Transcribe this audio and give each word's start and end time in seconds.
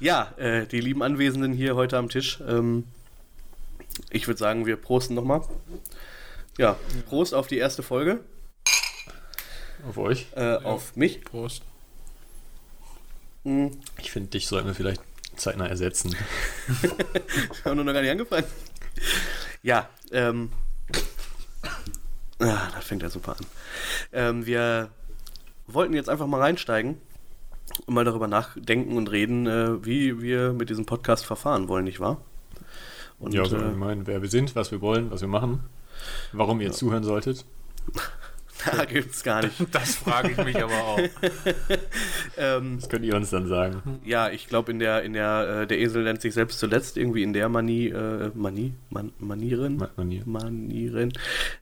Ja, 0.00 0.32
äh, 0.38 0.66
die 0.66 0.80
lieben 0.80 1.02
Anwesenden 1.02 1.52
hier 1.52 1.76
heute 1.76 1.98
am 1.98 2.08
Tisch. 2.08 2.40
Ähm, 2.46 2.84
ich 4.08 4.26
würde 4.26 4.38
sagen, 4.38 4.64
wir 4.64 4.76
prosten 4.76 5.14
nochmal. 5.14 5.42
Ja, 6.56 6.76
Prost 7.06 7.34
auf 7.34 7.46
die 7.46 7.58
erste 7.58 7.82
Folge. 7.82 8.20
Auf 9.86 9.98
euch. 9.98 10.26
Äh, 10.34 10.56
Auf 10.56 10.96
mich. 10.96 11.22
Prost. 11.22 11.62
Hm, 13.44 13.78
Ich 13.98 14.10
finde, 14.10 14.30
dich 14.30 14.46
sollten 14.46 14.68
wir 14.68 14.74
vielleicht 14.74 15.02
zeitnah 15.36 15.66
ersetzen. 15.66 16.14
wir 16.82 17.64
haben 17.64 17.76
nur 17.76 17.84
noch 17.84 17.92
gar 17.92 18.02
nicht 18.02 18.10
angefangen. 18.10 18.46
Ja, 19.62 19.88
ähm. 20.12 20.50
Ah, 22.38 22.68
das 22.74 22.84
fängt 22.84 23.02
ja 23.02 23.10
super 23.10 23.36
an. 23.38 23.46
Ähm, 24.12 24.46
wir 24.46 24.90
wollten 25.66 25.92
jetzt 25.94 26.08
einfach 26.08 26.26
mal 26.26 26.40
reinsteigen 26.40 26.98
mal 27.86 28.04
darüber 28.04 28.28
nachdenken 28.28 28.96
und 28.96 29.10
reden, 29.10 29.46
äh, 29.46 29.84
wie 29.84 30.20
wir 30.20 30.52
mit 30.52 30.70
diesem 30.70 30.86
Podcast 30.86 31.24
verfahren 31.26 31.68
wollen, 31.68 31.84
nicht 31.84 32.00
wahr? 32.00 32.20
Und, 33.18 33.34
ja, 33.34 33.44
so 33.44 33.56
äh, 33.56 33.60
allgemein, 33.60 34.06
wer 34.06 34.22
wir 34.22 34.28
sind, 34.30 34.56
was 34.56 34.70
wir 34.70 34.80
wollen, 34.80 35.10
was 35.10 35.20
wir 35.20 35.28
machen, 35.28 35.60
warum 36.32 36.60
ihr 36.60 36.72
zuhören 36.72 37.04
solltet. 37.04 37.44
da 38.76 38.84
gibt's 38.84 39.22
gar 39.22 39.42
nicht. 39.42 39.54
Das 39.72 39.94
frage 39.96 40.30
ich 40.32 40.36
mich 40.44 40.62
aber 40.62 40.72
auch. 40.74 40.98
ähm, 42.36 42.78
Das 42.80 42.88
könnt 42.88 43.04
ihr 43.04 43.14
uns 43.16 43.30
dann 43.30 43.46
sagen. 43.46 44.00
Ja, 44.04 44.30
ich 44.30 44.48
glaube, 44.48 44.70
in 44.72 44.78
der, 44.78 45.02
in 45.02 45.12
der, 45.12 45.62
äh, 45.62 45.66
der 45.66 45.78
Esel 45.80 46.04
nennt 46.04 46.20
sich 46.20 46.34
selbst 46.34 46.58
zuletzt 46.58 46.96
irgendwie 46.96 47.22
in 47.22 47.32
der 47.32 47.48
Manie, 47.48 47.88
äh, 47.88 48.30
Manie, 48.34 48.74
Man, 48.90 49.12
Manieren, 49.18 49.76
Ma- 49.76 49.90
Manier. 49.96 50.22
Manieren. 50.26 51.12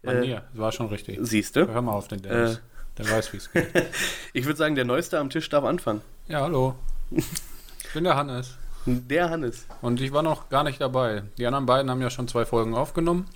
Äh, 0.03 0.07
Manier, 0.15 0.43
war 0.55 0.73
schon 0.73 0.87
richtig. 0.89 1.19
siehste. 1.23 1.67
Hör 1.69 1.83
mal 1.83 1.93
auf 1.93 2.09
den 2.09 2.23
Dennis. 2.23 2.57
Äh. 2.57 2.59
Der 2.99 3.09
weiß, 3.09 3.33
wie 3.33 3.37
es 3.39 3.51
geht. 3.51 3.69
Ich 4.33 4.45
würde 4.45 4.59
sagen, 4.59 4.75
der 4.75 4.85
Neueste 4.85 5.19
am 5.19 5.31
Tisch 5.31 5.49
darf 5.49 5.65
anfangen. 5.65 6.03
Ja, 6.27 6.43
hallo. 6.43 6.75
Ich 7.11 7.93
bin 7.95 8.05
der 8.05 8.17
Hannes. 8.17 8.57
Der 8.87 9.31
Hannes. 9.31 9.67
Und 9.81 10.01
ich 10.01 10.13
war 10.13 10.23
noch 10.23 10.49
gar 10.49 10.65
nicht 10.65 10.81
dabei. 10.81 11.23
Die 11.39 11.47
anderen 11.47 11.67
beiden 11.67 11.91
haben 11.91 12.03
ja 12.03 12.11
schon 12.11 12.29
zwei 12.29 12.45
Folgen 12.45 12.75
aufgenommen. 12.75 13.29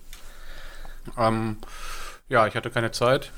Ähm, 1.16 1.58
ja, 2.28 2.46
ich 2.46 2.54
hatte 2.54 2.70
keine 2.70 2.90
Zeit. 2.90 3.32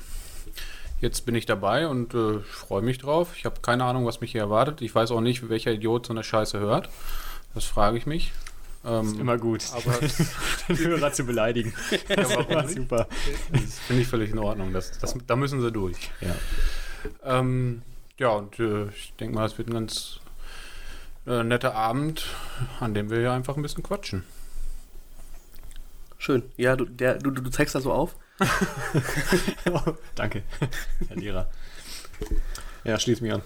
Jetzt 1.01 1.25
bin 1.25 1.35
ich 1.35 1.45
dabei 1.45 1.87
und 1.87 2.13
äh, 2.13 2.37
ich 2.37 2.45
freue 2.45 2.81
mich 2.81 2.97
drauf. 2.97 3.33
Ich 3.35 3.45
habe 3.45 3.61
keine 3.61 3.83
Ahnung, 3.83 4.05
was 4.05 4.21
mich 4.21 4.31
hier 4.31 4.41
erwartet. 4.41 4.81
Ich 4.81 4.95
weiß 4.95 5.11
auch 5.11 5.21
nicht, 5.21 5.49
welcher 5.49 5.71
Idiot 5.71 6.05
so 6.05 6.13
eine 6.13 6.23
Scheiße 6.23 6.59
hört. 6.59 6.89
Das 7.53 7.65
frage 7.65 7.97
ich 7.97 8.05
mich. 8.05 8.31
Ähm, 8.85 9.19
Immer 9.19 9.37
gut, 9.37 9.63
aber 9.73 9.97
den 10.69 10.77
Hörer 10.77 11.11
zu 11.11 11.25
beleidigen. 11.25 11.73
Das 12.07 12.29
warum 12.29 12.53
war 12.53 12.67
super. 12.67 13.07
das 13.51 13.79
finde 13.79 14.03
ich 14.03 14.07
völlig 14.07 14.31
in 14.31 14.39
Ordnung. 14.39 14.73
Das, 14.73 14.97
das, 14.99 15.15
da 15.25 15.35
müssen 15.35 15.61
sie 15.61 15.71
durch. 15.71 15.97
Ja. 16.21 16.35
Ähm, 17.39 17.81
ja, 18.17 18.29
und 18.29 18.59
äh, 18.59 18.87
ich 18.89 19.13
denke 19.19 19.35
mal, 19.35 19.45
es 19.45 19.57
wird 19.57 19.69
ein 19.69 19.73
ganz 19.73 20.19
äh, 21.25 21.43
netter 21.43 21.73
Abend, 21.75 22.27
an 22.79 22.93
dem 22.93 23.09
wir 23.09 23.21
ja 23.21 23.33
einfach 23.33 23.55
ein 23.57 23.61
bisschen 23.61 23.83
quatschen. 23.83 24.23
Schön. 26.17 26.43
Ja, 26.57 26.75
du, 26.75 26.85
der, 26.85 27.15
du, 27.15 27.31
du 27.31 27.49
zeigst 27.49 27.75
das 27.75 27.83
so 27.83 27.91
auf. 27.91 28.15
Danke, 30.15 30.43
Herr 31.07 31.15
Lehrer. 31.15 31.49
Ja, 32.83 32.99
schließ 32.99 33.21
mich 33.21 33.33
an. 33.33 33.41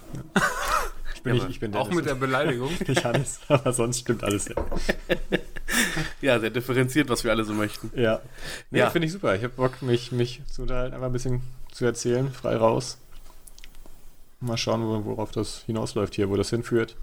Ich 1.20 1.24
bin, 1.24 1.34
Ja, 1.36 1.42
nicht, 1.44 1.50
ich 1.50 1.60
bin 1.60 1.74
Auch 1.74 1.82
Dennis 1.82 1.96
mit 1.96 2.06
der 2.06 2.14
Beleidigung. 2.14 2.70
nicht 2.88 3.04
Hannes, 3.04 3.40
aber 3.48 3.74
sonst 3.74 3.98
stimmt 4.00 4.24
alles. 4.24 4.48
Ja, 4.48 4.54
Ja, 6.22 6.40
sehr 6.40 6.48
differenziert, 6.50 7.08
was 7.10 7.24
wir 7.24 7.30
alle 7.30 7.44
so 7.44 7.52
möchten. 7.52 7.90
ja. 7.94 8.20
Nee, 8.70 8.78
Ja. 8.80 8.90
finde 8.90 9.06
ich 9.06 9.12
super. 9.12 9.34
Ich 9.36 9.42
habe 9.44 9.52
Bock, 9.54 9.82
mich, 9.82 10.12
mich 10.12 10.40
zu 10.50 10.62
unterhalten, 10.62 10.94
einfach 10.94 11.06
ein 11.08 11.12
bisschen 11.12 11.42
zu 11.72 11.84
erzählen, 11.84 12.30
frei 12.32 12.56
raus. 12.56 12.96
Mal 14.40 14.56
schauen, 14.56 14.82
wo- 14.82 15.04
worauf 15.04 15.30
das 15.30 15.62
hinausläuft 15.66 16.14
hier, 16.14 16.30
wo 16.30 16.36
das 16.36 16.48
hinführt. 16.50 16.96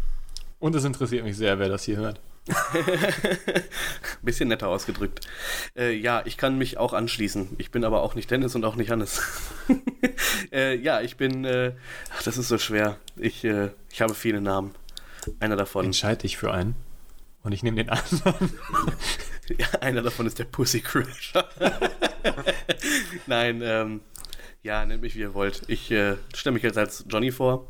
Und 0.60 0.74
es 0.76 0.84
interessiert 0.84 1.24
mich 1.24 1.38
sehr, 1.38 1.60
wer 1.60 1.70
das 1.70 1.84
hier 1.84 1.98
hört. 1.98 2.20
Bisschen 4.22 4.50
netter 4.50 4.68
ausgedrückt. 4.68 5.22
Äh, 5.76 5.94
ja, 5.94 6.22
ich 6.26 6.38
kann 6.38 6.58
mich 6.58 6.78
auch 6.78 6.94
anschließen. 6.94 7.56
Ich 7.58 7.72
bin 7.72 7.84
aber 7.84 8.02
auch 8.02 8.16
nicht 8.16 8.30
Dennis 8.30 8.56
und 8.56 8.66
auch 8.66 8.76
nicht 8.76 8.90
Hannes. 8.90 9.22
äh, 10.52 10.76
ja, 10.76 11.02
ich 11.02 11.18
bin. 11.18 11.46
Äh, 11.46 11.74
ach, 12.16 12.24
das 12.24 12.38
ist 12.38 12.48
so 12.48 12.58
schwer. 12.58 12.98
Ich, 13.16 13.44
äh, 13.44 13.70
ich 13.92 14.02
habe 14.02 14.14
viele 14.14 14.42
Namen. 14.42 14.76
Einer 15.40 15.56
davon. 15.56 15.86
Entscheide 15.86 16.22
dich 16.22 16.38
für 16.38 16.54
einen 16.54 16.76
und 17.44 17.52
ich 17.52 17.64
nehme 17.64 17.78
den 17.78 17.90
anderen. 17.90 18.54
Ja, 19.58 19.80
einer 19.80 20.02
davon 20.02 20.26
ist 20.28 20.40
der 20.40 20.44
Pussy 20.44 20.82
Crasher. 20.82 21.48
Nein, 23.28 23.62
ähm, 23.64 24.02
ja, 24.62 24.86
nennt 24.86 25.02
mich 25.02 25.16
wie 25.16 25.22
ihr 25.22 25.34
wollt. 25.34 25.62
Ich 25.70 25.90
äh, 25.90 26.18
stelle 26.36 26.54
mich 26.54 26.64
jetzt 26.64 26.78
als 26.78 27.06
Johnny 27.08 27.32
vor. 27.32 27.66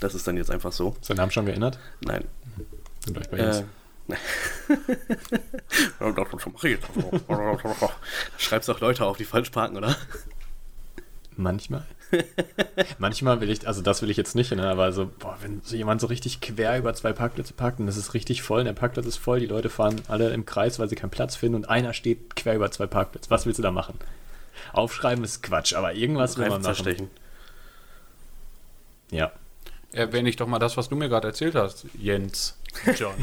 Das 0.00 0.14
ist 0.14 0.26
dann 0.26 0.36
jetzt 0.36 0.50
einfach 0.50 0.72
so. 0.72 0.94
Ist 1.00 1.08
dein 1.08 1.16
Name 1.16 1.32
schon 1.32 1.46
geändert? 1.46 1.78
Nein. 2.02 2.24
Sind 2.56 2.73
euch 3.08 3.30
bei 3.30 3.38
Äh, 3.38 3.42
Jens. 3.42 3.64
Schreibst 8.38 8.68
auch 8.70 8.80
Leute 8.80 9.04
auf, 9.04 9.16
die 9.16 9.24
falsch 9.24 9.50
parken, 9.50 9.76
oder? 9.76 9.96
Manchmal. 11.36 11.84
Manchmal 12.98 13.40
will 13.40 13.50
ich, 13.50 13.66
also 13.66 13.82
das 13.82 14.02
will 14.02 14.10
ich 14.10 14.16
jetzt 14.16 14.36
nicht, 14.36 14.52
ne, 14.52 14.68
aber 14.68 14.92
so, 14.92 15.10
boah, 15.18 15.36
wenn 15.40 15.62
so 15.62 15.74
jemand 15.74 16.00
so 16.00 16.06
richtig 16.06 16.40
quer 16.40 16.78
über 16.78 16.94
zwei 16.94 17.12
Parkplätze 17.12 17.54
parkt 17.54 17.80
und 17.80 17.86
das 17.86 17.96
ist 17.96 18.14
richtig 18.14 18.42
voll, 18.42 18.60
und 18.60 18.66
der 18.66 18.72
Parkplatz 18.72 19.06
ist 19.06 19.16
voll, 19.16 19.40
die 19.40 19.46
Leute 19.46 19.68
fahren 19.68 20.00
alle 20.06 20.32
im 20.32 20.46
Kreis, 20.46 20.78
weil 20.78 20.88
sie 20.88 20.94
keinen 20.94 21.10
Platz 21.10 21.34
finden 21.34 21.56
und 21.56 21.68
einer 21.68 21.92
steht 21.92 22.36
quer 22.36 22.54
über 22.54 22.70
zwei 22.70 22.86
Parkplätze. 22.86 23.30
Was 23.30 23.46
willst 23.46 23.58
du 23.58 23.62
da 23.62 23.72
machen? 23.72 23.98
Aufschreiben 24.72 25.24
ist 25.24 25.42
Quatsch, 25.42 25.74
aber 25.74 25.94
irgendwas 25.94 26.36
will 26.36 26.44
man 26.44 26.62
machen. 26.62 26.74
zerstechen. 26.74 27.10
Ja. 29.10 29.32
Erwähne 29.92 30.28
ich 30.28 30.36
doch 30.36 30.46
mal 30.46 30.58
das, 30.58 30.76
was 30.76 30.88
du 30.88 30.96
mir 30.96 31.08
gerade 31.08 31.28
erzählt 31.28 31.54
hast, 31.54 31.86
Jens. 31.98 32.58
John. 32.96 33.14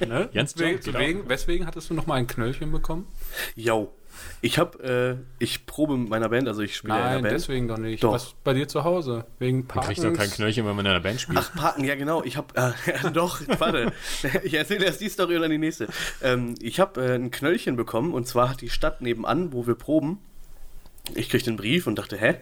ne? 0.08 0.28
Jens 0.32 0.54
John, 0.56 0.68
Wegen, 0.68 0.80
genau. 0.80 0.98
wegen, 0.98 1.28
weswegen 1.28 1.66
hattest 1.66 1.90
du 1.90 1.94
noch 1.94 2.06
mal 2.06 2.14
ein 2.14 2.26
Knöllchen 2.26 2.70
bekommen? 2.72 3.06
Yo. 3.54 3.92
Ich 4.40 4.58
hab, 4.58 4.82
äh, 4.82 5.16
ich 5.38 5.66
probe 5.66 5.94
mit 5.96 6.08
meiner 6.08 6.30
Band, 6.30 6.48
also 6.48 6.62
ich 6.62 6.74
spiele 6.76 6.94
ja 6.94 6.98
in 6.98 7.04
Nein, 7.04 7.12
einer 7.12 7.22
Band. 7.24 7.34
deswegen 7.34 7.68
doch 7.68 7.76
nicht. 7.76 8.02
Doch. 8.02 8.12
Was 8.12 8.34
bei 8.44 8.54
dir 8.54 8.66
zu 8.66 8.82
Hause? 8.82 9.26
Wegen 9.38 9.58
Man 9.58 9.66
Parkens? 9.68 10.00
kriegt 10.00 10.06
doch 10.06 10.18
kein 10.18 10.30
Knöllchen, 10.30 10.64
wenn 10.66 10.74
man 10.74 10.86
in 10.86 10.90
einer 10.92 11.00
Band 11.00 11.20
spielt. 11.20 11.38
Ach, 11.38 11.54
Parken, 11.54 11.84
ja 11.84 11.96
genau. 11.96 12.22
Ich 12.24 12.38
habe, 12.38 12.54
äh, 12.54 13.10
doch, 13.12 13.40
warte. 13.58 13.92
Ich 14.42 14.54
erzähle 14.54 14.86
erst 14.86 15.02
die 15.02 15.10
Story 15.10 15.36
und 15.36 15.42
dann 15.42 15.50
die 15.50 15.58
nächste. 15.58 15.88
Ähm, 16.22 16.54
ich 16.60 16.80
habe 16.80 17.04
äh, 17.04 17.14
ein 17.14 17.30
Knöllchen 17.30 17.76
bekommen 17.76 18.14
und 18.14 18.26
zwar 18.26 18.48
hat 18.48 18.62
die 18.62 18.70
Stadt 18.70 19.02
nebenan, 19.02 19.52
wo 19.52 19.66
wir 19.66 19.74
proben, 19.74 20.18
ich 21.14 21.28
krieg 21.28 21.44
den 21.44 21.56
Brief 21.56 21.86
und 21.86 21.98
dachte, 21.98 22.16
hä? 22.16 22.36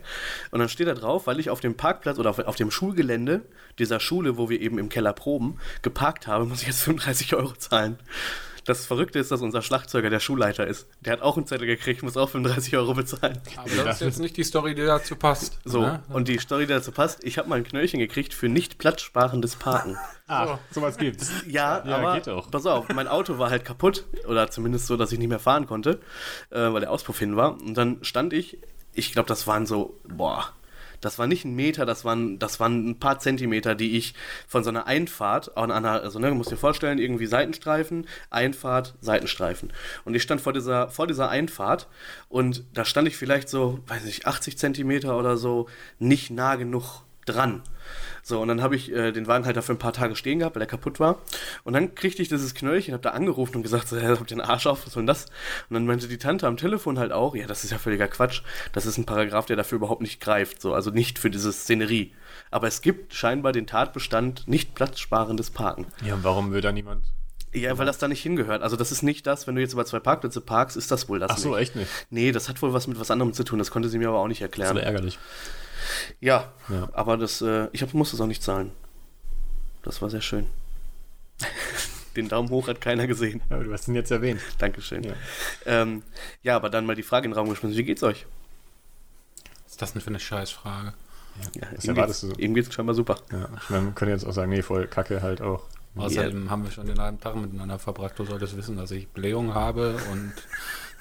Und 0.50 0.60
dann 0.60 0.68
steht 0.68 0.88
da 0.88 0.94
drauf, 0.94 1.26
weil 1.26 1.40
ich 1.40 1.50
auf 1.50 1.60
dem 1.60 1.76
Parkplatz 1.76 2.18
oder 2.18 2.30
auf, 2.30 2.38
auf 2.38 2.56
dem 2.56 2.70
Schulgelände 2.70 3.42
dieser 3.78 4.00
Schule, 4.00 4.36
wo 4.36 4.48
wir 4.48 4.60
eben 4.60 4.78
im 4.78 4.88
Keller 4.88 5.12
proben, 5.12 5.58
geparkt 5.82 6.26
habe, 6.26 6.46
muss 6.46 6.62
ich 6.62 6.68
jetzt 6.68 6.82
35 6.82 7.34
Euro 7.34 7.52
zahlen. 7.52 7.98
Das 8.64 8.86
Verrückte 8.86 9.18
ist, 9.18 9.30
dass 9.30 9.42
unser 9.42 9.60
Schlagzeuger 9.60 10.08
der 10.08 10.20
Schulleiter 10.20 10.66
ist. 10.66 10.86
Der 11.00 11.12
hat 11.12 11.22
auch 11.22 11.36
einen 11.36 11.46
Zettel 11.46 11.66
gekriegt, 11.66 12.02
muss 12.02 12.16
auch 12.16 12.30
35 12.30 12.76
Euro 12.76 12.94
bezahlen. 12.94 13.38
Aber 13.56 13.84
das 13.84 13.96
ist 13.96 14.06
jetzt 14.06 14.20
nicht 14.20 14.36
die 14.36 14.44
Story, 14.44 14.74
die 14.74 14.82
dazu 14.84 15.16
passt. 15.16 15.58
So, 15.64 15.82
ne? 15.82 16.02
und 16.08 16.28
die 16.28 16.38
Story, 16.38 16.66
die 16.66 16.72
dazu 16.72 16.90
passt, 16.92 17.22
ich 17.24 17.36
habe 17.38 17.48
mal 17.48 17.56
ein 17.56 17.64
Knöllchen 17.64 18.00
gekriegt 18.00 18.32
für 18.32 18.48
nicht 18.48 18.78
platzsparendes 18.78 19.56
Parken. 19.56 19.98
Ach, 20.26 20.58
sowas 20.70 20.96
gibt's. 20.96 21.30
Ja, 21.46 21.84
Ja, 21.84 21.96
aber 21.96 22.14
geht 22.14 22.28
auch. 22.28 22.50
pass 22.50 22.64
auf, 22.64 22.88
mein 22.88 23.08
Auto 23.08 23.38
war 23.38 23.50
halt 23.50 23.64
kaputt 23.64 24.04
oder 24.26 24.50
zumindest 24.50 24.86
so, 24.86 24.96
dass 24.96 25.12
ich 25.12 25.18
nicht 25.18 25.28
mehr 25.28 25.38
fahren 25.38 25.66
konnte, 25.66 26.00
äh, 26.50 26.72
weil 26.72 26.80
der 26.80 26.90
Auspuff 26.90 27.18
hin 27.18 27.36
war. 27.36 27.60
Und 27.60 27.74
dann 27.74 27.98
stand 28.02 28.32
ich, 28.32 28.58
ich 28.94 29.12
glaube, 29.12 29.28
das 29.28 29.46
waren 29.46 29.66
so, 29.66 30.00
boah, 30.08 30.52
das 31.04 31.18
war 31.18 31.26
nicht 31.26 31.44
ein 31.44 31.54
Meter, 31.54 31.86
das 31.86 32.04
waren, 32.04 32.38
das 32.38 32.60
waren 32.60 32.90
ein 32.90 32.98
paar 32.98 33.18
Zentimeter, 33.18 33.74
die 33.74 33.96
ich 33.96 34.14
von 34.46 34.64
so 34.64 34.70
einer 34.70 34.86
Einfahrt 34.86 35.56
an 35.56 35.70
einer, 35.70 36.02
also 36.02 36.18
ne, 36.18 36.28
du 36.28 36.34
musst 36.34 36.50
dir 36.50 36.56
vorstellen, 36.56 36.98
irgendwie 36.98 37.26
Seitenstreifen, 37.26 38.06
Einfahrt, 38.30 38.94
Seitenstreifen. 39.00 39.72
Und 40.04 40.14
ich 40.14 40.22
stand 40.22 40.40
vor 40.40 40.52
dieser, 40.52 40.88
vor 40.88 41.06
dieser 41.06 41.28
Einfahrt 41.28 41.88
und 42.28 42.64
da 42.72 42.84
stand 42.84 43.08
ich 43.08 43.16
vielleicht 43.16 43.48
so, 43.48 43.80
weiß 43.86 44.04
nicht, 44.04 44.26
80 44.26 44.58
Zentimeter 44.58 45.18
oder 45.18 45.36
so, 45.36 45.68
nicht 45.98 46.30
nah 46.30 46.56
genug 46.56 47.02
dran. 47.26 47.62
So, 48.26 48.40
und 48.40 48.48
dann 48.48 48.62
habe 48.62 48.74
ich 48.74 48.90
äh, 48.90 49.12
den 49.12 49.26
Wagen 49.26 49.44
halt 49.44 49.54
dafür 49.56 49.74
ein 49.74 49.78
paar 49.78 49.92
Tage 49.92 50.16
stehen 50.16 50.38
gehabt, 50.38 50.56
weil 50.56 50.62
er 50.62 50.66
kaputt 50.66 50.98
war. 50.98 51.20
Und 51.62 51.74
dann 51.74 51.94
kriegte 51.94 52.22
ich 52.22 52.28
dieses 52.28 52.54
Knöllchen, 52.54 52.94
habe 52.94 53.02
da 53.02 53.10
angerufen 53.10 53.56
und 53.56 53.62
gesagt, 53.62 53.86
so, 53.86 54.00
habt 54.00 54.20
ihr 54.32 54.36
den 54.36 54.40
Arsch 54.40 54.66
auf, 54.66 54.86
was 54.86 54.94
soll 54.94 55.02
denn 55.02 55.08
das? 55.08 55.26
Und 55.68 55.74
dann 55.74 55.84
meinte 55.84 56.08
die 56.08 56.16
Tante 56.16 56.46
am 56.46 56.56
Telefon 56.56 56.98
halt 56.98 57.12
auch, 57.12 57.36
ja, 57.36 57.46
das 57.46 57.64
ist 57.64 57.70
ja 57.70 57.76
völliger 57.78 58.08
Quatsch. 58.08 58.40
Das 58.72 58.86
ist 58.86 58.96
ein 58.96 59.04
Paragraph, 59.04 59.44
der 59.44 59.56
dafür 59.56 59.76
überhaupt 59.76 60.00
nicht 60.00 60.20
greift. 60.22 60.62
So, 60.62 60.72
also 60.72 60.90
nicht 60.90 61.18
für 61.18 61.28
diese 61.28 61.52
Szenerie. 61.52 62.14
Aber 62.50 62.66
es 62.66 62.80
gibt 62.80 63.12
scheinbar 63.12 63.52
den 63.52 63.66
Tatbestand 63.66 64.48
nicht 64.48 64.74
platzsparendes 64.74 65.50
Parken. 65.50 65.86
Ja, 66.02 66.14
und 66.14 66.24
warum 66.24 66.50
will 66.52 66.62
da 66.62 66.72
niemand? 66.72 67.04
Ja, 67.52 67.76
weil 67.78 67.84
das 67.86 67.98
da 67.98 68.08
nicht 68.08 68.22
hingehört. 68.22 68.62
Also 68.62 68.74
das 68.76 68.90
ist 68.90 69.02
nicht 69.02 69.26
das, 69.26 69.46
wenn 69.46 69.54
du 69.54 69.60
jetzt 69.60 69.74
über 69.74 69.84
zwei 69.84 70.00
Parkplätze 70.00 70.40
parkst, 70.40 70.76
ist 70.76 70.90
das 70.90 71.08
wohl 71.08 71.18
das 71.20 71.30
Ach 71.30 71.38
so, 71.38 71.50
nicht. 71.50 71.58
echt 71.60 71.76
nicht. 71.76 71.90
Nee, 72.10 72.32
das 72.32 72.48
hat 72.48 72.60
wohl 72.62 72.72
was 72.72 72.86
mit 72.88 72.98
was 72.98 73.10
anderem 73.12 73.32
zu 73.34 73.44
tun. 73.44 73.58
Das 73.60 73.70
konnte 73.70 73.88
sie 73.90 73.98
mir 73.98 74.08
aber 74.08 74.18
auch 74.18 74.28
nicht 74.28 74.40
Das 74.40 74.46
ist 74.46 74.52
erklären. 74.52 74.70
aber 74.78 74.82
ärgerlich. 74.82 75.18
Ja, 76.20 76.52
Ja. 76.68 76.88
aber 76.92 77.16
das, 77.16 77.40
äh, 77.42 77.68
ich 77.72 77.82
hab, 77.82 77.92
musste 77.94 78.16
es 78.16 78.20
auch 78.20 78.26
nicht 78.26 78.42
zahlen. 78.42 78.72
Das 79.82 80.00
war 80.02 80.10
sehr 80.10 80.20
schön. 80.22 80.46
Den 82.16 82.28
Daumen 82.28 82.48
hoch 82.50 82.68
hat 82.68 82.80
keiner 82.80 83.06
gesehen. 83.08 83.42
Ja, 83.50 83.56
aber 83.56 83.64
du 83.64 83.72
hast 83.72 83.88
ihn 83.88 83.94
jetzt 83.96 84.10
erwähnt. 84.12 84.40
Dankeschön. 84.58 85.02
Ja. 85.02 85.10
Ja. 85.10 85.82
Ähm, 85.82 86.02
ja, 86.42 86.56
aber 86.56 86.70
dann 86.70 86.86
mal 86.86 86.94
die 86.94 87.02
Frage 87.02 87.24
in 87.26 87.32
den 87.32 87.38
Raum 87.38 87.48
geschmissen. 87.48 87.76
Wie 87.76 87.82
geht's 87.84 88.02
euch? 88.04 88.24
Was 89.64 89.72
ist 89.72 89.82
das 89.82 89.92
denn 89.94 90.00
für 90.02 90.08
eine 90.10 90.20
Scheißfrage? 90.20 90.94
Ja, 91.56 91.62
Was 91.74 91.84
ihm 91.84 91.90
erwartest 91.90 92.20
geht's, 92.22 92.32
du 92.34 92.36
so? 92.36 92.46
Ihm 92.46 92.54
geht's 92.54 92.72
scheinbar 92.72 92.94
super. 92.94 93.16
Ja, 93.32 93.48
ich 93.60 93.68
meine, 93.70 93.82
man 93.86 93.94
könnte 93.96 94.12
jetzt 94.12 94.24
auch 94.24 94.32
sagen, 94.32 94.50
nee, 94.52 94.62
voll 94.62 94.86
kacke 94.86 95.20
halt 95.22 95.42
auch. 95.42 95.64
Außerdem 95.96 96.50
haben 96.50 96.62
wir 96.64 96.70
schon 96.70 96.86
den 96.86 97.00
halben 97.00 97.20
Tag 97.20 97.34
miteinander 97.36 97.78
verbracht. 97.80 98.16
Du 98.18 98.24
solltest 98.24 98.56
wissen, 98.56 98.76
dass 98.76 98.90
ich 98.92 99.08
Blähung 99.08 99.54
habe 99.54 99.96
und 100.12 100.32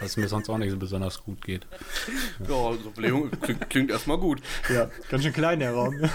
dass 0.03 0.11
es 0.11 0.17
mir 0.17 0.27
sonst 0.27 0.49
auch 0.49 0.57
nicht 0.57 0.71
so 0.71 0.77
besonders 0.77 1.23
gut 1.23 1.41
geht. 1.43 1.65
Ja, 2.39 2.73
so 2.83 2.91
Blähung 2.95 3.31
klingt, 3.41 3.69
klingt 3.69 3.91
erstmal 3.91 4.17
gut. 4.17 4.41
Ja, 4.73 4.89
ganz 5.09 5.23
schön 5.23 5.33
klein 5.33 5.59
der 5.59 5.71
Raum. 5.73 5.95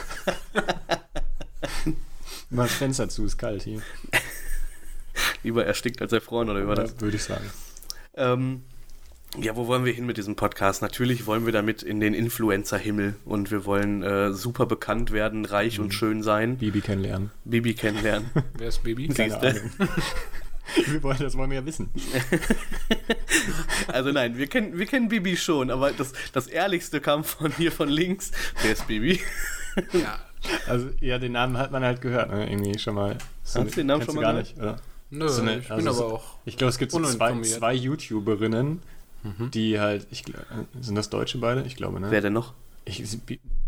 Mal 2.51 2.65
das 2.65 2.75
Fenster 2.75 3.09
zu, 3.09 3.25
ist 3.25 3.39
kalt 3.39 3.63
hier. 3.63 3.83
Lieber 5.43 5.65
erstickt 5.65 6.03
als 6.03 6.13
erfroren, 6.13 6.51
oder 6.51 6.63
wie 6.63 6.67
war 6.67 6.77
das? 6.77 6.93
Ja, 6.93 7.01
würde 7.01 7.17
ich 7.17 7.23
sagen. 7.23 7.51
Ähm, 8.15 8.63
ja, 9.41 9.57
wo 9.57 9.67
wollen 9.67 9.85
wir 9.85 9.93
hin 9.93 10.07
mit 10.07 10.17
diesem 10.17 10.37
Podcast? 10.37 10.81
Natürlich 10.83 11.27
wollen 11.27 11.45
wir 11.45 11.53
damit 11.53 11.83
in 11.83 12.01
den 12.01 12.15
Influencer-Himmel 12.15 13.17
und 13.25 13.51
wir 13.51 13.65
wollen 13.65 14.03
äh, 14.03 14.33
super 14.33 14.67
bekannt 14.67 15.13
werden, 15.13 15.45
reich 15.45 15.81
und 15.81 15.93
schön 15.93 16.23
sein, 16.23 16.57
Bibi 16.57 16.81
kennenlernen. 16.81 17.31
Bibi 17.45 17.75
kennenlernen. 17.75 18.31
Wer 18.55 18.69
ist 18.69 18.83
Baby? 18.83 19.09
Keine? 19.09 19.39
Ahnung. 19.39 19.71
wir 20.87 21.03
wollen, 21.03 21.19
das 21.19 21.37
wollen 21.37 21.51
wir 21.51 21.59
ja 21.61 21.67
wissen. 21.67 21.91
Also 23.89 24.13
nein, 24.13 24.37
wir 24.37 24.47
kennen, 24.47 24.79
wir 24.79 24.87
kennen 24.87 25.09
Bibi 25.09 25.37
schon, 25.37 25.71
aber 25.71 25.93
das, 25.93 26.13
das 26.33 26.47
Ehrlichste 26.47 27.01
kam 27.01 27.25
von 27.25 27.53
hier 27.53 27.73
von 27.73 27.89
links. 27.89 28.31
Wer 28.63 28.73
ist 28.73 28.87
Bibi? 28.87 29.21
Ja. 29.93 30.19
Also, 30.69 30.89
ja, 31.01 31.19
den 31.19 31.33
Namen 31.33 31.57
hat 31.59 31.73
man 31.73 31.83
halt 31.83 32.01
gehört, 32.01 32.31
ne? 32.31 32.49
Irgendwie 32.49 32.79
schon 32.79 32.95
mal. 32.95 33.19
So, 33.43 33.61
Hast 33.61 33.73
du 33.73 33.77
den 33.81 33.87
Namen 33.89 34.05
schon 34.05 34.15
mal 34.15 34.21
gar 34.23 34.33
gehört? 34.33 34.49
nicht, 34.49 34.59
oder? 34.59 34.77
Nö, 35.11 35.29
So 35.29 35.43
eine- 35.43 35.59
ich 35.59 35.71
also 35.71 35.85
bin 35.85 35.95
so- 35.95 36.05
aber 36.05 36.15
auch. 36.15 36.35
Ich 36.45 36.57
glaube, 36.57 36.69
es 36.71 36.79
gibt 36.79 36.93
so 36.93 37.03
zwei, 37.03 37.41
zwei 37.43 37.75
YouTuberinnen, 37.75 38.81
Mhm. 39.25 39.51
die 39.51 39.81
halt, 39.81 40.07
ich, 40.11 40.23
gl- 40.23 40.35
sind 40.81 40.95
das 40.95 41.11
Deutsche 41.11 41.39
beide? 41.39 41.63
Ich 41.63 41.75
glaube, 41.77 41.99
ne? 42.01 42.11
Wer 42.11 42.21
denn 42.21 42.35
noch? 42.35 42.55
Ich, 42.85 43.03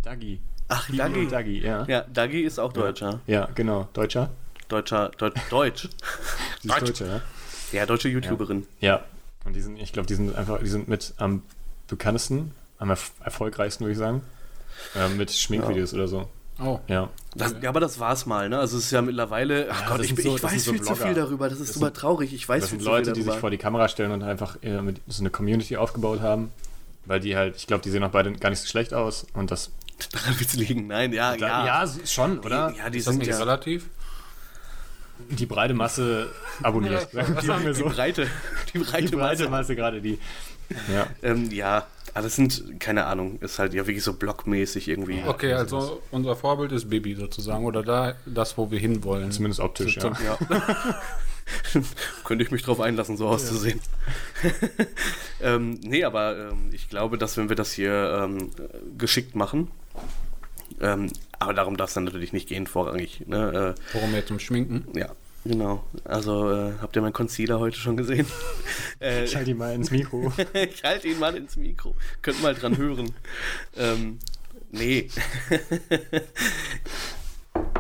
Dagi. 0.03 0.41
Ach, 0.69 0.87
Bibi 0.87 0.99
Dagi. 0.99 1.27
Dagi, 1.29 1.59
ja. 1.61 1.85
Ja, 1.87 2.05
Dagi 2.13 2.43
ist 2.43 2.61
auch 2.61 2.73
Deutscher. 2.73 3.21
Ja, 3.27 3.49
genau. 3.55 3.89
Deutscher? 3.93 4.31
Deutscher, 4.71 5.11
Deut, 5.19 5.35
Deutsch. 5.51 5.89
Sie 6.63 6.69
ist 6.69 6.81
Deutsche, 6.83 7.05
ne? 7.05 7.23
Ja, 7.73 7.87
deutsche 7.87 8.09
YouTuberin. 8.09 8.67
Ja. 8.81 9.05
Und 9.45 9.55
die 9.55 9.61
sind, 9.61 9.77
ich 9.79 9.93
glaube, 9.93 10.07
die 10.07 10.15
sind 10.15 10.35
einfach, 10.35 10.59
die 10.61 10.69
sind 10.69 10.89
mit 10.89 11.15
am 11.19 11.43
bekanntesten, 11.89 12.53
am 12.79 12.91
erf 12.91 13.13
erfolgreichsten, 13.25 13.85
würde 13.85 13.93
ich 13.93 13.99
sagen. 13.99 14.23
Äh, 14.95 15.09
mit 15.11 15.31
Schminkvideos 15.31 15.93
oder 15.95 16.09
so. 16.09 16.29
Oh, 16.63 16.79
Ja. 16.89 17.09
Das, 17.35 17.55
ja, 17.63 17.69
aber 17.71 17.81
das 17.81 17.99
war's 18.01 18.27
mal, 18.27 18.49
ne? 18.49 18.59
Also 18.59 18.77
es 18.77 18.85
ist 18.87 18.91
ja 18.91 19.01
mittlerweile. 19.03 19.69
Ach 19.71 19.81
Ja, 19.83 19.89
Gott, 19.89 20.05
ich, 20.05 20.11
so- 20.15 20.35
ich 20.37 20.43
weiß 20.43 20.65
sind 20.65 20.77
viel 20.77 20.85
so 20.85 20.95
zu 20.95 21.03
viel 21.03 21.15
darüber. 21.15 21.49
Das 21.49 21.59
ist 21.61 21.69
Das 21.69 21.75
super 21.75 21.87
sind- 21.87 21.97
traurig. 21.97 22.33
Ich 22.35 22.47
weiß 22.49 22.63
Das 22.63 22.71
viel 22.71 22.79
sind 22.81 22.85
zu 22.85 22.91
Leute, 22.91 23.05
viel 23.07 23.13
die 23.15 23.21
darüber. 23.21 23.33
sich 23.33 23.41
vor 23.41 23.51
die 23.51 23.59
Kamera 23.59 23.89
stellen 23.89 24.11
und 24.13 24.23
einfach 24.23 24.57
äh, 24.63 24.83
mit 24.83 25.01
so 25.07 25.23
eine 25.23 25.31
Community 25.31 25.77
aufgebaut 25.77 26.21
haben. 26.21 26.51
Weil 27.07 27.21
die 27.21 27.35
halt, 27.37 27.57
ich 27.57 27.67
glaube, 27.67 27.83
die 27.83 27.91
sehen 27.91 28.03
auch 28.05 28.11
beide 28.11 28.33
gar 28.33 28.51
nicht 28.51 28.61
so 28.61 28.67
schlecht 28.67 28.93
aus. 28.95 29.27
Und 29.33 29.51
das. 29.51 29.71
Daran 30.13 30.39
wird's 30.39 30.55
liegen. 30.55 30.87
Nein, 30.89 31.13
ja, 31.13 31.37
Da, 31.37 31.47
ja. 31.67 31.85
ja, 31.85 31.93
schon, 32.05 32.41
oder? 32.41 32.73
Die, 32.73 32.79
ja, 32.79 32.91
die 32.91 32.99
ist 32.99 33.07
das 33.07 33.13
sind 33.15 33.21
nicht 33.21 33.31
ja. 33.31 33.39
relativ? 33.39 33.89
Die 35.29 35.47
breite 35.47 35.75
Masse 35.75 36.31
abonniert. 36.63 37.13
Ja, 37.13 37.41
sagen 37.41 37.65
wir 37.65 37.73
Die 37.73 37.79
so. 37.79 37.85
Breite. 37.87 38.27
Die 38.73 38.79
breite, 38.79 39.07
Die 39.07 39.17
breite 39.17 39.43
Masse. 39.45 39.51
Masse 39.51 39.77
gerade 39.77 40.01
die. 40.01 40.19
Ja. 40.93 41.07
Ähm, 41.23 41.51
ja, 41.51 41.87
aber 42.15 42.25
das 42.25 42.37
sind, 42.37 42.81
keine 42.81 43.07
Ahnung, 43.07 43.39
ist 43.41 43.59
halt 43.59 43.75
ja 43.75 43.87
wirklich 43.87 44.05
so 44.05 44.15
blockmäßig 44.15 44.89
irgendwie. 44.89 45.23
Okay, 45.27 45.53
also 45.53 46.03
unser 46.11 46.37
Vorbild 46.37 46.73
ist 46.73 46.91
Baby 46.91 47.15
sozusagen. 47.15 47.65
Oder 47.65 47.83
da 47.83 48.15
das, 48.27 48.57
wo 48.59 48.71
wir 48.71 48.79
hinwollen. 48.79 49.31
Zumindest 49.31 49.61
optisch, 49.61 49.97
ja. 49.97 50.13
Ja. 50.25 50.39
Könnte 52.25 52.45
ich 52.45 52.51
mich 52.51 52.63
drauf 52.63 52.81
einlassen, 52.81 53.17
so 53.17 53.29
auszusehen. 53.29 53.81
ähm, 55.41 55.81
nee, 55.83 56.05
aber 56.05 56.51
ähm, 56.51 56.71
ich 56.73 56.89
glaube, 56.89 57.19
dass 57.19 57.37
wenn 57.37 57.49
wir 57.49 57.57
das 57.57 57.73
hier 57.73 58.23
ähm, 58.23 58.51
geschickt 58.97 59.35
machen, 59.35 59.69
ähm, 60.81 61.11
aber 61.41 61.55
darum 61.55 61.77
darf 61.77 61.89
es 61.91 61.95
dann 61.95 62.05
natürlich 62.05 62.33
nicht 62.33 62.49
gehen, 62.49 62.67
vorrangig. 62.67 63.25
Ne? 63.27 63.75
Worum 63.93 64.15
jetzt 64.15 64.29
zum 64.29 64.39
Schminken? 64.39 64.87
Äh, 64.95 65.01
ja, 65.01 65.09
genau. 65.45 65.85
Also 66.05 66.51
äh, 66.53 66.73
habt 66.81 66.95
ihr 66.95 67.03
meinen 67.03 67.13
Concealer 67.13 67.59
heute 67.59 67.79
schon 67.79 67.97
gesehen? 67.97 68.27
äh, 69.01 69.25
Ich 69.25 69.35
halte 69.35 69.51
ihn 69.51 69.57
mal 69.59 69.75
ins 69.75 69.91
Mikro. 69.91 70.33
ich 70.53 70.85
halte 70.85 71.09
ihn 71.09 71.19
mal 71.19 71.35
ins 71.37 71.57
Mikro. 71.57 71.97
Könnt 72.23 72.43
mal 72.43 72.55
dran 72.55 72.77
hören. 72.77 73.13
ähm, 73.77 74.19
nee. 74.71 75.09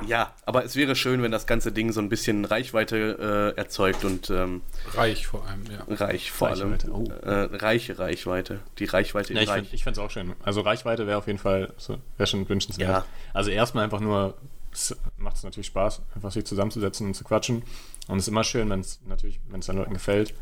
ja, 0.07 0.33
aber 0.47 0.65
es 0.65 0.77
wäre 0.77 0.95
schön, 0.97 1.23
wenn 1.23 1.31
das 1.33 1.47
ganze 1.47 1.73
Ding 1.73 1.93
so 1.93 2.01
ein 2.01 2.09
bisschen 2.09 2.45
Reichweite 2.45 3.53
äh, 3.57 3.59
erzeugt 3.59 4.05
und 4.05 4.31
ähm, 4.31 4.63
Reich 4.95 5.27
vor 5.27 5.47
allem, 5.47 5.63
ja. 5.71 5.85
reich 6.07 6.31
vor 6.31 6.49
Reichweite, 6.49 6.87
allem. 6.89 6.95
oh. 6.95 7.27
Äh, 7.27 7.57
reiche 7.57 7.99
Reichweite. 7.99 8.61
Die 8.79 8.85
Reichweite 8.85 9.33
Ja, 9.35 9.41
in 9.41 9.45
ich 9.45 9.51
reich. 9.51 9.69
finde 9.85 9.91
es 9.91 9.99
auch 9.99 10.11
schön. 10.11 10.33
Also 10.43 10.61
Reichweite 10.63 11.07
wäre 11.07 11.19
auf 11.19 11.27
jeden 11.27 11.39
Fall 11.39 11.73
so, 11.77 11.99
wäre 12.17 12.27
schon 12.27 12.49
wünschenswert. 12.49 12.89
Ja. 12.89 13.05
Also 13.35 13.51
erstmal 13.51 13.85
einfach 13.85 14.01
nur, 14.01 14.35
es 14.73 14.97
macht 15.19 15.37
es 15.37 15.43
natürlich 15.43 15.67
Spaß, 15.69 16.03
einfach 16.15 16.31
sich 16.33 16.45
zusammenzusetzen 16.45 17.07
und 17.07 17.15
zu 17.15 17.25
quatschen. 17.25 17.63
Und 18.09 18.19
es 18.19 18.25
ist 18.25 18.29
immer 18.29 18.45
schön, 18.45 18.69
wenn 18.71 18.81
es 18.81 19.01
natürlich, 19.07 19.41
wenn 19.49 19.61
es 19.61 19.67
den 19.67 19.77
Leuten 19.77 19.95
gefällt. 19.95 20.35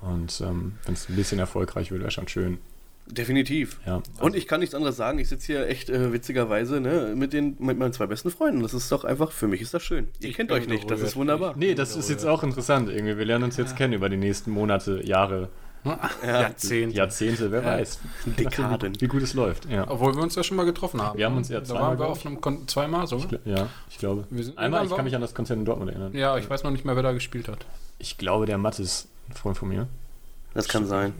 Und 0.00 0.40
ähm, 0.40 0.78
wenn 0.84 0.94
es 0.94 1.08
ein 1.08 1.16
bisschen 1.16 1.38
erfolgreich 1.38 1.90
wird, 1.90 2.00
wäre 2.02 2.10
schon 2.10 2.28
schön. 2.28 2.58
Definitiv. 3.06 3.78
Ja. 3.86 4.02
Und 4.20 4.34
ich 4.34 4.46
kann 4.46 4.60
nichts 4.60 4.74
anderes 4.74 4.96
sagen. 4.96 5.18
Ich 5.18 5.28
sitze 5.28 5.46
hier 5.46 5.66
echt 5.68 5.90
äh, 5.90 6.12
witzigerweise 6.12 6.80
ne, 6.80 7.12
mit, 7.14 7.32
den, 7.32 7.56
mit 7.58 7.78
meinen 7.78 7.92
zwei 7.92 8.06
besten 8.06 8.30
Freunden. 8.30 8.62
Das 8.62 8.72
ist 8.74 8.90
doch 8.90 9.04
einfach, 9.04 9.30
für 9.30 9.46
mich 9.46 9.60
ist 9.60 9.74
das 9.74 9.82
schön. 9.82 10.08
Ihr 10.20 10.30
Ich 10.30 10.36
kennt 10.36 10.50
euch 10.50 10.66
nicht, 10.68 10.90
das 10.90 11.00
ist 11.02 11.14
wunderbar. 11.16 11.54
Nee, 11.56 11.74
das 11.74 11.96
ist 11.96 12.08
jetzt 12.08 12.24
auch 12.26 12.42
interessant. 12.42 12.88
Irgendwie, 12.88 13.16
wir 13.18 13.24
lernen 13.24 13.44
uns 13.44 13.56
jetzt 13.56 13.76
kennen 13.76 13.92
über 13.92 14.08
die 14.08 14.16
nächsten 14.16 14.50
Monate, 14.50 15.04
Jahre, 15.06 15.48
Jahrzehnte. 16.26 16.96
Jahrzehnte, 16.96 17.50
wer 17.52 17.62
weiß. 17.62 17.98
Dekaden. 18.38 18.98
Wie 19.00 19.06
gut 19.06 19.22
es 19.22 19.34
läuft. 19.34 19.66
Ja, 19.70 19.90
Obwohl 19.90 20.14
wir 20.16 20.22
uns 20.22 20.34
ja 20.34 20.42
schon 20.42 20.56
mal 20.56 20.64
getroffen 20.64 21.02
haben. 21.02 21.18
Wir 21.18 21.26
haben 21.26 21.36
uns 21.36 21.50
ja 21.50 21.58
Da 21.60 21.66
zweimal, 21.66 21.82
waren 21.90 21.98
wir 21.98 22.06
auf 22.06 22.24
einem 22.24 22.40
Kon 22.40 22.66
zweimal 22.66 23.06
so. 23.06 23.22
ja 23.44 23.68
ich 23.90 23.98
glaube. 23.98 24.24
Wir 24.30 24.44
sind- 24.44 24.56
Einmal, 24.56 24.86
ich 24.86 24.94
kann 24.94 25.04
mich 25.04 25.14
an 25.14 25.20
das 25.20 25.34
Konzert 25.34 25.58
in 25.58 25.66
Dortmund 25.66 25.90
erinnern. 25.90 26.14
Ja, 26.16 26.38
ich 26.38 26.48
weiß 26.48 26.62
noch 26.64 26.70
nicht 26.70 26.86
mehr, 26.86 26.96
wer 26.96 27.02
da 27.02 27.12
gespielt 27.12 27.48
hat. 27.48 27.66
Ich 27.98 28.16
glaube, 28.16 28.46
der 28.46 28.56
Matt 28.56 28.78
ist 28.78 29.08
ein 29.28 29.34
Freund 29.34 29.58
von 29.58 29.68
mir. 29.68 29.86
Das 30.54 30.68
kann 30.68 30.86
sein. 30.86 31.12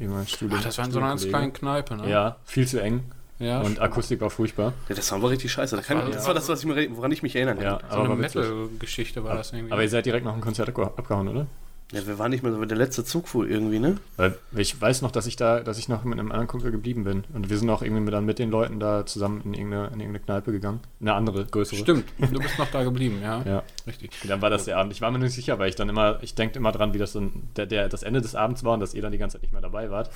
Ach, 0.52 0.62
das 0.62 0.78
war 0.78 0.84
in 0.86 0.92
so 0.92 0.98
einer 1.00 1.08
ganz 1.08 1.26
kleinen. 1.28 1.52
Kneipe, 1.52 1.96
ne? 1.96 2.08
Ja, 2.08 2.36
viel 2.44 2.66
zu 2.68 2.80
eng. 2.80 3.02
ja 3.40 3.60
und 3.60 3.80
Akustik 3.80 4.20
war 4.20 4.30
furchtbar. 4.30 4.72
Ja, 4.88 4.94
das 4.94 5.10
war 5.10 5.28
richtig 5.28 5.50
scheiße. 5.52 5.76
Das, 5.76 5.86
kann, 5.86 5.98
war- 5.98 6.08
das 6.10 6.26
war 6.26 6.34
das, 6.34 6.48
was 6.48 6.60
ich 6.60 6.66
mir, 6.66 6.96
woran 6.96 7.10
ich 7.10 7.22
mich 7.22 7.34
erinnern 7.34 7.56
kann. 7.56 7.64
Ja, 7.66 7.80
so 7.90 7.96
aber 7.96 8.04
eine. 8.04 8.14
Metal-Geschichte 8.14 9.24
war 9.24 9.34
das 9.36 9.52
irgendwie. 9.52 9.72
Aber 9.72 9.82
ihr 9.82 9.88
seid 9.88 10.06
direkt 10.06 10.24
nach 10.24 10.32
dem 10.32 10.40
Konzert 10.40 10.68
abge- 10.68 10.84
abgehauen, 10.96 11.28
oder? 11.28 11.46
Ja, 11.94 12.06
wir 12.06 12.18
waren 12.18 12.30
nicht 12.30 12.42
mehr 12.42 12.52
so, 12.52 12.64
der 12.64 12.76
letzte 12.76 13.04
Zug 13.04 13.28
fuhr 13.28 13.48
irgendwie, 13.48 13.78
ne? 13.78 13.98
Weil 14.16 14.36
ich 14.56 14.80
weiß 14.80 15.02
noch, 15.02 15.12
dass 15.12 15.26
ich 15.26 15.36
da, 15.36 15.60
dass 15.60 15.78
ich 15.78 15.88
noch 15.88 16.02
mit 16.02 16.18
einem 16.18 16.32
anderen 16.32 16.48
Kumpel 16.48 16.72
geblieben 16.72 17.04
bin. 17.04 17.22
Und 17.32 17.50
wir 17.50 17.56
sind 17.56 17.70
auch 17.70 17.82
irgendwie 17.82 18.02
mit, 18.02 18.12
dann 18.12 18.24
mit 18.24 18.40
den 18.40 18.50
Leuten 18.50 18.80
da 18.80 19.06
zusammen 19.06 19.42
in 19.44 19.54
irgendeine, 19.54 19.86
in 19.86 20.00
irgendeine 20.00 20.18
Kneipe 20.20 20.50
gegangen. 20.50 20.80
Eine 21.00 21.14
andere, 21.14 21.44
größere. 21.44 21.78
Stimmt, 21.78 22.04
du 22.18 22.40
bist 22.40 22.58
noch 22.58 22.70
da 22.70 22.82
geblieben, 22.82 23.20
ja. 23.22 23.42
Ja. 23.42 23.62
Richtig. 23.86 24.10
Dann 24.26 24.42
war 24.42 24.50
das 24.50 24.64
der 24.64 24.76
Abend. 24.76 24.92
Ich 24.92 25.00
war 25.00 25.10
mir 25.12 25.20
nicht 25.20 25.34
sicher, 25.34 25.58
weil 25.58 25.68
ich 25.68 25.76
dann 25.76 25.88
immer, 25.88 26.18
ich 26.22 26.34
denke 26.34 26.58
immer 26.58 26.72
dran, 26.72 26.94
wie 26.94 26.98
das 26.98 27.12
dann 27.12 27.44
der, 27.56 27.66
der, 27.66 27.88
das 27.88 28.02
Ende 28.02 28.20
des 28.20 28.34
Abends 28.34 28.64
war 28.64 28.74
und 28.74 28.80
dass 28.80 28.94
ihr 28.94 29.02
dann 29.02 29.12
die 29.12 29.18
ganze 29.18 29.36
Zeit 29.36 29.42
nicht 29.42 29.52
mehr 29.52 29.62
dabei 29.62 29.90
wart. 29.90 30.10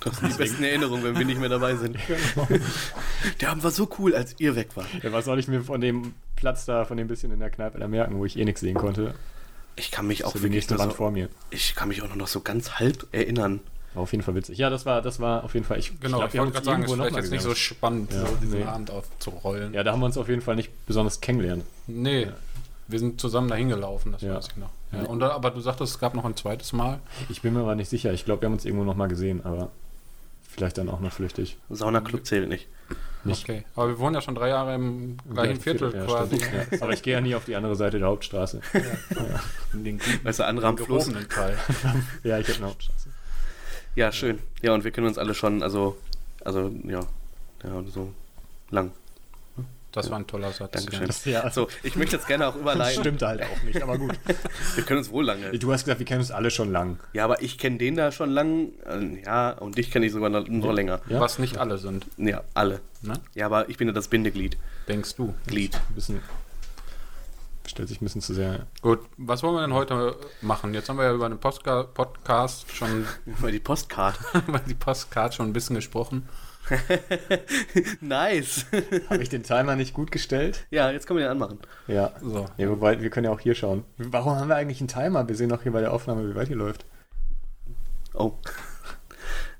Das 0.00 0.16
sind 0.16 0.32
die 0.32 0.38
besten 0.38 0.64
Erinnerungen, 0.64 1.04
wenn 1.04 1.18
wir 1.18 1.24
nicht 1.24 1.38
mehr 1.38 1.48
dabei 1.48 1.76
sind. 1.76 1.96
Der 3.40 3.50
Abend 3.50 3.62
war 3.62 3.70
so 3.70 3.88
cool, 3.98 4.14
als 4.16 4.34
ihr 4.38 4.56
weg 4.56 4.70
wart. 4.74 4.88
Ja, 5.02 5.12
was 5.12 5.26
soll 5.26 5.38
ich 5.38 5.46
mir 5.46 5.62
von 5.62 5.80
dem 5.80 6.14
Platz 6.34 6.64
da, 6.64 6.84
von 6.84 6.96
dem 6.96 7.06
bisschen 7.06 7.32
in 7.32 7.38
der 7.38 7.50
Kneipe 7.50 7.78
da 7.78 7.86
merken, 7.86 8.18
wo 8.18 8.24
ich 8.24 8.36
eh 8.36 8.44
nichts 8.44 8.60
sehen 8.60 8.74
konnte? 8.74 9.14
Ich 9.76 9.90
kann 9.90 10.06
mich 10.06 10.24
auch 10.24 10.32
So 10.32 10.42
wirklich 10.42 10.68
nur 10.70 10.78
so, 10.78 10.90
vor 10.90 11.10
mir. 11.10 11.28
ich 11.50 11.74
kann 11.74 11.88
mich 11.88 12.02
auch 12.02 12.08
nur 12.08 12.16
noch 12.16 12.28
so 12.28 12.40
ganz 12.40 12.72
halb 12.72 13.06
erinnern. 13.12 13.60
War 13.94 14.02
auf 14.02 14.12
jeden 14.12 14.22
Fall 14.24 14.34
witzig. 14.34 14.58
Ja, 14.58 14.68
das 14.70 14.84
war, 14.86 15.00
das 15.02 15.20
war 15.20 15.44
auf 15.44 15.54
jeden 15.54 15.64
Fall. 15.66 15.78
Ich, 15.78 15.98
Genau, 16.00 16.18
glaub, 16.18 16.28
ich 16.28 16.34
wir 16.34 16.40
haben 16.40 16.46
wollte 16.54 16.58
uns 16.58 16.64
gerade 16.64 16.64
sagen, 16.64 16.82
es 16.84 16.90
ist 16.90 16.96
noch 16.96 17.04
vielleicht 17.04 17.12
mal 17.14 17.20
jetzt 17.22 17.30
nicht 17.30 17.42
so 17.42 17.54
spannend, 17.54 18.12
Ja, 18.12 18.26
so 18.26 18.34
diesen 18.42 18.58
nee. 18.60 18.64
Abend 18.64 18.90
aufzurollen. 18.90 19.74
Ja, 19.74 19.84
da 19.84 19.92
haben 19.92 20.00
wir 20.00 20.06
uns 20.06 20.18
auf 20.18 20.28
jeden 20.28 20.42
Fall 20.42 20.56
nicht 20.56 20.70
besonders 20.86 21.20
kennengelernt. 21.20 21.64
Nee, 21.86 22.28
wir 22.88 22.98
sind 22.98 23.20
zusammen 23.20 23.48
dahin 23.48 23.68
gelaufen, 23.68 24.12
das 24.12 24.22
Ja. 24.22 24.36
weiß 24.36 24.48
ich 24.48 24.56
noch. 24.56 24.70
Ja, 24.92 25.02
und, 25.08 25.20
da- 25.20 25.30
aber 25.32 25.50
du 25.50 25.60
sagtest, 25.60 25.94
es 25.94 25.98
gab 25.98 26.14
noch 26.14 26.24
ein 26.24 26.36
zweites 26.36 26.72
Mal. 26.72 27.00
Ich 27.28 27.42
bin 27.42 27.52
mir 27.54 27.60
aber 27.60 27.74
nicht 27.74 27.88
sicher. 27.90 28.12
Ich 28.12 28.24
glaube, 28.24 28.42
wir 28.42 28.46
haben 28.46 28.54
uns 28.54 28.64
irgendwo 28.64 28.84
noch 28.84 28.96
mal 28.96 29.08
gesehen, 29.08 29.44
aber 29.44 29.70
vielleicht 30.48 30.78
dann 30.78 30.88
auch 30.88 31.00
noch 31.00 31.12
flüchtig. 31.12 31.56
Saunaclub 31.70 32.24
zählt 32.26 32.48
nicht. 32.48 32.66
Nicht- 33.24 33.42
Okay. 33.48 33.64
Aber 33.74 33.88
wir 33.88 33.98
wohnen 33.98 34.14
ja 34.14 34.20
schon 34.20 34.34
drei 34.36 34.48
Jahre 34.50 34.74
im 34.76 35.16
gleichen 35.32 35.60
Viertel 35.60 35.92
ja, 35.94 36.04
quasi. 36.04 36.36
ja. 36.36 36.80
Aber 36.80 36.92
ich 36.92 37.02
gehe 37.02 37.14
ja 37.14 37.20
nie 37.20 37.34
auf 37.34 37.44
die 37.44 37.56
andere 37.56 37.74
Seite 37.74 37.98
der 37.98 38.06
Hauptstraße. 38.08 38.60
In 39.72 39.82
den 39.84 40.00
Weißt 40.22 40.38
du, 40.38 40.44
andere 40.44 40.68
am 40.68 40.78
Fluss. 40.78 41.10
Teil. 41.28 41.58
Ja, 42.22 42.38
ich 42.38 42.46
habe 42.48 42.58
eine 42.58 42.66
Hauptstraße. 42.68 43.08
Ja, 43.96 44.12
schön. 44.12 44.38
Ja, 44.62 44.74
und 44.74 44.84
wir 44.84 44.90
kennen 44.92 45.06
uns 45.08 45.18
alle 45.18 45.34
schon, 45.34 45.62
also, 45.62 45.96
also, 46.44 46.70
ja, 46.84 47.00
ja, 47.64 47.82
so 47.92 48.12
lang. 48.70 48.92
Das 49.96 50.10
war 50.10 50.18
ein 50.18 50.26
toller 50.26 50.52
Satz. 50.52 50.72
Dankeschön. 50.72 51.08
Ja, 51.32 51.50
So, 51.52 51.68
ich 51.82 51.96
möchte 51.96 52.16
jetzt 52.16 52.26
gerne 52.28 52.46
auch 52.46 52.52
das 52.52 52.60
überleiten. 52.62 53.00
stimmt 53.02 53.22
halt 53.22 53.42
auch 53.42 53.62
nicht, 53.64 53.82
aber 53.82 53.98
gut. 53.98 54.12
Wir 54.76 54.84
können 54.84 54.98
uns 54.98 55.10
wohl 55.10 55.24
lange. 55.24 55.50
Du 55.58 55.72
hast 55.72 55.84
gesagt, 55.84 55.98
wir 55.98 56.06
kennen 56.06 56.20
uns 56.20 56.30
alle 56.30 56.50
schon 56.50 56.70
lang. 56.70 56.98
Ja, 57.12 57.24
aber 57.24 57.42
ich 57.42 57.58
kenne 57.58 57.78
den 57.78 57.96
da 57.96 58.12
schon 58.12 58.30
lang. 58.30 58.68
äh, 58.86 59.22
Ja, 59.24 59.50
und 59.52 59.76
dich 59.78 59.90
kenne 59.90 60.06
ich 60.06 60.12
sogar 60.12 60.28
noch, 60.30 60.46
noch 60.46 60.72
länger. 60.72 61.00
Ja? 61.08 61.20
Was 61.20 61.38
nicht 61.38 61.58
alle 61.58 61.78
sind, 61.78 62.06
Ja, 62.18 62.42
alle. 62.54 62.80
ne? 63.02 63.14
Ja, 63.34 63.46
aber 63.46 63.68
ich 63.68 63.76
bin 63.78 63.88
ja 63.88 63.94
das 63.94 64.08
Bindeglied. 64.08 64.56
Denkst 64.88 65.14
du? 65.16 65.34
Glied. 65.46 65.74
Ein 65.88 65.94
bisschen 65.94 66.20
stellt 67.66 67.88
sich 67.88 68.00
ein 68.00 68.04
bisschen 68.04 68.20
zu 68.22 68.32
sehr. 68.32 68.66
Gut, 68.80 69.00
was 69.16 69.42
wollen 69.42 69.54
wir 69.56 69.60
denn 69.62 69.74
heute 69.74 70.16
machen? 70.40 70.72
Jetzt 70.72 70.88
haben 70.88 70.98
wir 70.98 71.04
ja 71.06 71.12
über 71.12 71.28
den 71.28 71.38
Postka 71.38 71.82
Podcast 71.82 72.70
schon, 72.74 73.04
Mal 73.40 73.50
die 73.50 73.58
Postkarte. 73.58 74.18
über 74.46 74.60
die 74.60 74.74
Postcard 74.74 75.34
schon 75.34 75.48
ein 75.48 75.52
bisschen 75.52 75.74
gesprochen. 75.76 76.28
nice. 78.00 78.66
Habe 79.08 79.22
ich 79.22 79.28
den 79.28 79.42
Timer 79.42 79.76
nicht 79.76 79.94
gut 79.94 80.10
gestellt? 80.10 80.66
ja, 80.70 80.90
jetzt 80.90 81.06
können 81.06 81.18
wir 81.18 81.26
den 81.26 81.32
anmachen. 81.32 81.58
Ja. 81.86 82.12
So. 82.22 82.46
Ja, 82.56 82.68
wobei, 82.68 83.00
wir 83.00 83.10
können 83.10 83.26
ja 83.26 83.30
auch 83.30 83.40
hier 83.40 83.54
schauen. 83.54 83.84
Warum 83.98 84.36
haben 84.36 84.48
wir 84.48 84.56
eigentlich 84.56 84.80
einen 84.80 84.88
Timer? 84.88 85.28
Wir 85.28 85.36
sehen 85.36 85.48
doch 85.48 85.62
hier 85.62 85.72
bei 85.72 85.80
der 85.80 85.92
Aufnahme, 85.92 86.28
wie 86.28 86.34
weit 86.34 86.48
hier 86.48 86.56
läuft. 86.56 86.84
Oh. 88.14 88.32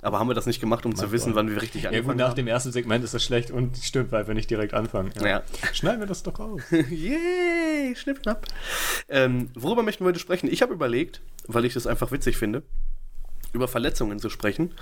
Aber 0.03 0.19
haben 0.21 0.29
wir 0.29 0.35
das 0.35 0.47
nicht 0.47 0.61
gemacht, 0.61 0.87
um 0.87 0.95
zu 0.95 1.05
Mein 1.05 1.13
wissen, 1.13 1.27
Gott. 1.33 1.37
wann 1.37 1.51
wir 1.51 1.61
richtig 1.61 1.83
Ja 1.83 1.91
gut, 2.01 2.17
nach 2.17 2.29
haben? 2.29 2.37
dem 2.37 2.47
ersten 2.47 2.71
Segment 2.71 3.03
ist 3.05 3.13
das 3.15 3.25
schlecht 3.25 3.51
und 3.51 3.77
stimmt, 3.77 4.13
weil 4.13 4.27
wir 4.27 4.35
nicht 4.35 4.49
direkt 4.49 4.73
anfangen. 4.73 5.11
Ja. 5.21 5.43
Schneiden 5.73 6.01
wir 6.01 6.07
das 6.07 6.23
doch 6.23 6.39
aus. 6.39 6.63
Yay, 6.71 7.95
schnipp, 7.97 8.21
schnapp. 8.23 8.47
Ähm, 9.09 9.51
worüber 9.55 9.83
möchten 9.83 10.05
wir 10.05 10.09
heute 10.09 10.21
sprechen? 10.21 10.49
Ich 10.51 10.63
habe 10.63 10.73
überlegt, 10.73 11.23
weil 11.49 11.65
ich 11.65 11.75
das 11.75 11.87
einfach 11.87 12.13
witzig 12.13 12.37
finde, 12.37 12.63
über 13.53 13.67
Verletzungen 13.69 14.19
zu 14.21 14.31
sprechen. 14.31 14.73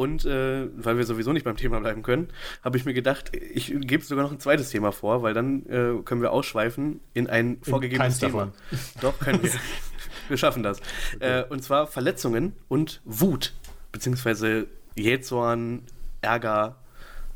Und 0.00 0.24
äh, 0.24 0.66
weil 0.82 0.96
wir 0.96 1.04
sowieso 1.04 1.34
nicht 1.34 1.44
beim 1.44 1.58
Thema 1.58 1.78
bleiben 1.78 2.02
können, 2.02 2.28
habe 2.64 2.78
ich 2.78 2.86
mir 2.86 2.94
gedacht, 2.94 3.36
ich 3.36 3.66
gebe 3.80 4.02
sogar 4.02 4.24
noch 4.24 4.32
ein 4.32 4.40
zweites 4.40 4.70
Thema 4.70 4.92
vor, 4.92 5.22
weil 5.22 5.34
dann 5.34 5.66
äh, 5.66 6.02
können 6.06 6.22
wir 6.22 6.32
ausschweifen 6.32 7.00
in 7.12 7.26
ein 7.26 7.58
vorgegebenes 7.60 8.18
keins 8.18 8.18
Thema. 8.18 8.46
davon. 8.46 8.52
Doch, 9.02 9.18
können 9.18 9.42
wir. 9.42 9.50
wir 10.30 10.38
schaffen 10.38 10.62
das. 10.62 10.80
Äh, 11.18 11.44
und 11.50 11.62
zwar 11.62 11.86
Verletzungen 11.86 12.56
und 12.68 13.02
Wut, 13.04 13.52
beziehungsweise 13.92 14.68
Jähzorn, 14.96 15.82
Ärger, 16.22 16.76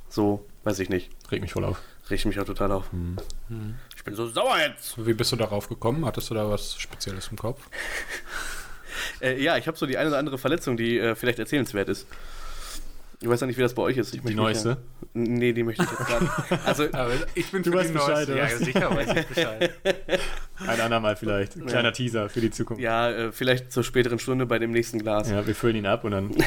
so, 0.08 0.46
weiß 0.62 0.78
ich 0.78 0.88
nicht. 0.88 1.10
Reg 1.30 1.42
mich 1.42 1.52
voll 1.52 1.66
auf. 1.66 1.82
Riecht 2.08 2.24
mich 2.24 2.40
auch 2.40 2.46
total 2.46 2.72
auf. 2.72 2.88
Ich 3.94 4.04
bin 4.04 4.14
so 4.14 4.26
sauer 4.26 4.56
jetzt. 4.66 5.04
Wie 5.04 5.12
bist 5.12 5.32
du 5.32 5.36
darauf 5.36 5.68
gekommen? 5.68 6.06
Hattest 6.06 6.30
du 6.30 6.34
da 6.34 6.48
was 6.48 6.78
Spezielles 6.78 7.28
im 7.28 7.36
Kopf? 7.36 7.60
Äh, 9.20 9.42
ja, 9.42 9.56
ich 9.56 9.66
habe 9.66 9.76
so 9.76 9.86
die 9.86 9.98
eine 9.98 10.08
oder 10.08 10.18
andere 10.18 10.38
Verletzung, 10.38 10.76
die 10.76 10.98
äh, 10.98 11.14
vielleicht 11.14 11.38
erzählenswert 11.38 11.88
ist. 11.88 12.06
Ich 13.20 13.28
weiß 13.28 13.40
ja 13.40 13.46
nicht, 13.46 13.56
wie 13.56 13.62
das 13.62 13.74
bei 13.74 13.82
euch 13.82 13.96
ist. 13.96 14.14
Ich 14.14 14.22
Die 14.22 14.34
neueste? 14.34 14.68
Ja, 14.70 14.76
nee, 15.14 15.52
die 15.52 15.62
möchte 15.62 15.82
ich 15.84 15.90
jetzt 15.90 16.08
gar 16.08 16.20
nicht. 16.20 16.32
Also, 16.66 16.84
Aber 16.92 17.12
ich 17.34 17.50
bin 17.50 17.62
Du 17.62 17.70
für 17.70 17.78
weißt 17.78 17.90
die 17.90 17.94
Bescheid, 17.94 18.28
Neueste. 18.28 18.36
Ja, 18.36 18.48
sicher 18.48 18.90
weiß 18.96 19.16
ich 19.16 19.26
Bescheid. 19.26 19.70
Ein 20.66 20.80
andermal 20.80 21.16
vielleicht. 21.16 21.56
Ein 21.56 21.66
kleiner 21.66 21.92
Teaser 21.92 22.28
für 22.28 22.40
die 22.40 22.50
Zukunft. 22.50 22.82
ja, 22.82 23.10
äh, 23.10 23.32
vielleicht 23.32 23.72
zur 23.72 23.82
späteren 23.84 24.18
Stunde 24.18 24.46
bei 24.46 24.58
dem 24.58 24.72
nächsten 24.72 24.98
Glas. 24.98 25.30
Ja, 25.30 25.46
wir 25.46 25.54
füllen 25.54 25.76
ihn 25.76 25.86
ab 25.86 26.04
und 26.04 26.10
dann. 26.10 26.30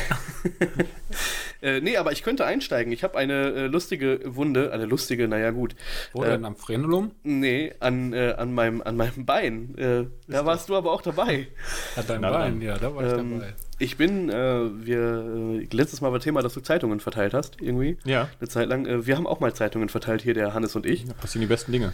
Äh, 1.60 1.82
nee, 1.82 1.98
aber 1.98 2.12
ich 2.12 2.22
könnte 2.22 2.46
einsteigen. 2.46 2.94
Ich 2.94 3.04
habe 3.04 3.18
eine 3.18 3.34
äh, 3.52 3.66
lustige 3.66 4.20
Wunde, 4.26 4.72
eine 4.72 4.86
lustige, 4.86 5.28
naja 5.28 5.50
gut. 5.50 5.74
Wo 6.14 6.24
Äh, 6.24 6.30
denn? 6.30 6.46
Am 6.46 6.56
Frenulum? 6.56 7.12
Nee, 7.24 7.74
an, 7.80 8.14
äh, 8.14 8.34
an, 8.38 8.54
meinem, 8.54 8.84
an 8.84 8.96
meinem 8.96 9.26
Bein. 9.26 9.76
Äh, 9.76 10.06
da 10.28 10.46
warst 10.46 10.70
du 10.70 10.76
aber 10.76 10.92
auch 10.92 11.02
dabei. 11.02 11.48
Hat 11.96 12.08
dein 12.12 12.22
Na 12.22 12.30
Bein, 12.30 12.62
ja, 12.62 12.78
da 12.78 12.94
war 12.94 13.08
ich 13.08 13.20
Ähm, 13.20 13.40
dabei. 13.40 13.54
Ich 13.80 13.98
bin, 13.98 14.30
äh, 14.30 14.86
wir, 14.86 15.60
äh, 15.62 15.68
letztes 15.72 16.02
Mal 16.02 16.12
war 16.12 16.20
Thema, 16.20 16.42
dass 16.42 16.54
du 16.54 16.62
Zeitungen 16.62 17.00
verteilt 17.00 17.34
hast, 17.34 17.62
irgendwie. 17.62 17.98
Ja, 18.06 18.30
Eine 18.40 18.50
Zeit 18.50 18.70
lang. 18.70 18.88
Äh, 18.88 19.06
wir 19.06 19.16
haben 19.16 19.28
auch 19.28 19.40
mal 19.40 19.54
Zeitungen 19.54 19.90
verteilt, 19.90 20.24
hier 20.24 20.34
der 20.34 20.54
Hannes 20.56 20.76
und 20.76 20.86
ich. 20.86 21.06
da 21.06 21.14
passieren 21.14 21.42
die 21.42 21.48
besten 21.48 21.72
Dinge. 21.72 21.94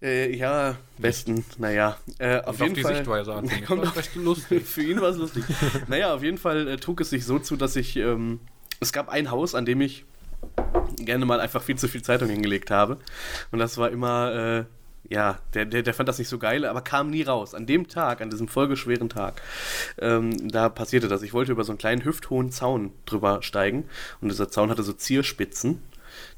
Äh, 0.00 0.34
ja, 0.34 0.76
besten, 0.96 1.44
naja. 1.58 1.98
Äh, 2.18 2.38
auf 2.40 2.60
Und 2.60 2.60
jeden 2.60 2.70
auf 2.70 2.74
die 2.76 2.82
Fall. 2.82 2.94
Sichtweise 2.96 3.34
an. 3.34 3.50
Kommt 3.66 3.84
das 3.84 3.96
auf, 3.96 4.14
lustig. 4.14 4.62
für 4.66 4.82
ihn 4.82 5.00
war 5.00 5.10
es 5.10 5.18
lustig. 5.18 5.44
naja, 5.86 6.14
auf 6.14 6.22
jeden 6.22 6.38
Fall 6.38 6.66
äh, 6.66 6.76
trug 6.78 7.00
es 7.02 7.10
sich 7.10 7.26
so 7.26 7.38
zu, 7.38 7.56
dass 7.56 7.76
ich. 7.76 7.96
Ähm, 7.96 8.40
es 8.80 8.92
gab 8.92 9.08
ein 9.08 9.30
Haus, 9.30 9.54
an 9.54 9.66
dem 9.66 9.80
ich 9.80 10.04
gerne 10.96 11.26
mal 11.26 11.40
einfach 11.40 11.62
viel 11.62 11.76
zu 11.76 11.88
viel 11.88 12.02
Zeitung 12.02 12.28
hingelegt 12.28 12.70
habe. 12.70 12.98
Und 13.50 13.58
das 13.58 13.76
war 13.76 13.90
immer. 13.90 14.66
Ja, 15.10 15.38
der, 15.54 15.64
der, 15.64 15.82
der 15.82 15.94
fand 15.94 16.08
das 16.08 16.18
nicht 16.18 16.28
so 16.28 16.38
geil, 16.38 16.66
aber 16.66 16.82
kam 16.82 17.10
nie 17.10 17.22
raus. 17.22 17.54
An 17.54 17.66
dem 17.66 17.88
Tag, 17.88 18.20
an 18.20 18.28
diesem 18.28 18.46
folgeschweren 18.46 19.08
Tag, 19.08 19.40
ähm, 19.98 20.50
da 20.50 20.68
passierte 20.68 21.08
das. 21.08 21.22
Ich 21.22 21.32
wollte 21.32 21.52
über 21.52 21.64
so 21.64 21.72
einen 21.72 21.78
kleinen 21.78 22.04
hüfthohen 22.04 22.50
Zaun 22.50 22.92
drüber 23.06 23.42
steigen 23.42 23.84
und 24.20 24.28
dieser 24.28 24.50
Zaun 24.50 24.70
hatte 24.70 24.82
so 24.82 24.92
Zierspitzen. 24.92 25.82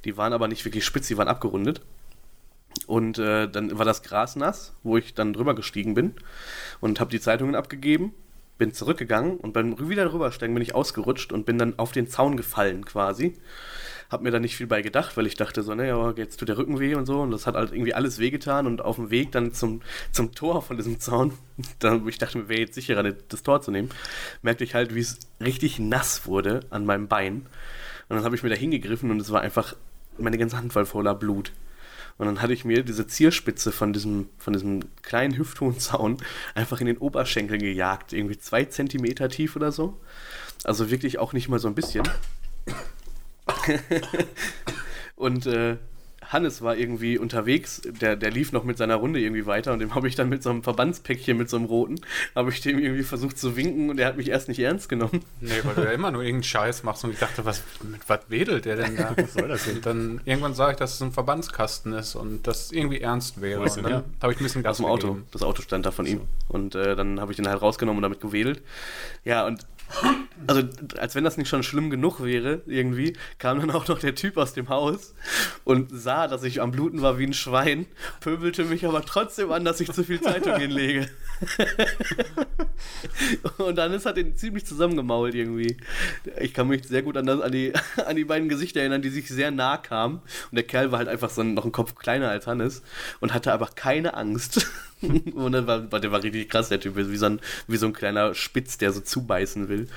Die 0.04 0.16
waren 0.16 0.32
aber 0.32 0.46
nicht 0.46 0.64
wirklich 0.64 0.84
spitz, 0.84 1.08
die 1.08 1.18
waren 1.18 1.28
abgerundet. 1.28 1.80
Und 2.86 3.18
äh, 3.18 3.48
dann 3.48 3.76
war 3.76 3.84
das 3.84 4.02
Gras 4.02 4.36
nass, 4.36 4.72
wo 4.84 4.96
ich 4.96 5.14
dann 5.14 5.32
drüber 5.32 5.54
gestiegen 5.54 5.94
bin 5.94 6.14
und 6.80 7.00
habe 7.00 7.10
die 7.10 7.20
Zeitungen 7.20 7.56
abgegeben, 7.56 8.14
bin 8.58 8.72
zurückgegangen 8.72 9.38
und 9.38 9.52
beim 9.52 9.88
wieder 9.88 10.12
rübersteigen 10.12 10.54
bin 10.54 10.62
ich 10.62 10.74
ausgerutscht 10.74 11.32
und 11.32 11.46
bin 11.46 11.58
dann 11.58 11.78
auf 11.78 11.90
den 11.90 12.08
Zaun 12.08 12.36
gefallen 12.36 12.84
quasi. 12.84 13.36
Hab 14.10 14.22
mir 14.22 14.30
da 14.30 14.40
nicht 14.40 14.56
viel 14.56 14.66
bei 14.66 14.82
gedacht, 14.82 15.16
weil 15.16 15.26
ich 15.26 15.36
dachte 15.36 15.62
so, 15.62 15.74
naja, 15.74 16.12
jetzt 16.16 16.38
tut 16.38 16.48
der 16.48 16.58
Rücken 16.58 16.80
weh 16.80 16.94
und 16.94 17.06
so 17.06 17.20
und 17.20 17.30
das 17.30 17.46
hat 17.46 17.54
halt 17.54 17.72
irgendwie 17.72 17.94
alles 17.94 18.18
wehgetan 18.18 18.66
und 18.66 18.82
auf 18.82 18.96
dem 18.96 19.10
Weg 19.10 19.32
dann 19.32 19.52
zum, 19.52 19.82
zum 20.10 20.34
Tor 20.34 20.62
von 20.62 20.76
diesem 20.76 20.98
Zaun, 21.00 21.32
dann, 21.78 22.06
ich 22.08 22.18
dachte 22.18 22.38
mir, 22.38 22.48
wäre 22.48 22.60
jetzt 22.60 22.74
sicherer, 22.74 23.02
das 23.02 23.42
Tor 23.42 23.62
zu 23.62 23.70
nehmen, 23.70 23.90
merkte 24.42 24.64
ich 24.64 24.74
halt, 24.74 24.94
wie 24.94 25.00
es 25.00 25.18
richtig 25.40 25.78
nass 25.78 26.26
wurde 26.26 26.60
an 26.70 26.84
meinem 26.84 27.08
Bein. 27.08 27.46
Und 28.08 28.16
dann 28.16 28.24
habe 28.24 28.34
ich 28.34 28.42
mir 28.42 28.50
da 28.50 28.56
hingegriffen 28.56 29.10
und 29.10 29.20
es 29.20 29.30
war 29.30 29.40
einfach 29.40 29.76
meine 30.18 30.38
ganze 30.38 30.56
Hand 30.56 30.72
voll 30.72 30.86
voller 30.86 31.14
Blut. 31.14 31.52
Und 32.18 32.26
dann 32.26 32.42
hatte 32.42 32.52
ich 32.52 32.66
mir 32.66 32.82
diese 32.82 33.06
Zierspitze 33.06 33.72
von 33.72 33.94
diesem, 33.94 34.28
von 34.36 34.52
diesem 34.52 34.80
kleinen 35.00 35.38
hüfthohen 35.38 35.78
Zaun 35.78 36.18
einfach 36.54 36.80
in 36.80 36.86
den 36.86 36.98
Oberschenkel 36.98 37.56
gejagt. 37.56 38.12
Irgendwie 38.12 38.36
zwei 38.36 38.66
Zentimeter 38.66 39.30
tief 39.30 39.56
oder 39.56 39.72
so. 39.72 39.98
Also 40.64 40.90
wirklich 40.90 41.18
auch 41.18 41.32
nicht 41.32 41.48
mal 41.48 41.58
so 41.58 41.68
ein 41.68 41.74
bisschen. 41.74 42.02
Und 45.16 45.47
äh, 45.47 45.76
Hannes 46.32 46.62
war 46.62 46.76
irgendwie 46.76 47.18
unterwegs, 47.18 47.82
der, 47.85 48.14
der 48.14 48.30
lief 48.30 48.52
noch 48.52 48.62
mit 48.62 48.78
seiner 48.78 48.94
Runde 48.97 49.20
irgendwie 49.20 49.47
weiter 49.47 49.73
und 49.73 49.80
dem 49.80 49.94
habe 49.97 50.06
ich 50.06 50.14
dann 50.14 50.28
mit 50.28 50.42
so 50.42 50.50
einem 50.50 50.62
Verbandspäckchen, 50.62 51.37
mit 51.37 51.50
so 51.50 51.56
einem 51.56 51.66
roten, 51.66 52.00
habe 52.37 52.50
ich 52.50 52.61
dem 52.61 52.78
irgendwie 52.78 53.02
versucht 53.02 53.37
zu 53.37 53.56
winken 53.56 53.90
und 53.90 53.99
er 53.99 54.06
hat 54.06 54.16
mich 54.16 54.28
erst 54.28 54.47
nicht 54.49 54.61
ernst 54.61 54.88
genommen. 54.88 55.25
Nee, 55.40 55.50
weil 55.64 55.75
du 55.75 55.82
ja 55.82 55.90
immer 55.90 56.12
nur 56.12 56.23
irgendeinen 56.23 56.44
Scheiß 56.44 56.85
machst 56.85 57.04
und 57.04 57.11
ich 57.11 57.18
dachte, 57.18 57.44
was, 57.44 57.62
mit 57.82 58.00
was 58.06 58.20
wedelt 58.28 58.64
der 58.64 58.76
denn 58.76 58.97
da? 58.97 59.12
Was 59.16 59.35
soll 59.35 59.49
das 59.49 59.64
denn? 59.64 59.76
Und 59.76 59.87
dann 59.87 60.20
irgendwann 60.25 60.54
sah 60.54 60.70
ich, 60.70 60.76
dass 60.76 60.94
es 60.94 61.02
ein 61.02 61.12
Verbandskasten 61.12 61.92
ist 61.94 62.14
und 62.14 62.47
das 62.47 62.70
irgendwie 62.70 63.00
ernst 63.00 63.40
wäre. 63.40 63.62
Und 63.62 63.76
dann 63.76 63.85
der? 63.85 64.04
habe 64.23 64.32
ich 64.32 64.40
ein 64.40 64.44
bisschen 64.44 64.61
Aus 64.61 64.64
Gas 64.64 64.76
dem 64.76 64.87
Auto. 64.87 65.09
gegeben. 65.09 65.26
Das 65.32 65.42
Auto 65.42 65.62
stand 65.62 65.85
da 65.85 65.90
von 65.90 66.06
ihm. 66.06 66.20
Und 66.49 66.76
äh, 66.76 66.94
dann 66.94 67.20
habe 67.20 67.32
ich 67.32 67.37
den 67.37 67.49
halt 67.49 67.61
rausgenommen 67.61 67.99
und 67.99 68.02
damit 68.02 68.20
gewedelt. 68.20 68.62
Ja, 69.25 69.47
und 69.47 69.66
also 70.47 70.62
als 70.99 71.14
wenn 71.14 71.25
das 71.25 71.37
nicht 71.37 71.49
schon 71.49 71.62
schlimm 71.62 71.90
genug 71.90 72.23
wäre, 72.23 72.62
irgendwie, 72.66 73.16
kam 73.38 73.61
dann 73.61 73.70
auch 73.70 73.87
noch 73.88 73.99
der 73.99 74.14
Typ 74.14 74.37
aus 74.37 74.52
dem 74.52 74.68
Haus 74.68 75.14
und 75.64 75.90
sah, 75.92 76.28
dass 76.28 76.42
ich 76.42 76.61
am 76.61 76.70
Bluten 76.70 77.02
war 77.02 77.18
wie 77.18 77.26
ein 77.26 77.35
Schwein, 77.35 77.87
pöbelte 78.20 78.64
mich 78.64 78.87
aber 78.87 79.04
trotzdem 79.04 79.52
an, 79.52 79.64
dass 79.64 79.80
ich 79.80 79.92
zu 79.92 80.04
viel 80.04 80.20
Zeitung 80.20 80.56
hinlege. 80.59 81.09
und 83.59 83.76
dann 83.76 83.92
ist 83.92 84.06
hat 84.06 84.18
ihn 84.18 84.37
ziemlich 84.37 84.66
zusammengemault 84.66 85.35
irgendwie. 85.35 85.76
Ich 86.40 86.54
kann 86.54 86.68
mich 86.68 86.87
sehr 86.87 87.02
gut 87.02 87.16
an, 87.16 87.26
das, 87.26 87.40
an, 87.40 87.52
die, 87.52 87.73
an 88.06 88.16
die 88.16 88.25
beiden 88.25 88.49
Gesichter 88.49 88.80
erinnern, 88.80 89.02
die 89.02 89.11
sich 89.11 89.28
sehr 89.28 89.50
nah 89.50 89.76
kamen. 89.76 90.16
Und 90.50 90.56
der 90.56 90.64
Kerl 90.64 90.90
war 90.90 90.99
halt 90.99 91.09
einfach 91.09 91.30
so 91.30 91.42
noch 91.42 91.64
ein 91.64 91.73
Kopf 91.73 91.94
kleiner 91.94 92.28
als 92.28 92.47
Hannes 92.47 92.82
und 93.20 93.35
hatte 93.35 93.52
aber 93.52 93.68
keine 93.75 94.14
Angst. 94.14 94.66
und 95.35 95.52
dann 95.52 95.66
war, 95.66 95.80
der 95.80 96.12
war 96.12 96.23
richtig 96.23 96.49
krass, 96.49 96.69
der 96.69 96.80
Typ, 96.80 96.97
wie 96.97 97.16
so, 97.16 97.26
ein, 97.26 97.40
wie 97.66 97.76
so 97.76 97.87
ein 97.87 97.92
kleiner 97.92 98.35
Spitz, 98.35 98.78
der 98.78 98.92
so 98.92 99.00
zubeißen 99.00 99.69
will. 99.69 99.88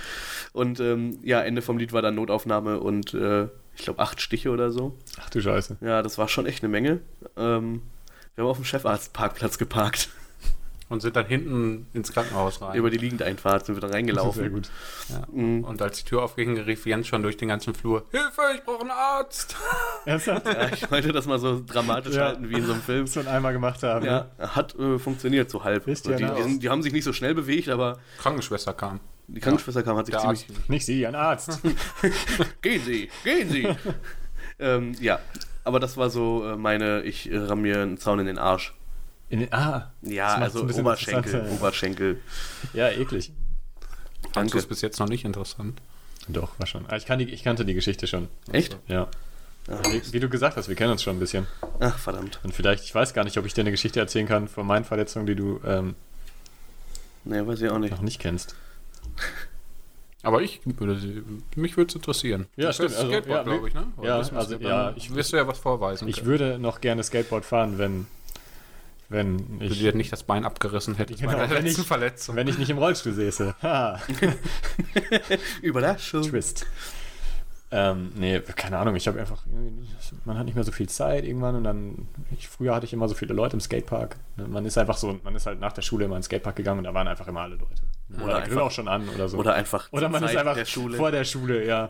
Und 0.54 0.80
ähm, 0.80 1.20
ja, 1.24 1.42
Ende 1.42 1.62
vom 1.62 1.78
Lied 1.78 1.94
war 1.94 2.02
dann 2.02 2.16
Notaufnahme 2.16 2.80
und 2.80 3.14
äh, 3.14 3.48
ich 3.76 3.84
glaube 3.84 4.00
acht 4.00 4.22
Stiche 4.22 4.52
oder 4.52 4.72
so. 4.72 4.98
Ach 5.20 5.30
du 5.30 5.42
Scheiße. 5.42 5.78
Ja, 5.82 6.02
das 6.02 6.18
war 6.18 6.28
schon 6.28 6.46
echt 6.46 6.64
eine 6.64 6.72
Menge. 6.72 7.00
Ähm, 7.36 7.82
wir 8.36 8.44
haben 8.44 8.52
auf 8.52 8.58
dem 8.58 8.66
Chefarztparkplatz 8.66 9.58
geparkt. 9.58 10.10
Und 10.94 11.00
sind 11.02 11.16
dann 11.16 11.26
hinten 11.26 11.88
ins 11.94 12.12
Krankenhaus 12.14 12.62
rein. 12.62 12.76
Über 12.78 12.90
die 12.92 12.98
Liegendeinfahrt 12.98 13.66
sind 13.66 13.76
wir 13.76 13.82
da 13.82 13.88
Sehr 13.88 13.96
reingelaufen. 13.96 14.52
gut. 14.54 14.70
ja. 15.10 15.24
Mhm. 15.32 15.64
Und 15.64 15.82
als 15.82 15.98
die 15.98 16.04
Tür 16.06 16.22
aufging, 16.24 16.58
rief 16.60 16.86
Jens 16.86 17.08
schon 17.08 17.24
durch 17.24 17.36
den 17.36 17.48
ganzen 17.48 17.74
Flur: 17.74 18.06
Hilfe, 18.12 18.42
ich 18.56 18.64
brauche 18.64 18.82
einen 18.82 18.92
Arzt! 18.92 19.56
Ernsthaft? 20.06 20.46
Ja, 20.46 20.70
ich 20.72 20.90
wollte 20.92 21.12
das 21.12 21.26
mal 21.26 21.40
so 21.40 21.62
dramatisch 21.66 22.16
Ja. 22.16 22.26
halten 22.26 22.48
wie 22.50 22.54
in 22.56 22.66
so 22.66 22.74
einem 22.74 22.82
Film. 22.82 23.06
Das 23.06 23.14
schon 23.16 23.28
einmal 23.28 23.54
gemacht 23.54 23.82
haben. 23.84 24.06
Ja, 24.06 24.30
hat 24.40 24.76
äh, 24.78 25.00
funktioniert 25.00 25.50
so 25.50 25.64
halb. 25.64 25.88
Wisst 25.88 26.06
die, 26.08 26.16
die, 26.16 26.42
sind- 26.42 26.62
die 26.64 26.70
haben 26.70 26.84
sich 26.84 26.94
nicht 26.94 27.04
so 27.06 27.12
schnell 27.12 27.34
bewegt, 27.34 27.70
aber 27.70 27.98
Krankenschwester 28.20 28.74
kam. 28.74 29.00
die 29.28 29.40
Krankenschwester 29.42 29.82
kam, 29.84 29.98
hat 29.98 30.06
sich 30.06 30.14
Der 30.14 30.22
ziemlich. 30.22 30.48
Arzt. 30.50 30.70
Nicht 30.70 30.86
sie, 30.86 31.08
ein 31.08 31.16
Arzt. 31.16 31.60
Gehen 32.62 32.82
Sie, 32.86 33.10
gehen 33.24 33.50
Sie! 33.50 33.68
ähm, 34.60 34.94
ja, 35.02 35.20
aber 35.64 35.80
das 35.80 35.98
war 35.98 36.10
so 36.12 36.46
äh, 36.46 36.56
meine, 36.56 37.02
ich 37.02 37.32
äh, 37.32 37.38
ramm 37.38 37.62
mir 37.64 37.82
einen 37.82 37.98
Zaun 37.98 38.20
in 38.20 38.28
den 38.28 38.38
Arsch. 38.38 38.74
In 39.34 39.40
den, 39.40 39.52
ah. 39.52 39.92
Ja, 40.04 40.36
also 40.36 40.62
Oberschenkel. 40.63 41.48
Oberschenkel. 41.58 42.20
Ja, 42.74 42.90
eklig. 42.90 43.32
Fandest 44.32 44.54
du 44.54 44.60
es 44.60 44.68
bis 44.68 44.82
jetzt 44.82 45.00
noch 45.00 45.08
nicht 45.10 45.25
interessant? 45.25 45.82
Doch, 46.28 46.52
war 46.60 46.68
schon. 46.68 46.86
Ah, 46.88 46.98
Ich, 46.98 47.08
kann 47.08 47.18
die, 47.18 47.25
ich 47.25 47.44
kannte 47.44 47.66
die 47.66 47.74
Geschichte 47.74 48.06
schon. 48.06 48.28
Echt? 48.52 48.78
Ja. 48.88 49.08
Ach, 49.72 49.82
Wie, 49.92 50.04
wie 50.13 50.20
du 50.20 50.30
gesagt 50.30 50.56
hast, 50.56 50.68
wir 50.70 50.75
kennen 50.75 50.92
uns 50.92 51.02
schon 51.02 51.16
ein 51.16 51.20
bisschen. 51.20 51.48
Ach, 51.80 51.98
verdammt. 51.98 52.40
Und 52.44 52.54
vielleicht, 52.54 52.84
ich 52.84 52.94
weiß 52.94 53.16
gar 53.16 53.24
nicht, 53.24 53.36
ob 53.40 53.46
ich 53.48 53.56
dir 53.56 53.62
eine 53.62 53.72
Geschichte 53.72 54.00
erzählen 54.00 54.28
kann 54.28 54.48
von 54.48 54.68
meinen 54.68 54.86
Verletzungen, 54.86 55.25
die 55.25 55.34
du 55.36 55.60
ähm, 55.66 55.96
Nee, 57.24 57.44
weiß 57.48 57.60
ich 57.62 57.72
auch 57.72 57.80
nicht. 57.80 57.90
noch 57.90 58.02
nicht 58.02 58.20
kennst. 58.20 58.54
Aber 60.22 60.44
ich 60.44 60.62
würde 60.63 61.00
sie, 61.00 61.24
mich 61.56 61.75
würde 61.75 61.90
es 61.90 61.96
interessieren. 61.96 62.46
Ja, 62.56 62.68
Das 62.68 62.75
stimmt, 62.75 62.94
also, 62.94 63.08
Skateboard, 63.08 63.48
ja, 63.48 63.52
glaube 63.52 63.68
ich, 63.68 63.74
ne? 63.74 63.88
Oder 63.98 64.08
ja, 64.08 64.16
also, 64.18 64.56
ja, 64.58 64.94
ich- 64.96 65.12
wirst 65.16 65.34
du 65.34 65.38
ja 65.38 65.48
was 65.48 65.58
vorweisen. 65.58 66.08
Ich 66.08 66.18
können. 66.18 66.28
würde 66.28 66.60
noch 66.60 66.82
gerne 66.82 67.02
Skateboard 67.04 67.44
fahren, 67.46 67.80
wenn 67.80 68.06
wenn 69.10 69.60
Du 69.60 69.66
ich, 69.66 69.80
dir 69.80 69.94
nicht 69.96 70.12
das 70.12 70.24
Bein 70.24 70.46
abgerissen 70.46 70.96
hättest 70.96 71.20
Genau, 71.22 71.34
bei 71.34 71.40
der 71.48 71.50
wenn 71.58 71.66
letzten 71.66 71.82
ich- 71.82 71.88
Verletzung. 71.88 72.36
wenn 72.36 72.48
ich 72.48 72.58
nicht 72.58 72.70
im 72.70 72.78
Rollstuhl 72.78 73.14
säße. 73.14 73.56
Überraschung. 75.62 76.24
Twist. 76.24 76.66
Ähm, 77.76 78.12
nee, 78.16 78.40
keine 78.40 78.78
Ahnung, 78.78 78.96
ich 78.96 79.08
habe 79.08 79.20
einfach, 79.20 79.44
man 80.26 80.38
hat 80.38 80.46
nicht 80.46 80.54
mehr 80.54 80.64
so 80.64 80.72
viel 80.72 80.88
Zeit 80.88 81.24
irgendwann 81.26 81.56
und 81.56 81.64
dann, 81.64 82.08
ich, 82.38 82.48
früher 82.48 82.76
hatte 82.76 82.86
ich 82.86 82.94
immer 82.94 83.08
so 83.10 83.16
viele 83.16 83.34
Leute 83.34 83.56
im 83.56 83.62
Skatepark. 83.62 84.16
Ne, 84.36 84.48
Man 84.48 84.64
ist 84.68 84.78
einfach 84.78 84.96
so, 84.96 85.20
man 85.24 85.36
ist 85.36 85.48
halt 85.48 85.60
nach 85.60 85.74
der 85.74 85.82
Schule 85.82 86.06
immer 86.06 86.16
ins 86.16 86.28
Skatepark 86.28 86.56
gegangen 86.56 86.78
und 86.80 86.84
da 86.84 86.94
waren 86.94 87.08
einfach 87.08 87.28
immer 87.28 87.42
alle 87.42 87.56
Leute. 87.56 87.82
Oder, 88.14 88.26
Oder 88.26 88.36
einfach- 88.44 88.62
auch 88.62 88.70
schon 88.70 88.88
an 88.88 89.10
oder 89.10 89.28
so. 89.28 89.38
Oder 89.40 89.56
einfach 89.56 89.92
Oder 89.92 90.08
man 90.08 90.20
zur 90.20 90.28
ist 90.28 90.34
Zeit 90.36 90.42
einfach 90.42 90.54
der 90.56 90.66
Schule. 90.66 90.98
vor 90.98 91.10
der 91.10 91.24
Schule, 91.24 91.66
ja. 91.66 91.90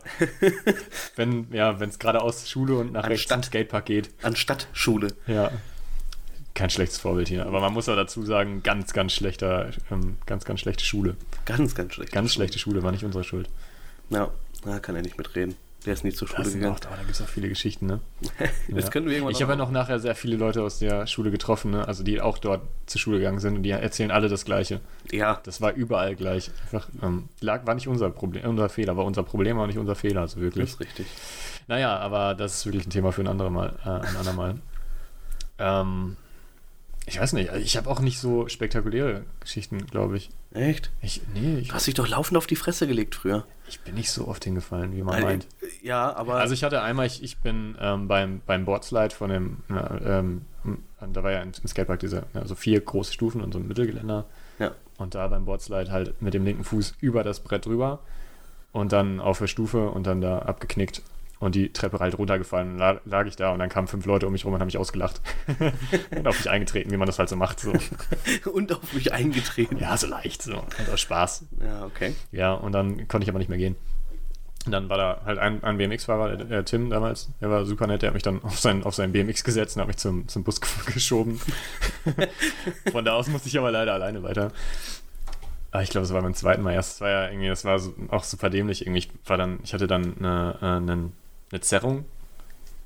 wenn 1.18 1.48
ja, 1.52 1.78
wenn 1.82 1.90
es 1.90 2.00
gerade 2.00 2.22
aus 2.22 2.50
Schule 2.50 2.78
und 2.78 2.94
nach 2.94 3.10
rechts 3.10 3.30
Anstatt- 3.30 3.46
Skatepark 3.52 3.86
geht. 3.86 4.10
Anstatt 4.22 4.70
Schule. 4.72 5.08
Ja. 5.28 5.52
Kein 6.54 6.70
schlechtes 6.70 7.00
Vorbild 7.00 7.28
hier. 7.30 7.46
Aber 7.46 7.60
man 7.62 7.74
muss 7.74 7.90
auch 7.90 7.96
dazu 7.96 8.24
sagen, 8.24 8.62
ganz, 8.64 8.94
ganz 8.94 9.14
schlechter, 9.14 9.72
ähm, 9.92 10.18
ganz, 10.26 10.46
ganz 10.46 10.60
schlechte 10.60 10.84
Schule. 10.86 11.16
Ganz, 11.46 11.74
ganz 11.74 11.94
schlecht. 11.94 12.12
Ganz 12.12 12.32
schlechte 12.34 12.60
Schule, 12.60 12.84
war 12.84 12.92
nicht 12.92 13.04
unsere 13.04 13.24
Schuld. 13.24 13.50
Ja, 14.10 14.30
da 14.64 14.80
kann 14.80 14.96
er 14.96 15.02
nicht 15.02 15.18
mitreden. 15.18 15.56
Der 15.86 15.94
ist 15.94 16.06
nie 16.06 16.14
zur 16.14 16.30
Schule 16.30 16.44
Das 16.44 16.54
gegangen. 16.54 16.74
auch, 16.74 16.80
oh, 16.80 16.88
da 16.92 16.96
gibt 17.02 17.12
es 17.12 17.22
auch 17.22 17.28
viele 17.28 17.50
Geschichten, 17.50 17.88
ne? 17.88 18.00
Das 18.70 18.90
können 18.90 19.06
wir 19.08 19.14
irgendwann 19.14 19.34
Ich 19.34 19.42
habe 19.42 19.52
ja 19.54 19.58
noch 19.58 19.72
nachher 19.72 20.00
sehr 20.00 20.16
viele 20.16 20.38
Leute 20.38 20.62
aus 20.62 20.80
der 20.80 21.08
Schule 21.08 21.30
getroffen, 21.30 21.72
ne? 21.72 21.86
also 21.86 22.04
die 22.04 22.22
auch 22.22 22.38
dort 22.38 22.62
zur 22.86 23.02
Schule 23.02 23.18
gegangen 23.18 23.40
sind 23.40 23.58
und 23.58 23.64
die 23.64 23.72
erzählen 23.72 24.10
alle 24.12 24.30
das 24.30 24.46
Gleiche. 24.46 24.80
Ja, 25.12 25.42
Das 25.44 25.60
war 25.60 25.74
überall 25.74 26.16
gleich. 26.16 26.52
Einfach, 26.64 26.88
ähm, 27.02 27.28
lag, 27.42 27.66
war 27.66 27.76
nicht 27.76 27.90
unser 27.90 28.10
Problem, 28.12 28.46
unser 28.46 28.70
Fehler, 28.70 28.96
war 28.96 29.04
unser 29.04 29.24
Problem, 29.24 29.58
aber 29.58 29.68
nicht 29.68 29.78
unser 29.80 29.96
Fehler, 29.96 30.22
also 30.22 30.36
das 30.36 30.44
wirklich. 30.44 30.70
ist 30.70 30.80
richtig. 30.80 31.08
Naja, 31.68 31.98
aber 31.98 32.34
das 32.34 32.56
ist 32.56 32.66
wirklich 32.66 32.88
ein 32.88 32.90
Thema 32.92 33.12
für 33.12 33.22
ein 33.22 33.28
anderes 33.28 33.52
Mal. 33.52 33.74
Äh, 33.84 34.08
ein 34.08 34.16
andermal. 34.18 34.56
Ähm, 35.60 36.18
ich 37.06 37.20
weiß 37.20 37.34
nicht, 37.34 37.52
ich 37.54 37.76
habe 37.78 37.90
auch 37.90 38.00
nicht 38.00 38.20
so 38.20 38.48
spektakuläre 38.48 39.24
Geschichten, 39.40 39.86
glaube 39.88 40.18
ich. 40.18 40.30
Echt? 40.54 40.92
Ich, 41.02 41.22
nee, 41.34 41.58
ich, 41.60 41.68
Du 41.70 41.74
hast 41.76 41.88
dich 41.88 41.94
doch 41.96 42.08
laufend 42.08 42.38
auf 42.38 42.48
die 42.48 42.56
Fresse 42.56 42.88
gelegt 42.88 43.16
früher. 43.16 43.46
ich 43.68 43.80
bin 43.82 43.96
nicht 43.96 44.12
so 44.12 44.28
oft 44.28 44.44
hingefallen, 44.44 44.96
wie 44.96 45.02
man 45.02 45.16
Also, 45.16 45.28
meint. 45.28 45.48
Ja, 45.82 46.16
aber. 46.16 46.36
Also 46.36 46.54
ich 46.54 46.64
hatte 46.64 46.82
einmal, 46.82 47.06
ich, 47.08 47.22
ich 47.24 47.38
bin 47.40 47.76
ähm, 47.80 48.08
beim, 48.08 48.42
beim 48.46 48.66
Boardslide 48.66 49.14
von 49.16 49.30
dem, 49.30 49.58
na, 49.68 50.00
ähm, 50.06 50.44
da 51.12 51.24
war 51.24 51.32
ja 51.32 51.42
im 51.42 51.52
Skatepark 51.54 52.00
diese, 52.00 52.24
also 52.34 52.56
vier 52.56 52.80
große 52.80 53.12
Stufen 53.12 53.42
und 53.42 53.52
so 53.54 53.60
ein 53.60 53.68
Mittelgeländer. 53.68 54.26
ja. 54.60 54.72
Und 54.98 55.16
da 55.16 55.28
beim 55.28 55.46
Boardslide 55.46 55.92
halt 55.92 56.22
mit 56.22 56.36
dem 56.36 56.46
linken 56.46 56.64
Fuß 56.64 56.94
über 57.02 57.24
das 57.24 57.40
Brett 57.40 57.66
drüber 57.66 58.00
und 58.72 58.94
dann 58.94 59.20
auf 59.20 59.40
der 59.40 59.48
Stufe 59.48 59.90
und 59.90 60.06
dann 60.06 60.22
da 60.22 60.40
abgeknickt 60.40 61.02
und 61.44 61.56
die 61.56 61.72
Treppe 61.72 62.00
halt 62.00 62.18
runtergefallen. 62.18 62.78
Lag, 62.78 63.02
lag 63.06 63.26
ich 63.26 63.36
da 63.36 63.52
und 63.52 63.60
dann 63.60 63.70
kamen 63.70 63.88
fünf 63.88 64.06
Leute 64.06 64.28
um 64.28 64.34
mich 64.34 64.46
rum 64.46 64.54
und 64.54 64.60
haben 64.60 64.68
mich 64.68 64.78
ausgelacht. 64.78 65.22
und 66.16 66.28
auf 66.28 66.38
mich 66.38 66.50
eingetreten, 66.50 66.92
wie 66.92 66.98
man 66.98 67.06
das 67.06 67.20
halt 67.20 67.30
so 67.30 67.36
macht. 67.36 67.60
So. 67.60 67.74
Und 68.54 68.72
auf 68.72 68.94
mich 68.94 69.12
eingetreten. 69.14 69.78
Ja, 69.78 69.98
so 69.98 70.08
leicht, 70.08 70.42
so. 70.42 70.54
Und 70.54 70.90
aus 70.92 71.02
Spaß. 71.02 71.46
Ja, 71.64 71.86
okay. 71.86 72.16
Ja, 72.32 72.54
und 72.54 72.72
dann 72.72 73.08
konnte 73.08 73.24
ich 73.24 73.30
aber 73.30 73.40
nicht 73.40 73.50
mehr 73.50 73.58
gehen. 73.58 73.76
Und 74.66 74.72
dann 74.72 74.90
war 74.90 74.98
da 74.98 75.22
halt 75.26 75.40
ein, 75.40 75.64
ein 75.64 75.78
BMX-Fahrer, 75.78 76.38
der, 76.38 76.46
der 76.46 76.66
Tim 76.66 76.90
damals, 76.90 77.30
der 77.42 77.50
war 77.50 77.66
super 77.66 77.86
nett, 77.86 78.02
der 78.02 78.08
hat 78.08 78.14
mich 78.14 78.24
dann 78.24 78.42
auf 78.44 78.58
sein, 78.60 78.84
auf 78.84 78.96
sein 78.96 79.12
BMX 79.12 79.44
gesetzt 79.44 79.76
und 79.76 79.82
hat 79.82 79.88
mich 79.88 79.98
zum, 79.98 80.28
zum 80.30 80.44
Bus 80.44 80.62
geschoben. 80.94 81.42
Von 82.92 83.04
da 83.04 83.14
aus 83.14 83.28
musste 83.28 83.50
ich 83.50 83.58
aber 83.58 83.72
leider 83.72 83.94
alleine 83.94 84.24
weiter. 84.24 84.52
Aber 85.72 85.82
ich 85.82 85.90
glaube, 85.90 86.06
es 86.06 86.14
war 86.14 86.22
beim 86.22 86.36
zweiten 86.36 86.62
Mal 86.62 86.74
erst. 86.74 86.94
Das 86.94 87.02
war 87.02 87.10
ja 87.10 87.28
irgendwie, 87.30 87.48
das 87.48 87.66
war 87.66 87.80
so, 87.80 87.94
auch 88.10 88.24
super 88.24 88.52
dämlich. 88.52 88.84
Irgendwie, 88.86 89.00
ich 89.00 89.10
war 89.26 89.38
dann, 89.38 89.60
ich 89.64 89.74
hatte 89.74 89.88
dann 89.88 90.18
eine, 90.20 90.58
äh, 90.62 90.80
eine, 91.54 91.62
Zerrung 91.62 92.06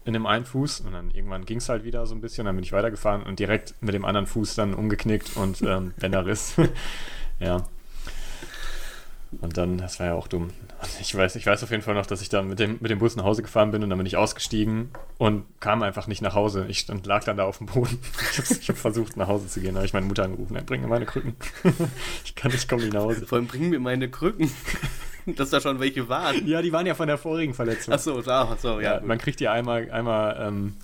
in 0.06 0.14
dem 0.14 0.26
einen 0.26 0.46
Fuß 0.46 0.82
und 0.82 0.94
dann 0.94 1.12
irgendwann 1.12 1.46
ging 1.46 1.58
es 1.58 1.70
halt 1.70 1.84
wieder 1.84 2.06
so 2.06 2.16
ein 2.16 2.22
bisschen, 2.22 2.46
dann 2.46 2.56
bin 2.56 2.64
ich 2.64 2.72
weitergefahren 2.72 3.24
und 3.24 3.40
direkt 3.40 3.76
mit 3.82 3.94
dem 3.94 4.06
anderen 4.06 4.26
Fuß 4.28 4.56
dann 4.56 4.74
umgeknickt 4.74 5.36
und 5.36 5.62
ähm, 5.62 5.94
Bänderriss. 6.00 6.56
ja. 7.40 7.66
Und 9.42 9.58
dann, 9.58 9.78
das 9.78 10.00
war 10.00 10.08
ja 10.08 10.14
auch 10.14 10.28
dumm. 10.28 10.44
Und 10.44 10.90
ich 11.02 11.14
weiß, 11.14 11.36
ich 11.36 11.46
weiß 11.46 11.62
auf 11.64 11.72
jeden 11.72 11.84
Fall 11.84 11.96
noch, 11.96 12.06
dass 12.06 12.22
ich 12.22 12.30
dann 12.30 12.48
mit 12.48 12.60
dem, 12.60 12.78
mit 12.80 12.90
dem 12.90 13.00
Bus 13.00 13.18
nach 13.18 13.26
Hause 13.26 13.42
gefahren 13.42 13.72
bin 13.72 13.84
und 13.84 13.90
dann 13.90 13.98
bin 13.98 14.08
ich 14.08 14.16
ausgestiegen 14.16 14.90
und 15.18 15.44
kam 15.60 15.84
einfach 15.84 16.08
nicht 16.08 16.22
nach 16.22 16.34
Hause. 16.34 16.66
Ich 16.70 16.80
stand, 16.80 17.06
lag 17.06 17.26
dann 17.26 17.36
da 17.36 17.44
auf 17.44 17.58
dem 17.58 17.68
Boden. 17.68 18.00
Ich 18.32 18.38
habe 18.40 18.60
hab 18.68 18.78
versucht, 18.78 19.18
nach 19.18 19.28
Hause 19.28 19.48
zu 19.48 19.60
gehen. 19.60 19.74
Da 19.74 19.80
habe 19.80 19.86
ich 19.86 19.94
meine 19.94 20.06
Mutter 20.06 20.24
angerufen, 20.24 20.58
bring 20.66 20.82
mir 20.82 20.88
meine 20.88 21.06
Krücken. 21.06 21.36
ich 22.24 22.36
kann 22.36 22.52
nicht, 22.52 22.70
komm 22.70 22.80
nicht 22.80 22.94
nach 22.94 23.02
Hause. 23.02 23.26
Vor 23.26 23.38
allem 23.38 23.48
bringen 23.48 23.70
mir 23.70 23.80
meine 23.80 24.10
Krücken. 24.10 24.50
Dass 25.36 25.50
da 25.50 25.60
schon 25.62 25.80
welche 25.80 26.08
waren. 26.10 26.48
Ja, 26.48 26.62
die 26.62 26.72
waren 26.72 26.86
ja 26.86 26.96
von 26.96 27.08
der 27.08 27.18
vorigen 27.18 27.54
Verletzung. 27.54 27.94
Achso, 27.94 28.22
da, 28.22 28.44
achso, 28.44 28.80
ja. 28.80 28.96
ja, 28.96 29.02
man 29.02 29.18
kriegt 29.18 29.40
die 29.40 29.48
einmal, 29.48 29.92
einmal 29.92 30.38
ähm, 30.48 30.76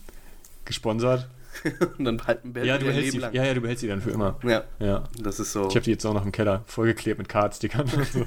gesponsert. 0.65 1.27
Und 1.97 2.05
dann 2.05 2.21
halten 2.25 2.53
wir 2.55 2.65
Ja, 2.65 2.77
du 2.77 2.85
ihr 2.87 2.91
hältst 2.93 3.13
Leben 3.13 3.17
die, 3.17 3.21
lang. 3.21 3.33
ja, 3.33 3.45
ja, 3.45 3.53
du 3.53 3.61
behältst 3.61 3.83
die 3.83 3.87
dann 3.87 4.01
für 4.01 4.09
immer. 4.11 4.37
Ja, 4.43 4.63
Ja. 4.79 5.03
das 5.19 5.39
ist 5.39 5.53
so. 5.53 5.67
Ich 5.69 5.75
habe 5.75 5.81
die 5.85 5.91
jetzt 5.91 6.05
auch 6.05 6.13
noch 6.13 6.25
im 6.25 6.31
Keller 6.31 6.63
vollgeklebt 6.65 7.19
mit 7.19 7.29
Cardstickern 7.29 7.89
und 7.95 8.05
so. 8.07 8.25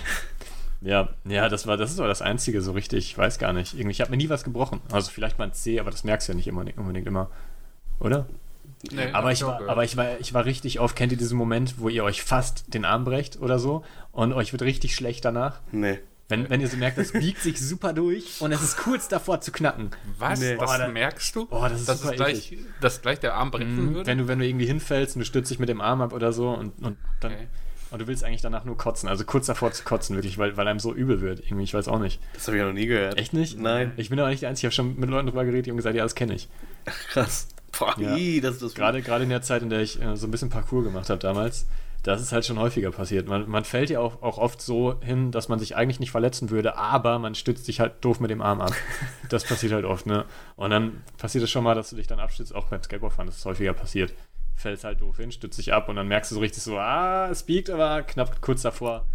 ja, 0.80 1.10
ja, 1.24 1.48
das 1.48 1.66
war 1.66 1.76
das 1.76 1.90
ist 1.92 1.98
aber 1.98 2.08
das 2.08 2.22
Einzige 2.22 2.60
so 2.62 2.72
richtig. 2.72 3.10
Ich 3.10 3.18
weiß 3.18 3.38
gar 3.38 3.52
nicht. 3.52 3.74
Irgendwie, 3.74 3.90
ich 3.92 4.00
habe 4.00 4.10
mir 4.10 4.16
nie 4.16 4.28
was 4.28 4.44
gebrochen. 4.44 4.80
Also 4.90 5.10
vielleicht 5.10 5.38
mal 5.38 5.44
ein 5.44 5.52
C, 5.52 5.78
aber 5.78 5.90
das 5.90 6.04
merkst 6.04 6.28
du 6.28 6.32
ja 6.32 6.36
nicht 6.36 6.48
immer, 6.48 6.64
unbedingt 6.76 7.06
immer. 7.06 7.30
Oder? 8.00 8.26
Nee, 8.90 9.12
Aber 9.12 9.30
ich, 9.30 9.44
war, 9.44 9.68
aber 9.68 9.84
ich 9.84 9.96
war, 9.96 10.18
ich 10.18 10.34
war 10.34 10.44
richtig 10.44 10.80
oft, 10.80 10.96
kennt 10.96 11.12
ihr 11.12 11.18
diesen 11.18 11.38
Moment, 11.38 11.78
wo 11.78 11.88
ihr 11.88 12.02
euch 12.02 12.24
fast 12.24 12.74
den 12.74 12.84
Arm 12.84 13.04
brecht 13.04 13.40
oder 13.40 13.60
so 13.60 13.84
und 14.12 14.32
euch 14.32 14.52
wird 14.52 14.62
richtig 14.62 14.94
schlecht 14.94 15.24
danach? 15.24 15.60
Nee. 15.72 15.98
Wenn, 16.28 16.48
wenn 16.48 16.60
ihr 16.62 16.68
so 16.68 16.76
merkt, 16.78 16.96
das 16.96 17.12
biegt 17.12 17.42
sich 17.42 17.60
super 17.60 17.92
durch 17.92 18.40
und 18.40 18.52
es 18.52 18.62
ist 18.62 18.78
kurz 18.78 19.08
davor 19.08 19.40
zu 19.42 19.52
knacken. 19.52 19.90
Was? 20.18 20.40
Nee. 20.40 20.56
Das 20.56 20.70
Boah, 20.70 20.78
da- 20.78 20.88
merkst 20.88 21.36
du? 21.36 21.46
Boah, 21.46 21.68
das 21.68 21.80
ist 21.80 21.88
dass 21.88 22.00
super 22.00 22.14
gleich, 22.14 22.56
dass 22.80 23.02
gleich 23.02 23.20
der 23.20 23.34
Arm 23.34 23.50
brechen 23.50 23.74
Mhm, 23.90 23.94
würde? 23.96 24.06
Wenn 24.10 24.18
du, 24.18 24.28
wenn 24.28 24.38
du 24.38 24.46
irgendwie 24.46 24.66
hinfällst 24.66 25.16
und 25.16 25.20
du 25.20 25.26
stützt 25.26 25.50
dich 25.50 25.58
mit 25.58 25.68
dem 25.68 25.80
Arm 25.82 26.00
ab 26.00 26.12
oder 26.14 26.32
so 26.32 26.48
und, 26.50 26.72
und 26.82 26.96
dann. 27.20 27.32
Okay. 27.32 27.48
Und 27.90 27.98
du 28.00 28.06
willst 28.06 28.24
eigentlich 28.24 28.40
danach 28.40 28.64
nur 28.64 28.78
kotzen, 28.78 29.06
also 29.10 29.22
kurz 29.24 29.44
davor 29.44 29.70
zu 29.72 29.84
kotzen, 29.84 30.16
wirklich, 30.16 30.38
weil, 30.38 30.56
weil 30.56 30.66
einem 30.66 30.78
so 30.80 30.94
übel 30.94 31.20
wird. 31.20 31.40
Irgendwie, 31.40 31.64
ich 31.64 31.74
weiß 31.74 31.88
auch 31.88 31.98
nicht. 31.98 32.22
Das 32.32 32.46
habe 32.46 32.56
ich 32.56 32.62
ja 32.62 32.66
noch 32.66 32.72
nie 32.72 32.86
gehört. 32.86 33.18
Echt 33.18 33.34
nicht? 33.34 33.58
Nein. 33.58 33.92
Ich 33.98 34.08
bin 34.08 34.18
aber 34.18 34.30
nicht 34.30 34.40
der 34.40 34.48
Einzige, 34.48 34.68
ich 34.68 34.78
habe 34.78 34.88
schon 34.88 34.98
mit 34.98 35.10
Leuten 35.10 35.26
drüber 35.26 35.44
geredet, 35.44 35.66
die 35.66 35.70
haben 35.70 35.76
gesagt, 35.76 35.94
ja, 35.94 36.02
das 36.02 36.14
kenne 36.14 36.34
ich. 36.34 36.48
Krass. 37.10 37.48
Boah, 37.78 37.94
Ja. 37.98 38.16
ii, 38.16 38.40
das 38.40 38.54
ist 38.54 38.62
das. 38.62 38.74
Gerade, 38.74 39.02
gerade 39.02 39.24
in 39.24 39.30
der 39.30 39.42
Zeit, 39.42 39.60
in 39.60 39.68
der 39.68 39.80
ich 39.80 40.00
äh, 40.00 40.16
so 40.16 40.26
ein 40.26 40.30
bisschen 40.30 40.48
Parcours 40.48 40.84
gemacht 40.84 41.10
habe 41.10 41.20
damals, 41.20 41.66
das 42.02 42.20
ist 42.20 42.32
halt 42.32 42.44
schon 42.44 42.58
häufiger 42.58 42.90
passiert. 42.90 43.28
Man, 43.28 43.48
man 43.48 43.64
fällt 43.64 43.90
ja 43.90 44.00
auch, 44.00 44.22
auch 44.22 44.38
oft 44.38 44.60
so 44.60 45.00
hin, 45.00 45.30
dass 45.30 45.48
man 45.48 45.58
sich 45.58 45.76
eigentlich 45.76 46.00
nicht 46.00 46.10
verletzen 46.10 46.50
würde, 46.50 46.76
aber 46.76 47.18
man 47.18 47.34
stützt 47.34 47.64
sich 47.64 47.78
halt 47.80 48.04
doof 48.04 48.18
mit 48.18 48.30
dem 48.30 48.42
Arm 48.42 48.60
ab. 48.60 48.72
Das 49.28 49.44
passiert 49.44 49.72
halt 49.72 49.84
oft, 49.84 50.06
ne? 50.06 50.24
Und 50.56 50.70
dann 50.70 51.02
passiert 51.16 51.44
es 51.44 51.50
schon 51.50 51.64
mal, 51.64 51.74
dass 51.74 51.90
du 51.90 51.96
dich 51.96 52.06
dann 52.06 52.18
abstützt, 52.18 52.54
auch 52.54 52.66
beim 52.66 52.82
Skateboardfahren, 52.82 53.28
das 53.28 53.38
ist 53.38 53.44
häufiger 53.44 53.72
passiert. 53.72 54.12
Fällst 54.56 54.84
halt 54.84 55.00
doof 55.00 55.16
hin, 55.16 55.32
stützt 55.32 55.58
dich 55.58 55.72
ab 55.72 55.88
und 55.88 55.96
dann 55.96 56.08
merkst 56.08 56.30
du 56.30 56.34
so 56.34 56.40
richtig 56.40 56.62
so, 56.62 56.76
ah, 56.76 57.28
es 57.30 57.44
biegt, 57.44 57.70
aber 57.70 58.02
knapp 58.02 58.42
kurz 58.42 58.62
davor. 58.62 59.06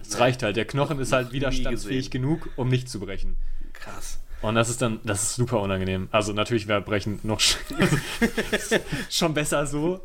Es 0.00 0.20
reicht 0.20 0.42
halt. 0.42 0.56
Der 0.56 0.66
Knochen 0.66 0.98
ist 0.98 1.12
halt 1.12 1.32
widerstandsfähig 1.32 2.10
genug, 2.10 2.50
um 2.56 2.68
nicht 2.68 2.88
zu 2.88 3.00
brechen. 3.00 3.36
Krass. 3.72 4.20
Und 4.42 4.54
das 4.54 4.68
ist 4.68 4.82
dann, 4.82 5.00
das 5.04 5.22
ist 5.22 5.34
super 5.36 5.60
unangenehm. 5.60 6.08
Also 6.12 6.32
natürlich 6.32 6.68
wäre 6.68 6.82
Brechen 6.82 7.18
noch 7.22 7.40
sch 7.40 7.56
schon 9.10 9.34
besser 9.34 9.66
so. 9.66 10.00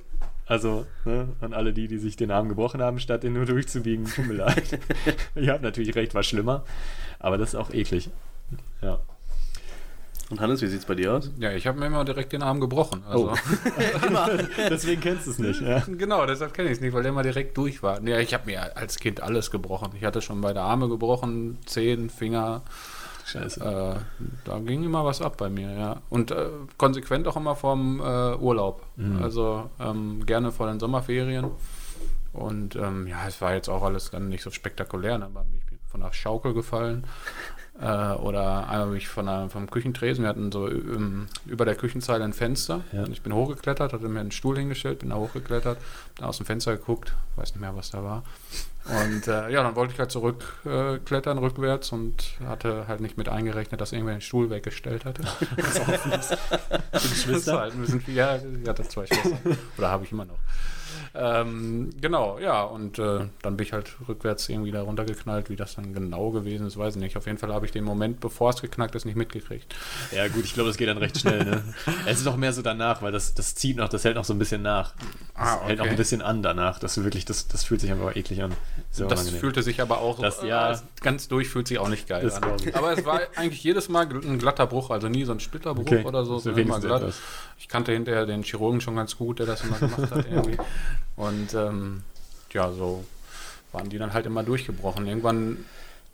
Also, 0.46 0.86
ne, 1.06 1.30
an 1.40 1.54
alle 1.54 1.72
die, 1.72 1.88
die 1.88 1.98
sich 1.98 2.16
den 2.18 2.32
Arm 2.32 2.50
gebrochen 2.50 2.82
haben, 2.82 3.00
statt 3.00 3.24
den 3.24 3.34
nur 3.34 3.46
durchzubiegen, 3.46 4.06
tut 4.06 4.28
mir 4.28 4.34
leid. 4.34 4.80
Ihr 5.36 5.54
habt 5.54 5.64
natürlich 5.64 5.96
recht, 5.96 6.14
war 6.14 6.24
schlimmer. 6.24 6.66
Aber 7.20 7.38
das 7.38 7.50
ist 7.50 7.56
auch 7.56 7.72
eklig. 7.72 8.10
Ja. 8.82 9.00
Und 10.32 10.40
Hannes, 10.40 10.62
wie 10.62 10.68
sieht's 10.68 10.86
bei 10.86 10.96
dir 10.96 11.14
aus? 11.14 11.30
ja, 11.40 11.52
ich 11.52 11.68
habe 11.68 11.78
mir 11.78 11.88
immer 11.88 12.06
direkt 12.06 12.32
den 12.32 12.42
Arm 12.42 12.62
gebrochen. 12.62 13.04
Also, 13.06 13.34
Deswegen 14.70 15.02
kennst 15.02 15.28
du 15.28 15.32
es 15.32 15.40
nicht. 15.40 15.62
Ja. 15.62 15.84
genau, 15.86 16.26
deshalb 16.26 16.54
kenne 16.54 16.70
ich 16.70 16.76
es 16.76 16.82
nicht, 16.82 16.94
weil 16.94 17.04
der 17.04 17.12
immer 17.12 17.22
direkt 17.22 17.58
durch 17.58 17.84
war. 17.84 18.02
Ja, 18.02 18.18
ich 18.18 18.34
habe 18.34 18.46
mir 18.46 18.78
als 18.78 18.98
Kind 18.98 19.22
alles 19.22 19.52
gebrochen. 19.52 19.92
Ich 19.98 20.06
hatte 20.06 20.22
schon 20.22 20.40
beide 20.40 20.62
Arme 20.62 20.88
gebrochen, 20.88 21.58
Zehen, 21.66 22.10
Finger. 22.10 22.64
Scheiße. 23.32 23.62
Äh, 23.62 24.26
da 24.46 24.60
ging 24.60 24.84
immer 24.84 25.06
was 25.06 25.22
ab 25.22 25.38
bei 25.38 25.50
mir, 25.50 25.72
ja. 25.72 26.02
Und 26.10 26.32
äh, 26.32 26.50
konsequent 26.78 27.28
auch 27.28 27.38
immer 27.38 27.56
vom 27.56 28.00
äh, 28.00 28.36
Urlaub. 28.36 28.86
Mhm. 28.98 29.22
Also 29.22 29.70
ähm, 29.80 30.26
gerne 30.26 30.52
vor 30.52 30.68
den 30.68 30.80
Sommerferien. 30.80 31.52
Und 32.34 32.76
ähm, 32.76 33.08
ja, 33.08 33.28
es 33.28 33.42
war 33.42 33.54
jetzt 33.54 33.70
auch 33.70 33.84
alles 33.84 34.12
dann 34.12 34.30
nicht 34.30 34.44
so 34.44 34.52
spektakulär. 34.52 35.18
Ne? 35.18 35.26
Aber 35.26 35.46
ich 35.58 35.66
bin 35.66 35.80
von 35.88 36.02
der 36.02 36.14
Schaukel 36.14 36.54
gefallen. 36.54 37.06
Äh, 37.80 38.14
oder 38.14 38.70
einmal 38.70 38.88
bin 38.90 38.98
ich 38.98 39.08
von 39.08 39.26
der, 39.26 39.50
vom 39.50 39.68
Küchentresen. 39.68 40.24
Wir 40.24 40.30
hatten 40.30 40.52
so 40.52 40.70
ähm, 40.70 41.28
über 41.48 41.66
der 41.66 41.74
Küchenzeile 41.74 42.24
ein 42.24 42.34
Fenster. 42.34 42.82
Ja. 42.92 43.04
Und 43.04 43.12
ich 43.12 43.24
bin 43.24 43.34
hochgeklettert, 43.34 43.94
hatte 43.94 44.08
mir 44.08 44.20
einen 44.20 44.32
Stuhl 44.32 44.58
hingestellt, 44.58 45.00
bin 45.00 45.10
da 45.10 45.16
hochgeklettert, 45.16 45.80
dann 46.18 46.28
aus 46.28 46.38
dem 46.38 46.46
Fenster 46.46 46.78
geguckt, 46.78 47.16
weiß 47.38 47.54
nicht 47.54 47.62
mehr, 47.62 47.76
was 47.76 47.90
da 47.90 48.04
war. 48.04 48.24
Und 48.86 49.28
äh, 49.28 49.50
ja, 49.50 49.64
dann 49.64 49.76
wollte 49.76 49.94
ich 49.94 50.00
halt 50.00 50.12
zurückklettern, 50.12 51.38
äh, 51.38 51.42
rückwärts 51.42 51.92
und 51.92 52.24
hatte 52.46 52.88
halt 52.88 53.00
nicht 53.00 53.18
mit 53.18 53.30
eingerechnet, 53.30 53.80
dass 53.80 53.92
irgendwer 53.92 54.16
den 54.16 54.22
Stuhl 54.22 54.50
weggestellt 54.50 55.06
hatte. 55.06 55.22
Ist 56.92 57.10
Geschwister? 57.12 57.60
halt 57.60 57.74
ein 57.74 57.82
bisschen. 57.82 58.04
Ja, 58.08 58.38
ich 58.38 58.68
hatte 58.68 58.88
zwei 58.88 59.06
Schwestern. 59.06 59.58
Oder 59.78 59.90
habe 59.90 60.04
ich 60.06 60.12
immer 60.12 60.26
noch. 60.26 60.40
ähm, 61.14 61.90
genau, 62.02 62.40
ja, 62.40 62.64
und 62.64 62.98
äh, 63.00 63.26
dann 63.42 63.58
bin 63.58 63.66
ich 63.66 63.74
halt 63.74 63.96
rückwärts 64.08 64.48
irgendwie 64.50 64.72
da 64.72 64.82
runtergeknallt. 64.82 65.50
Wie 65.50 65.56
das 65.56 65.76
dann 65.76 65.94
genau 65.94 66.32
gewesen 66.32 66.66
ist, 66.68 66.78
weiß 66.78 66.96
ich 66.96 67.02
nicht. 67.02 67.18
Auf 67.18 67.26
jeden 67.28 67.38
Fall 67.38 67.54
habe 67.54 67.66
ich 67.66 67.72
den 67.72 67.84
Moment, 67.84 68.20
bevor 68.20 68.50
es 68.50 68.62
geknackt 68.62 68.96
ist, 68.96 69.06
nicht 69.06 69.16
mitgekriegt. 69.16 69.74
Ja, 70.12 70.28
gut, 70.28 70.44
ich 70.44 70.54
glaube, 70.54 70.70
das 70.70 70.78
geht 70.78 70.90
dann 70.90 70.98
recht 70.98 71.20
schnell, 71.20 71.44
ne? 71.46 71.64
es 72.06 72.20
ist 72.20 72.28
auch 72.28 72.36
mehr 72.38 72.52
so 72.54 72.62
danach, 72.62 73.02
weil 73.02 73.12
das, 73.12 73.34
das 73.34 73.56
zieht 73.56 73.78
noch, 73.78 73.90
das 73.90 74.04
hält 74.04 74.16
noch 74.16 74.26
so 74.26 74.34
ein 74.34 74.40
bisschen 74.40 74.62
nach. 74.62 74.94
Das 75.36 75.60
Ah, 75.60 75.62
hält 75.66 75.80
noch 75.80 75.86
okay. 75.86 75.92
ein 75.92 75.98
bisschen 75.98 76.22
an 76.22 76.44
danach. 76.44 76.80
Das 76.80 77.02
wirklich, 77.04 77.26
das, 77.26 77.48
das 77.48 77.64
fühlt 77.64 77.82
sich 77.82 77.92
einfach 77.92 78.16
eklig 78.16 78.42
an. 78.44 78.54
Sehr 78.94 79.08
Das 79.08 79.22
unangenehm. 79.22 79.40
fühlte 79.40 79.64
sich 79.64 79.80
aber 79.82 80.00
auch 80.00 80.20
Das- 80.20 80.44
äh, 80.44 80.48
ja. 80.50 80.78
ganz 81.00 81.28
durch 81.30 81.48
fühlt 81.48 81.68
sich 81.68 81.80
auch 81.80 81.88
nicht 81.88 82.08
geil 82.10 82.30
an. 82.32 82.44
Aber 82.74 82.92
es 82.92 83.06
war 83.06 83.22
eigentlich 83.38 83.64
jedes 83.64 83.88
Mal 83.88 84.06
ein 84.12 84.38
glatter 84.38 84.68
Bruch, 84.68 84.90
also 84.90 85.08
nie 85.08 85.24
so 85.24 85.32
ein 85.32 85.40
Splitterbruch 85.40 85.86
Okay, 85.86 86.04
oder 86.04 86.26
so, 86.26 86.40
sondern 86.40 86.62
immer 86.64 86.80
glatt. 86.82 87.02
etwas. 87.02 87.20
Ich 87.58 87.70
kannte 87.70 87.94
hinterher 87.94 88.26
den 88.26 88.44
Chirurgen 88.44 88.82
schon 88.82 88.96
ganz 88.98 89.16
gut, 89.18 89.40
der 89.40 89.46
das 89.46 89.64
immer 89.64 89.80
gemacht 89.80 90.12
hat 90.12 90.26
irgendwie. 90.30 90.58
Und 91.16 91.54
ähm, 91.54 92.04
ja, 92.52 92.72
so 92.74 93.06
waren 93.72 93.90
die 93.90 93.98
dann 93.98 94.12
halt 94.14 94.26
immer 94.26 94.44
durchgebrochen. 94.44 95.08
Irgendwann 95.08 95.64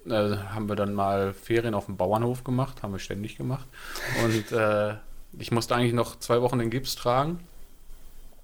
äh, 0.06 0.12
haben 0.54 0.70
wir 0.70 0.76
dann 0.76 0.94
mal 0.94 1.34
Ferien 1.34 1.74
auf 1.74 1.88
dem 1.88 1.98
Bauernhof 1.98 2.44
gemacht, 2.44 2.84
haben 2.84 2.92
wir 2.94 3.00
ständig 3.00 3.38
gemacht. 3.38 3.66
Und 4.24 4.52
äh, 4.52 4.94
ich 5.40 5.52
musste 5.52 5.74
eigentlich 5.76 5.94
noch 5.94 6.20
zwei 6.20 6.42
Wochen 6.44 6.60
den 6.60 6.70
Gips 6.70 6.96
tragen. 6.96 7.40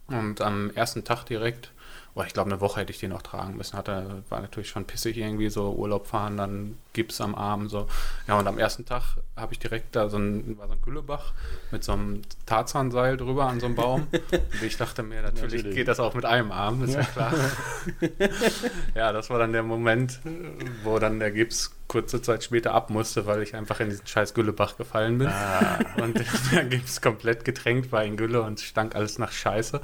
Und 0.08 0.42
am 0.42 0.72
ersten 0.72 1.04
Tag 1.04 1.24
direkt, 1.26 1.72
boah, 2.16 2.26
ich 2.26 2.34
glaube, 2.34 2.52
eine 2.52 2.62
Woche 2.62 2.82
hätte 2.82 2.92
ich 2.92 3.00
den 3.00 3.10
noch 3.10 3.22
tragen 3.22 3.58
müssen. 3.58 3.78
Hatte, 3.78 4.24
war 4.30 4.42
natürlich 4.42 4.70
schon 4.70 4.86
pissig 4.86 5.18
irgendwie, 5.18 5.50
so 5.50 5.74
Urlaub 5.74 6.08
fahren, 6.08 6.38
dann 6.38 6.78
Gips 6.94 7.20
am 7.22 7.34
Arm, 7.34 7.70
so. 7.70 7.88
Ja, 8.28 8.38
und 8.38 8.48
am 8.48 8.60
ersten 8.60 8.86
Tag 8.86 9.18
habe 9.36 9.54
ich 9.54 9.60
direkt 9.60 9.96
da 9.96 10.10
so 10.10 10.18
ein, 10.18 10.58
war 10.58 10.68
so 10.68 10.74
ein 10.74 10.82
Güllebach 10.82 11.34
mit 11.72 11.84
so 11.84 11.94
einem 11.94 12.22
Tarzanseil 12.46 13.18
drüber 13.18 13.48
an 13.48 13.60
so 13.60 13.66
einem 13.66 13.76
Baum. 13.76 14.08
Und 14.12 14.64
ich 14.64 14.78
dachte 14.78 15.02
mir, 15.02 15.22
natürlich, 15.24 15.64
Natürlich. 15.64 15.76
geht 15.76 15.88
das 15.88 16.00
auch 16.00 16.14
mit 16.14 16.26
einem 16.26 16.52
Arm, 16.52 16.84
ist 16.84 16.94
ja, 16.94 17.02
klar. 17.14 17.34
ja, 18.96 19.12
das 19.12 19.30
war 19.30 19.40
dann 19.40 19.54
der 19.54 19.64
Moment, 19.64 20.20
wo 20.84 21.00
dann 21.00 21.20
der 21.20 21.32
Gips 21.32 21.72
kurze 21.94 22.22
Zeit 22.24 22.44
später 22.44 22.74
ab 22.74 22.90
musste, 22.90 23.28
weil 23.28 23.44
ich 23.44 23.56
einfach 23.56 23.80
in 23.80 23.90
diesen 23.90 24.08
scheiß 24.08 24.34
Güllebach 24.34 24.78
gefallen 24.78 25.20
bin. 25.20 25.30
Und 26.02 26.20
der 26.52 26.66
Gips 26.66 27.02
komplett 27.02 27.46
getränkt 27.46 27.92
war 27.92 28.04
in 28.04 28.18
Gülle 28.18 28.42
und 28.42 28.60
stank 28.60 28.96
alles 28.96 29.20
nach 29.20 29.32
Scheiße. 29.32 29.80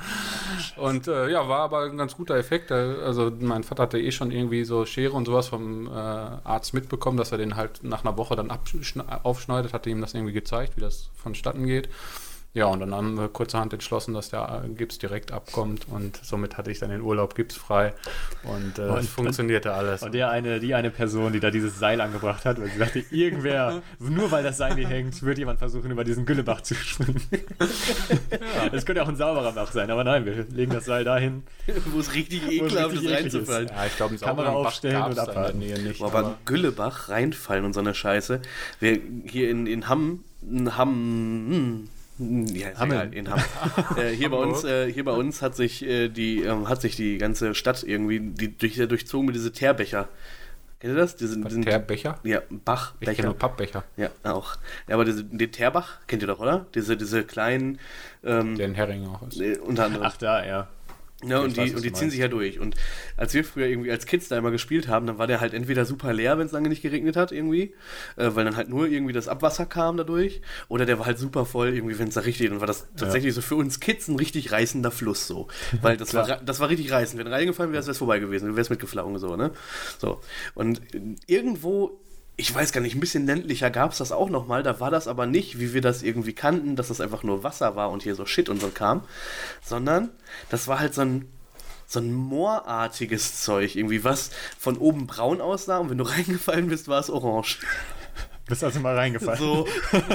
Und 0.75 1.07
äh, 1.07 1.29
ja, 1.29 1.47
war 1.47 1.59
aber 1.59 1.83
ein 1.83 1.97
ganz 1.97 2.17
guter 2.17 2.35
Effekt. 2.35 2.71
Also 2.71 3.31
mein 3.39 3.63
Vater 3.63 3.83
hatte 3.83 3.99
eh 3.99 4.11
schon 4.11 4.31
irgendwie 4.31 4.63
so 4.63 4.85
Schere 4.85 5.13
und 5.13 5.25
sowas 5.25 5.49
vom 5.49 5.85
äh, 5.85 5.91
Arzt 5.91 6.73
mitbekommen, 6.73 7.17
dass 7.17 7.31
er 7.31 7.37
den 7.37 7.55
halt 7.55 7.83
nach 7.83 8.03
einer 8.03 8.17
Woche 8.17 8.35
dann 8.35 8.51
aufschneidet, 9.23 9.73
hatte 9.73 9.91
ihm 9.91 10.01
das 10.01 10.15
irgendwie 10.15 10.33
gezeigt, 10.33 10.77
wie 10.77 10.81
das 10.81 11.11
vonstatten 11.15 11.67
geht. 11.67 11.89
Ja, 12.55 12.65
und 12.65 12.79
dann 12.79 12.95
haben 12.95 13.15
wir 13.15 13.27
kurzerhand 13.27 13.73
entschlossen, 13.73 14.15
dass 14.15 14.29
der 14.29 14.63
äh, 14.65 14.69
Gips 14.69 14.97
direkt 14.97 15.31
abkommt 15.31 15.87
und 15.87 16.19
somit 16.23 16.57
hatte 16.57 16.71
ich 16.71 16.79
dann 16.79 16.89
den 16.89 17.01
Urlaub 17.01 17.35
gipsfrei 17.35 17.93
und, 18.43 18.79
äh, 18.79 18.81
Und- 18.87 18.97
es 18.99 19.07
funktionierte 19.09 19.71
alles. 19.71 20.01
Und 20.01 20.13
der 20.15 20.31
eine, 20.31 20.59
die 20.59 20.73
eine 20.73 20.89
Person, 20.89 21.31
die 21.31 21.39
da 21.39 21.51
dieses 21.51 21.77
Seil 21.77 22.01
angebracht 22.01 22.45
hat, 22.45 22.59
weil 22.59 22.69
sie 22.69 22.79
sagte, 22.79 23.03
irgendwer, 23.11 23.83
nur 23.99 24.31
weil 24.31 24.43
das 24.43 24.57
Seil 24.57 24.75
hier 24.75 24.87
hängt, 24.87 25.21
wird 25.21 25.37
jemand 25.37 25.59
versuchen, 25.59 25.91
über 25.91 26.03
diesen 26.03 26.25
Güllebach 26.25 26.61
zu 26.61 26.73
springen. 26.73 27.21
Das 28.71 28.85
könnte 28.85 29.03
auch 29.03 29.07
ein 29.09 29.15
sauberer 29.15 29.51
Bach 29.51 29.71
sein, 29.71 29.91
aber 29.91 30.03
nein, 30.03 30.25
wir 30.25 30.45
legen 30.49 30.73
das 30.73 30.85
Seil 30.85 31.03
dahin. 31.03 31.43
Wo 31.91 31.99
es 31.99 32.15
richtig 32.15 32.49
ekelhaft 32.49 32.93
ist, 32.95 33.03
eklig 33.03 33.15
reinzufallen. 33.15 33.67
Ja, 33.67 33.85
ich 33.85 33.95
glaube, 33.95 34.15
Kamera 34.17 34.49
aufstellen 34.49 35.03
und. 35.03 35.55
Nähe 35.59 35.79
nicht. 35.79 36.01
Aber 36.01 36.19
ein 36.29 36.33
Güllebach 36.45 37.09
reinfallen 37.09 37.65
und 37.65 37.73
so 37.73 37.79
eine 37.79 37.93
Scheiße. 37.93 38.41
Wir 38.79 38.99
hier 39.25 39.49
in, 39.49 39.67
in 39.67 39.87
Hamm, 39.87 40.23
in 40.41 40.75
Hamm, 40.77 40.89
hm, 41.49 41.89
ja, 42.19 42.69
ist 42.69 42.79
Hameln. 42.79 43.13
in 43.13 43.29
Hamm. 43.29 43.39
äh, 43.97 44.09
hier, 44.09 44.29
bei 44.29 44.37
uns, 44.37 44.63
äh, 44.63 44.91
hier 44.91 45.05
bei 45.05 45.11
uns 45.13 45.41
hat 45.41 45.55
sich, 45.55 45.85
äh, 45.85 46.09
die, 46.09 46.43
ähm, 46.43 46.67
hat 46.67 46.81
sich 46.81 46.95
die 46.95 47.17
ganze 47.17 47.55
Stadt 47.55 47.83
irgendwie 47.83 48.19
die, 48.19 48.57
durch, 48.57 48.75
durchzogen 48.75 49.25
mit 49.25 49.35
diese 49.35 49.51
Teerbecher. 49.51 50.09
Kennt 50.79 50.93
ihr 50.93 50.97
das? 50.99 51.15
Diese, 51.17 51.37
diesen, 51.41 51.63
Teerbecher? 51.63 52.19
ja, 52.23 52.37
Ich 52.39 52.47
kenne 52.47 52.59
Bachbecher. 52.63 53.23
nur 53.23 53.37
Pappbecher, 53.37 53.83
Ja, 53.97 54.09
auch. 54.23 54.55
Ja, 54.87 54.95
aber 54.95 55.03
diese, 55.05 55.25
den 55.25 55.51
Teerbach 55.51 55.97
kennt 56.07 56.21
ihr 56.21 56.27
doch, 56.27 56.39
oder? 56.39 56.65
Diese, 56.73 56.95
diese 56.95 57.23
kleinen, 57.23 57.79
ähm, 58.23 58.55
der 58.55 58.67
in 58.67 58.75
Hering 58.75 59.05
auch 59.07 59.21
ist. 59.27 59.41
äh, 59.41 59.57
unter 59.57 59.85
anderem. 59.85 60.05
Ach 60.05 60.15
da, 60.17 60.45
ja. 60.45 60.67
Ja, 61.25 61.39
und 61.39 61.47
Ich 61.47 61.53
die, 61.55 61.59
weiß, 61.59 61.69
was 61.71 61.75
und 61.77 61.85
die 61.85 61.91
ziehen 61.91 62.09
sich 62.09 62.19
ja 62.19 62.29
durch. 62.29 62.59
Und 62.59 62.75
als 63.17 63.33
wir 63.33 63.43
früher 63.43 63.67
irgendwie 63.67 63.91
als 63.91 64.05
Kids 64.05 64.29
da 64.29 64.37
immer 64.37 64.51
gespielt 64.51 64.87
haben, 64.87 65.05
dann 65.05 65.17
war 65.17 65.27
der 65.27 65.41
halt 65.41 65.53
entweder 65.53 65.85
super 65.85 66.13
leer, 66.13 66.37
wenn 66.37 66.45
es 66.45 66.53
lange 66.53 66.69
nicht 66.69 66.81
geregnet 66.81 67.17
hat, 67.17 67.31
irgendwie, 67.31 67.73
äh, 68.15 68.29
weil 68.35 68.45
dann 68.45 68.55
halt 68.55 68.69
nur 68.69 68.87
irgendwie 68.87 69.11
das 69.11 69.27
Abwasser 69.27 69.65
kam 69.65 69.97
dadurch, 69.97 70.41
oder 70.69 70.85
der 70.85 70.97
war 70.97 71.05
halt 71.05 71.19
super 71.19 71.45
voll, 71.45 71.75
irgendwie, 71.75 71.99
wenn 71.99 72.07
es 72.07 72.13
da 72.13 72.21
richtig, 72.21 72.49
dann 72.49 72.61
war 72.61 72.67
das 72.67 72.87
tatsächlich 72.95 73.33
so 73.33 73.41
für 73.41 73.55
uns 73.55 73.81
Kids 73.81 74.07
ein 74.07 74.15
richtig 74.15 74.51
reißender 74.51 74.91
Fluss, 74.91 75.27
so. 75.27 75.49
Weil 75.81 75.97
das, 75.97 76.13
war, 76.13 76.25
das 76.37 76.59
war 76.61 76.69
richtig 76.69 76.91
reißend. 76.91 77.19
Wenn 77.19 77.27
reingefallen 77.27 77.73
wäre, 77.73 77.83
wäre 77.83 77.91
es 77.91 77.97
vorbei 77.97 78.19
gewesen, 78.19 78.49
du 78.49 78.55
wärst 78.55 78.69
mitgeflogen, 78.69 79.17
so, 79.19 79.35
ne? 79.35 79.51
So. 79.97 80.21
Und 80.55 80.81
irgendwo 81.27 81.99
ich 82.39 82.55
weiß 82.55 82.71
gar 82.71 82.79
nicht, 82.79 82.95
ein 82.95 83.01
bisschen 83.01 83.25
ländlicher 83.25 83.69
gab 83.69 83.91
es 83.91 83.97
das 83.97 84.13
auch 84.13 84.29
nochmal. 84.29 84.63
Da 84.63 84.79
war 84.79 84.89
das 84.91 85.07
aber 85.09 85.25
nicht, 85.25 85.59
wie 85.59 85.73
wir 85.73 85.81
das 85.81 86.01
irgendwie 86.03 86.31
kannten, 86.33 86.77
dass 86.77 86.87
das 86.87 87.01
einfach 87.01 87.21
nur 87.23 87.43
Wasser 87.43 87.75
war 87.75 87.91
und 87.91 88.01
hier 88.03 88.15
so 88.15 88.25
Shit 88.25 88.47
und 88.47 88.61
so 88.61 88.69
kam, 88.69 89.01
sondern 89.61 90.09
das 90.49 90.67
war 90.67 90.79
halt 90.79 90.93
so 90.93 91.01
ein, 91.01 91.25
so 91.85 91.99
ein 91.99 92.13
moorartiges 92.13 93.41
Zeug, 93.43 93.75
irgendwie 93.75 94.03
was 94.05 94.31
von 94.57 94.77
oben 94.77 95.05
braun 95.05 95.41
aussah 95.41 95.79
und 95.79 95.89
wenn 95.89 95.97
du 95.97 96.03
reingefallen 96.09 96.67
bist, 96.69 96.87
war 96.87 96.99
es 97.01 97.09
orange. 97.09 97.59
Bist 98.47 98.63
also 98.63 98.79
mal 98.79 98.95
reingefallen. 98.95 99.37
So. 99.37 99.67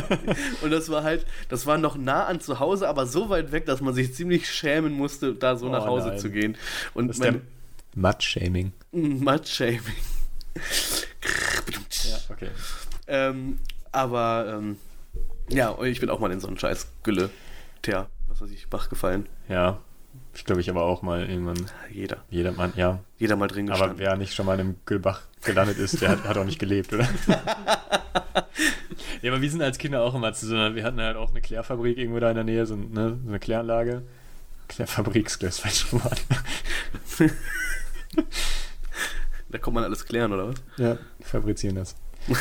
und 0.63 0.71
das 0.71 0.89
war 0.89 1.05
halt, 1.05 1.27
das 1.51 1.67
war 1.67 1.77
noch 1.79 1.97
nah 1.97 2.25
an 2.25 2.41
zu 2.41 2.59
Hause, 2.59 2.89
aber 2.89 3.07
so 3.07 3.29
weit 3.29 3.53
weg, 3.53 3.67
dass 3.67 3.81
man 3.81 3.93
sich 3.95 4.15
ziemlich 4.15 4.51
schämen 4.51 4.93
musste, 4.95 5.35
da 5.35 5.57
so 5.57 5.67
Oh 5.67 5.71
nach 5.71 5.87
Hause 5.87 6.09
nein. 6.09 6.19
zu 6.19 6.31
gehen. 6.31 6.57
Und 6.95 7.09
Das 7.09 7.17
ist 7.19 7.23
der 7.23 7.33
mein 7.33 7.43
Mud-Shaming. 7.95 8.73
Mud-Shaming. 8.93 9.81
Ja, 12.05 12.17
okay. 12.29 12.51
Ähm, 13.07 13.59
aber 13.93 14.57
ähm, 14.59 14.77
ja, 15.49 15.77
ich 15.83 16.01
bin 16.01 16.11
auch 16.11 16.19
mal 16.19 16.33
in 16.33 16.41
so 16.41 16.49
einen 16.49 16.59
scheiß 16.59 16.89
Gülle, 17.03 17.31
Teer, 17.83 18.09
was 18.29 18.41
weiß 18.41 18.51
ich, 18.51 18.69
Bach 18.69 18.89
gefallen. 18.89 19.27
Ja, 19.49 19.79
ich 20.35 20.45
glaube, 20.45 20.61
ich 20.61 20.71
aber 20.71 20.83
auch 20.83 21.03
mal 21.03 21.29
irgendwann. 21.29 21.71
Jeder. 21.91 22.25
Jeder 22.31 22.53
Mann, 22.53 22.73
ja. 22.77 23.01
Jeder 23.19 23.37
mal 23.37 23.49
drin 23.49 23.69
Aber 23.69 23.79
gestanden. 23.79 23.99
wer 23.99 24.17
nicht 24.17 24.35
schon 24.35 24.47
mal 24.47 24.55
in 24.55 24.61
einem 24.61 24.77
Güllbach 24.87 25.23
gelandet 25.45 25.79
ist, 25.79 26.01
der 26.01 26.11
hat, 26.11 26.25
hat 26.25 26.37
auch 26.37 26.45
nicht 26.45 26.59
gelebt, 26.59 26.93
oder? 26.93 27.09
ja, 29.23 29.31
aber 29.33 29.41
wir 29.41 29.51
sind 29.51 29.63
als 29.63 29.79
Kinder 29.79 30.03
auch 30.03 30.15
immer 30.15 30.33
zu 30.33 30.47
so 30.47 30.55
einer, 30.55 30.75
wir 30.75 30.85
hatten 30.85 31.01
halt 31.01 31.17
auch 31.17 31.31
eine 31.31 31.41
Klärfabrik 31.41 31.99
irgendwo 31.99 32.21
da 32.21 32.31
in 32.31 32.37
der 32.37 32.45
Nähe, 32.45 32.67
so, 32.67 32.77
ne, 32.77 33.19
so 33.23 33.29
eine 33.29 33.39
Kläranlage. 33.39 34.03
Klärfabrik 34.69 35.27
ist 35.27 35.39
gleich 35.39 35.51
das 35.51 35.59
falsche 35.61 35.93
Wort. 35.93 36.23
da 39.55 39.61
kommt 39.61 39.77
man 39.77 39.85
alles 39.85 40.05
klären, 40.05 40.33
oder 40.33 40.49
was? 40.49 40.63
Ja, 40.77 40.99
fabrizieren 41.21 41.77
das. 41.77 41.97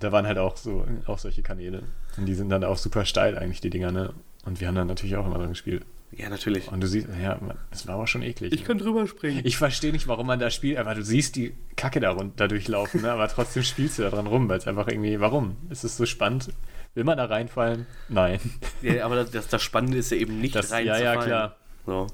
Da 0.00 0.12
waren 0.12 0.26
halt 0.26 0.36
auch 0.36 0.56
so, 0.58 0.86
auch 1.06 1.18
solche 1.18 1.42
Kanäle. 1.42 1.82
Und 2.18 2.26
die 2.26 2.34
sind 2.34 2.50
dann 2.50 2.62
auch 2.62 2.76
super 2.76 3.06
steil 3.06 3.38
eigentlich, 3.38 3.62
die 3.62 3.70
Dinger, 3.70 3.90
ne? 3.90 4.12
Und 4.44 4.60
wir 4.60 4.68
haben 4.68 4.74
dann 4.74 4.86
natürlich 4.86 5.16
auch 5.16 5.26
immer 5.26 5.38
drin 5.38 5.48
gespielt. 5.48 5.86
Ja, 6.12 6.28
natürlich. 6.28 6.70
Und 6.70 6.82
du 6.82 6.86
siehst, 6.86 7.08
ja, 7.22 7.38
das 7.70 7.86
war 7.86 7.94
aber 7.94 8.06
schon 8.06 8.22
eklig. 8.22 8.52
ne? 8.60 8.66
kann 8.66 8.78
drüber 8.78 9.06
springen. 9.06 9.40
Ich 9.44 9.56
verstehe 9.56 9.92
nicht, 9.92 10.08
warum 10.08 10.26
man 10.26 10.38
da 10.38 10.50
spielt, 10.50 10.78
aber 10.78 10.94
du 10.94 11.02
siehst 11.02 11.36
die 11.36 11.54
Kacke 11.76 12.00
da, 12.00 12.14
durchlaufen, 12.14 13.02
ne? 13.02 13.12
aber 13.12 13.28
trotzdem 13.28 13.62
spielst 13.62 13.98
du 13.98 14.02
da 14.02 14.10
dran 14.10 14.26
rum, 14.26 14.48
weil 14.48 14.58
es 14.58 14.66
einfach 14.66 14.88
irgendwie, 14.88 15.20
warum? 15.20 15.56
Ist 15.70 15.84
es 15.84 15.96
so 15.96 16.06
spannend? 16.06 16.50
Will 16.94 17.04
man 17.04 17.18
da 17.18 17.26
reinfallen? 17.26 17.86
Nein. 18.08 18.40
Ja, 18.82 19.04
aber 19.04 19.24
das, 19.24 19.48
das, 19.48 19.62
Spannende 19.62 19.98
ist 19.98 20.10
ja 20.10 20.16
eben 20.16 20.40
nicht 20.40 20.54
Das, 20.54 20.70
ja, 20.70 20.78
ja, 20.78 20.92
reinzufallen. 20.92 21.26
klar. 21.26 21.56
So. 21.86 22.06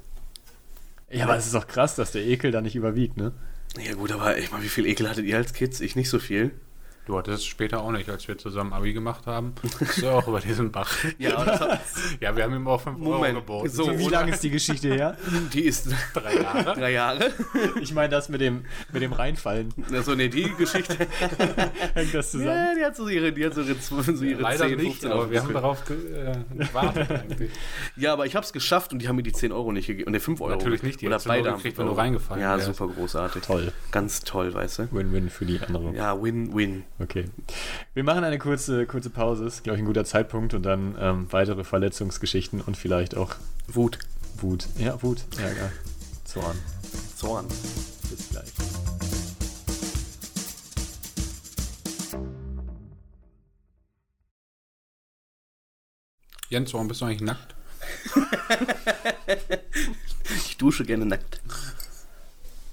Ja, 1.10 1.24
aber 1.24 1.36
es 1.36 1.46
ist 1.46 1.54
doch 1.54 1.66
krass, 1.66 1.94
dass 1.94 2.12
der 2.12 2.24
Ekel 2.24 2.50
da 2.50 2.60
nicht 2.60 2.74
überwiegt, 2.74 3.16
ne? 3.16 3.32
Ja 3.78 3.94
gut, 3.94 4.12
aber 4.12 4.38
ich 4.38 4.50
meine, 4.50 4.64
wie 4.64 4.68
viel 4.68 4.86
Ekel 4.86 5.08
hattet 5.08 5.26
ihr 5.26 5.36
als 5.36 5.52
Kids? 5.52 5.80
Ich 5.80 5.96
nicht 5.96 6.08
so 6.08 6.18
viel. 6.18 6.52
Du 7.06 7.18
hattest 7.18 7.40
es 7.40 7.44
später 7.44 7.82
auch 7.82 7.92
nicht, 7.92 8.08
als 8.08 8.26
wir 8.28 8.38
zusammen 8.38 8.72
Abi 8.72 8.94
gemacht 8.94 9.26
haben. 9.26 9.54
Bist 9.78 10.00
du 10.00 10.08
auch 10.08 10.26
über 10.26 10.40
diesen 10.40 10.72
Bach. 10.72 10.90
Ja, 11.18 11.44
hat, 11.44 11.80
Ja, 12.20 12.34
wir 12.34 12.44
haben 12.44 12.54
ihm 12.54 12.66
auch 12.66 12.80
5 12.80 13.06
Euro 13.06 13.32
geboten. 13.34 13.68
so, 13.68 13.96
wie 13.98 14.08
lange 14.08 14.32
ist 14.32 14.42
die 14.42 14.50
Geschichte 14.50 14.88
her? 14.88 15.16
die 15.52 15.62
ist 15.62 15.88
drei 16.14 16.36
Jahre. 16.40 16.74
drei 16.74 16.92
Jahre. 16.92 17.30
Ich 17.80 17.92
meine, 17.92 18.08
das 18.08 18.28
mit 18.28 18.40
dem, 18.40 18.64
mit 18.92 19.02
dem 19.02 19.12
Reinfallen. 19.12 19.72
Also 19.92 20.14
ne, 20.14 20.28
die 20.28 20.50
Geschichte. 20.56 20.96
Hängt 21.94 22.14
das 22.14 22.30
zusammen? 22.30 22.48
Ja, 22.50 22.74
die 22.74 22.84
hat 22.84 22.96
so 22.96 23.08
ihre, 23.08 23.32
die 23.32 23.44
hat 23.44 23.54
so 23.54 23.62
ihre, 23.62 23.76
so 23.78 24.24
ihre 24.24 24.42
Leider 24.42 24.66
10, 24.68 24.76
nicht, 24.76 24.86
15 25.00 25.12
aber 25.12 25.30
wir 25.30 25.42
haben 25.42 25.52
darauf 25.52 25.84
ge 25.84 25.96
äh, 25.96 26.36
gewartet 26.56 27.10
eigentlich. 27.10 27.50
Ja, 27.96 28.12
aber 28.14 28.26
ich 28.26 28.34
hab's 28.34 28.52
geschafft 28.52 28.92
und 28.92 29.00
die 29.00 29.08
haben 29.08 29.16
mir 29.16 29.22
die 29.22 29.32
10 29.32 29.52
Euro 29.52 29.72
nicht 29.72 29.86
gegeben. 29.86 30.06
Und 30.06 30.12
der 30.14 30.20
5 30.22 30.40
Euro. 30.40 30.50
Natürlich 30.50 30.82
nicht, 30.82 31.00
die 31.00 31.06
Oder 31.06 31.18
beide 31.24 31.50
haben 31.50 31.56
gekriegt, 31.58 31.76
5 31.76 31.78
wenn 31.78 31.94
du 31.94 32.00
reingefallen 32.00 32.42
Ja, 32.42 32.56
wärst. 32.56 32.66
super 32.66 32.88
großartig. 32.92 33.42
Toll. 33.42 33.72
Ganz 33.90 34.20
toll, 34.20 34.54
weißt 34.54 34.78
du? 34.80 34.88
Win-win 34.92 35.28
für 35.30 35.44
die 35.44 35.60
andere. 35.60 35.94
Ja, 35.94 36.20
Win-Win. 36.20 36.84
Okay. 36.98 37.28
Wir 37.92 38.04
machen 38.04 38.22
eine 38.22 38.38
kurze, 38.38 38.86
kurze 38.86 39.10
Pause, 39.10 39.46
ist, 39.46 39.64
glaube 39.64 39.76
ich, 39.76 39.82
ein 39.82 39.86
guter 39.86 40.04
Zeitpunkt 40.04 40.54
und 40.54 40.62
dann 40.62 40.96
ähm, 40.98 41.26
weitere 41.30 41.64
Verletzungsgeschichten 41.64 42.60
und 42.60 42.76
vielleicht 42.76 43.16
auch 43.16 43.34
Wut. 43.66 43.98
Wut. 44.36 44.68
Ja, 44.78 45.02
Wut, 45.02 45.24
Ärger, 45.38 45.72
Zorn. 46.24 46.56
Zorn. 47.16 47.46
Bis 47.48 48.28
gleich. 48.30 48.52
Jens, 56.48 56.72
warum 56.72 56.88
bist 56.88 57.00
du 57.00 57.06
eigentlich 57.06 57.22
nackt? 57.22 57.54
Ich 60.36 60.56
dusche 60.56 60.84
gerne 60.84 61.04
nackt. 61.04 61.40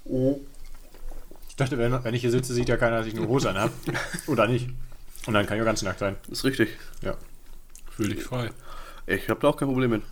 Ich 0.06 0.51
dachte, 1.62 1.78
wenn, 1.78 2.04
wenn 2.04 2.14
ich 2.14 2.22
hier 2.22 2.32
sitze, 2.32 2.54
sieht 2.54 2.70
ja 2.70 2.78
keiner, 2.78 2.98
dass 3.00 3.08
ich 3.08 3.16
eine 3.16 3.28
Hose 3.28 3.50
an 3.50 3.58
habe. 3.58 3.72
Oder 4.28 4.48
nicht. 4.48 4.70
Und 5.26 5.34
dann 5.34 5.46
kann 5.46 5.58
ich 5.58 5.62
auch 5.62 5.66
ganz 5.66 5.82
nackt 5.82 6.00
sein. 6.00 6.16
Ist 6.30 6.44
richtig. 6.44 6.70
Ja. 7.02 7.16
Fühl 7.90 8.10
dich 8.10 8.24
frei. 8.24 8.50
Ich 9.08 9.30
habe 9.30 9.40
da 9.40 9.48
auch 9.50 9.58
kein 9.58 9.68
Problem 9.68 9.92
mit. 9.92 10.04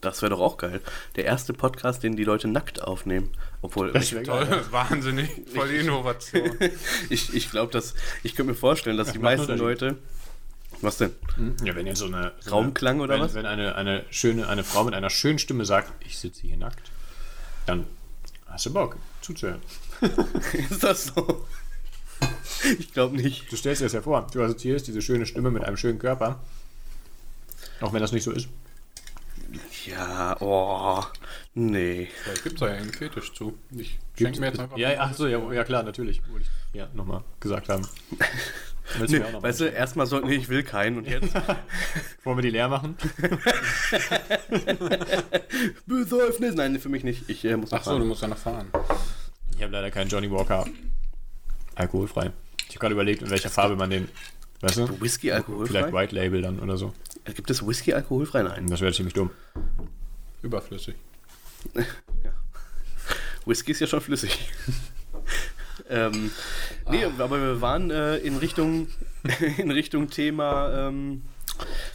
Das 0.00 0.22
wäre 0.22 0.30
doch 0.30 0.40
auch 0.40 0.58
geil. 0.58 0.80
Der 1.16 1.24
erste 1.24 1.52
Podcast, 1.52 2.02
den 2.02 2.16
die 2.16 2.24
Leute 2.24 2.46
nackt 2.46 2.82
aufnehmen. 2.82 3.30
Obwohl, 3.62 3.92
Das 3.92 4.04
ich, 4.04 4.10
Toll, 4.10 4.46
geil. 4.46 4.64
wahnsinnig. 4.70 5.28
Voll 5.52 5.68
die 5.68 5.76
Innovation. 5.76 6.56
ich, 7.10 7.34
ich 7.34 7.50
glaube, 7.50 7.72
dass 7.72 7.94
ich 8.22 8.36
könnte 8.36 8.52
mir 8.52 8.58
vorstellen, 8.58 8.96
dass 8.96 9.08
Ja, 9.08 9.12
die 9.14 9.18
meisten. 9.18 9.56
Leute. 9.58 9.96
Was 10.80 10.98
denn? 10.98 11.12
Ja, 11.64 11.74
wenn 11.74 11.86
jetzt 11.86 11.98
so 11.98 12.06
eine. 12.06 12.32
So 12.40 12.50
Raumklang 12.50 12.96
eine, 12.96 13.02
oder 13.04 13.14
wenn, 13.14 13.22
was? 13.22 13.34
Wenn 13.34 13.46
eine, 13.46 13.74
eine, 13.74 14.04
schöne, 14.10 14.46
eine 14.48 14.62
Frau 14.62 14.84
mit 14.84 14.94
einer 14.94 15.10
schönen 15.10 15.40
Stimme 15.40 15.64
sagt, 15.64 15.90
ich 16.04 16.18
sitze 16.18 16.42
hier 16.42 16.56
nackt, 16.56 16.92
dann 17.66 17.84
hast 18.46 18.66
du 18.66 18.72
Bock 18.72 18.96
zuzuhören. 19.20 19.60
Ist 20.70 20.82
das 20.82 21.06
so? 21.06 21.46
Ich 22.78 22.92
glaube 22.92 23.16
nicht. 23.16 23.50
Du 23.50 23.56
stellst 23.56 23.80
dir 23.80 23.86
das 23.86 23.92
ja 23.92 24.02
vor. 24.02 24.26
Du 24.32 24.42
assoziierst 24.42 24.86
diese 24.86 25.02
schöne 25.02 25.26
Stimme 25.26 25.50
mit 25.50 25.64
einem 25.64 25.76
schönen 25.76 25.98
Körper. 25.98 26.40
Auch 27.80 27.92
wenn 27.92 28.00
das 28.00 28.12
nicht 28.12 28.24
so 28.24 28.32
ist. 28.32 28.48
Ja, 29.86 30.36
oh, 30.40 31.02
nee. 31.54 32.08
Vielleicht 32.22 32.42
gibt 32.42 32.54
es 32.56 32.60
da 32.60 32.68
ja 32.68 32.74
einen 32.74 32.92
Fetisch 32.92 33.32
zu. 33.32 33.56
Ich 33.70 33.98
schenke 34.18 34.40
mir 34.40 34.46
jetzt 34.46 34.58
einfach. 34.58 34.76
Ja, 34.76 34.92
ja, 34.92 35.00
ach 35.00 35.14
so, 35.14 35.26
ja, 35.26 35.52
ja 35.52 35.64
klar, 35.64 35.82
natürlich. 35.82 36.20
Wollte 36.30 36.46
ich 36.72 36.78
ja 36.78 36.88
nochmal 36.94 37.22
gesagt 37.40 37.68
haben. 37.68 37.86
Nee 39.06 39.18
mir 39.18 39.26
auch 39.26 39.32
noch 39.32 39.42
weißt 39.42 39.60
du, 39.60 39.64
erstmal 39.66 40.06
so, 40.06 40.18
nee, 40.20 40.36
ich 40.36 40.48
will 40.48 40.62
keinen 40.62 40.98
und 40.98 41.06
jetzt 41.06 41.34
Wollen 42.24 42.38
wir 42.38 42.42
die 42.42 42.50
leer 42.50 42.68
machen? 42.68 42.96
Besäufnis. 45.86 46.54
Nein, 46.54 46.78
für 46.78 46.88
mich 46.88 47.04
nicht. 47.04 47.28
Ich 47.28 47.44
äh, 47.44 47.56
muss 47.56 47.70
noch 47.70 47.80
Ach 47.80 47.84
so, 47.84 47.98
du 47.98 48.04
musst 48.04 48.22
ja 48.22 48.28
noch 48.28 48.38
fahren. 48.38 48.68
Ich 49.58 49.64
habe 49.64 49.72
leider 49.72 49.90
keinen 49.90 50.08
Johnny 50.08 50.30
Walker 50.30 50.64
alkoholfrei. 51.74 52.30
Ich 52.68 52.76
habe 52.76 52.78
gerade 52.78 52.92
überlegt, 52.94 53.22
in 53.22 53.30
welcher 53.30 53.50
Farbe 53.50 53.74
man 53.74 53.90
den, 53.90 54.08
weißt 54.60 54.76
du? 54.76 55.00
Whisky 55.00 55.32
alkoholfrei? 55.32 55.66
Vielleicht 55.66 55.92
White 55.92 56.14
Label 56.14 56.42
dann 56.42 56.60
oder 56.60 56.76
so. 56.76 56.94
Gibt 57.34 57.50
es 57.50 57.66
Whisky 57.66 57.92
alkoholfrei? 57.92 58.44
Nein. 58.44 58.68
Das 58.68 58.80
wäre 58.80 58.92
ziemlich 58.92 59.14
dumm. 59.14 59.32
Überflüssig. 60.42 60.94
Whisky 63.46 63.72
ist 63.72 63.80
ja 63.80 63.88
schon 63.88 64.00
flüssig. 64.00 64.48
ähm, 65.90 66.30
nee, 66.88 67.04
aber 67.04 67.40
wir 67.40 67.60
waren 67.60 67.90
äh, 67.90 68.18
in 68.18 68.36
Richtung 68.36 68.86
in 69.58 69.72
Richtung 69.72 70.08
Thema 70.08 70.86
ähm, 70.86 71.22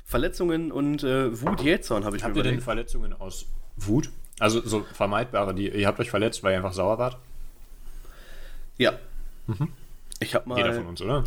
Verletzungen 0.04 0.73
und 0.73 1.02
äh, 1.04 1.41
Wut 1.41 1.62
Jähzorn, 1.62 2.04
habe 2.04 2.17
ich 2.17 2.23
Habt 2.26 2.34
mir 2.34 2.41
ihr 2.41 2.43
denn 2.43 2.52
überlegt. 2.56 2.65
Verletzungen 2.65 3.13
aus 3.13 3.45
Wut? 3.78 4.10
Also 4.38 4.60
so 4.60 4.86
vermeidbare, 4.93 5.56
die 5.56 5.69
ihr 5.69 5.88
habt 5.88 6.02
euch 6.02 6.10
verletzt, 6.10 6.43
weil 6.43 6.52
ihr 6.52 6.58
einfach 6.58 6.73
sauer 6.73 6.97
wart? 6.97 7.17
Ja. 8.77 8.93
Ich 10.19 10.36
habe 10.36 10.55
Jeder 10.55 10.73
von 10.73 10.83
mal. 10.83 10.89
uns, 10.89 11.01
oder? 11.01 11.23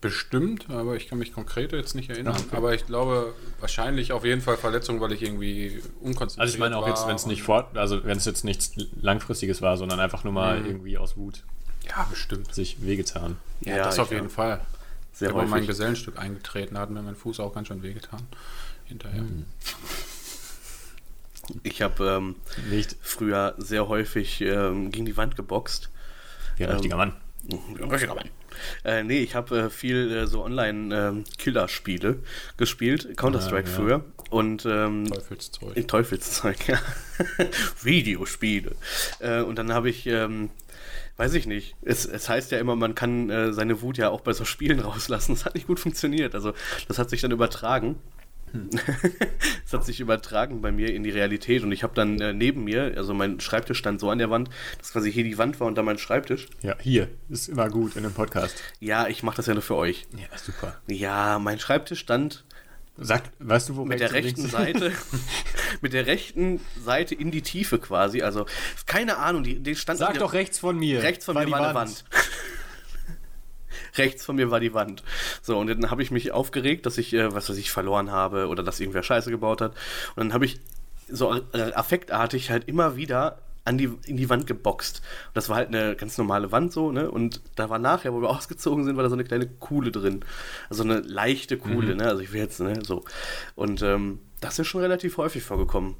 Bestimmt, 0.00 0.68
aber 0.68 0.96
ich 0.96 1.08
kann 1.08 1.18
mich 1.18 1.32
konkret 1.32 1.72
jetzt 1.72 1.94
nicht 1.94 2.10
erinnern. 2.10 2.36
Aber 2.52 2.74
ich 2.74 2.86
glaube, 2.86 3.34
wahrscheinlich 3.60 4.12
auf 4.12 4.24
jeden 4.24 4.40
Fall 4.40 4.56
Verletzung, 4.56 5.00
weil 5.00 5.12
ich 5.12 5.22
irgendwie 5.22 5.80
unkonzentriert 6.00 6.40
Also 6.40 6.54
ich 6.54 6.60
meine 6.60 6.76
auch 6.76 6.86
jetzt, 6.86 7.02
war 7.02 7.08
wenn 7.08 7.16
es 7.16 7.26
nicht 7.26 7.42
fort, 7.42 7.76
also 7.76 8.04
wenn 8.04 8.18
es 8.18 8.24
jetzt 8.24 8.44
nichts 8.44 8.72
langfristiges 9.00 9.62
war, 9.62 9.76
sondern 9.76 10.00
einfach 10.00 10.24
nur 10.24 10.32
mal 10.32 10.60
Mhm. 10.60 10.66
irgendwie 10.66 10.98
aus 10.98 11.16
Wut 11.16 11.44
Ja, 11.88 12.06
bestimmt. 12.10 12.52
sich 12.54 12.82
wehgetan. 12.84 13.36
Ja, 13.60 13.76
Ja, 13.76 13.84
das 13.84 13.98
auf 13.98 14.10
jeden. 14.10 14.28
Fall. 14.28 14.60
Sehr 15.12 15.30
ich 15.30 15.36
habe 15.36 15.46
mein. 15.46 15.66
Gesellenstück 15.66 16.18
eingetreten, 16.18 16.74
da 16.74 16.82
hat 16.82 16.90
mir 16.90 17.00
mein 17.02 17.16
Fuß 17.16 17.40
auch 17.40 17.54
ganz 17.54 17.68
schön 17.68 17.82
wehgetan. 17.82 18.20
Hinterher. 18.84 19.22
Mhm. 19.22 19.46
Ich 21.62 21.80
habe 21.80 22.06
ähm, 22.08 22.36
früher 23.00 23.54
sehr 23.56 23.86
häufig 23.88 24.40
ähm, 24.40 24.90
gegen 24.90 25.06
die 25.06 25.16
Wand 25.16 25.36
geboxt. 25.36 25.90
Wie 26.56 26.64
ein 26.64 26.70
Ähm, 26.70 26.76
richtiger 26.76 26.96
Mann. 26.96 27.12
Ein 27.80 27.90
richtiger 27.90 28.14
Mann. 28.14 28.28
Äh, 28.84 29.02
nee, 29.04 29.20
ich 29.20 29.34
habe 29.34 29.58
äh, 29.58 29.70
viel 29.70 30.10
äh, 30.10 30.26
so 30.26 30.42
Online-Killer-Spiele 30.44 32.18
gespielt, 32.56 33.16
Counter-Strike 33.16 33.68
Ah, 33.68 33.70
ja. 33.70 33.76
früher. 33.76 34.04
Und 34.30 34.66
ähm, 34.66 35.06
Teufelszeug. 35.06 35.88
Teufelszeug, 35.88 36.66
ja. 36.68 36.78
Videospiele. 37.82 38.72
Äh, 39.20 39.42
und 39.42 39.56
dann 39.58 39.72
habe 39.72 39.88
ich, 39.88 40.06
ähm, 40.06 40.50
weiß 41.16 41.34
ich 41.34 41.46
nicht, 41.46 41.76
es, 41.82 42.04
es 42.06 42.28
heißt 42.28 42.50
ja 42.50 42.58
immer, 42.58 42.74
man 42.76 42.94
kann 42.94 43.30
äh, 43.30 43.52
seine 43.52 43.80
Wut 43.82 43.98
ja 43.98 44.08
auch 44.08 44.22
bei 44.22 44.32
so 44.32 44.44
Spielen 44.44 44.80
rauslassen. 44.88 45.34
Das 45.34 45.44
hat 45.44 45.54
nicht 45.54 45.66
gut 45.66 45.78
funktioniert. 45.78 46.34
Also 46.34 46.52
das 46.88 46.98
hat 46.98 47.10
sich 47.10 47.20
dann 47.20 47.30
übertragen. 47.30 47.96
Es 49.66 49.72
hat 49.72 49.84
sich 49.84 49.98
übertragen 49.98 50.60
bei 50.60 50.70
mir 50.70 50.94
in 50.94 51.02
die 51.02 51.10
Realität 51.10 51.64
und 51.64 51.72
ich 51.72 51.82
habe 51.82 51.92
dann 51.94 52.20
äh, 52.20 52.32
neben 52.32 52.62
mir, 52.64 52.94
also 52.96 53.14
mein 53.14 53.40
Schreibtisch 53.40 53.78
stand 53.78 53.98
so 53.98 54.10
an 54.10 54.18
der 54.18 54.30
Wand, 54.30 54.48
dass 54.78 54.92
quasi 54.92 55.12
hier 55.12 55.24
die 55.24 55.38
Wand 55.38 55.58
war 55.58 55.66
und 55.66 55.74
da 55.76 55.82
mein 55.82 55.98
Schreibtisch. 55.98 56.46
Ja, 56.62 56.76
hier. 56.80 57.08
Ist 57.28 57.48
immer 57.48 57.68
gut 57.68 57.96
in 57.96 58.04
einem 58.04 58.14
Podcast. 58.14 58.62
Ja, 58.78 59.08
ich 59.08 59.24
mache 59.24 59.36
das 59.38 59.46
ja 59.46 59.54
nur 59.54 59.62
für 59.64 59.74
euch. 59.74 60.06
Ja, 60.16 60.38
super. 60.38 60.80
Ja, 60.86 61.38
mein 61.40 61.58
Schreibtisch 61.58 61.98
stand 62.00 62.44
Sag, 62.98 63.24
weißt 63.40 63.68
du, 63.68 63.76
wo 63.76 63.84
mit 63.84 64.00
der 64.00 64.12
rechten 64.12 64.40
links- 64.40 64.52
Seite, 64.52 64.92
mit 65.82 65.92
der 65.92 66.06
rechten 66.06 66.60
Seite 66.82 67.14
in 67.14 67.30
die 67.30 67.42
Tiefe 67.42 67.78
quasi. 67.78 68.22
Also 68.22 68.46
keine 68.86 69.18
Ahnung, 69.18 69.42
die, 69.42 69.58
die 69.62 69.76
stand 69.76 69.98
Sag 69.98 70.18
doch 70.18 70.32
rechts 70.32 70.58
von 70.60 70.78
mir. 70.78 71.02
rechts 71.02 71.24
von 71.26 71.34
War 71.34 71.44
mir 71.44 71.50
war 71.50 71.60
eine 71.66 71.74
Wand. 71.74 72.04
Rechts 73.98 74.24
von 74.24 74.36
mir 74.36 74.50
war 74.50 74.60
die 74.60 74.74
Wand. 74.74 75.02
So 75.42 75.58
und 75.58 75.68
dann 75.68 75.90
habe 75.90 76.02
ich 76.02 76.10
mich 76.10 76.32
aufgeregt, 76.32 76.86
dass 76.86 76.98
ich 76.98 77.12
äh, 77.14 77.32
was 77.34 77.48
weiß 77.48 77.56
ich 77.56 77.70
verloren 77.70 78.10
habe 78.10 78.48
oder 78.48 78.62
dass 78.62 78.80
irgendwer 78.80 79.02
Scheiße 79.02 79.30
gebaut 79.30 79.60
hat. 79.60 79.72
Und 80.16 80.24
dann 80.24 80.32
habe 80.32 80.44
ich 80.44 80.60
so 81.08 81.34
äh, 81.52 81.72
affektartig 81.72 82.50
halt 82.50 82.68
immer 82.68 82.96
wieder 82.96 83.38
an 83.64 83.78
die, 83.78 83.90
in 84.06 84.16
die 84.16 84.30
Wand 84.30 84.46
geboxt. 84.46 84.98
Und 85.28 85.36
das 85.36 85.48
war 85.48 85.56
halt 85.56 85.68
eine 85.68 85.96
ganz 85.96 86.18
normale 86.18 86.52
Wand 86.52 86.72
so, 86.72 86.92
ne? 86.92 87.10
Und 87.10 87.40
da 87.56 87.68
war 87.68 87.78
nachher, 87.80 88.12
wo 88.12 88.20
wir 88.22 88.30
ausgezogen 88.36 88.84
sind, 88.84 88.96
war 88.96 89.02
da 89.02 89.08
so 89.08 89.16
eine 89.16 89.24
kleine 89.24 89.46
Kuhle 89.48 89.90
drin. 89.90 90.20
Also 90.70 90.84
eine 90.84 91.00
leichte 91.00 91.58
Kuhle, 91.58 91.92
Mhm. 91.92 91.96
ne? 91.98 92.04
Also 92.06 92.22
ich 92.22 92.32
will 92.32 92.40
jetzt, 92.40 92.60
ne, 92.60 92.80
so. 92.84 93.04
Und 93.56 93.82
ähm, 93.82 94.20
das 94.40 94.58
ist 94.60 94.68
schon 94.68 94.82
relativ 94.82 95.16
häufig 95.16 95.42
vorgekommen. 95.42 95.96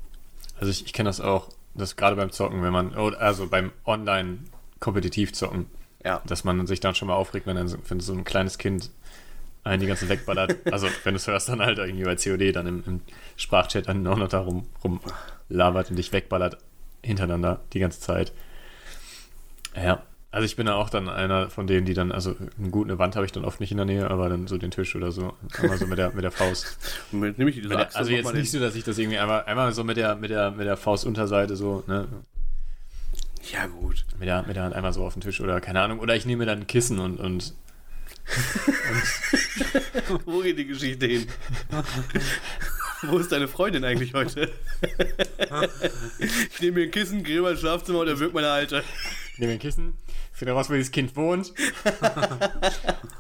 Also 0.61 0.71
ich, 0.71 0.87
ich 0.87 0.93
kenne 0.93 1.09
das 1.09 1.21
auch, 1.21 1.49
das 1.75 1.97
gerade 1.97 2.15
beim 2.17 2.31
Zocken, 2.31 2.63
wenn 2.63 2.73
man, 2.73 2.95
also 2.95 3.49
beim 3.49 3.73
Online-Kompetitiv 3.85 5.33
zocken, 5.33 5.67
Ja. 6.07 6.23
dass 6.25 6.45
man 6.45 6.67
sich 6.69 6.79
dann 6.79 6.95
schon 6.95 7.09
mal 7.09 7.15
aufregt, 7.15 7.47
wenn, 7.47 7.57
dann 7.57 7.67
so, 7.67 7.79
wenn 7.89 7.99
so 7.99 8.13
ein 8.13 8.23
kleines 8.23 8.59
Kind 8.59 8.91
einen 9.65 9.81
die 9.81 9.89
ganze 9.89 10.09
wegballert. 10.09 10.57
also 10.73 10.87
wenn 11.03 11.15
du 11.15 11.17
es 11.17 11.27
hörst, 11.27 11.49
dann 11.49 11.61
halt 11.61 11.79
irgendwie 11.79 12.05
bei 12.05 12.15
COD 12.15 12.55
dann 12.55 12.67
im, 12.69 12.85
im 12.87 13.01
Sprachchat 13.37 13.89
dann 13.89 14.07
auch 14.07 14.17
noch 14.17 14.29
da 14.29 14.39
rum, 14.41 14.67
rumlabert 14.85 15.91
und 15.91 15.97
dich 15.97 16.13
wegballert 16.13 16.59
hintereinander 17.03 17.61
die 17.73 17.81
ganze 17.81 18.01
Zeit. 18.01 18.33
Ja, 19.75 20.03
also 20.31 20.45
ich 20.45 20.55
bin 20.55 20.67
da 20.67 20.75
auch 20.75 20.91
dann 20.91 21.09
einer 21.09 21.51
von 21.51 21.67
denen, 21.67 21.87
die 21.87 21.95
dann, 21.95 22.13
also 22.13 22.37
eine 22.59 22.71
gute 22.71 22.99
Wand 22.99 23.17
habe 23.17 23.27
ich 23.27 23.33
dann 23.33 23.45
oft 23.45 23.59
nicht 23.59 23.71
in 23.71 23.79
der 23.79 23.87
Nähe, 23.87 24.11
aber 24.11 24.29
dann 24.29 24.47
so 24.47 24.59
den 24.59 24.71
Tisch 24.71 24.95
oder 24.95 25.11
so, 25.11 25.35
einmal 25.59 25.79
so 25.79 25.87
mit 25.87 25.99
der, 25.99 26.13
mit 26.13 26.25
der 26.25 26.31
Faust. 26.31 26.79
Mit, 27.11 27.39
nehme 27.39 27.51
ich 27.51 27.57
die 27.57 27.63
der, 27.63 27.79
Lachse 27.79 27.97
also 27.97 28.11
jetzt 28.11 28.35
nicht 28.35 28.51
so, 28.51 28.61
dass 28.61 28.75
ich 28.75 28.85
das 28.85 28.99
irgendwie 28.99 29.19
einmal, 29.19 29.45
einmal 29.45 29.73
so 29.73 29.83
mit 29.83 29.97
der, 29.97 30.15
mit 30.15 30.31
der, 30.31 30.51
mit 30.51 30.67
der 30.67 30.77
Faustunterseite 30.77 31.57
so, 31.57 31.85
ne, 31.87 32.07
Ja, 33.53 33.67
gut. 33.67 34.05
mit 34.19 34.29
der, 34.29 34.43
mit 34.47 34.57
der 34.57 34.65
Hand 34.65 34.75
einmal 34.75 34.93
so 34.93 35.05
auf 35.05 35.15
den 35.15 35.23
Tisch 35.23 35.41
oder 35.41 35.61
keine 35.61 35.81
Ahnung, 35.81 36.01
oder 36.01 36.17
ich 36.17 36.27
nehme 36.27 36.47
dann 36.47 36.61
ein 36.61 36.67
Kissen 36.67 36.99
und, 36.99 37.19
und 37.19 37.55
Wo 40.25 40.41
geht 40.41 40.59
die 40.59 40.67
Geschichte 40.67 41.07
hin? 41.07 41.27
Wo 43.03 43.19
ist 43.19 43.31
deine 43.31 43.47
Freundin 43.47 43.85
eigentlich 43.85 44.15
heute? 44.15 44.51
ich 46.19 46.61
nehme 46.61 46.79
mir 46.81 46.85
ein 46.85 46.91
Kissen, 46.91 47.23
gehe 47.23 47.41
mal 47.41 47.53
ins 47.53 47.61
Schlafzimmer 47.61 48.01
und 48.01 48.09
erwürgt 48.09 48.35
meine 48.35 48.51
Alte. 48.51 48.83
nehme 49.39 49.53
ein 49.53 49.59
Kissen, 49.59 49.95
finde 50.33 50.53
raus, 50.55 50.69
wo 50.69 50.75
dieses 50.75 50.91
Kind 50.93 51.15
wohnt. 51.17 51.53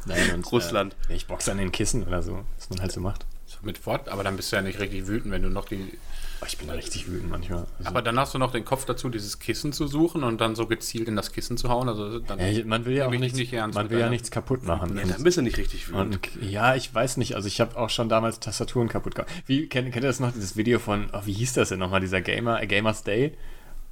Nein, 0.06 0.34
und, 0.34 0.50
Russland. 0.52 0.96
Äh, 1.08 1.14
ich 1.14 1.26
boxe 1.26 1.52
an 1.52 1.58
den 1.58 1.72
Kissen 1.72 2.04
oder 2.04 2.22
so, 2.22 2.44
was 2.56 2.70
man 2.70 2.80
halt 2.80 2.92
so 2.92 3.00
macht. 3.00 3.26
So 3.46 3.58
mit 3.62 3.78
fort, 3.78 4.08
aber 4.08 4.24
dann 4.24 4.36
bist 4.36 4.50
du 4.50 4.56
ja 4.56 4.62
nicht 4.62 4.80
richtig 4.80 5.06
wütend, 5.06 5.32
wenn 5.32 5.42
du 5.42 5.50
noch 5.50 5.66
die. 5.66 5.92
Oh, 6.40 6.44
ich 6.46 6.58
bin 6.58 6.68
da 6.68 6.74
richtig 6.74 7.08
wütend 7.08 7.30
manchmal. 7.30 7.66
Also, 7.78 7.88
Aber 7.88 8.02
dann 8.02 8.18
hast 8.18 8.34
du 8.34 8.38
noch 8.38 8.52
den 8.52 8.64
Kopf 8.64 8.84
dazu, 8.84 9.08
dieses 9.08 9.38
Kissen 9.38 9.72
zu 9.72 9.86
suchen 9.86 10.22
und 10.22 10.40
dann 10.40 10.54
so 10.54 10.66
gezielt 10.66 11.08
in 11.08 11.16
das 11.16 11.32
Kissen 11.32 11.56
zu 11.56 11.68
hauen. 11.70 11.88
Also 11.88 12.18
dann 12.18 12.38
ja, 12.38 12.64
man 12.64 12.84
will 12.84 12.94
ja 12.94 13.06
auch 13.06 13.10
nichts, 13.10 13.38
nicht 13.38 13.52
ernst 13.52 13.74
man 13.74 13.88
will 13.88 13.98
ja 13.98 14.10
nichts 14.10 14.30
kaputt 14.30 14.62
machen. 14.64 14.96
Ja, 14.98 15.04
dann 15.04 15.22
bist 15.22 15.38
du 15.38 15.42
nicht 15.42 15.56
richtig 15.56 15.88
wütend. 15.88 16.16
Und 16.36 16.42
ja, 16.42 16.74
ich 16.74 16.94
weiß 16.94 17.16
nicht. 17.16 17.36
Also 17.36 17.48
ich 17.48 17.60
habe 17.60 17.76
auch 17.76 17.90
schon 17.90 18.08
damals 18.08 18.38
Tastaturen 18.40 18.88
kaputt 18.88 19.14
gemacht. 19.14 19.32
Wie 19.46 19.66
kennt, 19.68 19.92
kennt 19.92 20.04
ihr 20.04 20.08
das 20.08 20.20
noch, 20.20 20.32
dieses 20.32 20.56
Video 20.56 20.78
von, 20.78 21.08
oh, 21.12 21.20
wie 21.24 21.32
hieß 21.32 21.54
das 21.54 21.70
denn 21.70 21.78
nochmal, 21.78 22.00
dieser 22.00 22.20
Gamer, 22.20 22.62
äh, 22.62 22.66
Gamers 22.66 23.02
Day? 23.02 23.32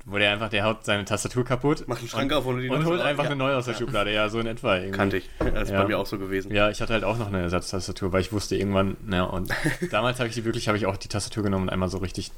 Wo 0.06 0.18
der 0.18 0.32
einfach, 0.32 0.50
der 0.50 0.64
haut 0.64 0.84
seine 0.84 1.04
Tastatur 1.06 1.44
kaputt. 1.46 1.88
Macht 1.88 2.00
einen 2.00 2.08
Schrank 2.08 2.30
und, 2.30 2.36
auf 2.36 2.44
und 2.46 2.60
die 2.60 2.68
und 2.68 2.84
holt 2.84 3.00
einfach 3.00 3.24
Ja. 3.24 3.30
eine 3.30 3.38
neue 3.38 3.56
aus 3.56 3.64
der 3.64 3.72
Schublade. 3.74 4.12
Ja, 4.12 4.28
so 4.28 4.38
in 4.38 4.46
etwa. 4.46 4.76
Irgendwie. 4.76 4.90
Kannte 4.96 5.16
ich. 5.16 5.30
Das 5.38 5.64
ist 5.64 5.70
Ja. 5.70 5.80
bei 5.82 5.88
mir 5.88 5.98
auch 5.98 6.06
so 6.06 6.18
gewesen. 6.18 6.52
Ja, 6.52 6.68
ich 6.68 6.82
hatte 6.82 6.92
halt 6.92 7.04
auch 7.04 7.16
noch 7.16 7.28
eine 7.28 7.40
Ersatztastatur, 7.40 8.12
weil 8.12 8.20
ich 8.20 8.30
wusste 8.32 8.54
irgendwann, 8.56 8.98
naja, 9.06 9.24
und 9.24 9.50
damals 9.90 10.18
habe 10.18 10.28
ich 10.28 10.34
die 10.34 10.44
wirklich, 10.44 10.68
habe 10.68 10.76
ich 10.76 10.84
auch 10.86 10.98
die 10.98 11.08
Tastatur 11.08 11.42
genommen 11.42 11.64
und 11.64 11.70
einmal 11.70 11.88
so 11.88 11.98
richtig 11.98 12.32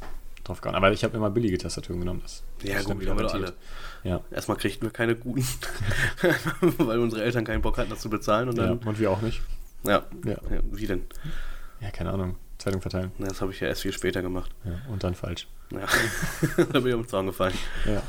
drauf 0.44 0.60
gehauen. 0.60 0.76
Aber 0.76 0.92
ich 0.92 1.02
habe 1.02 1.16
immer 1.16 1.28
billige 1.28 1.58
Tastaturen 1.58 1.98
genommen. 1.98 2.20
Das 2.22 2.44
Ja, 2.62 2.74
dann 2.82 2.98
gut, 3.00 3.08
haben 3.08 3.18
wir 3.18 3.34
alle. 3.34 3.52
Ja, 4.04 4.20
Erstmal 4.30 4.56
kriegten 4.58 4.86
wir 4.86 4.92
keine 4.92 5.16
guten, 5.16 5.44
weil 6.78 7.00
unsere 7.00 7.24
Eltern 7.24 7.44
keinen 7.44 7.62
Bock 7.62 7.78
hatten, 7.78 7.90
das 7.90 7.98
zu 7.98 8.08
bezahlen. 8.10 8.48
Und 8.48 8.56
ja, 8.58 8.66
dann, 8.68 8.78
und 8.78 9.00
wir 9.00 9.10
auch 9.10 9.22
nicht. 9.22 9.42
ja. 9.82 10.04
Ja. 10.24 10.32
ja. 10.34 10.60
Wie 10.70 10.86
denn? 10.86 11.02
Ja, 11.80 11.90
keine 11.90 12.12
Ahnung. 12.12 12.36
Zeitung 12.66 12.80
verteilen. 12.80 13.12
Na, 13.18 13.28
Das 13.28 13.40
habe 13.40 13.52
ich 13.52 13.60
ja 13.60 13.68
erst 13.68 13.82
viel 13.82 13.92
später 13.92 14.22
gemacht. 14.22 14.50
Ja, 14.64 14.72
und 14.90 15.04
dann 15.04 15.14
falsch. 15.14 15.46
Ja. 15.70 15.80
da 16.72 16.80
bin 16.80 16.88
ich 16.88 16.94
um 16.94 17.02
den 17.02 17.08
Zaun 17.08 17.26
gefallen. 17.26 17.54
Ja. 17.84 18.02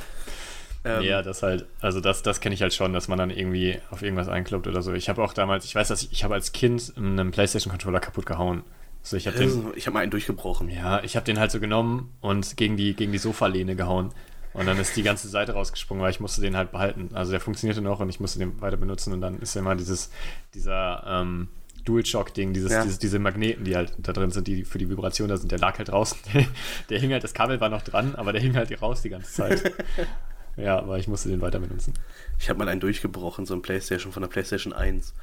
Ähm, 0.83 1.03
ja, 1.03 1.21
das 1.21 1.43
halt, 1.43 1.65
also 1.79 2.01
das, 2.01 2.23
das 2.23 2.39
kenne 2.39 2.55
ich 2.55 2.61
halt 2.61 2.73
schon, 2.73 2.93
dass 2.93 3.07
man 3.07 3.17
dann 3.19 3.29
irgendwie 3.29 3.79
auf 3.91 4.01
irgendwas 4.01 4.27
einkloppt 4.29 4.67
oder 4.67 4.81
so. 4.81 4.93
Ich 4.93 5.09
habe 5.09 5.23
auch 5.23 5.33
damals, 5.33 5.65
ich 5.65 5.75
weiß, 5.75 5.89
dass 5.89 6.03
ich, 6.03 6.11
ich 6.11 6.23
habe 6.23 6.33
als 6.33 6.53
Kind 6.53 6.93
einen 6.97 7.29
PlayStation-Controller 7.31 7.99
kaputt 7.99 8.25
gehauen. 8.25 8.63
So, 9.03 9.15
ich 9.15 9.27
habe 9.27 9.37
den, 9.37 9.67
Ich 9.75 9.85
habe 9.85 9.93
mal 9.93 9.99
einen 10.01 10.11
durchgebrochen. 10.11 10.69
ja, 10.69 11.03
ich 11.03 11.15
habe 11.15 11.25
den 11.25 11.39
halt 11.39 11.51
so 11.51 11.59
genommen 11.59 12.13
und 12.21 12.57
gegen 12.57 12.77
die, 12.77 12.93
gegen 12.95 13.11
die 13.11 13.17
Sofalehne 13.19 13.75
gehauen. 13.75 14.11
Und 14.53 14.65
dann 14.65 14.79
ist 14.79 14.95
die 14.95 15.03
ganze 15.03 15.27
Seite 15.27 15.53
rausgesprungen, 15.53 16.01
weil 16.01 16.09
ich 16.09 16.19
musste 16.19 16.41
den 16.41 16.57
halt 16.57 16.71
behalten. 16.71 17.09
Also 17.13 17.29
der 17.31 17.39
funktionierte 17.41 17.81
noch 17.81 17.99
und 17.99 18.09
ich 18.09 18.19
musste 18.19 18.39
den 18.39 18.59
weiter 18.59 18.77
benutzen 18.77 19.13
und 19.13 19.21
dann 19.21 19.39
ist 19.39 19.53
ja 19.53 19.61
immer 19.61 19.75
dieses, 19.75 20.09
dieser 20.55 21.03
ähm, 21.05 21.49
DualShock-Ding, 21.87 22.53
dieses, 22.53 22.71
Ja. 22.71 22.83
dieses, 22.83 22.99
diese 22.99 23.19
Magneten, 23.19 23.63
die 23.65 23.75
halt 23.75 23.93
da 23.97 24.13
drin 24.13 24.31
sind, 24.31 24.47
die 24.47 24.65
für 24.65 24.77
die 24.77 24.89
Vibration 24.89 25.27
da 25.27 25.37
sind, 25.37 25.51
der 25.51 25.59
lag 25.59 25.77
halt 25.77 25.89
draußen. 25.89 26.17
der 26.89 26.99
hing 26.99 27.11
halt, 27.11 27.23
das 27.23 27.33
Kabel 27.33 27.59
war 27.59 27.69
noch 27.69 27.81
dran, 27.81 28.15
aber 28.15 28.31
der 28.33 28.41
hing 28.41 28.55
halt 28.55 28.81
raus 28.81 29.01
die 29.01 29.09
ganze 29.09 29.31
Zeit. 29.31 29.73
ja, 30.57 30.77
aber 30.77 30.97
ich 30.97 31.07
musste 31.07 31.29
den 31.29 31.41
weiter 31.41 31.59
benutzen. 31.59 31.93
Ich 32.39 32.49
habe 32.49 32.59
mal 32.59 32.67
einen 32.69 32.81
durchgebrochen, 32.81 33.45
so 33.45 33.53
ein 33.53 33.61
Playstation 33.61 34.11
von 34.11 34.21
der 34.21 34.29
Playstation 34.29 34.73
1. 34.73 35.13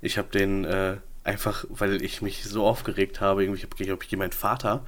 Ich 0.00 0.16
habe 0.18 0.28
den 0.28 0.64
äh, 0.64 0.96
einfach, 1.24 1.64
weil 1.68 2.02
ich 2.02 2.22
mich 2.22 2.44
so 2.44 2.66
aufgeregt 2.66 3.20
habe, 3.20 3.42
irgendwie 3.44 3.62
habe 3.62 3.74
ich, 3.78 3.90
hab 3.90 4.02
ich 4.02 4.16
meinen 4.16 4.32
Vater 4.32 4.84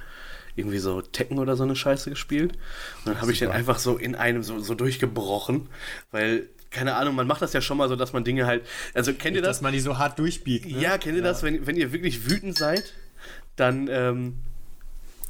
irgendwie 0.55 0.79
so 0.79 1.01
Tekken 1.01 1.39
oder 1.39 1.55
so 1.55 1.63
eine 1.63 1.75
Scheiße 1.75 2.09
gespielt. 2.09 2.53
Und 2.53 3.07
dann 3.13 3.21
habe 3.21 3.31
ich 3.31 3.39
den 3.39 3.51
einfach 3.51 3.79
so 3.79 3.97
in 3.97 4.15
einem 4.15 4.43
so, 4.43 4.59
so 4.59 4.75
durchgebrochen, 4.75 5.69
weil, 6.11 6.47
keine 6.71 6.95
Ahnung, 6.95 7.15
man 7.15 7.27
macht 7.27 7.41
das 7.41 7.53
ja 7.53 7.61
schon 7.61 7.77
mal 7.77 7.87
so, 7.89 7.95
dass 7.95 8.13
man 8.13 8.23
Dinge 8.23 8.45
halt. 8.47 8.65
Also 8.93 9.13
kennt 9.13 9.35
ihr 9.35 9.41
das? 9.41 9.57
Dass 9.57 9.61
man 9.61 9.73
die 9.73 9.79
so 9.81 9.97
hart 9.97 10.17
durchbiegt. 10.17 10.65
Ne? 10.71 10.79
Ja, 10.81 10.97
kennt 10.97 11.15
ihr 11.17 11.23
das, 11.23 11.43
wenn, 11.43 11.67
wenn 11.67 11.75
ihr 11.75 11.91
wirklich 11.91 12.29
wütend 12.29 12.57
seid, 12.57 12.93
dann, 13.57 13.87
ähm, 13.91 14.35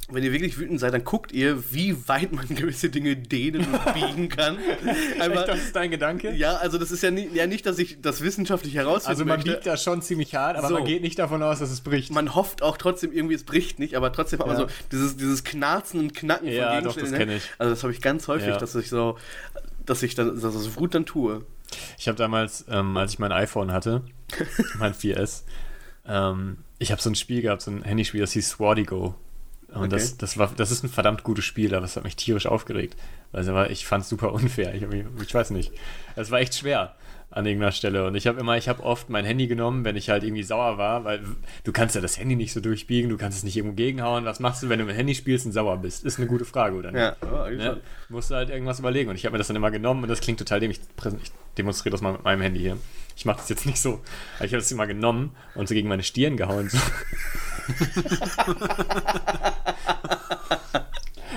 wenn 0.08 0.22
ihr 0.24 0.32
wirklich 0.32 0.58
wütend 0.58 0.78
seid, 0.78 0.92
dann 0.94 1.04
guckt 1.04 1.32
ihr, 1.32 1.72
wie 1.72 2.06
weit 2.06 2.32
man 2.32 2.46
gewisse 2.54 2.90
Dinge 2.90 3.16
dehnen 3.16 3.66
und 3.72 3.94
biegen 3.94 4.28
kann. 4.28 4.58
Echt, 5.18 5.48
das 5.48 5.58
ist 5.58 5.74
dein 5.76 5.90
Gedanke? 5.90 6.32
ja, 6.32 6.56
also 6.56 6.76
das 6.78 6.90
ist 6.92 7.02
ja, 7.02 7.10
nie, 7.10 7.28
ja 7.32 7.46
nicht, 7.46 7.64
dass 7.66 7.78
ich 7.78 8.00
das 8.00 8.20
wissenschaftlich 8.20 8.74
herausfinden 8.74 9.08
Also 9.10 9.24
man 9.24 9.38
möchte. 9.38 9.52
biegt 9.52 9.66
da 9.66 9.76
schon 9.76 10.00
ziemlich 10.02 10.34
hart, 10.34 10.56
aber 10.56 10.68
So. 10.68 10.74
man 10.74 10.84
geht 10.84 11.02
nicht 11.02 11.18
davon 11.18 11.42
aus, 11.42 11.58
dass 11.60 11.70
es 11.70 11.80
bricht. 11.80 12.12
Man 12.12 12.34
hofft 12.34 12.62
auch 12.62 12.76
trotzdem 12.76 13.12
irgendwie, 13.12 13.34
es 13.34 13.44
bricht 13.44 13.78
nicht, 13.78 13.96
aber 13.96 14.12
trotzdem 14.12 14.40
aber 14.42 14.52
Ja. 14.52 14.58
so 14.60 14.66
dieses, 14.92 15.16
dieses 15.16 15.44
Knarzen 15.44 15.98
und 15.98 16.14
Knacken 16.14 16.46
Ja, 16.48 16.80
doch, 16.82 16.94
Gegenständen, 16.94 17.10
das 17.12 17.18
kenn 17.18 17.28
ne? 17.28 17.36
ich. 17.36 17.42
Also 17.58 17.70
das 17.72 17.82
habe 17.82 17.92
ich 17.92 18.00
ganz 18.00 18.28
häufig, 18.28 18.48
Ja. 18.48 18.58
dass 18.58 18.74
ich 18.74 18.88
so, 18.90 19.16
dass 19.86 20.02
ich 20.02 20.14
dann, 20.14 20.40
dass 20.40 20.66
ich 20.66 20.76
Wut 20.76 20.94
dann 20.94 21.06
tue. 21.06 21.44
Ich 21.98 22.08
habe 22.08 22.18
damals, 22.18 22.64
ähm, 22.68 22.96
als 22.96 23.12
ich 23.12 23.18
mein 23.18 23.32
iPhone 23.32 23.72
hatte, 23.72 24.02
mein 24.78 24.94
4S, 24.94 25.42
ähm, 26.06 26.58
ich 26.78 26.92
habe 26.92 27.00
so 27.00 27.10
ein 27.10 27.14
Spiel 27.14 27.42
gehabt, 27.42 27.62
so 27.62 27.70
ein 27.70 27.82
Handyspiel, 27.82 28.20
das 28.20 28.32
hieß 28.32 28.50
Swordigo. 28.50 29.14
Und 29.68 29.84
Okay. 29.84 29.88
das, 29.88 30.18
das, 30.18 30.36
war, 30.36 30.52
das 30.54 30.70
ist 30.70 30.84
ein 30.84 30.90
verdammt 30.90 31.22
gutes 31.22 31.46
Spiel, 31.46 31.74
aber 31.74 31.86
es 31.86 31.96
hat 31.96 32.04
mich 32.04 32.16
tierisch 32.16 32.44
aufgeregt. 32.46 32.94
Also 33.32 33.58
ich 33.64 33.86
fand 33.86 34.02
es 34.02 34.10
super 34.10 34.32
unfair. 34.32 34.74
Ich, 34.74 34.82
ich 34.82 35.34
weiß 35.34 35.50
nicht. 35.50 35.72
Es 36.14 36.30
war 36.30 36.40
echt 36.40 36.54
schwer 36.54 36.94
an 37.32 37.46
irgendeiner 37.46 37.72
Stelle. 37.72 38.06
Und 38.06 38.14
ich 38.14 38.26
habe 38.26 38.38
immer, 38.40 38.56
ich 38.56 38.68
habe 38.68 38.82
oft 38.82 39.08
mein 39.10 39.24
Handy 39.24 39.46
genommen, 39.46 39.84
wenn 39.84 39.96
ich 39.96 40.10
halt 40.10 40.22
irgendwie 40.22 40.42
sauer 40.42 40.78
war, 40.78 41.04
weil 41.04 41.22
du 41.64 41.72
kannst 41.72 41.94
ja 41.94 42.00
das 42.00 42.18
Handy 42.18 42.36
nicht 42.36 42.52
so 42.52 42.60
durchbiegen, 42.60 43.10
du 43.10 43.16
kannst 43.16 43.38
es 43.38 43.44
nicht 43.44 43.56
irgendwo 43.56 43.74
gegenhauen. 43.74 44.24
Was 44.24 44.38
machst 44.38 44.62
du, 44.62 44.68
wenn 44.68 44.78
du 44.78 44.84
mit 44.84 44.94
dem 44.94 44.96
Handy 44.98 45.14
spielst 45.14 45.46
und 45.46 45.52
sauer 45.52 45.78
bist? 45.78 46.04
Ist 46.04 46.18
eine 46.18 46.28
gute 46.28 46.44
Frage, 46.44 46.76
oder 46.76 46.92
nicht? 46.92 47.00
Ja, 47.00 47.16
ja, 47.22 47.50
Ne? 47.50 47.80
Musst 48.08 48.30
du 48.30 48.34
halt 48.34 48.50
irgendwas 48.50 48.78
überlegen. 48.78 49.08
Und 49.10 49.16
ich 49.16 49.24
habe 49.24 49.32
mir 49.32 49.38
das 49.38 49.46
dann 49.48 49.56
immer 49.56 49.70
genommen 49.70 50.02
und 50.02 50.08
das 50.08 50.20
klingt 50.20 50.38
total 50.38 50.60
dämlich. 50.60 50.80
Ich 51.22 51.32
demonstriere 51.58 51.92
das 51.92 52.00
mal 52.02 52.12
mit 52.12 52.22
meinem 52.24 52.42
Handy 52.42 52.60
hier. 52.60 52.76
Ich 53.16 53.24
mache 53.24 53.38
das 53.38 53.48
jetzt 53.48 53.66
nicht 53.66 53.80
so. 53.80 54.00
Aber 54.36 54.44
ich 54.44 54.52
habe 54.52 54.60
das 54.62 54.70
immer 54.70 54.86
genommen 54.86 55.34
und 55.54 55.68
so 55.68 55.74
gegen 55.74 55.88
meine 55.88 56.02
Stirn 56.02 56.36
gehauen. 56.36 56.68
So. 56.68 56.78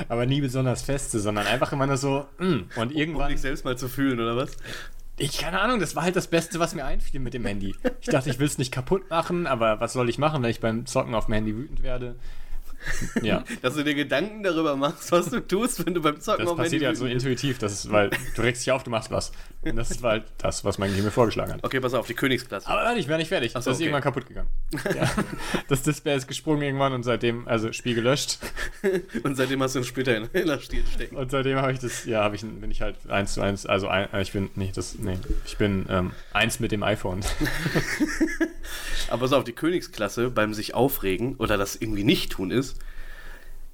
Aber 0.10 0.26
nie 0.26 0.42
besonders 0.42 0.82
feste, 0.84 1.20
sondern 1.20 1.48
einfach 1.48 1.72
immer 1.72 1.88
nur 1.88 1.98
so. 1.98 2.26
mm. 2.38 2.64
Und 2.76 2.92
Um 2.92 2.92
irgendwann. 2.92 3.30
dich 3.32 3.42
selbst 3.42 3.66
mal 3.66 3.78
zu 3.78 3.88
fühlen, 3.88 4.20
oder 4.20 4.36
was? 4.38 4.52
Ich 5.18 5.38
keine 5.38 5.62
Ahnung, 5.62 5.80
das 5.80 5.96
war 5.96 6.04
halt 6.04 6.16
das 6.16 6.28
Beste, 6.28 6.60
was 6.60 6.76
mir 6.76 6.86
einfiel 6.86 7.20
mit 7.22 7.34
dem 7.34 7.46
Handy. 7.46 7.74
Ich 8.02 8.08
dachte, 8.08 8.30
ich 8.30 8.40
will 8.40 8.48
es 8.48 8.58
nicht 8.58 8.72
kaputt 8.74 9.10
machen, 9.10 9.48
aber 9.48 9.80
was 9.80 9.94
soll 9.94 10.10
ich 10.10 10.18
machen, 10.18 10.44
wenn 10.44 10.50
ich 10.50 10.60
beim 10.60 10.86
Zocken 10.86 11.16
auf 11.16 11.26
dem 11.26 11.36
Handy 11.36 11.56
wütend 11.56 11.84
werde? 11.84 12.16
Ja. 13.24 13.44
Dass 13.62 13.76
du 13.76 13.84
dir 13.84 13.96
Gedanken 13.96 14.44
darüber 14.44 14.76
machst, 14.76 15.12
was 15.12 15.30
du 15.30 15.40
tust, 15.40 15.86
wenn 15.86 15.94
du 15.94 16.02
beim 16.02 16.20
Zocken 16.20 16.44
Das 16.44 16.52
auf 16.52 16.58
dem 16.58 16.64
passiert 16.64 16.84
Handy 16.84 16.94
ja 16.94 16.96
so 16.96 17.06
wütend 17.06 17.24
bist. 17.24 17.26
intuitiv, 17.34 17.58
das 17.60 17.74
ist, 17.74 17.92
weil 17.92 18.10
du 18.36 18.42
regst 18.42 18.66
dich 18.66 18.72
auf, 18.72 18.84
du 18.84 18.92
machst 18.92 19.10
was. 19.10 19.32
Und 19.66 19.76
das 19.76 19.92
ist 19.92 20.04
halt 20.04 20.26
das, 20.38 20.64
was 20.64 20.78
mein 20.78 20.90
Gehirn 20.90 21.06
mir 21.06 21.12
vorgeschlagen 21.12 21.54
hat. 21.54 21.64
Okay, 21.64 21.80
pass 21.80 21.94
auf, 21.94 22.06
die 22.06 22.14
Königsklasse. 22.14 22.68
Aber 22.68 22.84
warte, 22.84 23.00
ich 23.00 23.08
wäre 23.08 23.18
nicht 23.18 23.30
fertig. 23.30 23.52
So, 23.52 23.60
das 23.60 23.68
ist 23.68 23.74
okay. 23.76 23.84
irgendwann 23.86 24.04
kaputt 24.04 24.28
gegangen. 24.28 24.50
Ja. 24.96 25.10
Das 25.68 25.82
Display 25.82 26.16
ist 26.16 26.28
gesprungen 26.28 26.62
irgendwann 26.62 26.94
und 26.94 27.04
seitdem, 27.04 27.48
also 27.48 27.74
Spiel 27.74 27.96
gelöscht. 27.96 28.38
Und 29.24 29.36
seitdem 29.36 29.62
hast 29.62 29.76
du 29.76 29.80
ihn 29.80 29.86
später 29.86 30.16
in, 30.16 30.30
in 30.32 30.48
der 30.48 30.60
Stirn 30.60 30.86
stecken. 30.94 31.16
Und 31.16 31.32
seitdem 31.32 31.58
habe 31.58 31.72
ich 31.74 31.80
das, 31.80 32.06
ja, 32.06 32.24
habe 32.24 32.36
ich, 32.36 32.44
bin 32.44 32.70
ich 32.70 32.82
halt 32.82 32.96
eins 33.10 33.34
zu 33.34 33.42
eins, 33.42 33.66
also 33.66 33.88
ein, 33.88 34.08
ich 34.22 34.32
bin, 34.32 34.50
nee, 34.56 34.72
das, 34.74 34.96
nee, 35.00 35.18
ich 35.46 35.58
bin 35.58 35.86
ähm, 35.90 36.12
eins 36.34 36.60
mit 36.60 36.72
dem 36.72 36.84
iPhone. 36.84 37.22
Aber 39.10 39.22
pass 39.22 39.34
auf, 39.34 39.44
die 39.44 39.54
Königsklasse 39.54 40.30
beim 40.30 40.54
sich 40.54 40.76
aufregen 40.76 41.36
oder 41.38 41.58
das 41.58 41.76
irgendwie 41.76 42.04
nicht 42.04 42.32
tun 42.32 42.52
ist, 42.52 42.78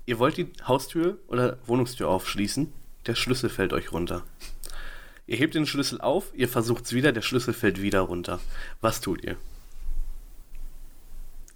ihr 0.05 0.19
wollt 0.19 0.37
die 0.37 0.47
Haustür 0.67 1.17
oder 1.27 1.57
Wohnungstür 1.65 2.07
aufschließen, 2.07 2.71
der 3.07 3.15
Schlüssel 3.15 3.49
fällt 3.49 3.73
euch 3.73 3.91
runter. 3.91 4.23
Ihr 5.31 5.37
hebt 5.37 5.55
den 5.55 5.65
Schlüssel 5.65 6.01
auf, 6.01 6.25
ihr 6.35 6.49
versucht 6.49 6.83
es 6.83 6.91
wieder, 6.91 7.13
der 7.13 7.21
Schlüssel 7.21 7.53
fällt 7.53 7.81
wieder 7.81 8.01
runter. 8.01 8.41
Was 8.81 8.99
tut 8.99 9.23
ihr? 9.23 9.37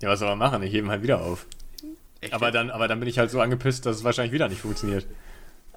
Ja, 0.02 0.08
was 0.08 0.20
soll 0.20 0.30
man 0.30 0.38
machen? 0.38 0.64
Ich 0.64 0.72
hebe 0.72 0.88
ihn 0.88 0.92
halt 0.92 1.04
wieder 1.04 1.20
auf. 1.20 1.46
Echt? 2.22 2.32
Aber 2.32 2.52
dann, 2.52 2.72
aber 2.72 2.88
dann 2.88 3.02
bin 3.02 3.10
ich 3.10 3.20
halt 3.20 3.32
so 3.32 3.42
angepisst, 3.42 3.86
dass 3.86 3.98
es 3.98 4.06
wahrscheinlich 4.06 4.32
wieder 4.32 4.48
nicht 4.48 4.62
funktioniert. 4.62 5.06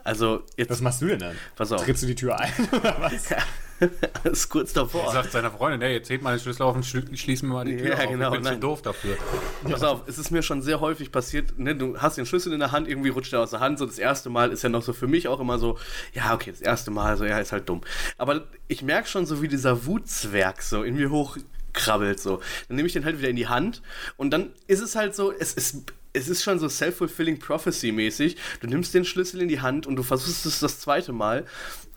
also, 0.04 0.44
jetzt, 0.56 0.70
Was 0.70 0.80
machst 0.80 1.02
du 1.02 1.06
denn 1.06 1.18
dann? 1.18 1.34
pass 1.56 1.72
auf. 1.72 1.82
Trittst 1.82 2.04
du 2.04 2.06
die 2.06 2.14
Tür 2.14 2.38
ein 2.38 2.52
oder 2.72 3.00
was? 3.00 3.34
das 4.24 4.32
ist 4.32 4.48
kurz 4.48 4.70
Er 4.72 4.82
davor. 4.82 5.12
sagt 5.12 5.32
seiner 5.32 5.50
Freundin, 5.50 5.80
hey, 5.80 5.94
jetzt 5.94 6.10
hebt 6.10 6.22
mal 6.22 6.36
den 6.36 6.40
Schlüssel 6.40 6.62
auf 6.62 6.74
und 6.76 6.84
schließen 6.84 7.48
wir 7.48 7.54
mal 7.54 7.64
die 7.64 7.76
Tür 7.76 7.90
Ja, 7.96 8.04
auf. 8.04 8.10
genau, 8.10 8.26
ich 8.28 8.34
bin 8.34 8.42
nein. 8.42 8.54
zu 8.54 8.60
doof 8.60 8.82
dafür. 8.82 9.16
Pass 9.64 9.82
auf, 9.82 10.02
es 10.06 10.18
ist 10.18 10.30
mir 10.30 10.42
schon 10.42 10.62
sehr 10.62 10.80
häufig 10.80 11.12
passiert, 11.12 11.58
ne, 11.58 11.74
du 11.76 11.98
hast 11.98 12.16
den 12.18 12.26
Schlüssel 12.26 12.52
in 12.52 12.58
der 12.60 12.72
Hand, 12.72 12.88
irgendwie 12.88 13.10
rutscht 13.10 13.32
er 13.32 13.40
aus 13.40 13.50
der 13.50 13.60
Hand, 13.60 13.78
so 13.78 13.86
das 13.86 13.98
erste 13.98 14.30
Mal 14.30 14.50
ist 14.52 14.62
ja 14.62 14.68
noch 14.68 14.82
so 14.82 14.92
für 14.92 15.06
mich 15.06 15.28
auch 15.28 15.40
immer 15.40 15.58
so, 15.58 15.78
ja, 16.12 16.34
okay, 16.34 16.50
das 16.50 16.60
erste 16.60 16.90
Mal, 16.90 17.16
so, 17.16 17.24
ja, 17.24 17.38
ist 17.38 17.52
halt 17.52 17.68
dumm. 17.68 17.82
Aber 18.16 18.44
ich 18.68 18.82
merke 18.82 19.08
schon 19.08 19.26
so, 19.26 19.42
wie 19.42 19.48
dieser 19.48 19.86
Wutzwerg 19.86 20.62
so 20.62 20.82
in 20.82 20.96
mir 20.96 21.10
hochkrabbelt, 21.10 22.20
so. 22.20 22.40
Dann 22.68 22.76
nehme 22.76 22.86
ich 22.86 22.92
den 22.92 23.04
halt 23.04 23.18
wieder 23.18 23.28
in 23.28 23.36
die 23.36 23.48
Hand 23.48 23.82
und 24.16 24.30
dann 24.30 24.50
ist 24.66 24.80
es 24.80 24.96
halt 24.96 25.14
so, 25.14 25.32
es 25.32 25.52
ist, 25.54 25.92
es 26.14 26.28
ist 26.28 26.42
schon 26.42 26.58
so 26.58 26.68
self-fulfilling 26.68 27.38
prophecy 27.38 27.92
mäßig. 27.92 28.36
Du 28.60 28.66
nimmst 28.66 28.94
den 28.94 29.04
Schlüssel 29.04 29.40
in 29.42 29.48
die 29.48 29.60
Hand 29.60 29.86
und 29.86 29.94
du 29.96 30.02
versuchst 30.02 30.46
es 30.46 30.58
das 30.58 30.80
zweite 30.80 31.12
Mal 31.12 31.44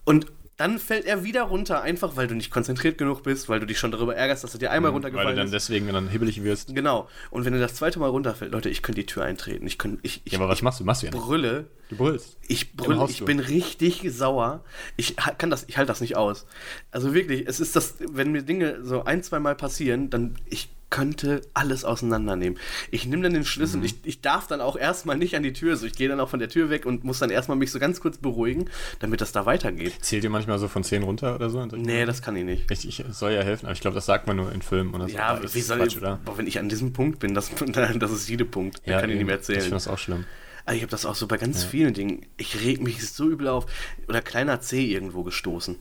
und 0.04 0.28
dann 0.62 0.78
fällt 0.78 1.06
er 1.06 1.24
wieder 1.24 1.42
runter, 1.42 1.82
einfach 1.82 2.16
weil 2.16 2.28
du 2.28 2.36
nicht 2.36 2.52
konzentriert 2.52 3.00
genug 3.00 3.24
bist, 3.24 3.50
weil 3.50 3.60
du 3.60 3.66
dich 3.66 3.80
schon 3.80 3.92
darüber 3.92 4.16
ärgerst, 4.16 4.44
dass 4.44 4.54
er 4.54 4.60
dir 4.60 4.70
einmal 4.70 4.92
Weil 4.92 4.94
runtergefallen 4.98 5.30
du 5.32 5.36
dann 5.38 5.46
ist. 5.48 5.54
deswegen 5.54 5.88
dann 5.88 6.08
hibbelig 6.08 6.44
wirst. 6.44 6.76
Genau. 6.76 7.10
Und 7.32 7.46
wenn 7.46 7.54
er 7.54 7.60
das 7.60 7.74
zweite 7.74 7.98
Mal 7.98 8.10
runterfällt, 8.10 8.52
Leute, 8.52 8.70
ich 8.70 8.84
könnte 8.84 9.02
die 9.02 9.08
Tür 9.08 9.24
eintreten. 9.24 9.66
Ich 9.66 9.80
könnte, 9.80 9.98
ich, 10.04 10.22
ich, 10.24 10.34
Ja, 10.34 10.40
aber 10.40 10.48
was 10.50 10.62
machst 10.62 10.80
du? 10.80 10.84
Machst 10.84 11.02
du 11.02 11.08
ja 11.08 11.10
ich 11.12 11.16
nicht. 11.18 11.26
brülle. 11.26 11.66
Du 11.90 11.98
brüllst. 11.98 12.38
Ich 12.48 12.74
brülle, 12.76 13.06
ich 13.10 13.26
bin 13.26 13.40
richtig 13.40 14.04
sauer. 14.12 14.64
Ich 14.98 15.16
kann 15.38 15.50
das, 15.50 15.66
ich 15.68 15.78
halte 15.78 15.88
das 15.88 16.00
nicht 16.00 16.16
aus. 16.16 16.46
Also 16.92 17.14
wirklich, 17.16 17.48
es 17.48 17.60
ist 17.60 17.76
das, 17.76 17.96
wenn 18.12 18.32
mir 18.32 18.44
Dinge 18.44 18.86
so 18.86 19.04
ein, 19.04 19.24
zwei 19.24 19.40
Mal 19.40 19.56
passieren, 19.56 20.10
dann 20.12 20.36
ich 20.46 20.70
könnte 20.92 21.42
alles 21.56 21.84
auseinandernehmen. 21.84 22.60
Ich 22.92 23.08
nehme 23.08 23.24
dann 23.24 23.34
den 23.34 23.46
Schlüssel, 23.46 23.78
Mhm. 23.80 23.86
ich, 23.86 23.96
ich 24.04 24.22
darf 24.22 24.46
dann 24.46 24.62
auch 24.62 24.76
erstmal 24.76 25.18
nicht 25.18 25.36
an 25.36 25.42
die 25.42 25.54
Tür, 25.54 25.76
so 25.78 25.88
ich 25.88 25.94
gehe 25.94 26.08
dann 26.08 26.20
auch 26.20 26.30
von 26.30 26.38
der 26.40 26.50
Tür 26.50 26.70
weg 26.70 26.86
und 26.86 27.04
muss 27.04 27.18
dann 27.18 27.32
erstmal 27.32 27.58
mich 27.58 27.72
so 27.72 27.80
ganz 27.80 28.00
kurz 28.00 28.20
beruhigen, 28.20 28.70
damit 29.00 29.22
das 29.22 29.32
da 29.32 29.48
weitergeht. 29.48 29.94
Zählt 30.02 30.24
ihr 30.24 30.30
manchmal 30.30 30.60
so 30.60 30.68
von 30.68 30.84
10 30.84 31.02
runter 31.02 31.34
oder 31.34 31.50
so? 31.50 31.66
Nee, 31.66 32.06
das 32.06 32.22
kann 32.22 32.36
ich 32.36 32.44
nicht. 32.44 32.70
Ich, 32.70 32.88
ich 32.88 33.04
soll 33.12 33.32
ja 33.32 33.42
helfen, 33.42 33.66
aber 33.66 33.74
ich 33.74 33.82
glaube, 33.82 33.96
das 33.96 34.06
sagt 34.06 34.28
man 34.28 34.36
nur 34.38 34.52
in 34.52 34.62
Filmen 34.62 34.94
oder 34.94 35.08
so. 35.10 35.16
Ja, 35.16 35.28
Aber 35.30 35.40
das 35.42 35.56
wie 35.56 35.62
soll 35.62 35.80
Quatsch, 35.80 35.94
ich, 35.94 35.98
oder? 35.98 36.20
boah, 36.24 36.38
wenn 36.38 36.46
ich 36.46 36.60
an 36.60 36.70
diesem 36.70 36.94
Punkt 36.94 37.18
bin, 37.20 37.34
das, 37.34 37.50
das 37.96 38.12
ist 38.12 38.30
jede 38.30 38.46
Punkt. 38.46 38.82
Ja, 38.86 39.00
kann 39.00 39.10
ich 39.10 39.16
nicht 39.16 39.22
eben. 39.22 39.28
mehr 39.28 39.36
Ich 39.36 39.40
erzählen. 39.42 39.62
finde 39.62 39.76
das 39.78 39.88
auch 39.88 39.98
schlimm. 39.98 40.26
Also 40.66 40.76
ich 40.76 40.84
habe 40.84 40.92
das 40.92 41.08
auch 41.08 41.16
so 41.16 41.26
bei 41.28 41.38
ganz 41.38 41.64
vielen 41.64 41.94
Dingen. 41.96 42.26
Ich 42.38 42.64
reg 42.64 42.82
mich 42.84 43.10
so 43.10 43.28
übel 43.30 43.48
auf. 43.48 43.66
Oder 44.08 44.22
kleiner 44.22 44.62
C 44.62 44.84
irgendwo 44.86 45.24
gestoßen. 45.24 45.78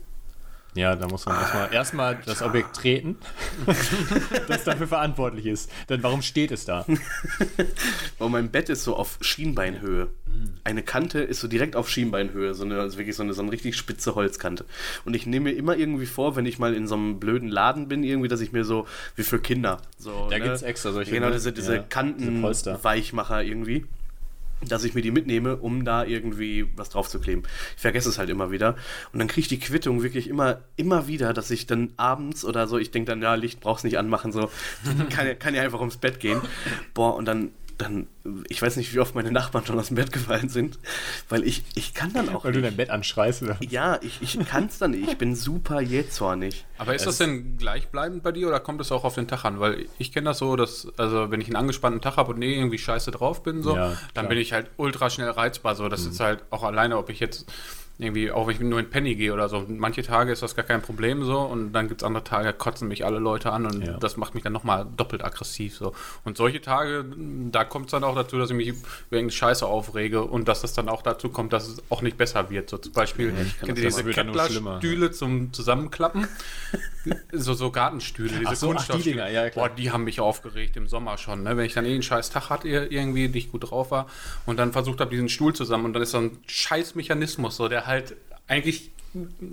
Ja, 0.73 0.95
da 0.95 1.07
muss 1.07 1.25
man 1.25 1.35
erstmal 1.35 1.73
erstmal 1.73 2.19
das 2.25 2.41
Objekt 2.41 2.75
treten, 2.77 3.17
das 4.47 4.63
dafür 4.63 4.87
verantwortlich 4.87 5.45
ist. 5.45 5.69
Denn 5.89 6.01
warum 6.01 6.21
steht 6.21 6.51
es 6.51 6.63
da? 6.63 6.85
Weil 8.19 8.29
mein 8.29 8.49
Bett 8.51 8.69
ist 8.69 8.85
so 8.85 8.95
auf 8.95 9.17
Schienbeinhöhe. 9.19 10.07
Eine 10.63 10.81
Kante 10.81 11.19
ist 11.19 11.41
so 11.41 11.49
direkt 11.49 11.75
auf 11.75 11.89
Schienbeinhöhe. 11.89 12.53
So 12.53 12.63
eine, 12.63 12.79
also 12.79 12.97
wirklich 12.97 13.17
so 13.17 13.23
eine, 13.23 13.33
so 13.33 13.41
eine 13.41 13.51
richtig 13.51 13.75
spitze 13.75 14.15
Holzkante. 14.15 14.63
Und 15.03 15.13
ich 15.13 15.25
nehme 15.25 15.49
mir 15.51 15.57
immer 15.57 15.75
irgendwie 15.75 16.05
vor, 16.05 16.37
wenn 16.37 16.45
ich 16.45 16.57
mal 16.57 16.73
in 16.73 16.87
so 16.87 16.95
einem 16.95 17.19
blöden 17.19 17.49
Laden 17.49 17.89
bin, 17.89 18.03
irgendwie, 18.03 18.29
dass 18.29 18.39
ich 18.39 18.53
mir 18.53 18.63
so, 18.63 18.87
wie 19.17 19.23
für 19.23 19.39
Kinder, 19.39 19.81
so. 19.97 20.27
Da 20.29 20.37
ne? 20.37 20.43
gibt's 20.45 20.61
extra 20.61 20.93
solche, 20.93 21.11
Genau, 21.11 21.27
ne? 21.27 21.33
diese, 21.33 21.51
diese 21.51 21.75
Ja, 21.75 21.83
Kanten, 21.83 22.19
diese 22.19 22.41
Polster. 22.41 22.83
Weichmacher 22.83 23.43
irgendwie. 23.43 23.85
Dass 24.67 24.83
ich 24.83 24.93
mir 24.93 25.01
die 25.01 25.11
mitnehme, 25.11 25.57
um 25.57 25.85
da 25.85 26.03
irgendwie 26.03 26.67
was 26.75 26.89
drauf 26.89 27.09
zu 27.09 27.19
kleben. 27.19 27.43
Ich 27.75 27.81
vergesse 27.81 28.09
es 28.09 28.17
halt 28.17 28.29
immer 28.29 28.51
wieder. 28.51 28.75
Und 29.11 29.19
dann 29.19 29.27
kriege 29.27 29.41
ich 29.41 29.47
die 29.47 29.59
Quittung 29.59 30.03
wirklich 30.03 30.27
immer, 30.27 30.61
immer 30.75 31.07
wieder, 31.07 31.33
dass 31.33 31.49
ich 31.51 31.65
dann 31.65 31.93
abends 31.97 32.45
oder 32.45 32.67
so, 32.67 32.77
ich 32.77 32.91
denke 32.91 33.11
dann, 33.11 33.21
ja, 33.21 33.35
Licht 33.35 33.59
brauchst 33.59 33.83
nicht 33.83 33.97
anmachen, 33.97 34.31
so, 34.31 34.51
kann, 35.09 35.39
kann 35.39 35.55
ja 35.55 35.63
einfach 35.63 35.79
ums 35.79 35.97
Bett 35.97 36.19
gehen. 36.19 36.41
Boah, 36.93 37.15
und 37.15 37.25
dann, 37.25 37.51
dann, 37.81 38.07
ich 38.49 38.61
weiß 38.61 38.77
nicht, 38.77 38.93
wie 38.93 38.99
oft 38.99 39.15
meine 39.15 39.31
Nachbarn 39.31 39.65
schon 39.65 39.77
aus 39.79 39.87
dem 39.87 39.95
Bett 39.95 40.11
gefallen 40.11 40.49
sind, 40.49 40.79
weil 41.29 41.43
ich, 41.43 41.63
ich 41.75 41.93
kann 41.93 42.13
dann 42.13 42.29
auch 42.29 42.45
Weil 42.45 42.53
du 42.53 42.59
nicht. 42.59 42.69
dein 42.71 42.77
Bett 42.77 42.89
anschreist. 42.89 43.43
Oder? 43.43 43.57
Ja, 43.61 43.99
ich, 44.01 44.21
ich 44.21 44.39
kann 44.47 44.65
es 44.67 44.77
dann 44.77 44.91
nicht. 44.91 45.09
Ich 45.09 45.17
bin 45.17 45.35
super 45.35 45.81
jähzornig. 45.81 46.65
Aber 46.77 46.95
ist 46.95 47.05
das 47.05 47.17
denn 47.17 47.57
gleichbleibend 47.57 48.23
bei 48.23 48.31
dir 48.31 48.47
oder 48.47 48.59
kommt 48.59 48.81
es 48.81 48.91
auch 48.91 49.03
auf 49.03 49.15
den 49.15 49.27
Tag 49.27 49.45
an? 49.45 49.59
Weil 49.59 49.85
ich 49.97 50.11
kenne 50.11 50.25
das 50.25 50.37
so, 50.39 50.55
dass, 50.55 50.87
also 50.97 51.29
wenn 51.31 51.41
ich 51.41 51.47
einen 51.47 51.55
angespannten 51.57 52.01
Tag 52.01 52.17
habe 52.17 52.31
und 52.33 52.39
nee, 52.39 52.55
irgendwie 52.55 52.77
scheiße 52.79 53.11
drauf 53.11 53.43
bin, 53.43 53.61
so, 53.63 53.75
Ja, 53.75 53.97
dann. 54.13 54.25
Mhm. 54.25 54.29
bin 54.29 54.37
ich 54.37 54.53
halt 54.53 54.69
ultra 54.77 55.09
schnell 55.09 55.29
reizbar. 55.29 55.75
So, 55.75 55.89
das 55.89 56.05
ist 56.05 56.19
halt 56.19 56.43
auch 56.51 56.63
alleine, 56.63 56.97
ob 56.97 57.09
ich 57.09 57.19
jetzt 57.19 57.51
irgendwie, 58.01 58.31
auch 58.31 58.47
wenn 58.47 58.55
ich 58.55 58.59
nur 58.61 58.79
in 58.79 58.89
Penny 58.89 59.15
gehe 59.15 59.33
oder 59.33 59.47
so. 59.49 59.65
Manche 59.67 60.01
Tage 60.03 60.31
ist 60.31 60.41
das 60.41 60.55
gar 60.55 60.65
kein 60.65 60.81
Problem 60.81 61.23
so 61.23 61.39
und 61.39 61.71
dann 61.73 61.87
gibt 61.87 62.01
es 62.01 62.05
andere 62.05 62.23
Tage, 62.23 62.45
da 62.45 62.51
kotzen 62.51 62.87
mich 62.87 63.05
alle 63.05 63.19
Leute 63.19 63.51
an 63.51 63.65
und 63.65 63.85
Ja. 63.85 63.97
das 63.97 64.17
macht 64.17 64.33
mich 64.33 64.43
dann 64.43 64.53
nochmal 64.53 64.87
doppelt 64.97 65.23
aggressiv. 65.23 65.75
So. 65.77 65.93
Und 66.23 66.37
solche 66.37 66.61
Tage, 66.61 67.05
da 67.51 67.63
kommt 67.63 67.85
es 67.87 67.91
dann 67.91 68.03
auch 68.03 68.15
dazu, 68.15 68.37
dass 68.37 68.49
ich 68.49 68.55
mich 68.55 68.73
wegen 69.09 69.29
Scheiße 69.29 69.65
aufrege 69.65 70.23
und 70.23 70.47
dass 70.47 70.63
es 70.63 70.73
dann 70.73 70.89
auch 70.89 71.01
dazu 71.01 71.29
kommt, 71.29 71.53
dass 71.53 71.67
es 71.67 71.83
auch 71.89 72.01
nicht 72.01 72.17
besser 72.17 72.49
wird. 72.49 72.69
So 72.69 72.77
zum 72.77 72.93
Beispiel, 72.93 73.33
ich 73.41 73.57
kann 73.59 73.67
kennt 73.67 73.77
ihr 73.79 73.85
das 73.85 73.95
diese 73.97 74.07
ja- 74.09 74.13
schlimmer. 74.47 74.79
Kettler-Stühle 74.79 75.11
zum 75.11 75.53
Zusammenklappen? 75.53 76.27
so, 77.31 77.53
so 77.53 77.71
Gartenstühle, 77.71 78.29
diese 78.29 78.45
Ach 78.47 78.55
so, 78.55 78.67
ach, 78.67 78.69
die 78.71 78.73
Kunststoffstühle. 78.75 79.15
Dinger, 79.15 79.29
ja, 79.29 79.49
klar. 79.49 79.69
Boah, 79.69 79.75
die 79.75 79.91
haben 79.91 80.03
mich 80.03 80.19
aufgeregt 80.19 80.77
im 80.77 80.87
Sommer 80.87 81.17
schon, 81.17 81.43
ne? 81.43 81.57
Wenn 81.57 81.65
ich 81.65 81.73
dann 81.73 81.85
eh 81.85 81.93
einen 81.93 82.03
scheiß 82.03 82.29
Tag 82.29 82.49
hatte, 82.49 82.67
irgendwie 82.67 83.27
nicht 83.27 83.51
gut 83.51 83.69
drauf 83.69 83.91
war 83.91 84.07
und 84.45 84.57
dann 84.57 84.71
versucht 84.71 84.99
habe, 85.01 85.09
diesen 85.11 85.29
Stuhl 85.29 85.53
zusammen 85.53 85.85
und 85.85 85.93
dann 85.93 86.01
ist 86.03 86.11
so 86.11 86.19
ein 86.19 86.37
scheiß 86.47 86.95
Mechanismus, 86.95 87.57
so, 87.57 87.67
der 87.67 87.87
halt 87.87 87.90
eigentlich 88.47 88.91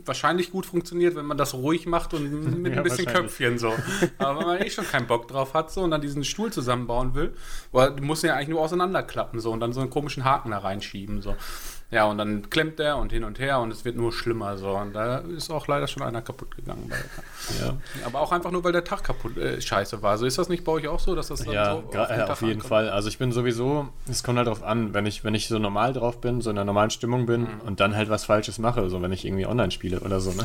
wahrscheinlich 0.04 0.52
gut 0.52 0.66
funktioniert, 0.66 1.16
wenn 1.16 1.26
man 1.26 1.36
das 1.36 1.54
ruhig 1.54 1.86
macht 1.86 2.14
und 2.14 2.62
mit 2.62 2.72
Ja, 2.72 2.78
ein 2.78 2.84
bisschen. 2.84 3.06
Köpfchen 3.06 3.58
so. 3.58 3.74
Aber 4.18 4.40
wenn 4.40 4.46
man 4.46 4.62
eh 4.62 4.70
schon 4.70 4.86
keinen 4.86 5.06
Bock 5.06 5.28
drauf 5.28 5.54
hat 5.54 5.72
so 5.72 5.82
und 5.82 5.90
dann 5.90 6.00
diesen 6.00 6.24
Stuhl 6.24 6.52
zusammenbauen 6.52 7.14
will, 7.14 7.34
weil 7.72 7.94
du 7.94 8.02
musst 8.02 8.22
ihn 8.22 8.28
ja 8.28 8.34
eigentlich 8.34 8.48
nur 8.48 8.60
auseinanderklappen 8.60 9.40
so 9.40 9.50
und 9.50 9.60
dann 9.60 9.72
so 9.72 9.80
einen 9.80 9.90
komischen 9.90 10.24
Haken 10.24 10.50
da 10.50 10.58
reinschieben 10.58 11.22
so. 11.22 11.36
Ja, 11.90 12.04
und 12.04 12.18
dann 12.18 12.50
klemmt 12.50 12.78
der 12.78 12.98
und 12.98 13.12
hin 13.12 13.24
und 13.24 13.38
her 13.38 13.60
und 13.60 13.70
es 13.70 13.82
wird 13.86 13.96
nur 13.96 14.12
schlimmer 14.12 14.58
so. 14.58 14.72
Und 14.76 14.92
da 14.92 15.18
ist 15.18 15.50
auch 15.50 15.66
leider 15.68 15.86
schon 15.86 16.02
einer 16.02 16.20
kaputt 16.20 16.54
gegangen. 16.54 16.86
Bei 16.90 16.96
Ja, 17.64 17.76
aber 18.04 18.20
auch 18.20 18.30
einfach 18.30 18.50
nur, 18.50 18.62
weil 18.62 18.72
der 18.72 18.84
Tag 18.84 19.04
kaputt 19.04 19.38
äh, 19.38 19.58
scheiße 19.58 20.02
war. 20.02 20.18
So 20.18 20.26
ist 20.26 20.36
das 20.36 20.50
nicht 20.50 20.64
bei 20.64 20.72
euch 20.72 20.86
auch 20.86 21.00
so, 21.00 21.14
dass 21.14 21.28
das 21.28 21.44
dann 21.44 21.54
ja 21.54 21.72
so 21.76 21.78
gra- 21.90 22.08
den 22.08 22.20
äh, 22.20 22.22
auf 22.24 22.40
jeden 22.42 22.52
ankommt? 22.56 22.68
Fall. 22.68 22.90
Also 22.90 23.08
ich 23.08 23.16
bin 23.16 23.32
sowieso, 23.32 23.88
es 24.06 24.22
kommt 24.22 24.36
halt 24.36 24.48
drauf 24.48 24.62
an, 24.62 24.92
wenn 24.92 25.06
ich, 25.06 25.24
wenn 25.24 25.34
ich 25.34 25.48
so 25.48 25.58
normal 25.58 25.94
drauf 25.94 26.20
bin, 26.20 26.42
so 26.42 26.50
in 26.50 26.58
einer 26.58 26.66
normalen 26.66 26.90
Stimmung 26.90 27.24
bin 27.24 27.40
Mhm. 27.44 27.60
und 27.64 27.80
dann 27.80 27.96
halt 27.96 28.10
was 28.10 28.26
Falsches 28.26 28.58
mache, 28.58 28.90
so 28.90 29.00
wenn 29.00 29.12
ich 29.12 29.24
irgendwie 29.24 29.46
online 29.46 29.70
spiele 29.70 30.00
oder 30.00 30.20
so, 30.20 30.32
ne? 30.32 30.44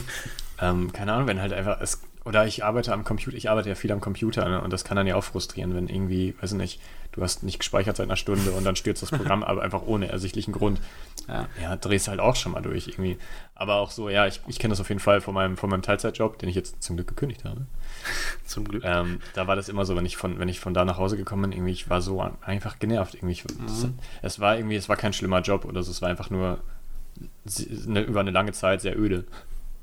ähm, 0.60 0.92
keine 0.92 1.14
Ahnung, 1.14 1.26
wenn 1.28 1.40
halt 1.40 1.54
einfach 1.54 1.80
es. 1.80 2.00
Oder 2.24 2.46
ich 2.46 2.64
arbeite 2.64 2.92
am 2.92 3.04
Computer, 3.04 3.36
ich 3.36 3.50
arbeite 3.50 3.68
ja 3.68 3.74
viel 3.74 3.92
am 3.92 4.00
Computer, 4.00 4.48
ne? 4.48 4.62
Und 4.62 4.72
das 4.72 4.84
kann 4.84 4.96
dann 4.96 5.06
ja 5.06 5.14
auch 5.14 5.24
frustrieren, 5.24 5.74
wenn 5.74 5.88
irgendwie, 5.88 6.34
weiß 6.40 6.52
ich 6.52 6.58
nicht, 6.58 6.80
du 7.12 7.22
hast 7.22 7.42
nicht 7.42 7.58
gespeichert 7.58 7.96
seit 7.96 8.06
einer 8.06 8.16
Stunde 8.16 8.52
und 8.52 8.64
dann 8.64 8.76
stürzt 8.76 9.02
das 9.02 9.10
Programm, 9.10 9.42
aber 9.44 9.62
einfach 9.62 9.82
ohne 9.82 10.08
ersichtlichen 10.08 10.52
Grund. 10.52 10.80
Ja. 11.28 11.48
Ja, 11.60 11.76
drehst 11.76 12.08
halt 12.08 12.20
auch 12.20 12.34
schon 12.34 12.52
mal 12.52 12.62
durch 12.62 12.88
irgendwie. 12.88 13.18
Aber 13.54 13.74
auch 13.76 13.90
so, 13.90 14.08
ja, 14.08 14.26
ich, 14.26 14.40
ich 14.46 14.58
kenne 14.58 14.72
das 14.72 14.80
auf 14.80 14.88
jeden 14.88 15.00
Fall 15.00 15.20
von 15.20 15.34
meinem, 15.34 15.56
von 15.58 15.68
meinem 15.68 15.82
Teilzeitjob, 15.82 16.38
den 16.38 16.48
ich 16.48 16.54
jetzt 16.54 16.82
zum 16.82 16.96
Glück 16.96 17.08
gekündigt 17.08 17.44
habe. 17.44 17.66
Zum 18.44 18.66
Glück. 18.66 18.82
Ähm, 18.84 19.20
da 19.34 19.46
war 19.46 19.56
das 19.56 19.68
immer 19.68 19.84
so, 19.86 19.96
wenn 19.96 20.04
ich 20.04 20.16
von, 20.16 20.38
wenn 20.38 20.48
ich 20.48 20.60
von 20.60 20.74
da 20.74 20.84
nach 20.84 20.98
Hause 20.98 21.16
gekommen 21.16 21.42
bin, 21.42 21.52
irgendwie, 21.52 21.72
ich 21.72 21.88
war 21.88 22.02
so 22.02 22.20
einfach 22.42 22.78
genervt. 22.78 23.14
Irgendwie, 23.14 23.32
ich, 23.32 23.44
das, 23.66 23.86
es 24.22 24.40
war 24.40 24.56
irgendwie, 24.56 24.76
es 24.76 24.88
war 24.88 24.96
kein 24.96 25.12
schlimmer 25.12 25.40
Job 25.40 25.64
oder 25.64 25.82
so, 25.82 25.90
es 25.90 26.02
war 26.02 26.10
einfach 26.10 26.30
nur 26.30 26.58
eine, 27.86 28.00
über 28.00 28.20
eine 28.20 28.30
lange 28.30 28.52
Zeit 28.52 28.80
sehr 28.80 28.98
öde 28.98 29.24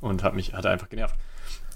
und 0.01 0.23
hat 0.23 0.35
mich, 0.35 0.53
hat 0.53 0.65
einfach 0.65 0.89
genervt. 0.89 1.15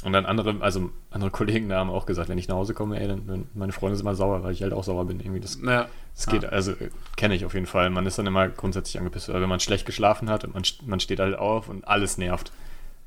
Und 0.06 0.14
dann 0.14 0.26
andere, 0.28 0.56
also 0.62 0.91
andere 1.10 1.32
Kollegen 1.32 1.68
da 1.68 1.80
haben 1.80 1.89
auch 1.89 2.06
gesagt, 2.06 2.30
wenn 2.30 2.38
ich 2.38 2.47
nach 2.47 2.56
Hause 2.56 2.74
komme, 2.76 2.99
ey, 3.01 3.08
dann, 3.08 3.47
meine 3.56 3.72
Freunde 3.74 3.95
sind 3.97 4.06
immer 4.06 4.16
sauer, 4.16 4.43
weil 4.43 4.53
ich 4.53 4.62
halt 4.62 4.72
auch 4.72 4.84
sauer 4.84 5.06
bin. 5.06 5.20
Irgendwie 5.20 5.39
das, 5.39 5.58
Ja. 5.66 5.88
das 6.16 6.28
geht, 6.28 6.45
also 6.45 6.74
äh, 6.74 6.89
kenne 7.18 7.34
ich 7.34 7.43
auf 7.43 7.56
jeden 7.56 7.66
Fall. 7.66 7.89
Man 7.89 8.06
ist 8.06 8.18
dann 8.20 8.28
immer 8.28 8.47
grundsätzlich 8.47 8.99
angepisst, 8.99 9.30
oder 9.30 9.41
wenn 9.41 9.49
man 9.49 9.60
schlecht 9.60 9.86
geschlafen 9.86 10.30
hat 10.30 10.43
und 10.45 10.53
man, 10.53 10.64
man 10.86 10.99
steht 10.99 11.20
halt 11.20 11.36
auf 11.38 11.70
und 11.70 11.88
alles 11.88 12.20
nervt. 12.20 12.51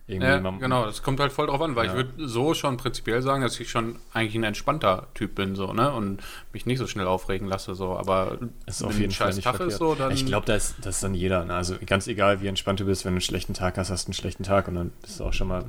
Irgendwie, 0.08 0.26
Ja, 0.26 0.40
man, 0.40 0.58
genau, 0.58 0.86
das 0.86 1.02
kommt 1.02 1.20
halt 1.20 1.30
voll 1.32 1.46
drauf 1.46 1.60
an, 1.60 1.76
weil 1.76 1.86
Ja. 1.86 1.92
ich 1.92 1.96
würde 1.96 2.26
so 2.28 2.52
schon 2.54 2.78
prinzipiell 2.78 3.22
sagen, 3.22 3.42
dass 3.42 3.60
ich 3.60 3.70
schon 3.70 3.96
eigentlich 4.12 4.34
ein 4.34 4.42
entspannter 4.42 5.06
Typ 5.14 5.34
bin, 5.36 5.54
so, 5.54 5.72
ne? 5.74 5.92
Und 5.92 6.20
mich 6.52 6.66
nicht 6.66 6.78
so 6.78 6.86
schnell 6.88 7.06
aufregen 7.06 7.46
lasse, 7.46 7.74
so. 7.76 7.96
Aber 7.96 8.38
Ist 8.66 8.82
auf 8.82 8.98
jeden 8.98 9.12
Fall 9.12 9.34
nicht 9.34 9.46
ist, 9.46 9.76
so, 9.78 9.94
dann. 9.94 10.10
ich 10.10 10.26
glaube, 10.26 10.46
das, 10.46 10.74
das 10.80 10.96
ist 10.96 11.04
dann 11.04 11.14
jeder. 11.14 11.44
Ne? 11.44 11.54
Also 11.54 11.76
ganz 11.86 12.08
egal, 12.08 12.40
wie 12.40 12.48
entspannt 12.48 12.80
du 12.80 12.86
bist, 12.86 13.04
wenn 13.04 13.12
du 13.12 13.16
einen 13.16 13.20
schlechten 13.20 13.52
Tag 13.54 13.76
hast, 13.78 13.90
hast 13.90 14.06
du 14.06 14.08
einen 14.08 14.14
schlechten 14.14 14.42
Tag 14.42 14.66
und 14.66 14.74
dann 14.76 14.90
bist 15.02 15.20
du 15.20 15.24
auch 15.24 15.32
schon 15.34 15.46
mal 15.46 15.64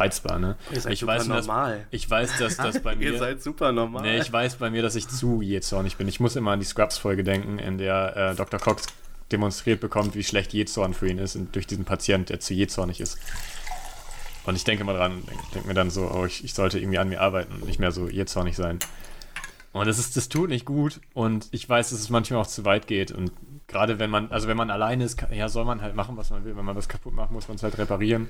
reizbar. 0.00 0.38
Ne? 0.38 0.56
Ihr 0.72 0.80
seid 0.80 0.92
ich, 0.92 1.00
super 1.00 1.12
weiß, 1.12 1.28
dass, 1.28 1.46
normal. 1.46 1.86
ich 1.90 2.08
weiß, 2.08 2.38
dass 2.38 2.56
das 2.56 2.82
bei 2.82 2.96
mir... 2.96 3.12
Ihr 3.12 3.18
seid 3.18 3.42
super 3.42 3.72
normal. 3.72 4.02
Nee, 4.02 4.18
ich 4.18 4.32
weiß 4.32 4.56
bei 4.56 4.70
mir, 4.70 4.82
dass 4.82 4.94
ich 4.94 5.08
zu 5.08 5.42
jähzornig 5.42 5.96
bin. 5.96 6.08
Ich 6.08 6.20
muss 6.20 6.36
immer 6.36 6.52
an 6.52 6.60
die 6.60 6.66
Scrubs-Folge 6.66 7.24
denken, 7.24 7.58
in 7.58 7.78
der 7.78 8.16
äh, 8.16 8.34
Dr. 8.34 8.60
Cox 8.60 8.86
demonstriert 9.32 9.80
bekommt, 9.80 10.14
wie 10.14 10.22
schlecht 10.22 10.52
Jähzorn 10.52 10.94
für 10.94 11.08
ihn 11.08 11.18
ist 11.18 11.36
und 11.36 11.54
durch 11.54 11.66
diesen 11.66 11.84
Patient, 11.84 12.28
der 12.28 12.40
zu 12.40 12.54
jähzornig 12.54 13.00
ist. 13.00 13.18
Und 14.44 14.54
ich 14.54 14.64
denke 14.64 14.84
mal 14.84 14.96
dran, 14.96 15.24
denke 15.26 15.42
denk 15.54 15.66
mir 15.66 15.74
dann 15.74 15.90
so, 15.90 16.08
oh, 16.12 16.24
ich, 16.24 16.44
ich 16.44 16.54
sollte 16.54 16.78
irgendwie 16.78 16.98
an 16.98 17.08
mir 17.08 17.20
arbeiten 17.20 17.54
und 17.54 17.66
nicht 17.66 17.80
mehr 17.80 17.90
so 17.90 18.08
jähzornig 18.08 18.54
sein. 18.54 18.78
Und 19.72 19.86
das, 19.86 19.98
ist, 19.98 20.16
das 20.16 20.28
tut 20.28 20.48
nicht 20.48 20.64
gut 20.64 21.00
und 21.12 21.48
ich 21.50 21.68
weiß, 21.68 21.90
dass 21.90 21.98
es 21.98 22.08
manchmal 22.08 22.40
auch 22.40 22.46
zu 22.46 22.64
weit 22.64 22.86
geht 22.86 23.10
und 23.12 23.32
gerade 23.66 23.98
wenn 23.98 24.10
man, 24.10 24.30
also 24.30 24.48
wenn 24.48 24.56
man 24.56 24.70
alleine 24.70 25.04
ist, 25.04 25.16
kann, 25.16 25.32
ja, 25.32 25.48
soll 25.48 25.64
man 25.64 25.82
halt 25.82 25.94
machen, 25.94 26.16
was 26.16 26.30
man 26.30 26.44
will. 26.44 26.56
Wenn 26.56 26.64
man 26.64 26.76
was 26.76 26.88
kaputt 26.88 27.14
macht, 27.14 27.30
muss 27.30 27.48
man 27.48 27.56
es 27.56 27.62
halt 27.62 27.76
reparieren. 27.78 28.28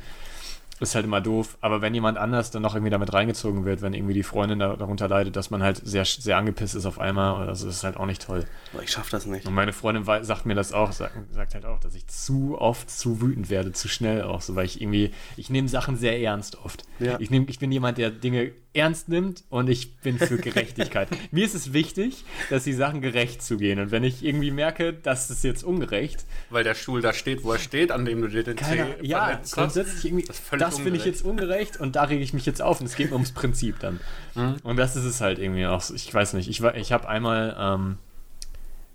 Ist 0.78 0.94
halt 0.94 1.04
immer 1.04 1.20
doof. 1.20 1.56
Aber 1.60 1.80
wenn 1.80 1.94
jemand 1.94 2.18
anders 2.18 2.50
dann 2.50 2.62
noch 2.62 2.74
irgendwie 2.74 2.90
damit 2.90 3.12
reingezogen 3.12 3.64
wird, 3.64 3.82
wenn 3.82 3.94
irgendwie 3.94 4.14
die 4.14 4.22
Freundin 4.22 4.58
da, 4.58 4.76
darunter 4.76 5.08
leidet, 5.08 5.36
dass 5.36 5.50
man 5.50 5.62
halt 5.62 5.80
sehr, 5.82 6.04
sehr 6.04 6.36
angepisst 6.36 6.74
ist 6.74 6.86
auf 6.86 6.98
einmal, 6.98 7.42
oder 7.42 7.54
so, 7.54 7.68
ist 7.68 7.84
halt 7.84 7.96
auch 7.96 8.06
nicht 8.06 8.22
toll. 8.22 8.44
Ich 8.82 8.90
schaff 8.90 9.08
das 9.10 9.26
nicht. 9.26 9.46
Und 9.46 9.54
meine 9.54 9.72
Freundin 9.72 10.04
sagt 10.24 10.46
mir 10.46 10.54
das 10.54 10.72
auch, 10.72 10.92
sagt, 10.92 11.14
sagt 11.32 11.54
halt 11.54 11.64
auch, 11.64 11.80
dass 11.80 11.94
ich 11.94 12.06
zu 12.08 12.58
oft 12.58 12.90
zu 12.90 13.20
wütend 13.20 13.48
werde, 13.48 13.72
zu 13.72 13.88
schnell 13.88 14.22
auch 14.22 14.42
so, 14.42 14.54
weil 14.54 14.66
ich 14.66 14.80
irgendwie, 14.80 15.12
ich 15.36 15.50
nehme 15.50 15.68
Sachen 15.68 15.96
sehr 15.96 16.20
ernst 16.20 16.56
oft. 16.56 16.84
Ja. 16.98 17.18
Ich, 17.20 17.30
nehm, 17.30 17.46
ich 17.48 17.58
bin 17.58 17.72
jemand, 17.72 17.98
der 17.98 18.10
Dinge 18.10 18.52
ernst 18.76 19.08
nimmt 19.08 19.44
und 19.48 19.68
ich 19.68 19.96
bin 19.96 20.18
für 20.18 20.36
Gerechtigkeit. 20.36 21.08
mir 21.30 21.44
ist 21.44 21.54
es 21.54 21.72
wichtig, 21.72 22.24
dass 22.50 22.64
die 22.64 22.72
Sachen 22.72 23.00
gerecht 23.00 23.42
zugehen. 23.42 23.78
Und 23.78 23.90
wenn 23.90 24.04
ich 24.04 24.24
irgendwie 24.24 24.50
merke, 24.50 24.92
dass 24.92 25.30
es 25.30 25.42
jetzt 25.42 25.64
ungerecht, 25.64 26.24
weil 26.50 26.64
der 26.64 26.74
Stuhl 26.74 27.00
da 27.00 27.12
steht, 27.12 27.42
wo 27.44 27.52
er 27.52 27.58
steht, 27.58 27.90
an 27.90 28.04
dem 28.04 28.20
du 28.20 28.28
dir 28.28 28.44
den 28.44 28.58
Zeh 28.58 28.84
ja, 29.02 29.40
grundsätzlich 29.50 30.04
irgendwie, 30.04 30.24
Das 30.26 30.42
das, 30.58 30.78
finde 30.78 30.98
ich 30.98 31.04
jetzt 31.04 31.24
ungerecht 31.24 31.78
und 31.78 31.96
da 31.96 32.04
rege 32.04 32.22
ich 32.22 32.32
mich 32.32 32.46
jetzt 32.46 32.62
auf 32.62 32.80
und 32.80 32.86
es 32.86 32.96
geht 32.96 33.10
mir 33.10 33.14
ums 33.14 33.32
Prinzip 33.32 33.78
dann. 33.80 34.00
Mhm. 34.34 34.56
Und 34.62 34.76
das 34.76 34.96
ist 34.96 35.04
es 35.04 35.20
halt 35.20 35.38
irgendwie 35.38 35.66
auch, 35.66 35.80
so. 35.80 35.94
ich 35.94 36.12
weiß 36.12 36.34
nicht, 36.34 36.48
ich, 36.48 36.62
ich 36.62 36.92
habe 36.92 37.08
einmal, 37.08 37.56
ähm, 37.58 37.98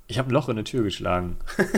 ich 0.08 0.20
habe 0.20 0.30
ein 0.30 0.32
Loch 0.32 0.50
in 0.50 0.58
eine 0.58 0.64
Tür 0.64 0.84
geschlagen. 0.84 1.38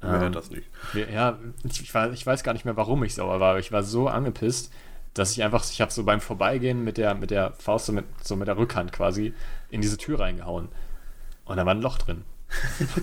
Wer 0.00 0.22
Ähm, 0.22 0.32
das 0.32 0.50
nicht? 0.50 0.68
Ja, 1.12 1.38
ich, 1.64 1.80
ich 1.80 2.26
weiß 2.26 2.42
gar 2.44 2.52
nicht 2.52 2.64
mehr, 2.64 2.76
warum 2.76 3.02
ich 3.04 3.14
sauer 3.14 3.40
war, 3.40 3.50
aber 3.50 3.58
ich 3.58 3.72
war 3.72 3.82
so 3.82 4.08
angepisst, 4.08 4.70
dass 5.14 5.32
ich 5.32 5.42
einfach, 5.42 5.64
ich 5.70 5.80
habe 5.80 5.92
so 5.92 6.04
beim 6.04 6.20
Vorbeigehen 6.20 6.84
mit 6.84 6.98
der, 6.98 7.14
mit 7.14 7.30
der 7.30 7.52
Faust, 7.52 7.86
so 7.86 7.92
mit, 7.92 8.04
so 8.22 8.36
mit 8.36 8.48
der 8.48 8.56
Rückhand 8.56 8.92
quasi, 8.92 9.32
in 9.70 9.80
diese 9.80 9.96
Tür 9.96 10.20
reingehauen. 10.20 10.68
Und 11.44 11.56
da 11.56 11.64
war 11.64 11.74
ein 11.74 11.82
Loch 11.82 11.98
drin. 11.98 12.24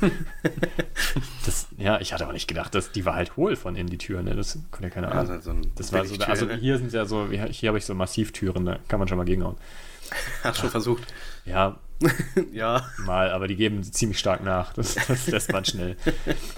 das, 1.45 1.67
ja, 1.77 1.99
ich 1.99 2.13
hatte 2.13 2.23
aber 2.23 2.33
nicht 2.33 2.47
gedacht, 2.47 2.73
dass 2.75 2.91
die 2.91 3.05
war 3.05 3.15
halt 3.15 3.35
hohl 3.37 3.55
von 3.55 3.75
innen, 3.75 3.89
die 3.89 3.97
Tür, 3.97 4.21
ne? 4.21 4.35
Das 4.35 4.57
konnte 4.71 4.87
ja 4.87 4.89
keine 4.89 5.07
Ahnung. 5.11 5.29
Also 5.29 5.53
so 5.53 5.61
das 5.75 5.91
war 5.91 6.05
so, 6.05 6.15
also 6.23 6.45
ne? 6.45 6.55
hier 6.55 6.77
sind 6.77 6.93
ja 6.93 7.05
so, 7.05 7.29
hier 7.29 7.67
habe 7.67 7.77
ich 7.77 7.85
so 7.85 7.93
Massivtüren, 7.93 8.65
da 8.65 8.79
kann 8.87 8.99
man 8.99 9.07
schon 9.07 9.17
mal 9.17 9.25
gegenhauen. 9.25 9.57
Hast 10.43 10.59
schon 10.59 10.69
versucht. 10.69 11.13
Ja, 11.45 11.79
ja. 12.51 12.85
mal, 13.05 13.31
aber 13.31 13.47
die 13.47 13.55
geben 13.55 13.83
ziemlich 13.83 14.19
stark 14.19 14.43
nach. 14.43 14.73
Das, 14.73 14.95
das 14.95 15.27
lässt 15.27 15.51
man 15.51 15.65
schnell. 15.65 15.95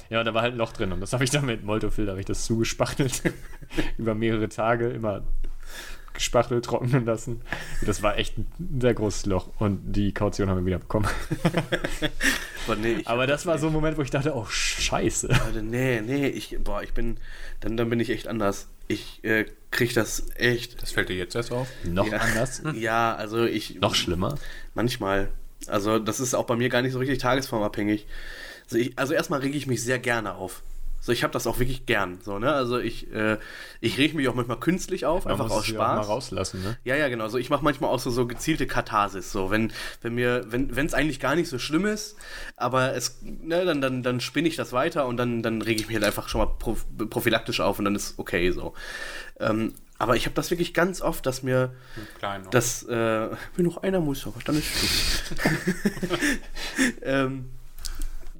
Ja, 0.10 0.20
und 0.20 0.26
da 0.26 0.34
war 0.34 0.42
halt 0.42 0.54
ein 0.54 0.58
Loch 0.58 0.74
drin 0.74 0.92
und 0.92 1.02
das 1.02 1.14
habe 1.14 1.24
ich 1.24 1.30
dann 1.30 1.46
mit 1.46 1.64
Moltofil, 1.64 2.10
habe 2.10 2.20
ich 2.20 2.26
das 2.26 2.46
zugespachtelt. 2.46 3.22
Über 3.98 4.16
mehrere 4.16 4.50
Tage 4.50 4.90
immer 4.90 5.24
gespachtelt, 6.14 6.66
trocknen 6.66 7.06
lassen. 7.06 7.42
Das 7.82 8.04
war 8.04 8.18
echt 8.18 8.38
ein 8.38 8.80
sehr 8.80 8.94
großes 8.94 9.26
Loch 9.26 9.50
und 9.60 9.94
die 9.94 10.14
Kaution 10.14 10.50
haben 10.50 10.58
wir 10.58 10.66
wieder 10.66 10.80
bekommen. 10.80 11.08
Aber 12.68 12.76
nee, 12.76 13.02
Aber 13.06 13.28
das 13.28 13.46
war 13.46 13.58
so 13.58 13.68
ein 13.68 13.74
Moment, 13.74 13.98
wo 13.98 14.02
ich 14.02 14.12
dachte, 14.12 14.36
oh 14.36 14.46
Scheiße. 14.46 15.30
Alter, 15.30 15.62
nee, 15.62 16.02
nee, 16.02 16.28
ich, 16.28 16.58
boah, 16.64 16.84
ich 16.84 16.94
bin, 16.94 17.18
dann, 17.60 17.78
dann 17.78 17.90
bin 17.90 18.00
ich 18.00 18.10
echt 18.10 18.28
anders. 18.28 18.68
Ich 18.88 19.24
äh, 19.24 19.46
krieg 19.72 19.94
das 19.94 20.28
echt. 20.36 20.82
Das 20.82 20.92
fällt 20.92 21.10
dir 21.10 21.16
jetzt 21.16 21.36
erst 21.36 21.52
auf. 21.52 21.68
Noch 21.84 22.08
ja, 22.08 22.18
anders? 22.18 22.62
Ja, 22.76 23.16
also 23.16 23.46
ich. 23.46 23.76
Noch 23.76 23.96
schlimmer? 23.96 24.38
Manchmal. 24.76 25.30
Also 25.68 26.00
das 26.00 26.20
ist 26.20 26.34
auch 26.34 26.46
bei 26.46 26.56
mir 26.56 26.70
gar 26.70 26.82
nicht 26.82 26.92
so 26.92 27.00
richtig 27.00 27.20
tagesformabhängig. 27.20 28.06
Also, 28.66 28.78
ich, 28.78 28.98
also 28.98 29.14
erstmal 29.14 29.40
rege 29.40 29.58
ich 29.58 29.68
mich 29.68 29.84
sehr 29.84 30.00
gerne 30.00 30.36
auf. 30.36 30.64
So, 31.06 31.12
ich 31.12 31.22
habe 31.24 31.34
das 31.34 31.48
auch 31.48 31.60
wirklich 31.60 31.86
gern. 31.86 32.20
So, 32.24 32.40
ne? 32.40 32.54
Also 32.54 32.80
ich, 32.80 33.12
äh, 33.12 33.38
ich 33.82 33.98
reg 33.98 34.14
mich 34.14 34.30
auch 34.30 34.36
manchmal 34.36 34.58
künstlich 34.62 35.06
auf, 35.06 35.26
Man 35.26 35.34
einfach 35.34 35.50
aus 35.50 35.64
es 35.68 35.74
ja 35.74 35.76
auch 35.76 35.86
mal 35.86 35.96
Spaß. 35.98 36.08
rauslassen, 36.08 36.64
ne? 36.64 36.78
Ja, 36.86 36.96
ja, 36.96 37.10
genau. 37.10 37.28
So, 37.28 37.38
ich 37.38 37.50
mache 37.50 37.62
manchmal 37.62 37.90
auch 37.90 38.00
so, 38.00 38.10
so 38.10 38.26
gezielte 38.26 38.68
Katharsis. 38.68 39.30
So, 39.30 39.52
wenn, 39.52 39.74
wenn 40.02 40.16
mir, 40.16 40.46
wenn 40.48 40.86
es 40.86 40.94
eigentlich 40.94 41.20
gar 41.20 41.36
nicht 41.36 41.50
so 41.50 41.60
schlimm 41.60 41.86
ist, 41.86 42.16
aber 42.56 42.96
es, 42.96 43.18
ne, 43.22 43.66
dann, 43.66 43.82
dann, 43.82 44.02
dann 44.02 44.22
spinne 44.22 44.48
ich 44.48 44.56
das 44.56 44.72
weiter 44.72 45.06
und 45.06 45.18
dann, 45.18 45.44
dann 45.44 45.62
rege 45.62 45.82
ich 45.82 45.88
mich 45.88 45.96
halt 45.98 46.06
einfach 46.06 46.30
schon 46.30 46.40
mal 46.40 46.48
prof 46.58 46.86
prophylaktisch 47.10 47.60
auf 47.60 47.80
und 47.80 47.84
dann 47.86 47.96
ist 47.96 48.18
okay 48.18 48.52
so. 48.52 48.74
Ähm, 49.42 49.74
aber 49.98 50.16
ich 50.16 50.24
habe 50.26 50.36
das 50.36 50.52
wirklich 50.52 50.74
ganz 50.74 51.02
oft, 51.02 51.26
dass 51.26 51.44
mir 51.44 51.76
Klein 52.18 52.44
noch. 52.44 52.52
das, 52.52 52.84
äh, 52.84 53.30
wenn 53.58 53.66
noch 53.66 53.84
einer 53.84 54.00
muss, 54.00 54.26
aber 54.26 54.40
dann 54.46 54.56
ist 54.58 54.72
gut. 55.36 55.42
ähm, 57.02 57.50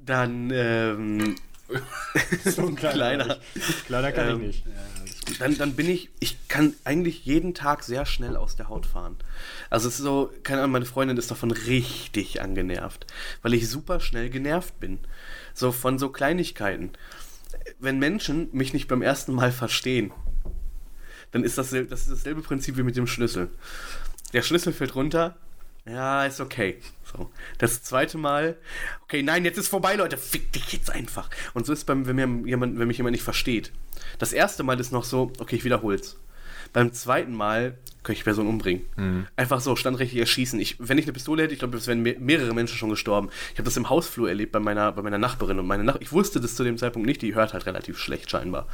dann, 0.06 0.50
ähm, 0.50 1.34
So 2.44 2.66
ein 2.66 2.76
kleiner. 2.76 3.38
Kleiner 3.86 4.12
kann 4.12 4.28
Ähm, 4.28 4.50
ich 4.50 4.64
nicht. 4.64 5.40
dann, 5.40 5.56
dann 5.56 5.74
bin 5.74 5.88
ich, 5.88 6.10
ich 6.20 6.48
kann 6.48 6.74
eigentlich 6.84 7.24
jeden 7.24 7.54
Tag 7.54 7.82
sehr 7.82 8.04
schnell 8.06 8.36
aus 8.36 8.56
der 8.56 8.68
Haut 8.68 8.86
fahren. 8.86 9.16
Also 9.70 9.88
es 9.88 9.94
ist 9.94 10.02
so, 10.02 10.30
keine 10.42 10.60
Ahnung, 10.60 10.72
meine 10.72 10.84
Freundin 10.84 11.16
ist 11.16 11.30
davon 11.30 11.50
richtig 11.50 12.42
angenervt, 12.42 13.06
weil 13.42 13.54
ich 13.54 13.68
super 13.68 14.00
schnell 14.00 14.28
genervt 14.30 14.78
bin. 14.80 14.98
So 15.54 15.72
von 15.72 15.98
so 15.98 16.10
Kleinigkeiten. 16.10 16.92
Wenn 17.78 17.98
Menschen 17.98 18.48
mich 18.52 18.72
nicht 18.74 18.88
beim 18.88 19.02
ersten 19.02 19.32
Mal 19.32 19.52
verstehen, 19.52 20.12
dann 21.32 21.44
ist 21.44 21.56
das, 21.58 21.70
das 21.70 22.02
ist 22.02 22.10
dasselbe 22.10 22.42
Prinzip 22.42 22.76
wie 22.76 22.82
mit 22.82 22.96
dem 22.96 23.06
Schlüssel. 23.06 23.48
Der 24.32 24.42
Schlüssel 24.42 24.72
fällt 24.72 24.94
runter, 24.94 25.36
ja, 25.86 26.24
ist 26.24 26.40
okay. 26.40 26.78
So. 27.16 27.30
Das 27.58 27.82
zweite 27.82 28.18
Mal, 28.18 28.56
okay, 29.04 29.22
nein, 29.22 29.44
jetzt 29.44 29.58
ist 29.58 29.68
vorbei, 29.68 29.94
Leute, 29.94 30.16
fick 30.16 30.52
dich 30.52 30.72
jetzt 30.72 30.90
einfach. 30.90 31.30
Und 31.52 31.66
so 31.66 31.72
ist 31.72 31.80
es 31.80 31.84
beim, 31.84 32.06
wenn, 32.06 32.16
mir 32.16 32.48
jemand, 32.48 32.78
wenn 32.78 32.88
mich 32.88 32.98
jemand 32.98 33.12
nicht 33.12 33.24
versteht. 33.24 33.72
Das 34.18 34.32
erste 34.32 34.62
Mal 34.62 34.80
ist 34.80 34.92
noch 34.92 35.04
so, 35.04 35.32
okay, 35.38 35.56
ich 35.56 35.64
wiederhol's. 35.64 36.16
Beim 36.72 36.92
zweiten 36.92 37.32
Mal 37.32 37.78
könnte 38.02 38.14
ich 38.14 38.18
die 38.20 38.24
Person 38.24 38.48
umbringen. 38.48 38.82
Einfach 39.36 39.60
so, 39.60 39.76
standrechtlich 39.76 40.20
erschießen. 40.20 40.58
Ich, 40.58 40.76
wenn 40.78 40.98
ich 40.98 41.04
eine 41.04 41.12
Pistole 41.12 41.44
hätte, 41.44 41.52
ich 41.52 41.60
glaube, 41.60 41.76
es 41.76 41.86
wären 41.86 42.02
me 42.02 42.16
mehrere 42.18 42.52
Menschen 42.52 42.76
schon 42.76 42.90
gestorben. 42.90 43.30
Ich 43.52 43.58
habe 43.58 43.64
das 43.64 43.76
im 43.76 43.88
Hausflur 43.88 44.28
erlebt 44.28 44.52
bei 44.52 44.58
meiner, 44.58 44.90
bei 44.92 45.02
meiner 45.02 45.18
Nachbarin. 45.18 45.58
Und 45.58 45.66
meine 45.66 45.84
Nach 45.84 46.00
ich 46.00 46.12
wusste 46.12 46.40
das 46.40 46.56
zu 46.56 46.64
dem 46.64 46.76
Zeitpunkt 46.76 47.06
nicht, 47.06 47.22
die 47.22 47.34
hört 47.34 47.52
halt 47.52 47.66
relativ 47.66 47.98
schlecht 47.98 48.30
scheinbar. 48.30 48.66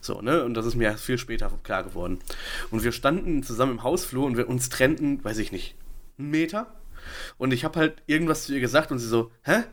So, 0.00 0.22
ne? 0.22 0.44
Und 0.44 0.54
das 0.54 0.66
ist 0.66 0.76
mir 0.76 0.84
erst 0.84 1.04
viel 1.04 1.18
später 1.18 1.50
klar 1.64 1.82
geworden. 1.82 2.20
Und 2.70 2.84
wir 2.84 2.92
standen 2.92 3.42
zusammen 3.42 3.72
im 3.72 3.82
Hausflur 3.82 4.24
und 4.24 4.36
wir 4.36 4.48
uns 4.48 4.68
trennten, 4.68 5.22
weiß 5.22 5.38
ich 5.38 5.52
nicht, 5.52 5.74
einen 6.18 6.30
Meter. 6.30 6.77
Und 7.36 7.52
ich 7.52 7.64
habe 7.64 7.78
halt 7.78 8.02
irgendwas 8.06 8.44
zu 8.44 8.54
ihr 8.54 8.60
gesagt 8.60 8.90
und 8.90 8.98
sie 8.98 9.08
so, 9.08 9.30
hä? 9.42 9.64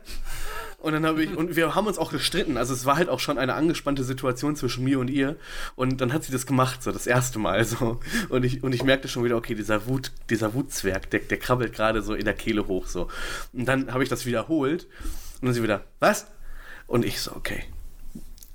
Und 0.78 0.92
dann 0.92 1.06
habe 1.06 1.24
ich, 1.24 1.34
und 1.34 1.56
wir 1.56 1.74
haben 1.74 1.86
uns 1.86 1.98
auch 1.98 2.12
gestritten. 2.12 2.56
Also 2.56 2.74
es 2.74 2.84
war 2.84 2.96
halt 2.96 3.08
auch 3.08 3.18
schon 3.18 3.38
eine 3.38 3.54
angespannte 3.54 4.04
Situation 4.04 4.56
zwischen 4.56 4.84
mir 4.84 5.00
und 5.00 5.08
ihr. 5.08 5.36
Und 5.74 6.00
dann 6.00 6.12
hat 6.12 6.24
sie 6.24 6.32
das 6.32 6.46
gemacht, 6.46 6.82
so 6.82 6.92
das 6.92 7.06
erste 7.06 7.38
Mal 7.38 7.64
so. 7.64 8.00
Und 8.28 8.44
ich, 8.44 8.62
und 8.62 8.72
ich 8.72 8.84
merkte 8.84 9.08
schon 9.08 9.24
wieder, 9.24 9.36
okay, 9.36 9.54
dieser 9.54 9.86
Wut, 9.86 10.12
dieser 10.30 10.54
Wutzwerg, 10.54 11.10
der, 11.10 11.20
der 11.20 11.38
krabbelt 11.38 11.72
gerade 11.72 12.02
so 12.02 12.14
in 12.14 12.24
der 12.24 12.34
Kehle 12.34 12.68
hoch 12.68 12.86
so. 12.86 13.08
Und 13.52 13.66
dann 13.66 13.92
habe 13.92 14.04
ich 14.04 14.08
das 14.08 14.26
wiederholt. 14.26 14.86
Und 15.40 15.46
dann 15.46 15.54
sie 15.54 15.62
wieder, 15.62 15.84
was? 15.98 16.28
Und 16.86 17.04
ich 17.04 17.20
so, 17.20 17.34
okay, 17.34 17.64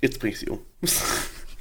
jetzt 0.00 0.20
bring 0.20 0.32
ich 0.32 0.38
sie 0.38 0.48
um. 0.48 0.60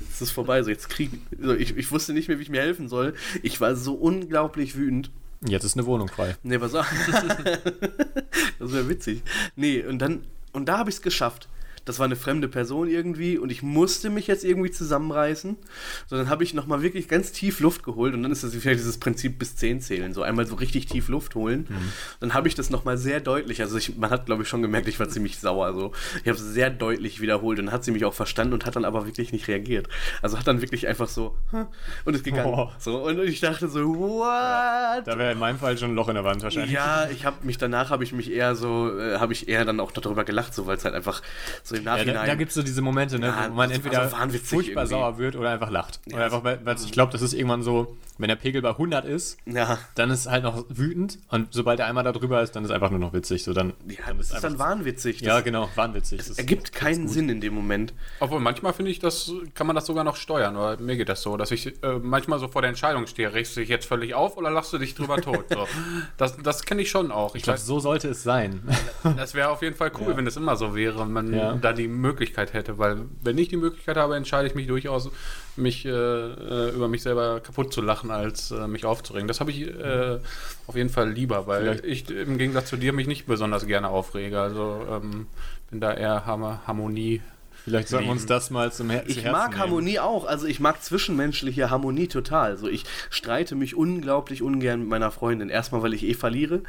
Es 0.10 0.22
ist 0.22 0.32
vorbei, 0.32 0.62
so 0.62 0.70
jetzt 0.70 0.90
kriegen. 0.90 1.26
So, 1.40 1.54
ich, 1.54 1.78
ich 1.78 1.92
wusste 1.92 2.14
nicht 2.14 2.28
mehr, 2.28 2.38
wie 2.38 2.44
ich 2.44 2.50
mir 2.50 2.62
helfen 2.62 2.88
soll. 2.88 3.14
Ich 3.44 3.62
war 3.62 3.76
so 3.76 3.94
unglaublich 3.94 4.76
wütend. 4.76 5.12
Jetzt 5.44 5.64
ist 5.64 5.76
eine 5.76 5.86
Wohnung 5.86 6.08
frei. 6.08 6.36
Nee, 6.44 6.60
pass 6.60 6.76
auf. 6.76 6.88
das 8.60 8.72
wäre 8.72 8.88
witzig. 8.90 9.24
Nee, 9.56 9.84
und 9.84 10.00
dann, 10.00 10.26
und 10.52 10.68
da 10.68 10.78
habe 10.78 10.90
ich 10.90 10.98
es 10.98 11.02
geschafft. 11.02 11.50
Das 11.86 12.00
war 12.00 12.06
eine 12.06 12.16
fremde 12.16 12.48
Person 12.48 12.88
irgendwie 12.88 13.38
und 13.38 13.52
ich 13.52 13.64
musste 13.64 14.10
mich 14.10 14.28
jetzt 14.28 14.44
irgendwie 14.44 14.72
zusammenreißen. 14.72 15.58
So, 16.08 16.16
dann 16.16 16.30
habe 16.30 16.44
ich 16.44 16.54
nochmal 16.54 16.82
wirklich 16.82 17.08
ganz 17.08 17.32
tief 17.32 17.60
Luft 17.60 17.84
geholt 17.84 18.14
und 18.14 18.24
dann 18.24 18.32
ist 18.32 18.44
das 18.44 18.54
vielleicht 18.54 18.80
dieses 18.80 19.00
Prinzip 19.00 19.40
bis 19.40 19.56
10 19.56 19.82
zählen. 19.82 20.14
So 20.14 20.22
einmal 20.22 20.46
so 20.46 20.56
richtig 20.56 20.86
tief 20.86 21.08
Luft 21.08 21.36
holen. 21.36 21.68
Dann 22.20 22.34
habe 22.34 22.48
ich 22.48 22.56
das 22.56 22.70
nochmal 22.70 22.98
sehr 22.98 23.20
deutlich, 23.20 23.62
also 23.62 23.78
ich, 23.78 23.98
man 23.98 24.10
hat 24.10 24.26
glaube 24.26 24.44
ich 24.44 24.50
schon 24.50 24.62
gemerkt, 24.62 24.88
ich 24.88 25.00
war 25.00 25.10
ziemlich 25.10 25.40
sauer. 25.40 25.74
So. 25.74 25.92
Ich 26.24 26.28
habe 26.30 26.38
es 26.38 26.44
sehr 26.44 26.70
deutlich 26.70 27.22
wiederholt 27.22 27.60
und 27.60 27.66
dann 27.68 27.74
hat 27.74 27.84
sie 27.84 27.92
mich 27.92 28.06
auch 28.06 28.14
verstanden 28.14 28.54
und 28.54 28.66
hat 28.66 28.76
dann 28.76 28.86
aber 28.86 29.06
wirklich 29.06 29.32
nicht 29.32 29.48
reagiert. 29.48 29.88
Also 30.22 30.38
hat 30.38 30.48
dann 30.48 30.62
wirklich 30.62 30.88
einfach 30.88 31.08
so 31.10 31.36
"Hm", 31.52 31.68
und 32.06 32.14
ist 32.14 32.24
gegangen. 32.24 32.54
Oh. 32.54 32.70
So, 32.80 33.06
und 33.06 33.20
ich 33.20 33.40
dachte 33.40 33.68
so, 33.68 33.84
what? 33.96 35.08
Da 35.08 35.18
wäre 35.18 35.32
in 35.32 35.40
meinem 35.40 35.58
Fall 35.58 35.78
schon 35.78 35.92
ein 35.92 35.96
Loch 35.96 36.10
in 36.10 36.16
der 36.16 36.24
Wand 36.24 36.44
wahrscheinlich. 36.44 36.72
Ja, 36.72 37.10
ich 37.10 37.26
habe 37.26 37.46
mich 37.46 37.58
danach 37.58 37.90
habe 37.90 38.04
ich 38.04 38.14
mich 38.14 38.32
eher 38.32 38.56
so 38.56 38.98
äh, 39.00 39.18
habe 39.18 39.34
ich 39.34 39.48
eher 39.48 39.66
dann 39.66 39.80
auch 39.80 39.92
darüber 39.92 40.24
gelacht, 40.24 40.54
so 40.54 40.68
weil 40.68 40.78
es 40.78 40.86
halt 40.86 40.96
einfach 40.96 41.22
so 41.64 41.71
im 41.74 41.84
Ja, 41.86 41.96
Nachhinein. 41.96 42.16
da 42.16 42.26
da 42.26 42.36
gibt 42.36 42.50
es 42.50 42.56
so 42.56 42.64
diese 42.64 42.82
Momente, 42.82 43.20
ne, 43.20 43.28
Ja, 43.28 43.48
wo 43.50 43.56
man 43.56 43.72
entweder 43.72 44.10
so 44.10 44.16
wahnwitzig 44.18 44.48
furchtbar 44.50 44.84
irgendwie. 44.84 44.90
sauer 44.90 45.18
wird 45.18 45.36
oder 45.36 45.50
einfach 45.52 45.70
lacht. 45.70 46.00
Ja, 46.06 46.16
oder 46.16 46.26
einfach, 46.26 46.44
weil, 46.44 46.60
weil 46.66 46.76
ich 46.76 46.92
glaube, 46.92 47.12
das 47.12 47.22
ist 47.22 47.34
irgendwann 47.34 47.64
so, 47.64 47.96
wenn 48.18 48.28
der 48.28 48.36
Pegel 48.36 48.62
bei 48.62 48.70
100 48.70 49.06
ist, 49.06 49.38
ja, 49.46 49.78
dann 49.96 50.10
ist 50.12 50.28
halt 50.30 50.44
noch 50.44 50.66
wütend 50.70 51.18
und 51.30 51.48
sobald 51.52 51.80
er 51.80 51.88
einmal 51.88 52.04
da 52.04 52.12
drüber 52.12 52.42
ist, 52.42 52.56
dann 52.56 52.64
ist 52.66 52.72
einfach 52.72 52.90
nur 52.92 53.00
noch 53.00 53.14
witzig. 53.14 53.44
So, 53.44 53.54
dann, 53.54 53.74
ja 53.88 53.96
dann 54.08 54.18
das 54.18 54.28
ist 54.28 54.36
einfach, 54.36 54.50
dann 54.50 54.60
wahnwitzig. 54.60 55.18
Das 55.20 55.28
Ja, 55.28 55.40
genau, 55.42 55.70
wahnwitzig. 55.76 56.20
Das 56.20 56.38
ergibt 56.38 56.72
keinen 56.74 57.08
Sinn 57.08 57.30
in 57.30 57.42
dem 57.42 57.54
Moment. 57.54 57.94
Obwohl, 58.20 58.40
manchmal 58.40 58.74
finde 58.74 58.92
ich, 58.92 59.00
das 59.00 59.32
kann 59.56 59.68
man 59.68 59.76
das 59.76 59.86
sogar 59.86 60.04
noch 60.04 60.16
steuern. 60.16 60.56
Oder 60.56 60.80
mir 60.80 60.98
geht 60.98 61.10
das 61.10 61.22
so, 61.22 61.38
dass 61.38 61.52
ich 61.52 61.68
äh, 61.84 62.00
manchmal 62.02 62.40
so 62.40 62.48
vor 62.48 62.62
der 62.62 62.70
Entscheidung 62.70 63.08
stehe, 63.08 63.34
regst 63.34 63.56
du 63.56 63.62
dich 63.62 63.70
jetzt 63.70 63.86
völlig 63.88 64.14
auf 64.14 64.38
oder 64.38 64.52
lachst 64.52 64.72
du 64.74 64.78
dich 64.78 64.94
drüber 64.96 65.18
tot? 65.18 65.46
So. 65.50 65.68
Das, 66.18 66.38
das 66.38 66.64
kenne 66.66 66.82
ich 66.82 66.90
schon 66.92 67.12
auch. 67.12 67.36
Ich 67.36 67.44
glaube, 67.44 67.58
so 67.60 67.80
sollte 67.80 68.10
es 68.10 68.22
sein. 68.24 68.62
Das 69.18 69.34
wäre 69.34 69.50
auf 69.50 69.62
jeden 69.62 69.76
Fall 69.76 69.92
cool, 70.00 70.08
Ja. 70.12 70.18
wenn 70.18 70.28
es 70.28 70.38
immer 70.38 70.56
so 70.56 70.76
wäre, 70.76 71.06
man 71.06 71.34
Ja. 71.34 71.54
Da 71.62 71.74
die 71.74 71.88
Möglichkeit 71.88 72.54
hätte, 72.54 72.78
weil 72.78 73.06
wenn 73.24 73.38
ich 73.38 73.48
die 73.50 73.58
Möglichkeit 73.58 73.98
habe, 73.98 74.16
entscheide 74.16 74.48
ich 74.48 74.56
mich 74.56 74.68
durchaus, 74.68 75.10
mich 75.56 75.86
äh, 75.86 75.90
äh, 75.90 76.70
über 76.76 76.88
mich 76.88 77.02
selber 77.04 77.40
kaputt 77.40 77.72
zu 77.74 77.82
lachen, 77.82 78.12
als 78.12 78.52
äh, 78.52 78.68
mich 78.68 78.86
aufzuregen. 78.86 79.28
Das 79.28 79.40
habe 79.40 79.52
ich 79.52 79.68
äh, 79.68 80.20
auf 80.68 80.76
jeden 80.76 80.90
Fall 80.90 81.12
lieber, 81.12 81.48
weil 81.48 81.62
Vielleicht- 81.80 81.86
ich 81.86 82.10
im 82.10 82.38
Gegensatz 82.38 82.70
zu 82.70 82.78
dir 82.78 82.94
mich 82.94 83.08
nicht 83.08 83.26
besonders 83.28 83.66
gerne 83.68 83.88
aufrege. 83.90 84.40
Also 84.40 84.82
ähm, 84.90 85.28
bin 85.70 85.80
da 85.80 85.94
eher 85.94 86.26
Har- 86.26 86.62
Harmonie. 86.68 87.22
Vielleicht 87.64 87.90
sollten 87.90 88.06
wir 88.08 88.12
uns 88.14 88.26
das 88.26 88.50
mal 88.50 88.72
zum 88.72 88.90
Her 88.90 89.04
zu 89.06 89.12
Ich 89.12 89.18
Herzen 89.24 89.32
mag 89.34 89.50
nehmen. 89.52 89.62
Harmonie 89.62 90.00
auch, 90.00 90.26
also 90.26 90.48
ich 90.48 90.60
mag 90.60 90.82
zwischenmenschliche 90.82 91.70
Harmonie 91.70 92.08
total. 92.08 92.58
So 92.58 92.68
ich 92.68 92.86
streite 93.12 93.54
mich 93.56 93.76
unglaublich 93.76 94.42
ungern 94.42 94.80
mit 94.80 94.90
meiner 94.90 95.12
Freundin. 95.12 95.50
Erstmal, 95.50 95.84
weil 95.84 95.94
ich 95.94 96.04
eh 96.04 96.16
verliere. 96.16 96.62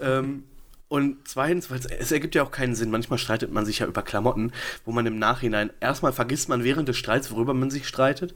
Ähm, 0.00 0.44
und 0.88 1.28
zweitens, 1.28 1.70
weil 1.70 1.78
es, 1.78 1.86
es 1.86 2.12
ergibt 2.12 2.34
ja 2.34 2.42
auch 2.42 2.50
keinen 2.50 2.74
Sinn. 2.74 2.90
Manchmal 2.90 3.18
streitet 3.18 3.52
man 3.52 3.66
sich 3.66 3.80
ja 3.80 3.86
über 3.86 4.02
Klamotten, 4.02 4.52
wo 4.84 4.92
man 4.92 5.04
im 5.04 5.18
Nachhinein 5.18 5.70
erstmal 5.80 6.12
vergisst 6.12 6.48
man 6.48 6.64
während 6.64 6.88
des 6.88 6.96
Streits, 6.96 7.30
worüber 7.30 7.52
man 7.52 7.70
sich 7.70 7.86
streitet. 7.86 8.34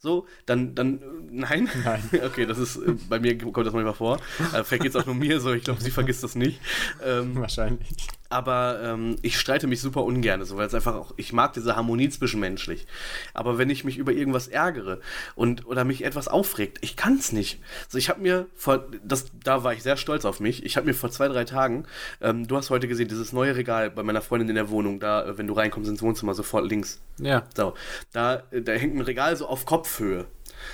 So, 0.00 0.26
dann, 0.46 0.74
dann, 0.74 1.00
nein. 1.30 1.68
Nein. 1.84 2.02
Okay, 2.22 2.46
das 2.46 2.58
ist, 2.58 2.76
äh, 2.76 2.94
bei 3.08 3.20
mir 3.20 3.36
kommt 3.36 3.66
das 3.66 3.74
manchmal 3.74 3.94
vor. 3.94 4.16
Äh, 4.52 4.64
vielleicht 4.64 4.82
geht 4.82 4.94
es 4.94 4.96
auch 4.96 5.06
nur 5.06 5.14
mir 5.14 5.40
so, 5.40 5.52
ich 5.52 5.64
glaube, 5.64 5.80
sie 5.80 5.90
vergisst 5.90 6.22
das 6.22 6.34
nicht. 6.34 6.60
Ähm, 7.04 7.36
Wahrscheinlich. 7.36 7.88
Aber 8.32 8.80
ähm, 8.82 9.16
ich 9.22 9.38
streite 9.38 9.66
mich 9.66 9.80
super 9.80 10.02
ungern, 10.02 10.44
so, 10.44 10.56
weil 10.56 10.66
es 10.66 10.74
einfach 10.74 10.94
auch, 10.94 11.12
ich 11.16 11.32
mag 11.32 11.52
diese 11.52 11.76
Harmonie 11.76 12.08
zwischenmenschlich. 12.08 12.86
Aber 13.34 13.58
wenn 13.58 13.70
ich 13.70 13.84
mich 13.84 13.98
über 13.98 14.12
irgendwas 14.12 14.48
ärgere 14.48 15.00
und 15.34 15.66
oder 15.66 15.84
mich 15.84 16.04
etwas 16.04 16.28
aufregt, 16.28 16.78
ich 16.80 16.96
kann 16.96 17.16
es 17.16 17.32
nicht. 17.32 17.60
So, 17.88 17.98
ich 17.98 18.08
habe 18.08 18.20
mir 18.20 18.46
vor, 18.54 18.84
das, 19.04 19.26
da 19.44 19.64
war 19.64 19.72
ich 19.74 19.82
sehr 19.82 19.96
stolz 19.96 20.24
auf 20.24 20.40
mich. 20.40 20.64
Ich 20.64 20.76
habe 20.76 20.86
mir 20.86 20.94
vor 20.94 21.10
zwei, 21.10 21.28
drei 21.28 21.44
Tagen, 21.44 21.84
ähm, 22.20 22.46
du 22.46 22.56
hast 22.56 22.70
heute 22.70 22.88
gesehen, 22.88 23.08
dieses 23.08 23.32
neue 23.32 23.54
Regal 23.54 23.90
bei 23.90 24.02
meiner 24.02 24.22
Freundin 24.22 24.48
in 24.48 24.54
der 24.54 24.70
Wohnung, 24.70 24.98
da, 24.98 25.24
äh, 25.24 25.38
wenn 25.38 25.46
du 25.46 25.52
reinkommst 25.54 25.90
ins 25.90 26.02
Wohnzimmer, 26.02 26.34
sofort 26.34 26.68
links. 26.68 27.00
Ja. 27.18 27.44
So, 27.54 27.74
da, 28.12 28.42
äh, 28.50 28.62
da 28.62 28.72
hängt 28.72 28.96
ein 28.96 29.00
Regal 29.02 29.36
so 29.36 29.46
auf 29.46 29.66
Kopfhöhe. 29.66 30.26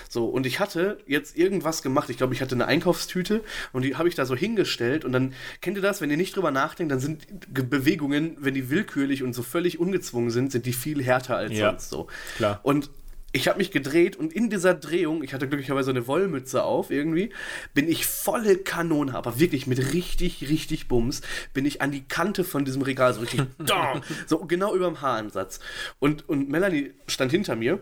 So, 0.08 0.26
und 0.26 0.46
ich 0.46 0.60
hatte 0.60 0.98
jetzt 1.06 1.36
irgendwas 1.36 1.82
gemacht. 1.82 2.10
Ich 2.10 2.16
glaube, 2.16 2.34
ich 2.34 2.40
hatte 2.42 2.54
eine 2.54 2.66
Einkaufstüte 2.66 3.42
und 3.72 3.82
die 3.82 3.96
habe 3.96 4.08
ich 4.08 4.14
da 4.14 4.24
so 4.26 4.34
hingestellt. 4.36 5.04
Und 5.04 5.12
dann, 5.12 5.34
kennt 5.60 5.76
ihr 5.76 5.82
das, 5.82 6.00
wenn 6.00 6.10
ihr 6.10 6.16
nicht 6.16 6.36
drüber 6.36 6.50
nachdenkt, 6.50 6.92
dann 6.92 7.00
sind 7.00 7.26
Ge- 7.54 7.64
Bewegungen, 7.64 8.36
wenn 8.40 8.54
die 8.54 8.70
willkürlich 8.70 9.22
und 9.22 9.34
so 9.34 9.42
völlig 9.42 9.78
ungezwungen 9.78 10.30
sind, 10.30 10.52
sind 10.52 10.66
die 10.66 10.72
viel 10.72 11.02
härter 11.02 11.36
als 11.36 11.52
Ja, 11.56 11.70
sonst 11.70 11.90
so. 11.90 12.06
klar. 12.36 12.60
Und 12.62 12.90
ich 13.30 13.46
habe 13.46 13.58
mich 13.58 13.70
gedreht 13.70 14.16
und 14.16 14.32
in 14.32 14.48
dieser 14.48 14.72
Drehung, 14.72 15.22
ich 15.22 15.34
hatte 15.34 15.46
glücklicherweise 15.48 15.90
eine 15.90 16.06
Wollmütze 16.06 16.62
auf 16.64 16.90
irgendwie, 16.90 17.28
bin 17.74 17.86
ich 17.86 18.06
volle 18.06 18.56
Kanone, 18.56 19.14
aber 19.14 19.38
wirklich 19.38 19.66
mit 19.66 19.92
richtig, 19.92 20.48
richtig 20.48 20.88
Bums, 20.88 21.20
bin 21.52 21.66
ich 21.66 21.82
an 21.82 21.92
die 21.92 22.04
Kante 22.08 22.42
von 22.42 22.64
diesem 22.64 22.80
Regal 22.80 23.12
so 23.12 23.20
richtig, 23.20 23.42
so 24.26 24.38
genau 24.38 24.74
über 24.74 24.86
dem 24.86 25.02
Haaransatz. 25.02 25.60
Und, 25.98 26.26
und 26.26 26.48
Melanie 26.48 26.92
stand 27.06 27.30
hinter 27.30 27.54
mir 27.54 27.80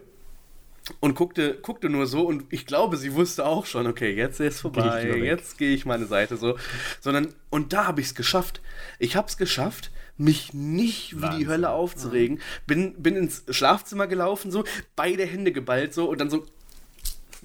und 1.00 1.14
guckte, 1.14 1.58
guckte 1.62 1.88
nur 1.88 2.06
so 2.06 2.26
und 2.26 2.44
ich 2.50 2.66
glaube, 2.66 2.96
sie 2.96 3.14
wusste 3.14 3.44
auch 3.44 3.66
schon, 3.66 3.86
okay, 3.86 4.14
jetzt 4.14 4.40
ist 4.40 4.56
Geh 4.56 4.60
vorbei, 4.60 5.04
weg. 5.04 5.22
jetzt 5.24 5.58
gehe 5.58 5.74
ich 5.74 5.84
meine 5.84 6.06
Seite 6.06 6.36
so. 6.36 6.56
Sondern, 7.00 7.34
und 7.50 7.72
da 7.72 7.86
habe 7.86 8.00
ich 8.00 8.08
es 8.08 8.14
geschafft. 8.14 8.60
Ich 8.98 9.16
habe 9.16 9.28
es 9.28 9.36
geschafft, 9.36 9.90
mich 10.16 10.54
nicht 10.54 11.16
wie 11.16 11.16
die 11.16 11.22
Wahnsinn. 11.22 11.48
Hölle 11.48 11.70
aufzuregen. 11.70 12.40
Bin, 12.66 12.94
bin 13.02 13.16
ins 13.16 13.44
Schlafzimmer 13.50 14.06
gelaufen, 14.06 14.50
so, 14.50 14.64
beide 14.94 15.24
Hände 15.24 15.52
geballt 15.52 15.92
so 15.92 16.08
und 16.08 16.20
dann 16.20 16.30
so 16.30 16.46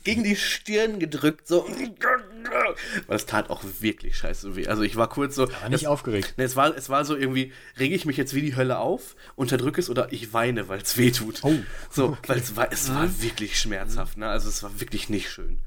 gegen 0.04 0.24
die 0.24 0.36
Stirn 0.36 1.00
gedrückt, 1.00 1.48
so. 1.48 1.68
Weil 3.08 3.16
es 3.16 3.26
tat 3.26 3.50
auch 3.50 3.64
wirklich 3.80 4.18
scheiße 4.18 4.56
weh. 4.56 4.68
Also 4.68 4.84
ich 4.84 4.96
war 4.96 5.10
kurz 5.10 5.36
so. 5.36 5.44
Aber 5.44 5.70
nicht 5.70 5.84
es, 5.84 5.88
aufgeregt. 5.88 6.38
Ne, 6.38 6.44
es, 6.44 6.56
war, 6.56 6.76
es 6.76 6.90
war 6.90 7.06
so 7.06 7.16
irgendwie, 7.16 7.54
rege 7.80 7.96
ich 7.96 8.06
mich 8.06 8.18
jetzt 8.18 8.34
wie 8.34 8.42
die 8.42 8.56
Hölle 8.56 8.80
auf, 8.80 9.16
unterdrücke 9.36 9.80
es 9.80 9.90
oder 9.90 10.12
ich 10.12 10.34
weine, 10.34 10.68
weil 10.68 10.82
es 10.82 10.98
weh 10.98 11.12
tut. 11.12 11.40
Oh, 11.44 11.56
So, 11.90 12.18
weil 12.28 12.40
es 12.40 12.56
war, 12.56 12.72
es 12.72 12.90
war 12.94 13.22
wirklich 13.22 13.60
schmerzhaft, 13.60 14.18
ne? 14.18 14.28
Also 14.28 14.50
es 14.50 14.64
war 14.64 14.80
wirklich 14.80 15.10
nicht 15.10 15.30
schön. 15.30 15.60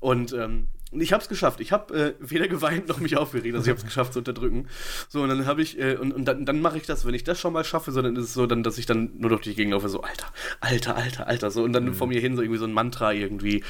Und 0.00 0.32
ähm, 0.32 0.66
ich 1.00 1.12
habe 1.12 1.22
es 1.22 1.28
geschafft. 1.28 1.60
Ich 1.60 1.72
habe 1.72 1.94
äh, 1.94 2.14
weder 2.20 2.48
geweint 2.48 2.88
noch 2.88 2.98
mich 2.98 3.16
aufgeregt. 3.16 3.54
Also 3.54 3.64
ich 3.64 3.70
habe 3.70 3.78
es 3.78 3.84
geschafft 3.84 4.12
zu 4.12 4.18
unterdrücken. 4.18 4.68
So, 5.08 5.22
und 5.22 5.28
dann 5.30 5.46
habe 5.46 5.62
ich, 5.62 5.78
äh, 5.78 5.96
und, 5.96 6.12
und 6.12 6.26
dann, 6.26 6.44
dann 6.44 6.60
mache 6.60 6.76
ich 6.76 6.84
das, 6.84 7.06
wenn 7.06 7.14
ich 7.14 7.24
das 7.24 7.40
schon 7.40 7.52
mal 7.52 7.64
schaffe, 7.64 7.92
so, 7.92 8.02
dann 8.02 8.16
ist 8.16 8.24
es 8.24 8.34
so, 8.34 8.46
dann, 8.46 8.62
dass 8.62 8.78
ich 8.78 8.86
dann 8.86 9.10
nur 9.16 9.30
durch 9.30 9.42
die 9.42 9.54
Gegend 9.54 9.72
laufe, 9.72 9.88
so, 9.88 10.02
Alter, 10.02 10.26
Alter, 10.60 10.96
Alter, 10.96 11.26
Alter, 11.26 11.50
so, 11.50 11.62
und 11.62 11.72
dann 11.72 11.94
vor 11.94 12.06
mir 12.06 12.20
hin 12.20 12.36
so 12.36 12.42
irgendwie 12.42 12.58
so 12.58 12.66
ein 12.66 12.72
Mantra 12.72 13.12
irgendwie. 13.12 13.64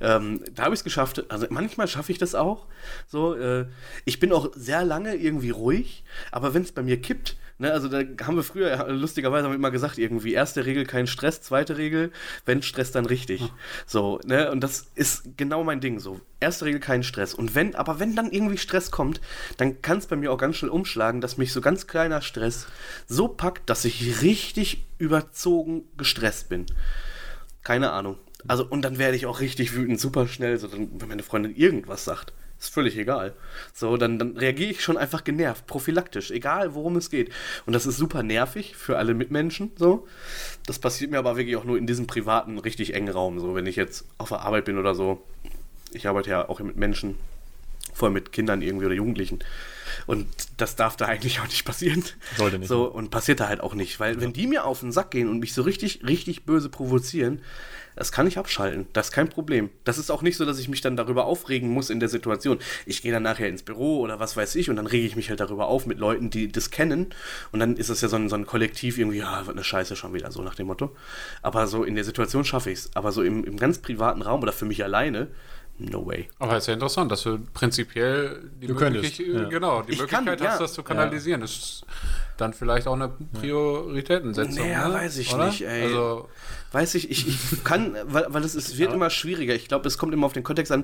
Ähm, 0.00 0.40
da 0.54 0.64
habe 0.64 0.74
ich 0.74 0.80
es 0.80 0.84
geschafft. 0.84 1.30
Also 1.30 1.46
manchmal 1.50 1.86
schaffe 1.86 2.10
ich 2.12 2.18
das 2.18 2.34
auch. 2.34 2.66
So, 3.06 3.34
äh, 3.34 3.66
ich 4.04 4.18
bin 4.18 4.32
auch 4.32 4.50
sehr 4.54 4.84
lange 4.84 5.14
irgendwie 5.14 5.50
ruhig, 5.50 6.04
aber 6.32 6.54
wenn 6.54 6.62
es 6.62 6.72
bei 6.72 6.82
mir 6.82 7.00
kippt, 7.00 7.36
Ne, 7.56 7.70
also 7.70 7.88
da 7.88 7.98
haben 8.24 8.34
wir 8.34 8.42
früher, 8.42 8.88
lustigerweise 8.88 9.44
haben 9.44 9.52
wir 9.52 9.56
immer 9.56 9.70
gesagt, 9.70 9.96
irgendwie, 9.96 10.32
erste 10.32 10.66
Regel 10.66 10.86
kein 10.86 11.06
Stress, 11.06 11.40
zweite 11.40 11.76
Regel, 11.76 12.10
wenn 12.44 12.62
Stress, 12.62 12.90
dann 12.90 13.06
richtig. 13.06 13.42
So, 13.86 14.18
ne, 14.24 14.50
und 14.50 14.60
das 14.60 14.86
ist 14.96 15.36
genau 15.36 15.62
mein 15.62 15.80
Ding 15.80 16.00
so. 16.00 16.20
Erste 16.40 16.64
Regel 16.64 16.80
kein 16.80 17.04
Stress. 17.04 17.32
Und 17.32 17.54
wenn, 17.54 17.76
aber 17.76 18.00
wenn 18.00 18.16
dann 18.16 18.32
irgendwie 18.32 18.58
Stress 18.58 18.90
kommt, 18.90 19.20
dann 19.56 19.80
kann 19.82 19.98
es 19.98 20.06
bei 20.06 20.16
mir 20.16 20.32
auch 20.32 20.38
ganz 20.38 20.56
schnell 20.56 20.70
umschlagen, 20.70 21.20
dass 21.20 21.36
mich 21.36 21.52
so 21.52 21.60
ganz 21.60 21.86
kleiner 21.86 22.22
Stress 22.22 22.66
so 23.06 23.28
packt, 23.28 23.70
dass 23.70 23.84
ich 23.84 24.20
richtig 24.20 24.84
überzogen 24.98 25.84
gestresst 25.96 26.48
bin. 26.48 26.66
Keine 27.62 27.92
Ahnung. 27.92 28.18
Also, 28.48 28.66
und 28.66 28.82
dann 28.82 28.98
werde 28.98 29.16
ich 29.16 29.26
auch 29.26 29.38
richtig 29.40 29.74
wütend, 29.76 30.00
super 30.00 30.26
schnell, 30.26 30.58
so, 30.58 30.66
dann, 30.66 30.88
wenn 31.00 31.08
meine 31.08 31.22
Freundin 31.22 31.54
irgendwas 31.54 32.04
sagt. 32.04 32.32
Ist 32.58 32.72
völlig 32.72 32.96
egal. 32.96 33.34
So, 33.74 33.96
dann, 33.96 34.18
dann 34.18 34.36
reagiere 34.36 34.70
ich 34.70 34.82
schon 34.82 34.96
einfach 34.96 35.24
genervt, 35.24 35.66
prophylaktisch, 35.66 36.30
egal 36.30 36.74
worum 36.74 36.96
es 36.96 37.10
geht. 37.10 37.30
Und 37.66 37.72
das 37.72 37.84
ist 37.84 37.96
super 37.96 38.22
nervig 38.22 38.76
für 38.76 38.96
alle 38.96 39.14
Mitmenschen. 39.14 39.72
So. 39.76 40.06
Das 40.66 40.78
passiert 40.78 41.10
mir 41.10 41.18
aber 41.18 41.36
wirklich 41.36 41.56
auch 41.56 41.64
nur 41.64 41.76
in 41.76 41.86
diesem 41.86 42.06
privaten, 42.06 42.58
richtig 42.58 42.94
engen 42.94 43.10
Raum. 43.12 43.38
So, 43.38 43.54
wenn 43.54 43.66
ich 43.66 43.76
jetzt 43.76 44.06
auf 44.18 44.30
der 44.30 44.40
Arbeit 44.40 44.64
bin 44.64 44.78
oder 44.78 44.94
so. 44.94 45.22
Ich 45.92 46.08
arbeite 46.08 46.30
ja 46.30 46.48
auch 46.48 46.58
mit 46.60 46.76
Menschen, 46.76 47.16
vor 47.92 48.06
allem 48.06 48.14
mit 48.14 48.32
Kindern 48.32 48.62
irgendwie 48.62 48.86
oder 48.86 48.94
Jugendlichen. 48.94 49.40
Und 50.06 50.26
das 50.56 50.74
darf 50.76 50.96
da 50.96 51.06
eigentlich 51.06 51.40
auch 51.40 51.46
nicht 51.46 51.64
passieren. 51.64 52.02
Sollte 52.36 52.58
nicht. 52.58 52.68
So, 52.68 52.86
und 52.86 53.10
passiert 53.10 53.40
da 53.40 53.48
halt 53.48 53.60
auch 53.60 53.74
nicht. 53.74 54.00
Weil, 54.00 54.20
wenn 54.20 54.32
die 54.32 54.46
mir 54.46 54.64
auf 54.64 54.80
den 54.80 54.92
Sack 54.92 55.10
gehen 55.10 55.28
und 55.28 55.38
mich 55.38 55.54
so 55.54 55.62
richtig, 55.62 56.00
richtig 56.04 56.44
böse 56.44 56.68
provozieren, 56.68 57.42
das 57.96 58.12
kann 58.12 58.26
ich 58.26 58.38
abschalten. 58.38 58.86
Das 58.92 59.06
ist 59.06 59.12
kein 59.12 59.28
Problem. 59.28 59.70
Das 59.84 59.98
ist 59.98 60.10
auch 60.10 60.22
nicht 60.22 60.36
so, 60.36 60.44
dass 60.44 60.58
ich 60.58 60.68
mich 60.68 60.80
dann 60.80 60.96
darüber 60.96 61.26
aufregen 61.26 61.68
muss 61.68 61.90
in 61.90 62.00
der 62.00 62.08
Situation. 62.08 62.58
Ich 62.86 63.02
gehe 63.02 63.12
dann 63.12 63.22
nachher 63.22 63.48
ins 63.48 63.62
Büro 63.62 64.00
oder 64.00 64.20
was 64.20 64.36
weiß 64.36 64.54
ich 64.56 64.70
und 64.70 64.76
dann 64.76 64.86
rege 64.86 65.06
ich 65.06 65.16
mich 65.16 65.30
halt 65.30 65.40
darüber 65.40 65.66
auf 65.66 65.86
mit 65.86 65.98
Leuten, 65.98 66.30
die 66.30 66.50
das 66.50 66.70
kennen. 66.70 67.14
Und 67.52 67.60
dann 67.60 67.76
ist 67.76 67.88
es 67.88 68.00
ja 68.00 68.08
so 68.08 68.16
ein, 68.16 68.28
so 68.28 68.36
ein 68.36 68.46
Kollektiv 68.46 68.98
irgendwie, 68.98 69.18
ja, 69.18 69.46
wird 69.46 69.56
eine 69.56 69.64
Scheiße 69.64 69.96
schon 69.96 70.14
wieder, 70.14 70.30
so 70.30 70.42
nach 70.42 70.54
dem 70.54 70.66
Motto. 70.66 70.94
Aber 71.42 71.66
so 71.66 71.84
in 71.84 71.94
der 71.94 72.04
Situation 72.04 72.44
schaffe 72.44 72.70
ich 72.70 72.80
es. 72.80 72.90
Aber 72.94 73.12
so 73.12 73.22
im, 73.22 73.44
im 73.44 73.56
ganz 73.56 73.78
privaten 73.78 74.22
Raum 74.22 74.42
oder 74.42 74.52
für 74.52 74.64
mich 74.64 74.82
alleine, 74.82 75.28
no 75.78 76.06
way. 76.06 76.28
Aber 76.38 76.56
ist 76.56 76.66
ja 76.66 76.74
interessant, 76.74 77.10
dass 77.10 77.22
du 77.22 77.38
prinzipiell 77.52 78.50
die 78.60 78.66
Du 78.66 78.74
könntest, 78.74 79.18
Möglichkeit, 79.18 79.42
ja. 79.42 79.48
genau, 79.48 79.82
die 79.82 79.92
Ich 79.92 80.00
Möglichkeit 80.00 80.38
kann, 80.38 80.48
hast, 80.48 80.54
ja. 80.54 80.58
das 80.58 80.72
zu 80.72 80.82
kanalisieren. 80.82 81.40
Das 81.40 81.50
ist 81.50 81.86
dann 82.36 82.52
vielleicht 82.52 82.86
auch 82.86 82.94
eine 82.94 83.08
Prioritätensetzung. 83.08 84.64
Naja, 84.64 84.88
ne? 84.88 84.94
weiß 84.94 85.18
ich 85.18 85.34
Oder? 85.34 85.46
nicht, 85.46 85.62
ey. 85.62 85.84
Also, 85.84 86.28
Weiß 86.74 86.96
ich, 86.96 87.08
ich, 87.08 87.28
ich 87.28 87.64
kann, 87.64 87.96
weil, 88.04 88.26
weil 88.28 88.42
es, 88.44 88.54
es 88.54 88.76
wird 88.78 88.92
immer 88.92 89.08
schwieriger. 89.08 89.54
Ich 89.54 89.68
glaube, 89.68 89.86
es 89.86 89.96
kommt 89.96 90.12
immer 90.12 90.26
auf 90.26 90.32
den 90.32 90.42
Kontext 90.42 90.72
an. 90.72 90.82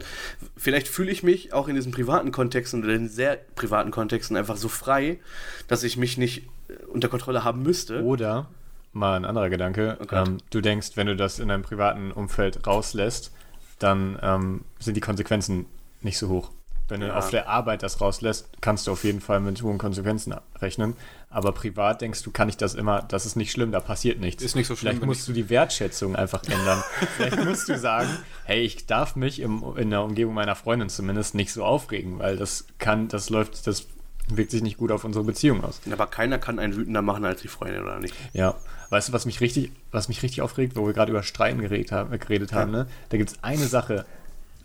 Vielleicht 0.57 0.87
fühle 0.87 1.11
ich 1.11 1.23
mich 1.23 1.53
auch 1.53 1.67
in 1.67 1.75
diesen 1.75 1.91
privaten 1.91 2.31
Kontexten 2.31 2.85
oder 2.85 2.95
in 2.95 3.09
sehr 3.09 3.39
privaten 3.57 3.91
Kontexten 3.91 4.37
einfach 4.37 4.57
so 4.57 4.69
frei, 4.69 5.19
dass 5.67 5.83
ich 5.83 5.97
mich 5.97 6.17
nicht 6.17 6.49
äh, 6.69 6.85
unter 6.87 7.09
Kontrolle 7.09 7.43
haben 7.43 7.63
müsste. 7.63 8.05
Oder, 8.05 8.49
mal 8.93 9.17
ein 9.17 9.25
anderer 9.25 9.51
Gedanke, 9.51 9.99
Oh 10.01 10.07
Gott. 10.07 10.29
ähm, 10.29 10.39
du 10.51 10.61
denkst, 10.61 10.91
wenn 10.95 11.09
du 11.09 11.17
das 11.17 11.39
in 11.41 11.49
deinem 11.49 11.63
privaten 11.63 12.13
Umfeld 12.13 12.67
rauslässt, 12.67 13.33
dann 13.81 14.19
ähm, 14.23 14.65
sind 14.79 14.97
die 14.97 15.01
Konsequenzen 15.01 15.67
nicht 16.03 16.19
so 16.19 16.29
hoch. 16.29 16.51
Wenn 16.91 17.01
du 17.01 17.07
Ja. 17.09 17.17
auf 17.17 17.31
der 17.31 17.49
Arbeit 17.49 17.83
das 17.83 18.01
rauslässt, 18.01 18.49
kannst 18.61 18.87
du 18.87 18.93
auf 18.93 19.05
jeden 19.05 19.21
Fall 19.21 19.41
mit 19.41 19.63
hohen 19.63 19.79
Konsequenzen 19.79 20.35
rechnen. 20.61 20.95
Aber 21.31 21.53
privat 21.53 22.01
denkst 22.01 22.23
du, 22.23 22.31
kann 22.33 22.49
ich 22.49 22.57
das 22.57 22.75
immer, 22.75 23.03
das 23.03 23.25
ist 23.27 23.37
nicht 23.37 23.53
schlimm, 23.53 23.71
da 23.73 23.79
passiert 23.81 24.19
nichts. 24.21 24.43
Ist 24.43 24.57
nicht 24.57 24.67
so 24.67 24.75
schlimm, 24.75 24.95
Vielleicht 24.97 25.07
musst 25.07 25.29
du 25.29 25.33
die 25.33 25.49
Wertschätzung 25.49 26.17
einfach 26.17 26.43
ändern. 26.45 26.83
Vielleicht 27.17 27.45
musst 27.45 27.69
du 27.69 27.79
sagen, 27.79 28.09
hey, 28.45 28.61
ich 28.63 28.87
darf 28.87 29.15
mich 29.17 29.41
im, 29.41 29.63
in 29.77 29.91
der 29.91 30.03
Umgebung 30.03 30.35
meiner 30.35 30.57
Freundin 30.57 30.89
zumindest 30.89 31.35
nicht 31.37 31.53
so 31.53 31.65
aufregen, 31.65 32.19
weil 32.19 32.37
das 32.37 32.67
kann, 32.79 33.07
das 33.09 33.31
läuft, 33.31 33.67
das 33.67 33.87
wirkt 34.29 34.51
sich 34.51 34.63
nicht 34.63 34.77
gut 34.79 34.93
auf 34.93 35.05
unsere 35.05 35.25
Beziehung 35.25 35.63
aus. 35.65 35.81
Aber 35.91 36.07
keiner 36.07 36.39
kann 36.39 36.59
einen 36.59 36.75
wütender 36.77 37.03
machen 37.03 37.25
als 37.25 37.43
die 37.43 37.49
Freundin, 37.49 37.83
oder 37.83 37.99
nicht? 37.99 38.15
Ja, 38.33 38.55
weißt 38.91 39.09
du, 39.09 39.13
was 39.13 39.27
mich 39.27 39.41
richtig, 39.41 39.73
was 39.93 40.09
mich 40.09 40.23
richtig 40.23 40.43
aufregt, 40.43 40.77
wo 40.77 40.87
wir 40.87 40.93
gerade 40.93 41.11
über 41.11 41.23
Streiten 41.23 41.61
geredet 41.61 41.93
haben, 41.93 42.11
geredet 42.19 42.53
haben 42.53 42.71
ne? 42.71 42.87
Da 43.09 43.17
gibt 43.19 43.31
es 43.31 43.43
eine 43.43 43.67
Sache, 43.67 44.05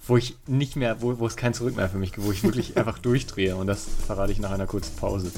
wo 0.08 0.18
ich 0.18 0.38
nicht 0.48 0.76
mehr, 0.76 1.02
wo, 1.02 1.20
wo 1.20 1.28
es 1.28 1.36
kein 1.36 1.54
Zurück 1.54 1.76
mehr 1.76 1.90
für 1.90 1.98
mich 1.98 2.12
gibt, 2.12 2.26
wo 2.26 2.32
ich 2.32 2.44
wirklich 2.44 2.78
einfach 2.78 3.00
durchdrehe 3.00 3.56
und 3.56 3.68
das 3.68 3.86
verrate 4.06 4.32
ich 4.32 4.40
nach 4.40 4.52
einer 4.52 4.68
kurzen 4.68 4.96
Pause. 4.96 5.32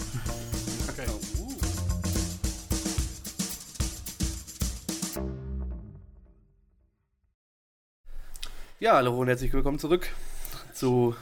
Ja, 8.79 8.93
hallo 8.93 9.17
und 9.19 9.27
herzlich 9.27 9.51
willkommen 9.53 9.79
zurück 9.79 10.09
zu. 10.73 11.15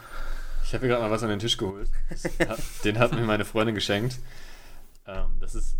Ich 0.65 0.73
habe 0.73 0.83
mir 0.83 0.89
gerade 0.89 1.03
mal 1.03 1.11
was 1.11 1.23
an 1.23 1.29
den 1.29 1.39
Tisch 1.39 1.57
geholt. 1.57 1.89
Den 2.83 2.99
hat 2.99 3.13
mir 3.13 3.21
meine 3.21 3.45
Freundin 3.45 3.75
geschenkt. 3.75 4.19
Ähm, 5.07 5.37
das 5.39 5.55
ist 5.55 5.77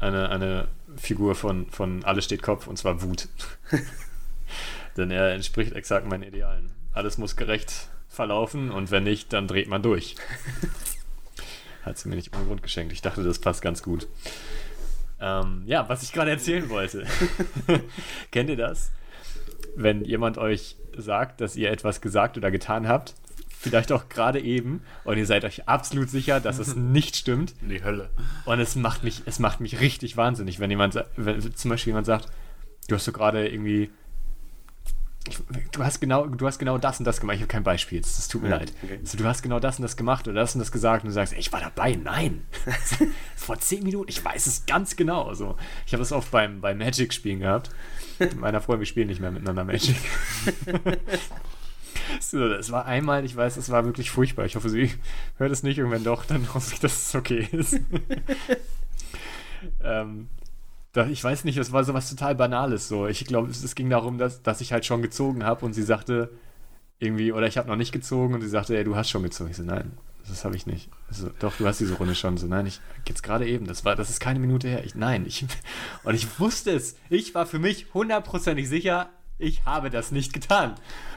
eine, 0.00 0.28
eine 0.28 0.68
Figur 0.96 1.34
von, 1.34 1.70
von 1.70 2.04
Alles 2.04 2.26
steht 2.26 2.42
Kopf 2.42 2.66
und 2.66 2.76
zwar 2.76 3.00
Wut. 3.00 3.28
Denn 4.96 5.10
er 5.10 5.32
entspricht 5.32 5.72
exakt 5.72 6.06
meinen 6.06 6.24
Idealen. 6.24 6.72
Alles 6.94 7.18
muss 7.18 7.36
gerecht 7.36 7.88
verlaufen 8.08 8.70
und 8.70 8.90
wenn 8.90 9.04
nicht, 9.04 9.32
dann 9.32 9.48
dreht 9.48 9.68
man 9.68 9.82
durch. 9.82 10.14
Hat 11.82 11.98
sie 11.98 12.08
mir 12.08 12.14
nicht 12.16 12.34
ohne 12.34 12.46
Grund 12.46 12.62
geschenkt. 12.62 12.92
Ich 12.92 13.02
dachte, 13.02 13.22
das 13.22 13.40
passt 13.40 13.60
ganz 13.60 13.82
gut. 13.82 14.06
Ähm, 15.20 15.64
ja, 15.66 15.88
was 15.88 16.02
ich 16.02 16.12
gerade 16.12 16.30
erzählen 16.30 16.68
wollte. 16.70 17.06
Kennt 18.30 18.48
ihr 18.48 18.56
das? 18.56 18.90
Wenn 19.76 20.04
jemand 20.04 20.38
euch 20.38 20.76
sagt, 20.96 21.40
dass 21.40 21.56
ihr 21.56 21.70
etwas 21.70 22.00
gesagt 22.00 22.36
oder 22.36 22.50
getan 22.50 22.88
habt, 22.88 23.14
vielleicht 23.64 23.90
auch 23.92 24.08
gerade 24.08 24.40
eben, 24.40 24.82
und 25.04 25.18
ihr 25.18 25.26
seid 25.26 25.44
euch 25.44 25.68
absolut 25.68 26.10
sicher, 26.10 26.40
dass 26.40 26.58
es 26.58 26.76
nicht 26.76 27.16
stimmt, 27.16 27.54
in 27.60 27.70
die 27.70 27.82
Hölle. 27.82 28.10
und 28.44 28.60
es 28.60 28.76
macht 28.76 29.02
mich, 29.02 29.22
es 29.26 29.38
macht 29.38 29.60
mich 29.60 29.80
richtig 29.80 30.16
wahnsinnig, 30.16 30.60
wenn 30.60 30.70
jemand, 30.70 31.02
wenn 31.16 31.40
zum 31.54 31.70
Beispiel 31.70 31.90
jemand 31.90 32.06
sagt, 32.06 32.28
du 32.88 32.94
hast 32.94 33.04
so 33.04 33.12
gerade 33.12 33.48
irgendwie, 33.48 33.90
ich, 35.28 35.38
du 35.72 35.82
hast 35.84 36.00
genau, 36.00 36.26
du 36.26 36.46
hast 36.46 36.58
genau 36.58 36.76
das 36.78 36.98
und 36.98 37.04
das 37.06 37.20
gemacht. 37.20 37.36
Ich 37.36 37.42
habe 37.42 37.48
kein 37.50 37.62
Beispiel, 37.64 37.96
jetzt, 37.96 38.18
das 38.18 38.28
tut 38.28 38.42
mir 38.42 38.50
Ja, 38.50 38.56
leid. 38.58 38.72
okay. 38.82 39.00
So, 39.04 39.16
du 39.16 39.24
hast 39.24 39.42
genau 39.42 39.58
das 39.60 39.78
und 39.78 39.82
das 39.82 39.96
gemacht 39.96 40.28
oder 40.28 40.40
das 40.40 40.54
und 40.54 40.58
das 40.58 40.70
gesagt 40.70 41.04
und 41.04 41.08
du 41.08 41.14
sagst, 41.14 41.32
ey, 41.32 41.38
ich 41.38 41.52
war 41.52 41.60
dabei. 41.60 41.96
Nein, 41.96 42.44
vor 43.36 43.58
zehn 43.58 43.82
Minuten, 43.82 44.08
ich 44.10 44.24
weiß 44.24 44.46
es 44.46 44.66
ganz 44.66 44.96
genau. 44.96 45.32
So, 45.34 45.56
ich 45.86 45.92
habe 45.92 46.00
das 46.02 46.12
oft 46.12 46.30
beim, 46.30 46.60
beim 46.60 46.78
Magic-Spielen 46.78 47.40
gehabt. 47.40 47.70
Mit 48.18 48.36
meiner 48.36 48.60
Freundin, 48.60 48.80
wir 48.80 48.86
spielen 48.86 49.08
nicht 49.08 49.20
mehr 49.20 49.30
miteinander 49.30 49.64
Magic. 49.64 49.96
So, 52.20 52.48
das 52.48 52.70
war 52.70 52.86
einmal, 52.86 53.24
ich 53.24 53.34
weiß, 53.34 53.56
es 53.56 53.70
war 53.70 53.84
wirklich 53.84 54.10
furchtbar. 54.10 54.44
Ich 54.44 54.56
hoffe, 54.56 54.68
sie 54.68 54.92
hört 55.38 55.52
es 55.52 55.62
nicht 55.62 55.80
und 55.80 55.90
wenn 55.90 56.04
doch, 56.04 56.24
dann 56.24 56.52
hoffe 56.52 56.74
ich, 56.74 56.80
dass 56.80 57.08
es 57.08 57.14
okay 57.14 57.48
ist. 57.50 57.80
ähm, 59.82 60.28
ich 61.10 61.22
weiß 61.22 61.44
nicht, 61.44 61.56
es 61.56 61.72
war 61.72 61.84
so 61.84 61.94
was 61.94 62.08
total 62.08 62.34
Banales 62.34 62.88
so. 62.88 63.06
Ich 63.06 63.24
glaube, 63.24 63.50
es, 63.50 63.64
es 63.64 63.74
ging 63.74 63.90
darum, 63.90 64.18
dass, 64.18 64.42
dass 64.42 64.60
ich 64.60 64.72
halt 64.72 64.86
schon 64.86 65.02
gezogen 65.02 65.44
habe 65.44 65.64
und 65.64 65.72
sie 65.72 65.82
sagte 65.82 66.30
irgendwie, 66.98 67.32
oder 67.32 67.46
ich 67.46 67.58
habe 67.58 67.68
noch 67.68 67.76
nicht 67.76 67.92
gezogen 67.92 68.34
und 68.34 68.40
sie 68.40 68.48
sagte, 68.48 68.76
ey, 68.76 68.84
du 68.84 68.96
hast 68.96 69.10
schon 69.10 69.22
gezogen. 69.22 69.50
Ich 69.50 69.56
so, 69.56 69.64
nein, 69.64 69.92
das 70.28 70.44
habe 70.44 70.56
ich 70.56 70.66
nicht. 70.66 70.88
So, 71.10 71.30
doch, 71.38 71.56
du 71.56 71.66
hast 71.66 71.80
diese 71.80 71.94
Runde 71.94 72.14
schon. 72.14 72.36
So, 72.36 72.46
nein, 72.46 72.66
ich 72.66 72.80
jetzt 73.08 73.22
gerade 73.22 73.46
eben. 73.46 73.66
Das 73.66 73.84
war, 73.84 73.96
das 73.96 74.08
ist 74.10 74.20
keine 74.20 74.38
Minute 74.38 74.68
her. 74.68 74.84
Ich, 74.84 74.94
nein, 74.94 75.24
ich, 75.26 75.44
und 76.04 76.14
ich 76.14 76.38
wusste 76.38 76.70
es. 76.70 76.96
Ich 77.10 77.34
war 77.34 77.46
für 77.46 77.58
mich 77.58 77.86
hundertprozentig 77.92 78.68
sicher, 78.68 79.10
ich 79.38 79.64
habe 79.64 79.90
das 79.90 80.12
nicht 80.12 80.32
getan. 80.32 80.74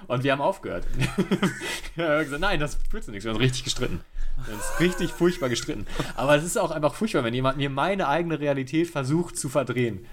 Und 0.08 0.24
wir 0.24 0.32
haben 0.32 0.42
aufgehört. 0.42 0.86
wir 1.96 2.08
haben 2.10 2.24
gesagt, 2.24 2.42
nein, 2.42 2.60
das 2.60 2.78
führt 2.90 3.04
zu 3.04 3.12
nichts. 3.12 3.26
Wir 3.26 3.32
haben 3.34 3.40
richtig 3.40 3.64
gestritten. 3.66 4.02
Wir 4.46 4.54
haben 4.54 4.62
richtig 4.80 5.12
furchtbar 5.12 5.50
gestritten. 5.50 5.86
Aber 6.16 6.36
es 6.36 6.44
ist 6.44 6.58
auch 6.58 6.72
einfach 6.72 6.94
furchtbar, 6.96 7.24
wenn 7.24 7.34
jemand 7.34 7.58
mir 7.58 7.70
meine 7.70 8.08
eigene 8.08 8.40
Realität 8.40 8.88
versucht 8.90 9.38
zu 9.38 9.50
verdrehen. 9.50 10.06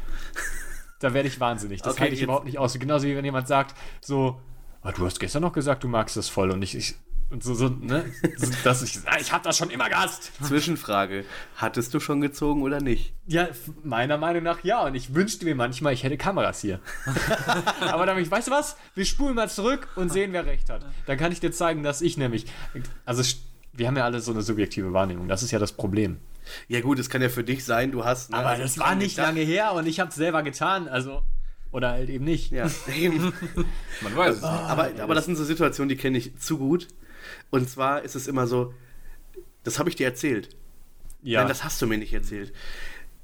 Da 1.01 1.12
werde 1.14 1.28
ich 1.28 1.38
wahnsinnig. 1.40 1.82
Das 1.82 1.95
Okay, 1.95 2.03
halte 2.03 2.14
ich 2.14 2.20
jetzt- 2.20 2.24
überhaupt 2.24 2.47
nicht 2.47 2.59
aus. 2.59 2.78
Genauso 2.78 3.07
wie 3.07 3.14
wenn 3.16 3.24
jemand 3.24 3.47
sagt, 3.47 3.76
so, 4.01 4.40
"Ah, 4.82 4.92
du 4.92 5.05
hast 5.07 5.20
gestern 5.20 5.42
noch 5.42 5.53
gesagt, 5.53 5.84
du 5.84 5.88
magst 5.88 6.16
das 6.16 6.28
voll. 6.28 6.51
Und 6.51 6.62
ich, 6.62 6.74
ich 6.76 6.95
Und 7.35 7.43
so, 7.43 7.53
so, 7.53 7.68
ne? 7.68 8.05
So, 8.37 8.47
dass 8.62 8.80
ich, 8.82 9.01
ah, 9.07 9.16
ich 9.20 9.32
hab 9.32 9.43
das 9.43 9.59
schon 9.59 9.68
immer 9.70 9.89
gehasst. 9.89 10.30
Zwischenfrage. 10.41 11.24
Hattest 11.57 11.93
du 11.93 11.99
schon 11.99 12.20
gezogen 12.20 12.62
oder 12.62 12.80
nicht? 12.80 13.12
Ja, 13.26 13.49
meiner 13.82 14.18
Meinung 14.18 14.45
nach 14.45 14.62
ja. 14.62 14.85
Und 14.85 14.95
ich 14.95 15.16
wünschte 15.16 15.45
mir 15.45 15.57
manchmal, 15.57 15.95
ich 15.95 16.05
hätte 16.05 16.16
Kameras 16.16 16.61
hier. 16.61 16.78
Aber 17.80 18.07
dann, 18.07 18.18
ich, 18.18 18.30
weißt 18.30 18.47
du 18.47 18.53
was? 18.53 18.76
Wir 18.95 19.05
spulen 19.05 19.35
mal 19.35 19.51
zurück 19.51 19.89
und 19.97 20.12
sehen, 20.12 20.32
wer 20.32 20.47
recht 20.47 20.70
hat. 20.70 20.87
Dann 21.07 21.18
kann 21.18 21.32
ich 21.32 21.41
dir 21.41 21.51
zeigen, 21.51 21.82
dass 21.82 22.03
ich 22.03 22.16
nämlich. 22.16 22.47
Also, 23.05 23.24
wir 23.72 23.89
haben 23.89 23.97
ja 23.97 24.05
alle 24.05 24.20
so 24.20 24.30
eine 24.30 24.43
subjektive 24.43 24.93
Wahrnehmung. 24.93 25.26
Das 25.26 25.43
ist 25.43 25.51
ja 25.51 25.59
das 25.59 25.72
Problem. 25.72 26.18
Ja 26.68 26.82
gut, 26.82 27.01
es 27.01 27.11
kann 27.11 27.20
ja 27.20 27.30
für 27.30 27.43
dich 27.43 27.64
sein, 27.64 27.91
du 27.91 28.05
hast... 28.05 28.30
ne, 28.30 28.37
Aber 28.37 28.51
also 28.51 28.62
das 28.62 28.78
war 28.78 28.95
nicht 28.95 29.16
lange 29.16 29.41
her 29.41 29.72
und 29.72 29.89
ich 29.89 29.99
habe 29.99 30.11
es 30.11 30.14
selber 30.14 30.45
getan. 30.45 30.87
Also. 30.87 31.24
Oder 31.72 31.91
halt 31.91 32.11
eben 32.11 32.26
nicht. 32.26 32.53
Ja, 32.53 32.70
eben. 32.97 33.32
Man 34.03 34.16
weiß 34.16 34.37
es 34.37 34.43
nicht. 34.43 34.49
aber, 34.49 34.91
aber 35.01 35.14
das 35.16 35.24
sind 35.24 35.35
so 35.35 35.43
Situationen, 35.43 35.89
die 35.89 35.97
kenne 35.97 36.16
ich 36.16 36.39
zu 36.39 36.59
gut. 36.59 36.87
Und 37.51 37.68
zwar 37.70 38.03
ist 38.03 38.14
es 38.16 38.26
immer 38.26 38.47
so, 38.47 38.74
das 39.62 39.78
habe 39.78 39.88
ich 39.88 39.97
dir 39.97 40.07
erzählt. 40.07 40.51
Ja. 41.22 41.40
Nein, 41.40 41.49
das 41.49 41.64
hast 41.64 41.80
du 41.80 41.86
mir 41.86 41.99
nicht 41.99 42.12
erzählt. 42.12 42.53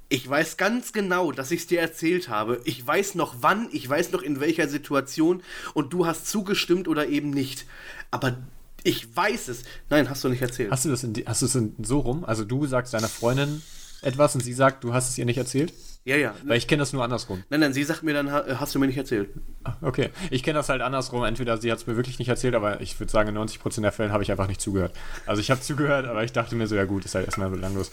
Ich 0.09 0.29
weiß 0.29 0.57
ganz 0.57 0.93
genau, 0.93 1.31
dass 1.33 1.51
ich 1.51 1.61
es 1.61 1.67
dir 1.67 1.81
erzählt 1.81 2.29
habe. 2.29 2.61
Ich 2.65 2.85
weiß 2.85 3.15
noch 3.15 3.37
wann, 3.43 3.69
ich 3.73 3.89
weiß 3.89 4.11
noch 4.13 4.23
in 4.23 4.41
welcher 4.41 4.69
Situation 4.69 5.43
und 5.75 5.93
du 5.93 6.07
hast 6.07 6.27
zugestimmt 6.29 6.89
oder 6.89 7.07
eben 7.09 7.31
nicht. 7.31 7.67
Aber 8.11 8.37
ich 8.83 9.15
weiß 9.15 9.49
es. 9.49 9.63
Nein, 9.91 10.09
hast 10.11 10.25
du 10.25 10.29
nicht 10.31 10.43
erzählt. 10.43 10.71
Hast 10.71 10.85
du 10.85 10.89
das 10.89 11.05
in, 11.05 11.13
die- 11.13 11.27
hast 11.27 11.43
du 11.43 11.47
es 11.47 11.55
in, 11.55 11.75
so 11.83 12.01
rum? 12.01 12.25
Also 12.25 12.45
du 12.45 12.67
sagst 12.67 12.95
deiner 12.95 13.09
Freundin 13.09 13.63
etwas 14.03 14.35
und 14.35 14.41
sie 14.41 14.55
sagt, 14.55 14.83
du 14.83 14.95
hast 14.95 15.11
es 15.11 15.19
ihr 15.19 15.27
nicht 15.27 15.37
erzählt? 15.39 15.73
Ja, 16.05 16.17
ja. 16.17 16.35
Weil 16.45 16.57
ich 16.57 16.67
kenne 16.67 16.81
das 16.81 16.93
nur 16.93 17.05
andersrum. 17.05 17.45
Nein, 17.51 17.61
nein, 17.61 17.73
sie 17.73 17.85
sagt 17.85 18.03
mir 18.03 18.15
dann, 18.15 18.33
ha- 18.33 18.45
hast 18.59 18.75
du 18.75 18.79
mir 18.79 18.87
nicht 18.87 18.97
erzählt. 18.97 19.29
Ah, 19.65 19.75
Okay, 19.83 20.11
ich 20.31 20.43
kenne 20.43 20.59
das 20.59 20.69
halt 20.71 20.81
andersrum. 20.81 21.25
Entweder 21.25 21.59
sie 21.59 21.71
hat 21.71 21.79
es 21.79 21.87
mir 21.87 21.97
wirklich 21.97 22.19
nicht 22.19 22.29
erzählt, 22.29 22.55
aber 22.55 22.81
ich 22.81 22.99
würde 22.99 23.13
sagen, 23.13 23.29
in 23.29 23.37
90% 23.39 23.83
der 23.83 23.93
Fällen 23.93 24.11
habe 24.13 24.23
ich 24.23 24.31
einfach 24.31 24.47
nicht 24.49 24.61
zugehört. 24.61 24.93
Also 25.27 25.41
ich 25.41 25.51
habe 25.51 25.61
zugehört, 25.61 26.07
aber 26.07 26.25
ich 26.25 26.33
dachte 26.33 26.55
mir 26.55 26.67
so, 26.67 26.75
ja 26.75 26.85
gut, 26.87 27.05
ist 27.05 27.15
halt 27.15 27.27
erstmal 27.27 27.51
belanglos. 27.51 27.91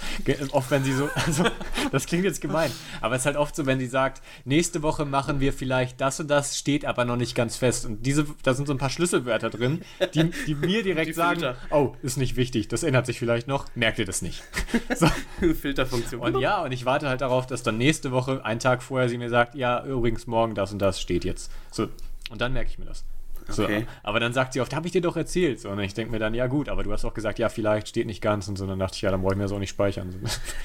Oft, 0.51 0.71
wenn 0.71 0.83
sie 0.83 0.93
so, 0.93 1.09
also 1.25 1.43
das 1.91 2.05
klingt 2.05 2.23
jetzt 2.23 2.39
gemein, 2.41 2.71
aber 3.01 3.15
es 3.15 3.21
ist 3.21 3.25
halt 3.25 3.35
oft 3.37 3.55
so, 3.55 3.65
wenn 3.65 3.79
sie 3.79 3.87
sagt, 3.87 4.21
nächste 4.45 4.81
Woche 4.83 5.03
machen 5.05 5.39
wir 5.41 5.51
vielleicht 5.51 5.99
das 5.99 6.19
und 6.19 6.29
das, 6.29 6.57
steht 6.57 6.85
aber 6.85 7.03
noch 7.05 7.17
nicht 7.17 7.35
ganz 7.35 7.57
fest. 7.57 7.85
Und 7.85 8.05
diese, 8.05 8.25
da 8.43 8.53
sind 8.53 8.67
so 8.67 8.73
ein 8.73 8.77
paar 8.77 8.89
Schlüsselwörter 8.89 9.49
drin, 9.49 9.81
die, 10.13 10.31
die 10.47 10.55
mir 10.55 10.83
direkt 10.83 11.09
Die 11.09 11.13
sagen, 11.13 11.55
oh, 11.71 11.93
ist 12.01 12.17
nicht 12.17 12.35
wichtig, 12.37 12.67
das 12.69 12.83
ändert 12.83 13.05
sich 13.05 13.19
vielleicht 13.19 13.47
noch, 13.47 13.65
merkt 13.75 13.99
ihr 13.99 14.05
das 14.05 14.21
nicht. 14.21 14.43
So. 14.95 15.07
Filterfunktion. 15.61 16.21
Und 16.21 16.39
ja, 16.39 16.61
und 16.63 16.71
ich 16.71 16.85
warte 16.85 17.09
halt 17.09 17.21
darauf, 17.21 17.45
dass 17.47 17.63
dann 17.63 17.77
nächste 17.77 17.96
Woche, 18.11 18.43
einen 18.45 18.59
Tag 18.59 18.83
vorher, 18.83 19.09
sie 19.09 19.17
mir 19.17 19.29
sagt, 19.29 19.55
ja, 19.55 19.83
übrigens 19.83 20.27
morgen 20.27 20.55
das 20.55 20.71
und 20.71 20.79
das 20.79 21.01
steht 21.01 21.25
jetzt. 21.25 21.51
So, 21.71 21.87
und 22.29 22.41
dann 22.41 22.53
merke 22.53 22.69
ich 22.69 22.79
mir 22.79 22.85
das. 22.85 23.03
So, 23.49 23.63
Okay. 23.63 23.87
aber 24.03 24.19
dann 24.19 24.33
sagt 24.33 24.53
sie 24.53 24.61
oft, 24.61 24.75
habe 24.75 24.87
ich 24.87 24.91
dir 24.93 25.01
doch 25.01 25.15
erzählt. 25.17 25.59
So, 25.59 25.69
und 25.69 25.79
ich 25.79 25.93
denke 25.93 26.11
mir 26.11 26.19
dann, 26.19 26.33
ja 26.33 26.47
gut, 26.47 26.69
aber 26.69 26.83
du 26.83 26.91
hast 26.91 27.05
auch 27.05 27.13
gesagt, 27.13 27.39
ja, 27.39 27.49
vielleicht 27.49 27.87
steht 27.87 28.05
nicht 28.05 28.21
ganz 28.21 28.47
und 28.47 28.57
so. 28.57 28.65
Dann 28.67 28.79
dachte 28.79 28.95
ich, 28.95 29.01
ja, 29.01 29.11
dann 29.11 29.21
brauche 29.21 29.33
ich 29.33 29.37
mir 29.37 29.43
das 29.43 29.51
auch 29.51 29.59
nicht 29.59 29.69
speichern. 29.69 30.13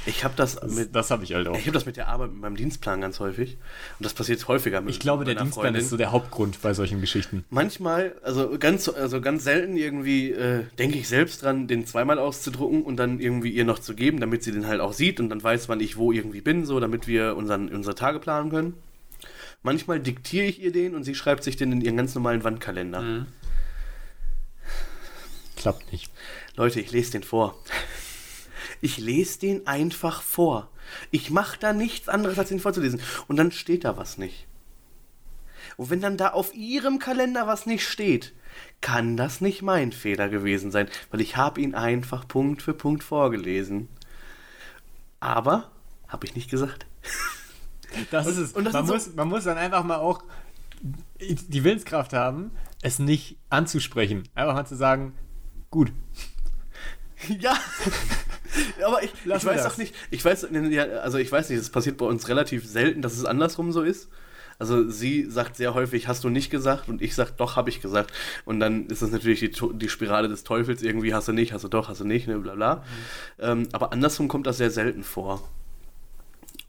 Ich 0.07 0.25
habe 0.25 0.35
das, 0.37 0.57
Das, 0.57 0.75
mit, 0.75 0.95
das 0.95 1.11
habe 1.11 1.25
ich 1.25 1.33
halt 1.35 1.47
auch. 1.49 1.57
ich 1.57 1.67
hab 1.67 1.75
das 1.75 1.87
mit 1.87 1.97
der 1.97 2.09
Arbeit, 2.09 2.33
mit 2.33 2.41
meinem 2.41 2.57
Dienstplan 2.57 3.01
ganz 3.01 3.21
häufig. 3.21 3.57
Und 3.99 4.05
das 4.05 4.15
passiert 4.15 4.47
häufiger 4.49 4.81
mit 4.81 4.91
Ich 4.91 5.01
glaube, 5.01 5.25
der 5.25 5.35
Dienstplan 5.37 5.67
Freundin. 5.67 5.83
ist 5.83 5.91
so 5.91 5.97
der 5.97 6.13
Hauptgrund 6.13 6.61
bei 6.63 6.75
solchen 6.75 7.01
Geschichten. 7.01 7.45
Manchmal, 7.51 8.15
also 8.23 8.57
ganz, 8.59 8.89
also 8.89 9.21
ganz 9.21 9.45
selten 9.45 9.77
irgendwie, 9.77 10.33
äh, 10.33 10.65
denke 10.79 10.99
ich 10.99 11.09
selbst 11.09 11.43
dran, 11.43 11.69
den 11.69 11.87
zweimal 11.87 12.19
auszudrucken 12.19 12.83
und 12.83 12.97
dann 12.97 13.21
irgendwie 13.21 13.51
ihr 13.51 13.65
noch 13.65 13.79
zu 13.79 13.95
geben, 13.95 14.21
damit 14.21 14.43
sie 14.43 14.53
den 14.53 14.67
halt 14.67 14.81
auch 14.81 14.93
sieht 14.93 15.21
und 15.21 15.29
dann 15.29 15.43
weiß, 15.43 15.69
wann 15.69 15.81
ich 15.81 15.97
wo 15.97 16.13
irgendwie 16.13 16.41
bin, 16.41 16.65
so 16.67 16.81
damit 16.81 17.07
wir 17.07 17.37
unseren, 17.37 17.69
unsere 17.69 17.95
Tage 17.95 18.19
planen 18.19 18.51
können. 18.51 18.75
Manchmal 19.63 20.01
diktiere 20.01 20.47
ich 20.47 20.61
ihr 20.61 20.73
den 20.73 20.95
und 20.95 21.05
sie 21.05 21.15
schreibt 21.15 21.45
sich 21.45 21.57
den 21.57 21.73
in 21.73 21.81
ihren 21.81 21.97
ganz 21.97 22.15
normalen 22.15 22.43
Wandkalender. 22.43 23.27
Klappt 25.57 25.93
nicht. 25.93 26.11
Leute, 26.57 26.81
ich 26.81 26.91
lese 26.91 27.13
den 27.13 27.23
vor. 27.23 27.57
Ich 28.81 28.99
lese 28.99 29.39
den 29.39 29.67
einfach 29.69 30.23
vor. 30.23 30.69
Ich 31.13 31.31
mache 31.31 31.59
da 31.61 31.73
nichts 31.73 32.09
anderes, 32.09 32.39
als 32.39 32.51
ihn 32.51 32.59
vorzulesen. 32.59 33.01
Und 33.29 33.37
dann 33.37 33.53
steht 33.53 33.85
da 33.85 33.97
was 33.97 34.19
nicht. 34.19 34.47
Und 35.77 35.91
wenn 35.91 36.01
dann 36.01 36.17
da 36.17 36.31
auf 36.31 36.55
ihrem 36.55 36.99
Kalender 36.99 37.47
was 37.47 37.65
nicht 37.65 37.87
steht, 37.87 38.33
kann 38.81 39.17
das 39.17 39.41
nicht 39.41 39.63
mein 39.63 39.93
Fehler 39.93 40.29
gewesen 40.29 40.71
sein, 40.71 40.89
weil 41.11 41.21
ich 41.21 41.37
habe 41.37 41.61
ihn 41.61 41.75
einfach 41.75 42.27
Punkt 42.27 42.61
für 42.63 42.75
Punkt 42.75 43.05
vorgelesen. 43.05 43.89
Aber 45.21 45.71
habe 46.09 46.27
ich 46.27 46.35
nicht 46.35 46.51
gesagt. 46.51 46.87
Das 48.11 48.27
ist 48.27 48.39
es. 48.39 48.53
und 48.53 48.65
das 48.65 48.73
man, 48.73 48.87
sind 48.87 49.01
so- 49.01 49.07
muss, 49.09 49.15
man 49.17 49.29
muss 49.29 49.45
dann 49.45 49.59
einfach 49.59 49.85
mal 49.85 49.97
auch 49.99 50.23
die 51.21 51.65
Willenskraft 51.65 52.13
haben, 52.13 52.51
es 52.83 52.99
nicht 52.99 53.37
anzusprechen. 53.51 54.25
Einfach 54.35 54.55
mal 54.55 54.67
zu 54.67 54.77
sagen, 54.77 55.15
gut, 55.71 55.93
Ja, 57.41 57.57
aber 58.85 59.03
ich, 59.05 59.13
ich 59.25 59.31
weiß 59.31 59.43
das. 59.63 59.67
auch 59.73 59.77
nicht, 59.79 59.95
ich 60.11 60.25
weiß, 60.25 60.47
also 61.03 61.19
ich 61.19 61.31
weiß 61.31 61.51
nicht, 61.51 61.59
es 61.61 61.71
passiert 61.71 61.97
bei 61.99 62.07
uns 62.07 62.29
relativ 62.29 62.67
selten, 62.69 63.01
dass 63.01 63.13
es 63.17 63.25
andersrum 63.25 63.71
so 63.73 63.83
ist. 63.83 64.09
Also 64.59 64.89
sie 64.91 65.29
sagt 65.31 65.57
sehr 65.57 65.75
häufig, 65.75 66.07
hast 66.09 66.23
du 66.25 66.29
nicht 66.29 66.51
gesagt 66.51 66.89
und 66.89 67.01
ich 67.03 67.15
sag, 67.15 67.37
doch, 67.37 67.57
habe 67.57 67.71
ich 67.71 67.81
gesagt. 67.81 68.13
Und 68.45 68.61
dann 68.61 68.87
ist 68.87 69.03
das 69.03 69.11
natürlich 69.11 69.41
die, 69.41 69.51
die 69.75 69.89
Spirale 69.89 70.29
des 70.29 70.45
Teufels, 70.45 70.83
irgendwie 70.83 71.15
hast 71.15 71.27
du 71.29 71.33
nicht, 71.33 71.53
hast 71.53 71.63
du 71.65 71.69
doch, 71.69 71.89
hast 71.89 72.01
du 72.01 72.05
nicht, 72.05 72.29
ne, 72.29 72.39
bla 72.39 72.55
bla. 72.55 72.85
Ähm, 73.39 73.69
aber 73.73 73.93
andersrum 73.93 74.29
kommt 74.29 74.47
das 74.47 74.59
sehr 74.59 74.71
selten 74.71 75.03
vor. 75.05 75.49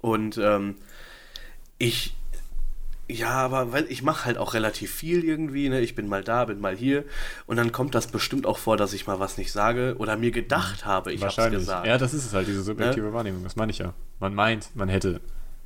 Und 0.02 0.38
ähm, 0.38 0.76
ich, 1.84 2.16
ja, 3.10 3.32
aber 3.32 3.74
weil 3.74 3.86
ich 3.90 4.02
mache 4.02 4.26
halt 4.26 4.38
auch 4.38 4.54
relativ 4.54 4.92
viel 4.92 5.24
irgendwie, 5.24 5.68
ne? 5.68 5.82
Ich 5.82 5.96
bin 5.96 6.08
mal 6.08 6.24
da, 6.24 6.46
bin 6.46 6.62
mal 6.62 6.76
hier 6.76 7.04
und 7.46 7.58
dann 7.58 7.72
kommt 7.72 7.94
das 7.94 8.08
bestimmt 8.08 8.46
auch 8.46 8.58
vor, 8.58 8.78
dass 8.78 8.94
ich 8.94 9.06
mal 9.06 9.20
was 9.20 9.38
nicht 9.38 9.52
sage 9.52 9.96
oder 9.98 10.16
mir 10.16 10.32
gedacht 10.32 10.86
habe, 10.86 11.12
ich 11.12 11.22
habe 11.22 11.52
gesagt. 11.52 11.86
Ja, 11.86 11.98
das 11.98 12.14
ist 12.14 12.26
es 12.26 12.34
halt, 12.34 12.48
diese 12.48 12.64
subjektive 12.64 13.12
Wahrnehmung. 13.14 13.44
Das 13.44 13.56
meine 13.56 13.72
ich 13.72 13.80
ja. 13.80 13.94
Man 14.20 14.34
meint, 14.34 14.70
man 14.76 14.88
hätte. 14.88 15.20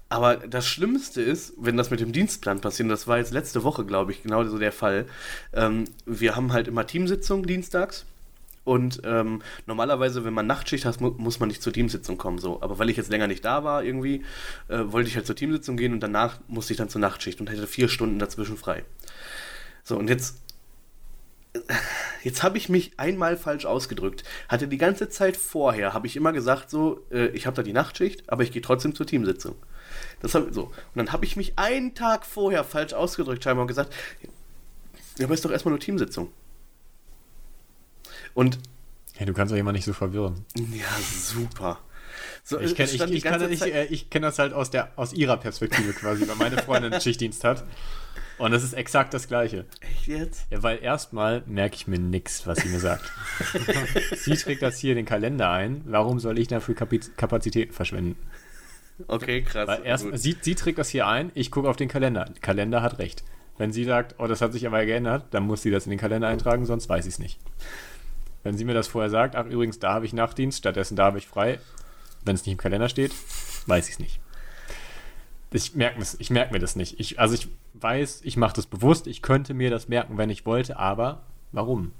Aber 0.10 0.38
das 0.38 0.66
Schlimmste 0.66 1.22
ist, 1.22 1.54
wenn 1.58 1.78
das 1.78 1.92
mit 1.92 2.00
dem 2.00 2.14
Dienstplan 2.14 2.62
passiert, 2.62 2.86
und 2.86 2.90
das 2.90 3.08
war 3.08 3.18
jetzt 3.18 3.34
letzte 3.34 3.64
Woche, 3.64 3.86
glaube 3.86 4.12
ich, 4.14 4.24
genau 4.24 4.44
so 4.46 4.58
der 4.58 4.72
Fall. 4.72 5.06
Ähm, 5.54 5.84
wir 6.06 6.36
haben 6.36 6.54
halt 6.54 6.68
immer 6.68 6.88
Teamsitzung 6.88 7.46
dienstags. 7.46 8.06
Und 8.68 9.00
ähm, 9.06 9.42
normalerweise, 9.66 10.26
wenn 10.26 10.34
man 10.34 10.46
Nachtschicht 10.46 10.84
hat, 10.84 11.00
mu 11.00 11.12
muss 11.12 11.40
man 11.40 11.48
nicht 11.48 11.62
zur 11.62 11.72
Teamsitzung 11.72 12.18
kommen. 12.18 12.38
So. 12.38 12.62
Aber 12.62 12.78
weil 12.80 12.90
ich 12.90 12.98
jetzt 12.98 13.10
länger 13.10 13.28
nicht 13.28 13.46
da 13.46 13.64
war, 13.64 13.82
irgendwie, 13.82 14.26
äh, 14.68 14.80
wollte 14.88 15.08
ich 15.08 15.16
halt 15.16 15.26
zur 15.26 15.38
Teamsitzung 15.38 15.78
gehen 15.78 15.94
und 15.94 16.02
danach 16.02 16.42
musste 16.50 16.74
ich 16.74 16.78
dann 16.78 16.90
zur 16.90 17.00
Nachtschicht 17.00 17.40
und 17.40 17.50
hätte 17.50 17.66
vier 17.66 17.88
Stunden 17.88 18.20
dazwischen 18.20 18.58
frei. 18.58 18.84
So, 19.86 19.96
und 19.98 20.10
jetzt 20.10 20.42
Jetzt 22.24 22.44
habe 22.44 22.58
ich 22.58 22.68
mich 22.68 22.92
einmal 22.98 23.38
falsch 23.38 23.66
ausgedrückt. 23.66 24.24
Hatte 24.50 24.68
die 24.68 24.78
ganze 24.78 25.08
Zeit 25.08 25.38
vorher, 25.38 25.94
habe 25.94 26.06
ich 26.06 26.18
immer 26.18 26.34
gesagt, 26.34 26.70
so, 26.70 27.06
äh, 27.10 27.28
ich 27.28 27.48
habe 27.48 27.56
da 27.56 27.64
die 27.64 27.74
Nachtschicht, 27.74 28.30
aber 28.30 28.44
ich 28.44 28.52
gehe 28.52 28.62
trotzdem 28.62 28.94
zur 28.94 29.08
Teamsitzung. 29.08 29.56
Das 30.20 30.36
hab, 30.36 30.54
so. 30.54 30.66
Und 30.66 30.96
dann 30.96 31.14
habe 31.14 31.24
ich 31.24 31.38
mich 31.38 31.54
einen 31.56 31.96
Tag 31.96 32.26
vorher 32.26 32.66
falsch 32.66 32.94
ausgedrückt, 32.94 33.46
scheinbar 33.46 33.62
und 33.62 33.70
gesagt, 33.70 33.94
ja, 35.18 35.26
aber 35.26 35.34
ist 35.34 35.46
doch 35.46 35.52
erstmal 35.52 35.72
nur 35.72 35.80
Teamsitzung. 35.80 36.32
Und 38.38 38.60
Hey, 39.16 39.26
du 39.26 39.34
kannst 39.34 39.52
doch 39.52 39.56
jemand 39.58 39.76
nicht 39.76 39.86
so 39.86 39.94
verwirren. 39.94 40.46
ja, 40.56 40.86
super. 41.02 41.80
So, 42.44 42.60
Ich 42.60 42.68
es 42.68 42.76
kenne 42.76 42.92
ich, 42.92 43.02
ich 43.18 43.24
kann 43.24 43.40
Zeit- 43.58 43.74
äh, 43.74 43.86
ich 43.86 44.12
kenn 44.12 44.22
das 44.22 44.38
halt 44.38 44.54
aus, 44.54 44.70
der, 44.70 44.92
aus 44.96 45.12
ihrer 45.12 45.38
Perspektive 45.38 45.92
quasi, 45.94 46.28
weil 46.28 46.36
meine 46.36 46.58
Freundin 46.62 46.92
einen 46.94 47.02
Schichtdienst 47.02 47.44
hat. 47.44 47.64
Und 48.38 48.52
das 48.52 48.64
ist 48.64 48.74
exakt 48.74 49.16
das 49.16 49.28
Gleiche. 49.28 49.66
Echt 49.82 50.06
jetzt? 50.06 50.46
Ja, 50.52 50.62
weil 50.62 50.78
erstmal 50.84 51.42
merke 51.48 51.76
ich 51.78 51.88
mir 51.88 51.98
nichts, 51.98 52.46
was 52.46 52.60
sie 52.60 52.70
mir 52.70 52.80
sagt. 52.80 53.12
sie 54.16 54.36
trägt 54.36 54.62
das 54.62 54.78
hier 54.78 54.92
in 54.92 54.98
den 54.98 55.06
Kalender 55.08 55.50
ein. 55.50 55.82
Warum 55.86 56.20
soll 56.20 56.38
ich 56.38 56.48
dafür 56.48 56.76
Kapiz- 56.76 57.10
Kapazitäten 57.18 57.74
verschwenden? 57.74 58.18
Okay, 59.08 59.42
krass. 59.42 59.68
Weil 59.68 59.84
erst, 59.84 60.04
Gut. 60.06 60.20
sie, 60.20 60.38
sie 60.40 60.54
trägt 60.54 60.78
das 60.78 60.90
hier 60.90 61.08
ein, 61.08 61.32
ich 61.34 61.50
gucke 61.50 61.68
auf 61.70 61.76
den 61.76 61.88
Kalender. 61.90 62.26
Der 62.26 62.40
Kalender 62.42 62.84
hat 62.84 63.00
recht. 63.00 63.24
Wenn 63.58 63.72
sie 63.72 63.84
sagt, 63.84 64.14
oh, 64.20 64.28
das 64.28 64.42
hat 64.42 64.54
sich 64.54 64.68
aber 64.68 64.86
geändert, 64.86 65.26
dann 65.32 65.42
muss 65.42 65.64
sie 65.64 65.72
das 65.72 65.86
in 65.88 65.90
den 65.90 66.00
Kalender 66.00 66.28
eintragen, 66.28 66.68
sonst 66.68 66.88
weiß 66.88 67.08
ich 67.08 67.14
es 67.14 67.20
nicht. 67.20 67.40
Wenn 68.48 68.56
sie 68.56 68.64
mir 68.64 68.74
das 68.74 68.88
vorher 68.88 69.10
sagt, 69.10 69.36
ach 69.36 69.46
übrigens, 69.46 69.78
da 69.80 69.94
habe 69.94 70.06
ich 70.06 70.14
Nachtdienst, 70.14 70.60
stattdessen 70.60 70.96
da 70.96 71.08
habe 71.08 71.18
ich 71.18 71.28
frei, 71.28 71.60
wenn 72.24 72.34
es 72.34 72.46
nicht 72.46 72.54
im 72.54 72.58
Kalender 72.58 72.88
steht, 72.88 73.12
weiß 73.66 73.90
ich 73.90 73.96
es 73.96 74.00
nicht. 74.00 74.22
Ich 75.52 75.76
merke 75.76 76.00
merk 76.30 76.54
mir 76.54 76.60
das 76.60 76.78
nicht. 76.78 76.98
Ich, 76.98 77.20
also 77.20 77.36
ich 77.36 77.50
weiß, 77.74 78.22
ich 78.24 78.38
mache 78.38 78.56
das 78.56 78.66
bewusst, 78.66 79.06
ich 79.08 79.22
könnte 79.22 79.54
mir 79.54 79.70
das 79.70 79.90
merken, 79.90 80.18
wenn 80.18 80.30
ich 80.30 80.46
wollte, 80.46 80.78
aber 80.78 81.24
warum? 81.52 81.92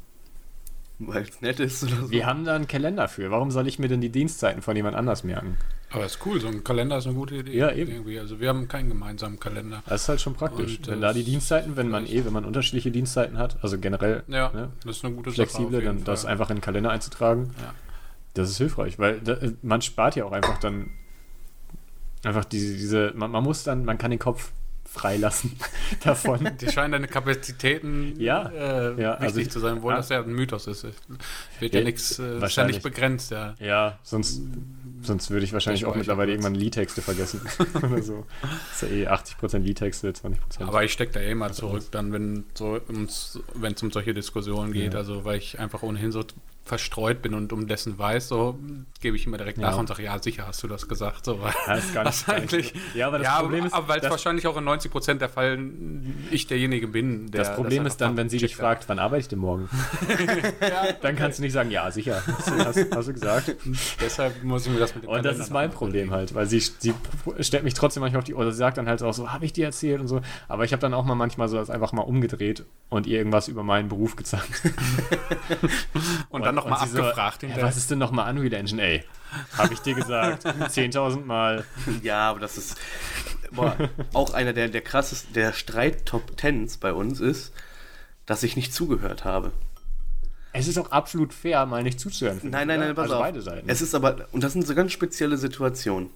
Weil 1.00 1.24
es 1.24 1.42
nett 1.42 1.60
ist 1.60 1.84
oder 1.84 1.96
so. 1.96 2.10
Wir 2.12 2.26
haben 2.26 2.44
da 2.44 2.56
einen 2.56 2.68
Kalender 2.68 3.08
für. 3.08 3.30
Warum 3.30 3.52
soll 3.52 3.68
ich 3.68 3.78
mir 3.78 3.88
denn 3.88 4.02
die 4.02 4.10
Dienstzeiten 4.10 4.62
von 4.64 4.76
jemand 4.76 4.96
anders 4.96 5.24
merken? 5.24 5.58
Aber 5.92 6.06
ist 6.06 6.20
cool, 6.26 6.42
so 6.42 6.48
ein 6.48 6.64
Kalender 6.64 6.98
ist 6.98 7.06
eine 7.06 7.16
gute 7.16 7.36
Idee. 7.36 7.56
Ja, 7.56 7.72
eben. 7.72 7.92
Irgendwie. 7.92 8.20
Also 8.20 8.40
wir 8.40 8.50
haben 8.50 8.68
keinen 8.68 8.90
gemeinsamen 8.90 9.40
Kalender. 9.40 9.84
Das 9.88 10.02
ist 10.04 10.10
halt 10.10 10.22
schon 10.22 10.34
praktisch. 10.34 10.80
Und 10.80 10.88
wenn 10.88 11.02
da 11.02 11.14
die 11.14 11.24
Dienstzeiten, 11.24 11.78
wenn 11.78 11.90
man 11.90 12.08
eh, 12.08 12.26
wenn 12.26 12.34
man 12.34 12.46
unterschiedliche 12.46 12.90
Dienstzeiten 12.92 13.38
hat, 13.38 13.58
also 13.62 13.78
generell 13.78 14.24
Ja, 14.28 14.52
ne, 14.52 14.72
das 14.86 14.98
ist 14.98 15.06
eine 15.06 15.14
gute 15.16 15.32
flexible, 15.32 15.82
dann 15.82 15.96
jeden 15.98 16.04
das 16.06 16.24
Fall. 16.24 16.32
einfach 16.32 16.50
in 16.50 16.58
den 16.58 16.62
Kalender 16.62 16.90
einzutragen, 16.90 17.52
Ja. 17.62 17.74
das 18.34 18.50
ist 18.50 18.58
hilfreich, 18.58 18.98
weil 19.00 19.22
da, 19.22 19.38
man 19.62 19.82
spart 19.84 20.16
ja 20.16 20.26
auch 20.26 20.32
einfach 20.32 20.58
dann 20.58 20.90
einfach 22.24 22.44
diese, 22.46 22.74
diese 22.76 23.14
man, 23.16 23.30
man 23.32 23.44
muss 23.44 23.64
dann, 23.64 23.86
man 23.86 23.98
kann 24.00 24.10
den 24.12 24.20
Kopf 24.20 24.52
freilassen 24.88 25.56
davon. 26.04 26.50
Die 26.60 26.70
scheinen 26.72 26.94
deine 26.94 27.08
Kapazitäten 27.08 28.20
Ja. 28.20 28.50
äh, 28.50 29.02
Ja, 29.02 29.20
wichtig 29.22 29.38
also 29.46 29.50
zu 29.52 29.60
sein, 29.60 29.78
obwohl 29.78 29.92
ja. 29.92 29.98
das 29.98 30.10
ja 30.10 30.22
ein 30.22 30.32
Mythos 30.34 30.68
ist. 30.68 30.84
Wird 31.60 31.74
Ja, 31.74 31.80
ja 31.80 31.86
nichts, 31.86 32.18
äh, 32.20 32.24
ist 32.24 32.34
ja 32.36 32.42
wahrscheinlich. 32.42 32.76
nicht 32.78 32.84
begrenzt, 32.84 33.32
ja. 33.32 33.56
Ja, 33.60 34.00
sonst, 34.04 34.42
sonst 35.02 35.30
würde 35.30 35.46
ich 35.46 35.54
wahrscheinlich 35.54 35.82
Ich 35.82 35.88
auch 35.88 35.96
mittlerweile 35.96 36.32
irgendwann 36.32 36.56
Liedtexte 36.56 37.02
vergessen. 37.02 37.42
Oder 37.76 38.02
so. 38.02 38.26
Das 38.42 38.84
ist 38.84 38.90
ja 38.90 38.96
eh 38.96 39.08
80% 39.08 39.60
Liedtexte, 39.60 40.10
20%. 40.10 40.36
Aber 40.60 40.84
ich 40.84 40.92
stecke 40.94 41.14
da 41.14 41.20
eh 41.20 41.36
mal 41.36 41.54
zurück, 41.54 41.84
dann, 41.92 42.12
wenn 42.14 42.46
so 42.54 42.80
es 43.08 43.38
um 43.82 43.92
solche 43.92 44.14
Diskussionen 44.14 44.72
geht, 44.74 44.96
also 44.96 45.26
weil 45.26 45.38
ich 45.38 45.60
einfach 45.60 45.84
ohnehin 45.84 46.12
so 46.12 46.24
verstreut 46.68 47.22
bin 47.22 47.34
und 47.34 47.52
um 47.54 47.68
dessen 47.68 47.98
weiß, 47.98 48.28
so 48.28 48.60
gebe 49.02 49.16
ich 49.16 49.26
immer 49.26 49.38
direkt 49.38 49.58
Ja. 49.58 49.72
nach 49.72 49.78
und 49.78 49.88
sage, 49.88 50.04
ja, 50.04 50.22
sicher 50.22 50.46
hast 50.48 50.62
du 50.64 50.68
das 50.68 50.88
gesagt. 50.88 51.26
So, 51.26 51.42
weil 51.42 51.54
Ja, 51.68 51.74
ist 51.76 51.94
gar 51.94 52.04
nicht- 52.04 52.28
das 52.28 52.36
gar 52.52 52.58
nicht. 52.58 52.76
Ja, 52.96 53.08
aber 53.08 53.18
das 53.20 53.28
ja, 53.28 53.40
Problem 53.40 53.66
ist, 53.66 53.74
aber 53.74 53.88
weil 53.88 54.00
es 54.00 54.10
wahrscheinlich 54.10 54.48
auch 54.48 54.58
in 54.58 54.64
90% 54.64 55.20
der 55.22 55.30
Fall 55.30 55.60
ich 56.32 56.48
derjenige 56.48 56.88
bin, 56.88 57.32
der 57.32 57.44
das 57.44 57.56
Problem 57.56 57.80
einfach 57.80 57.92
ist 57.94 58.02
dann, 58.02 58.18
wenn 58.18 58.30
sie 58.30 58.38
dich 58.38 58.56
fragt, 58.56 58.88
wann 58.90 59.00
arbeite 59.00 59.22
ich 59.22 59.28
denn 59.28 59.40
morgen? 59.40 59.70
Dann 61.02 61.16
kannst 61.16 61.40
du 61.40 61.44
nicht 61.44 61.54
sagen, 61.54 61.72
ja, 61.72 61.90
sicher. 61.92 62.22
Hast, 62.26 62.86
hast 62.96 63.08
du 63.08 63.14
gesagt. 63.14 63.56
Deshalb 64.02 64.44
muss 64.44 64.66
ich 64.66 64.72
mir 64.74 64.80
das 64.80 64.94
mit 64.96 65.04
dem 65.04 65.10
Und 65.10 65.18
das 65.18 65.24
Kalender 65.24 65.44
ist 65.44 65.52
mein 65.52 65.72
Problem 65.72 66.12
halt, 66.12 66.34
weil 66.36 66.46
sie, 66.48 66.60
sie 66.60 66.94
stellt 67.40 67.64
mich 67.64 67.74
trotzdem 67.74 68.02
manchmal 68.02 68.20
auf 68.20 68.26
die, 68.26 68.34
oder 68.36 68.52
sie 68.52 68.58
sagt 68.58 68.78
dann 68.78 68.88
halt 68.88 69.02
auch 69.04 69.14
so, 69.14 69.32
habe 69.32 69.46
ich 69.46 69.54
dir 69.54 69.66
erzählt 69.66 70.00
und 70.02 70.08
so. 70.08 70.22
Aber 70.48 70.66
ich 70.66 70.72
habe 70.74 70.82
dann 70.82 70.94
auch 70.94 71.06
mal 71.06 71.16
manchmal 71.16 71.48
so 71.50 71.58
das 71.58 71.70
einfach 71.70 71.94
mal 71.94 72.02
umgedreht 72.02 72.66
und 72.90 73.08
ihr 73.08 73.18
irgendwas 73.18 73.48
über 73.48 73.64
meinen 73.64 73.90
Beruf 73.90 74.16
gezeigt. 74.16 74.64
Und 76.30 76.46
dann 76.46 76.57
nochmal 76.58 76.88
so, 76.88 77.00
abgefragt 77.00 77.42
hinterher. 77.42 77.66
was 77.66 77.78
ist 77.78 77.90
denn 77.90 78.00
nochmal 78.00 78.30
Unreal 78.30 78.54
Engine? 78.54 78.82
Ey, 78.82 79.04
habe 79.58 79.74
ich 79.74 79.80
dir 79.80 79.96
gesagt. 79.96 80.46
10.000 80.46 81.26
Mal. 81.26 81.66
Ja, 82.04 82.30
aber 82.30 82.40
das 82.40 82.58
ist 82.58 82.78
boah, 83.52 83.76
auch 84.14 84.34
einer 84.34 84.54
der, 84.54 84.70
der 84.70 84.82
krassesten, 84.82 85.34
der 85.34 85.54
Streit-Top 85.54 86.38
Tens 86.38 86.78
bei 86.78 86.94
uns 86.94 87.20
ist, 87.20 87.54
dass 88.26 88.44
ich 88.44 88.56
nicht 88.56 88.74
zugehört 88.74 89.26
habe. 89.26 89.52
Es 90.54 90.68
ist 90.68 90.78
auch 90.78 90.92
absolut 90.92 91.34
fair, 91.34 91.66
mal 91.66 91.84
nicht 91.84 92.00
zuzuhören. 92.00 92.40
Nein, 92.44 92.68
nein, 92.68 92.80
nein, 92.80 92.96
pass 92.96 93.04
also 93.04 93.16
auf. 93.16 93.22
beide 93.22 93.42
Seiten. 93.42 93.70
Es 93.70 93.82
ist 93.82 93.94
aber, 93.94 94.28
und 94.32 94.44
das 94.44 94.54
sind 94.54 94.66
so 94.66 94.74
ganz 94.74 94.92
spezielle 94.92 95.38
Situationen. 95.38 96.10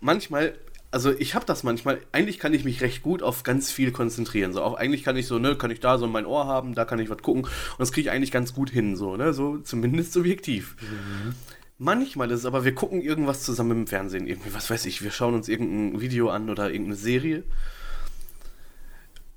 Manchmal, 0.00 0.56
also 0.94 1.10
ich 1.10 1.34
habe 1.34 1.44
das 1.44 1.64
manchmal, 1.64 2.00
eigentlich 2.12 2.38
kann 2.38 2.54
ich 2.54 2.64
mich 2.64 2.80
recht 2.80 3.02
gut 3.02 3.20
auf 3.20 3.42
ganz 3.42 3.72
viel 3.72 3.90
konzentrieren. 3.90 4.52
So, 4.52 4.62
auch 4.62 4.74
eigentlich 4.74 5.02
kann 5.02 5.16
ich 5.16 5.26
so, 5.26 5.40
ne, 5.40 5.56
kann 5.56 5.72
ich 5.72 5.80
da 5.80 5.98
so 5.98 6.06
mein 6.06 6.24
Ohr 6.24 6.46
haben, 6.46 6.76
da 6.76 6.84
kann 6.84 7.00
ich 7.00 7.10
was 7.10 7.18
gucken. 7.18 7.42
Und 7.42 7.80
das 7.80 7.90
kriege 7.90 8.08
ich 8.08 8.14
eigentlich 8.14 8.30
ganz 8.30 8.54
gut 8.54 8.70
hin, 8.70 8.94
so, 8.94 9.16
ne, 9.16 9.34
so 9.34 9.58
zumindest 9.58 10.12
subjektiv. 10.12 10.76
Manchmal 11.78 12.30
ist 12.30 12.40
es 12.40 12.46
aber, 12.46 12.64
wir 12.64 12.76
gucken 12.76 13.02
irgendwas 13.02 13.42
zusammen 13.42 13.72
im 13.72 13.86
Fernsehen, 13.88 14.28
irgendwie, 14.28 14.54
was 14.54 14.70
weiß 14.70 14.86
ich, 14.86 15.02
wir 15.02 15.10
schauen 15.10 15.34
uns 15.34 15.48
irgendein 15.48 16.00
Video 16.00 16.30
an 16.30 16.48
oder 16.48 16.70
irgendeine 16.70 16.94
Serie. 16.96 17.42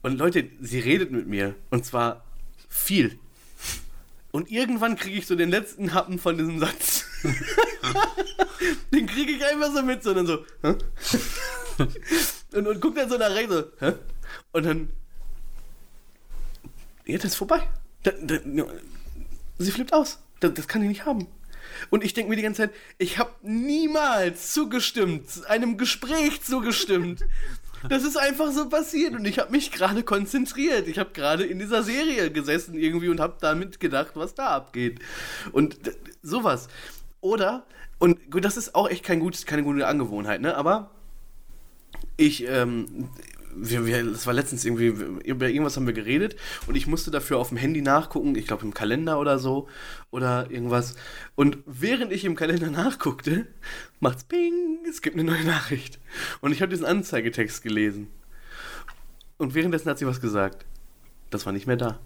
Und 0.03 0.19
Leute, 0.19 0.47
sie 0.61 0.79
redet 0.79 1.11
mit 1.11 1.27
mir. 1.27 1.55
Und 1.71 1.85
zwar 1.85 2.23
viel. 2.69 3.17
Und 4.31 4.51
irgendwann 4.51 4.95
kriege 4.95 5.17
ich 5.17 5.25
so 5.25 5.35
den 5.35 5.49
letzten 5.49 5.93
Happen 5.93 6.19
von 6.19 6.37
diesem 6.37 6.59
Satz. 6.59 7.05
den 8.93 9.07
kriege 9.07 9.31
ich 9.31 9.45
einfach 9.45 9.73
so 9.73 9.81
mit, 9.81 10.03
sondern 10.03 10.27
so. 10.27 10.45
Hä? 10.61 10.75
und, 12.53 12.67
und 12.67 12.81
guck 12.81 12.95
dann 12.95 13.09
so 13.09 13.17
nach 13.17 13.31
rechts 13.31 13.53
so. 13.53 13.63
Hä? 13.79 13.93
Und 14.51 14.65
dann. 14.65 14.89
Jetzt 17.05 17.23
ist 17.23 17.35
vorbei. 17.35 17.67
Da, 18.03 18.11
da, 18.11 18.37
sie 19.57 19.71
flippt 19.71 19.93
aus. 19.93 20.19
Das, 20.39 20.53
das 20.53 20.67
kann 20.67 20.81
ich 20.83 20.89
nicht 20.89 21.05
haben. 21.05 21.27
Und 21.89 22.03
ich 22.03 22.13
denke 22.13 22.29
mir 22.29 22.35
die 22.35 22.41
ganze 22.41 22.63
Zeit, 22.63 22.75
ich 22.97 23.17
habe 23.17 23.31
niemals 23.41 24.53
zugestimmt, 24.53 25.45
einem 25.47 25.77
Gespräch 25.77 26.41
zugestimmt. 26.41 27.23
Das 27.89 28.03
ist 28.03 28.17
einfach 28.17 28.51
so 28.51 28.69
passiert 28.69 29.13
und 29.13 29.25
ich 29.25 29.39
habe 29.39 29.51
mich 29.51 29.71
gerade 29.71 30.03
konzentriert. 30.03 30.87
Ich 30.87 30.99
habe 30.99 31.11
gerade 31.13 31.45
in 31.45 31.59
dieser 31.59 31.83
Serie 31.83 32.31
gesessen 32.31 32.75
irgendwie 32.75 33.09
und 33.09 33.19
habe 33.19 33.35
damit 33.39 33.79
gedacht, 33.79 34.11
was 34.15 34.35
da 34.35 34.47
abgeht. 34.47 34.99
Und 35.51 35.77
sowas. 36.21 36.67
Oder, 37.21 37.65
und 37.99 38.31
gut, 38.31 38.45
das 38.45 38.57
ist 38.57 38.75
auch 38.75 38.89
echt 38.89 39.03
kein 39.03 39.19
gutes, 39.19 39.45
keine 39.45 39.63
gute 39.63 39.87
Angewohnheit, 39.87 40.41
ne? 40.41 40.55
Aber 40.55 40.91
ich, 42.15 42.47
ähm, 42.47 43.09
wir, 43.59 43.85
wir, 43.85 44.03
das 44.03 44.27
war 44.27 44.33
letztens 44.33 44.65
irgendwie, 44.65 44.87
über 44.87 45.47
irgendwas 45.47 45.75
haben 45.75 45.87
wir 45.87 45.93
geredet 45.93 46.35
und 46.67 46.75
ich 46.75 46.87
musste 46.87 47.11
dafür 47.11 47.37
auf 47.37 47.49
dem 47.49 47.57
Handy 47.57 47.81
nachgucken, 47.81 48.35
ich 48.35 48.47
glaube 48.47 48.63
im 48.63 48.73
Kalender 48.73 49.19
oder 49.19 49.39
so 49.39 49.67
oder 50.11 50.49
irgendwas. 50.49 50.95
Und 51.35 51.57
während 51.65 52.11
ich 52.11 52.25
im 52.25 52.35
Kalender 52.35 52.69
nachguckte, 52.69 53.47
macht's 53.99 54.23
Ping, 54.23 54.79
es 54.89 55.01
gibt 55.01 55.15
eine 55.15 55.23
neue 55.23 55.43
Nachricht. 55.43 55.99
Und 56.41 56.51
ich 56.51 56.61
habe 56.61 56.69
diesen 56.69 56.85
Anzeigetext 56.85 57.63
gelesen. 57.63 58.07
Und 59.37 59.53
währenddessen 59.53 59.89
hat 59.89 59.99
sie 59.99 60.07
was 60.07 60.21
gesagt. 60.21 60.65
Das 61.29 61.45
war 61.45 61.53
nicht 61.53 61.67
mehr 61.67 61.77
da. 61.77 61.99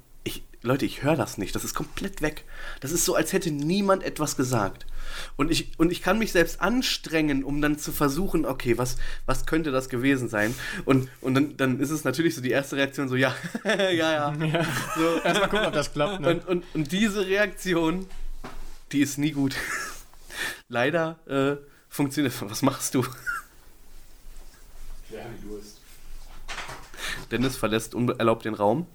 Leute, 0.64 0.86
ich 0.86 1.01
höre 1.01 1.16
das 1.16 1.39
nicht. 1.39 1.55
Das 1.55 1.64
ist 1.64 1.74
komplett 1.74 2.22
weg. 2.22 2.45
Das 2.82 2.91
ist 2.91 3.03
so, 3.03 3.16
als 3.16 3.34
hätte 3.34 3.49
niemand 3.49 4.03
etwas 4.03 4.36
gesagt. 4.36 4.86
Und 5.36 5.49
ich, 5.49 5.72
und 5.80 5.91
ich 5.91 6.03
kann 6.03 6.20
mich 6.20 6.32
selbst 6.32 6.62
anstrengen, 6.62 7.43
um 7.43 7.62
dann 7.62 7.80
zu 7.80 7.91
versuchen, 7.91 8.45
okay, 8.45 8.78
was, 8.78 8.97
was 9.26 9.47
könnte 9.47 9.72
das 9.72 9.89
gewesen 9.89 10.30
sein? 10.30 10.53
Und, 10.86 11.09
und 11.20 11.34
dann, 11.34 11.57
dann 11.57 11.80
ist 11.80 11.89
es 11.89 12.03
natürlich 12.03 12.36
so 12.36 12.41
die 12.41 12.51
erste 12.51 12.76
Reaktion 12.76 13.09
so, 13.09 13.16
ja, 13.16 13.36
ja, 13.66 13.89
ja. 13.91 14.34
So, 14.95 15.22
Erstmal 15.24 15.49
gucken, 15.49 15.66
ob 15.66 15.74
das 15.74 15.91
klappt. 15.91 16.22
Ne? 16.22 16.30
und, 16.30 16.47
und, 16.47 16.64
und 16.76 16.91
diese 16.91 17.26
Reaktion, 17.26 18.05
die 18.91 19.01
ist 19.01 19.18
nie 19.18 19.32
gut. 19.32 19.55
Leider 20.70 21.20
äh, 21.28 21.57
funktioniert. 21.89 22.36
Was 22.41 22.62
machst 22.62 22.93
du? 22.93 23.03
Dennis 27.32 27.57
verlässt 27.57 27.95
unerlaubt 27.95 28.45
den 28.45 28.53
Raum, 28.53 28.88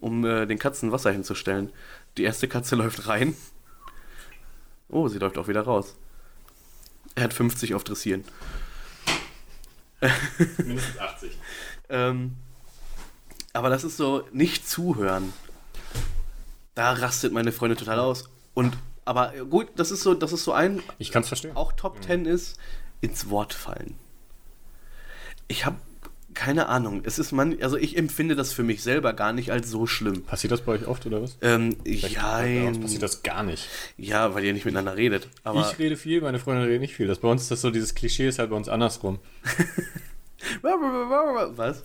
um 0.00 0.24
äh, 0.24 0.46
den 0.46 0.58
Katzen 0.58 0.92
Wasser 0.92 1.12
hinzustellen. 1.12 1.72
Die 2.16 2.24
erste 2.24 2.48
Katze 2.48 2.76
läuft 2.76 3.06
rein. 3.06 3.36
Oh, 4.88 5.08
sie 5.08 5.18
läuft 5.18 5.38
auch 5.38 5.48
wieder 5.48 5.62
raus. 5.62 5.94
Er 7.14 7.24
hat 7.24 7.34
50 7.34 7.74
auf 7.74 7.84
Dressieren. 7.84 8.24
Mindestens 10.58 10.98
80. 10.98 11.38
Ähm, 11.90 12.36
aber 13.52 13.68
das 13.68 13.84
ist 13.84 13.96
so, 13.96 14.26
nicht 14.32 14.68
zuhören. 14.68 15.32
Da 16.74 16.92
rastet 16.92 17.32
meine 17.32 17.52
Freundin 17.52 17.78
total 17.78 17.98
aus. 18.00 18.30
Und, 18.54 18.76
aber 19.04 19.32
gut, 19.48 19.68
das 19.76 19.90
ist 19.90 20.02
so, 20.02 20.14
das 20.14 20.32
ist 20.32 20.44
so 20.44 20.52
ein, 20.52 20.82
Ich 20.98 21.10
kann 21.10 21.22
es 21.22 21.28
verstehen. 21.28 21.56
auch 21.56 21.72
Top 21.72 22.02
10 22.02 22.26
ist, 22.26 22.58
ins 23.00 23.28
Wort 23.28 23.52
fallen. 23.54 23.96
Ich 25.48 25.66
habe 25.66 25.76
keine 26.34 26.68
Ahnung. 26.68 27.02
Es 27.04 27.18
ist 27.18 27.32
man, 27.32 27.60
also 27.62 27.76
ich 27.76 27.96
empfinde 27.96 28.36
das 28.36 28.52
für 28.52 28.62
mich 28.62 28.82
selber 28.82 29.12
gar 29.12 29.32
nicht 29.32 29.50
als 29.52 29.70
so 29.70 29.86
schlimm. 29.86 30.22
Passiert 30.22 30.52
das 30.52 30.60
bei 30.62 30.72
euch 30.72 30.86
oft 30.86 31.04
oder 31.06 31.22
was? 31.22 31.36
Ähm, 31.42 31.76
Vielleicht 31.84 32.16
bei 32.20 32.66
uns 32.66 32.76
ja, 32.76 32.82
passiert 32.82 33.02
das 33.02 33.22
gar 33.22 33.42
nicht. 33.42 33.68
ja, 33.96 34.34
weil 34.34 34.44
ihr 34.44 34.52
nicht 34.52 34.64
miteinander 34.64 34.96
redet. 34.96 35.28
Aber 35.44 35.60
ich 35.60 35.78
rede 35.78 35.96
viel, 35.96 36.20
meine 36.20 36.38
Freundin 36.38 36.64
redet 36.64 36.80
nicht 36.80 36.94
viel. 36.94 37.06
Das 37.06 37.18
bei 37.18 37.28
uns 37.28 37.42
ist 37.42 37.50
das 37.50 37.60
so, 37.60 37.70
dieses 37.70 37.94
Klischee 37.94 38.28
ist 38.28 38.38
halt 38.38 38.50
bei 38.50 38.56
uns 38.56 38.68
andersrum. 38.68 39.18
was? 40.62 41.82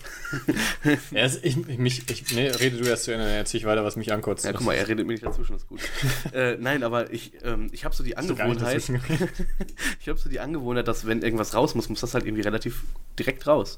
Ja, 1.10 1.20
es- 1.22 1.42
ich, 1.42 1.56
ich, 1.68 1.78
mich, 1.78 2.10
ich, 2.10 2.34
nee, 2.34 2.48
rede 2.48 2.78
du 2.78 2.88
erst 2.88 3.04
zu 3.04 3.12
Ende, 3.12 3.24
dann 3.26 3.34
erzähl 3.34 3.60
ich 3.60 3.66
weiter, 3.66 3.84
was 3.84 3.96
mich 3.96 4.12
ankotzt. 4.12 4.44
Ja, 4.44 4.52
guck 4.52 4.62
mal, 4.62 4.74
er 4.74 4.88
redet 4.88 5.06
mir 5.06 5.12
nicht 5.12 5.24
dazwischen, 5.24 5.56
ist 5.56 5.68
gut. 5.68 5.80
äh, 6.32 6.56
nein, 6.58 6.82
aber 6.82 7.12
ich, 7.12 7.32
ähm, 7.44 7.68
ich 7.72 7.84
habe 7.84 7.94
so 7.94 8.02
die 8.02 8.16
Angewohnheit, 8.16 8.82
ich 10.00 10.08
habe 10.08 10.18
so 10.18 10.28
die 10.28 10.40
Angewohnheit, 10.40 10.88
dass 10.88 11.06
wenn 11.06 11.22
irgendwas 11.22 11.54
raus 11.54 11.74
muss, 11.74 11.88
muss 11.88 12.00
das 12.00 12.14
halt 12.14 12.24
irgendwie 12.24 12.42
relativ 12.42 12.82
direkt 13.18 13.46
raus. 13.46 13.76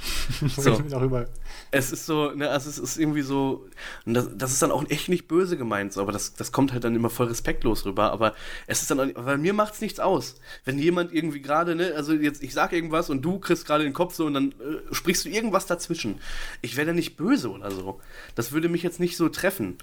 So. 0.56 0.78
Darüber. 0.88 1.26
Es 1.70 1.92
ist 1.92 2.06
so, 2.06 2.30
ne, 2.30 2.48
also 2.48 2.68
es 2.68 2.78
ist 2.78 2.96
irgendwie 2.96 3.22
so, 3.22 3.66
und 4.06 4.14
das, 4.14 4.28
das 4.34 4.52
ist 4.52 4.62
dann 4.62 4.70
auch 4.70 4.88
echt 4.88 5.08
nicht 5.08 5.28
böse 5.28 5.56
gemeint, 5.56 5.92
so, 5.92 6.00
aber 6.00 6.12
das, 6.12 6.34
das 6.34 6.50
kommt 6.50 6.72
halt 6.72 6.84
dann 6.84 6.96
immer 6.96 7.10
voll 7.10 7.26
respektlos 7.26 7.84
rüber, 7.84 8.10
aber 8.10 8.34
es 8.66 8.82
ist 8.82 8.90
dann 8.90 9.00
auch 9.00 9.26
weil 9.26 9.38
mir 9.38 9.52
macht's 9.52 9.80
nichts 9.80 10.00
aus. 10.00 10.36
Wenn 10.64 10.78
jemand 10.78 11.12
irgendwie 11.12 11.40
gerade, 11.40 11.74
ne, 11.74 11.92
also 11.94 12.12
jetzt, 12.12 12.42
ich 12.42 12.54
sag 12.54 12.72
irgendwas 12.72 13.10
und 13.10 13.22
du 13.22 13.38
kriegst 13.38 13.66
gerade 13.66 13.84
den 13.84 13.92
Kopf 13.92 14.14
so 14.14 14.26
und 14.26 14.34
dann 14.34 14.52
äh, 14.52 14.94
sprichst 14.94 15.24
du 15.24 15.28
irgendwas 15.28 15.66
dazwischen. 15.66 16.20
Ich 16.62 16.76
werde 16.76 16.94
nicht 16.94 17.16
böse 17.16 17.50
oder 17.50 17.70
so. 17.70 18.00
Das 18.34 18.52
würde 18.52 18.68
mich 18.68 18.82
jetzt 18.82 19.00
nicht 19.00 19.16
so 19.16 19.28
treffen. 19.28 19.78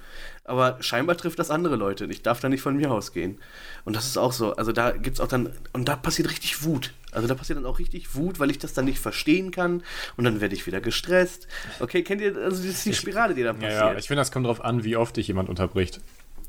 Aber 0.48 0.78
scheinbar 0.82 1.18
trifft 1.18 1.38
das 1.40 1.52
andere 1.52 1.76
Leute. 1.76 2.06
Ich 2.06 2.24
darf 2.24 2.40
da 2.40 2.48
nicht 2.48 2.62
von 2.62 2.78
mir 2.78 2.90
ausgehen. 2.90 3.38
Und 3.84 3.96
das 3.98 4.06
ist 4.08 4.18
auch 4.18 4.32
so, 4.32 4.56
also 4.56 4.72
da 4.72 4.92
gibt's 4.92 5.20
auch 5.20 5.28
dann, 5.28 5.52
und 5.74 5.90
da 5.90 5.98
passiert 5.98 6.30
richtig 6.32 6.64
Wut. 6.64 6.94
Also 7.12 7.28
da 7.28 7.36
passiert 7.36 7.58
dann 7.60 7.66
auch 7.66 7.80
richtig 7.80 8.16
Wut, 8.16 8.40
weil 8.40 8.50
ich 8.50 8.58
das 8.58 8.74
dann 8.74 8.86
nicht 8.86 9.00
verstehen 9.00 9.52
kann 9.52 9.84
und 10.16 10.24
dann 10.24 10.40
werde 10.40 10.56
ich 10.56 10.66
wieder 10.66 10.80
gestresst. 10.80 11.48
Okay, 11.82 12.02
kennt 12.02 12.22
ihr, 12.22 12.36
also 12.38 12.58
das 12.64 12.66
ist 12.66 12.86
die 12.86 12.94
Spirale, 12.94 13.34
die 13.36 13.44
da 13.44 13.50
Ja, 13.50 13.54
passiert. 13.54 13.72
ja, 13.74 13.98
ich 13.98 14.08
finde, 14.08 14.22
das 14.22 14.32
kommt 14.32 14.46
darauf 14.46 14.64
an, 14.64 14.84
wie 14.86 14.96
oft 14.96 15.18
dich 15.18 15.28
jemand 15.28 15.50
unterbricht. 15.50 16.00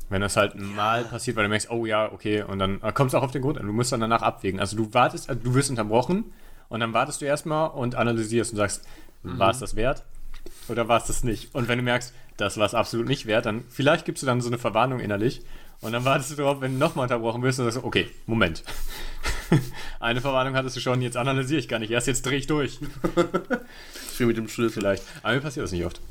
Wenn 0.07 0.21
das 0.21 0.37
halt 0.37 0.55
mal 0.55 1.03
passiert, 1.03 1.35
weil 1.35 1.43
du 1.43 1.49
merkst, 1.49 1.69
oh 1.69 1.85
ja, 1.85 2.11
okay, 2.11 2.41
und 2.43 2.57
dann 2.57 2.81
äh, 2.81 2.91
kommt 2.93 3.09
es 3.09 3.15
auch 3.15 3.21
auf 3.23 3.31
den 3.31 3.41
Grund 3.41 3.57
an. 3.57 3.67
Du 3.67 3.73
musst 3.73 3.91
dann 3.91 3.99
danach 3.99 4.21
abwägen. 4.21 4.59
Also 4.59 4.75
du 4.77 4.93
wartest, 4.93 5.29
also 5.29 5.41
du 5.43 5.53
wirst 5.55 5.69
unterbrochen 5.69 6.31
und 6.69 6.79
dann 6.79 6.93
wartest 6.93 7.21
du 7.21 7.25
erstmal 7.25 7.69
und 7.71 7.95
analysierst 7.95 8.53
und 8.53 8.57
sagst, 8.57 8.87
war 9.23 9.51
es 9.51 9.59
das 9.59 9.75
wert 9.75 10.03
oder 10.69 10.87
war 10.87 10.97
es 11.01 11.05
das 11.07 11.23
nicht? 11.23 11.53
Und 11.53 11.67
wenn 11.67 11.77
du 11.77 11.83
merkst, 11.83 12.13
das 12.39 12.57
war 12.57 12.65
es 12.65 12.73
absolut 12.73 13.07
nicht 13.07 13.25
wert, 13.25 13.45
dann 13.45 13.63
vielleicht 13.69 14.05
gibst 14.05 14.23
du 14.23 14.27
dann 14.27 14.41
so 14.41 14.47
eine 14.47 14.57
Verwarnung 14.57 14.99
innerlich 14.99 15.41
Und 15.81 15.93
dann 15.93 16.03
wartest 16.05 16.31
du 16.31 16.35
darauf, 16.35 16.61
wenn 16.61 16.73
du 16.73 16.77
nochmal 16.77 17.03
unterbrochen 17.03 17.41
wirst 17.41 17.59
und 17.59 17.71
sagst, 17.71 17.85
okay, 17.85 18.07
Moment. 18.25 18.63
Eine 19.99 20.21
Verwarnung 20.21 20.55
hattest 20.55 20.75
du 20.75 20.81
schon, 20.81 21.01
jetzt 21.01 21.17
analysiere 21.17 21.59
ich 21.59 21.69
gar 21.69 21.79
nicht. 21.79 21.91
Erst 21.91 22.07
jetzt 22.07 22.25
drehe 22.25 22.37
ich 22.37 22.47
durch. 22.47 22.79
Für 23.93 24.25
mit 24.25 24.37
dem 24.37 24.49
Schlüssel. 24.49 24.81
Vielleicht. 24.81 25.03
Aber 25.23 25.35
mir 25.35 25.41
passiert 25.41 25.63
das 25.63 25.71
nicht 25.71 25.85
oft. 25.85 26.01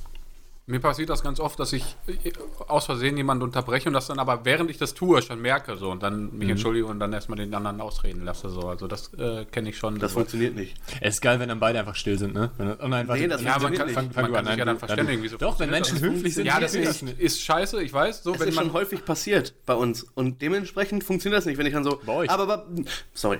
Mir 0.68 0.80
passiert 0.80 1.08
das 1.08 1.22
ganz 1.22 1.40
oft, 1.40 1.58
dass 1.58 1.72
ich 1.72 1.96
äh, 2.06 2.30
aus 2.68 2.84
Versehen 2.84 3.16
jemanden 3.16 3.42
unterbreche 3.42 3.88
und 3.88 3.94
das 3.94 4.06
dann 4.06 4.18
aber 4.18 4.44
während 4.44 4.70
ich 4.70 4.76
das 4.76 4.92
tue 4.92 5.22
schon 5.22 5.40
merke 5.40 5.76
so 5.78 5.90
und 5.90 6.02
dann 6.02 6.36
mich 6.36 6.50
entschuldige 6.50 6.84
und 6.84 7.00
dann 7.00 7.10
erstmal 7.14 7.38
den 7.38 7.54
anderen 7.54 7.80
ausreden 7.80 8.22
lasse 8.26 8.50
so. 8.50 8.68
Also 8.68 8.86
das 8.86 9.14
äh, 9.14 9.46
kenne 9.46 9.70
ich 9.70 9.78
schon. 9.78 9.98
Das 9.98 10.12
funktioniert 10.12 10.54
nicht. 10.54 10.76
Es 11.00 11.14
ist 11.14 11.20
geil, 11.22 11.40
wenn 11.40 11.48
dann 11.48 11.58
beide 11.58 11.78
einfach 11.78 11.94
still 11.94 12.18
sind, 12.18 12.34
ne? 12.34 12.50
Wenn, 12.58 12.76
oh 12.80 12.86
nein, 12.86 13.08
warte, 13.08 13.22
Nee, 13.22 13.28
das 13.28 13.42
ja, 13.42 13.58
man 13.58 13.72
kann, 13.72 13.86
nicht. 13.86 13.96
man 13.96 14.32
kann 14.32 14.44
sich 14.44 14.56
ja 14.56 14.64
dann 14.66 14.78
verständigen, 14.78 15.22
wieso 15.22 15.38
Doch, 15.38 15.58
wenn 15.58 15.70
Menschen 15.70 16.00
höflich 16.00 16.34
sind, 16.34 16.44
Ja, 16.44 16.60
das 16.60 16.74
ist, 16.74 17.02
ist 17.02 17.40
scheiße, 17.40 17.82
ich 17.82 17.92
weiß. 17.92 18.22
So, 18.22 18.32
Das 18.32 18.40
wenn 18.40 18.48
ist 18.48 18.54
schon 18.54 18.66
man 18.66 18.72
häufig 18.74 19.06
passiert 19.06 19.54
bei 19.64 19.74
uns. 19.74 20.02
Und 20.02 20.42
dementsprechend 20.42 21.02
funktioniert 21.02 21.38
das 21.38 21.46
nicht, 21.46 21.56
wenn 21.56 21.66
ich 21.66 21.72
dann 21.72 21.84
so. 21.84 21.98
Bei 22.04 22.12
euch? 22.12 22.30
Aber, 22.30 22.42
aber 22.42 22.66
sorry. 23.14 23.38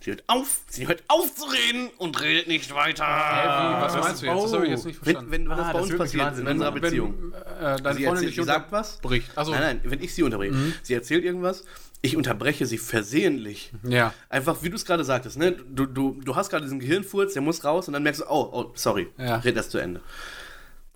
Sie 0.00 0.10
hört 0.10 0.22
auf, 0.28 0.60
sie 0.68 0.86
hört 0.86 1.02
auf 1.08 1.34
zu 1.34 1.44
reden 1.46 1.90
und 1.98 2.20
redet 2.20 2.46
nicht 2.46 2.72
weiter. 2.72 3.02
Wie, 3.04 3.82
was 3.82 3.96
meinst 3.96 4.22
du 4.22 4.26
jetzt? 4.26 4.44
Das 4.44 4.52
habe 4.52 4.64
ich 4.66 4.70
jetzt 4.70 4.86
nicht 4.86 4.98
Wenn, 5.04 5.12
verstanden. 5.14 5.32
wenn, 5.32 5.48
wenn 5.50 5.56
das 5.56 5.66
Ah, 5.66 5.72
bei 5.72 5.78
das 5.80 5.88
uns 5.90 5.98
passiert, 5.98 6.38
in 6.38 6.46
unserer. 6.46 6.72
Beziehung. 6.72 7.32
wenn 7.32 7.32
äh, 7.32 7.36
deine 7.60 7.76
Sie, 7.78 7.82
Freundin 8.04 8.06
erzählt, 8.24 8.34
sie 8.34 8.42
sagt 8.44 8.70
was. 8.72 8.98
bricht. 8.98 9.36
Also, 9.36 9.50
Nein, 9.50 9.60
nein, 9.60 9.80
wenn 9.84 10.00
ich 10.02 10.14
sie 10.14 10.22
unterbreche. 10.22 10.54
Sie 10.84 10.94
erzählt 10.94 11.24
irgendwas, 11.24 11.64
ich 12.00 12.16
unterbreche 12.16 12.64
sie 12.66 12.78
versehentlich. 12.78 13.72
Ja. 13.82 14.14
Einfach, 14.28 14.62
wie 14.62 14.70
du 14.70 14.76
es 14.76 14.84
gerade 14.84 15.02
sagtest, 15.02 15.36
ne? 15.36 15.50
Du, 15.52 15.86
du, 15.86 16.20
du 16.24 16.36
hast 16.36 16.50
gerade 16.50 16.62
diesen 16.64 16.78
Gehirnfurz, 16.78 17.32
der 17.32 17.42
muss 17.42 17.64
raus 17.64 17.88
und 17.88 17.94
dann 17.94 18.04
merkst 18.04 18.20
du, 18.20 18.26
oh, 18.28 18.48
oh, 18.52 18.70
sorry, 18.76 19.08
Ja. 19.18 19.38
red 19.38 19.56
das 19.56 19.68
zu 19.68 19.78
Ende. 19.78 20.00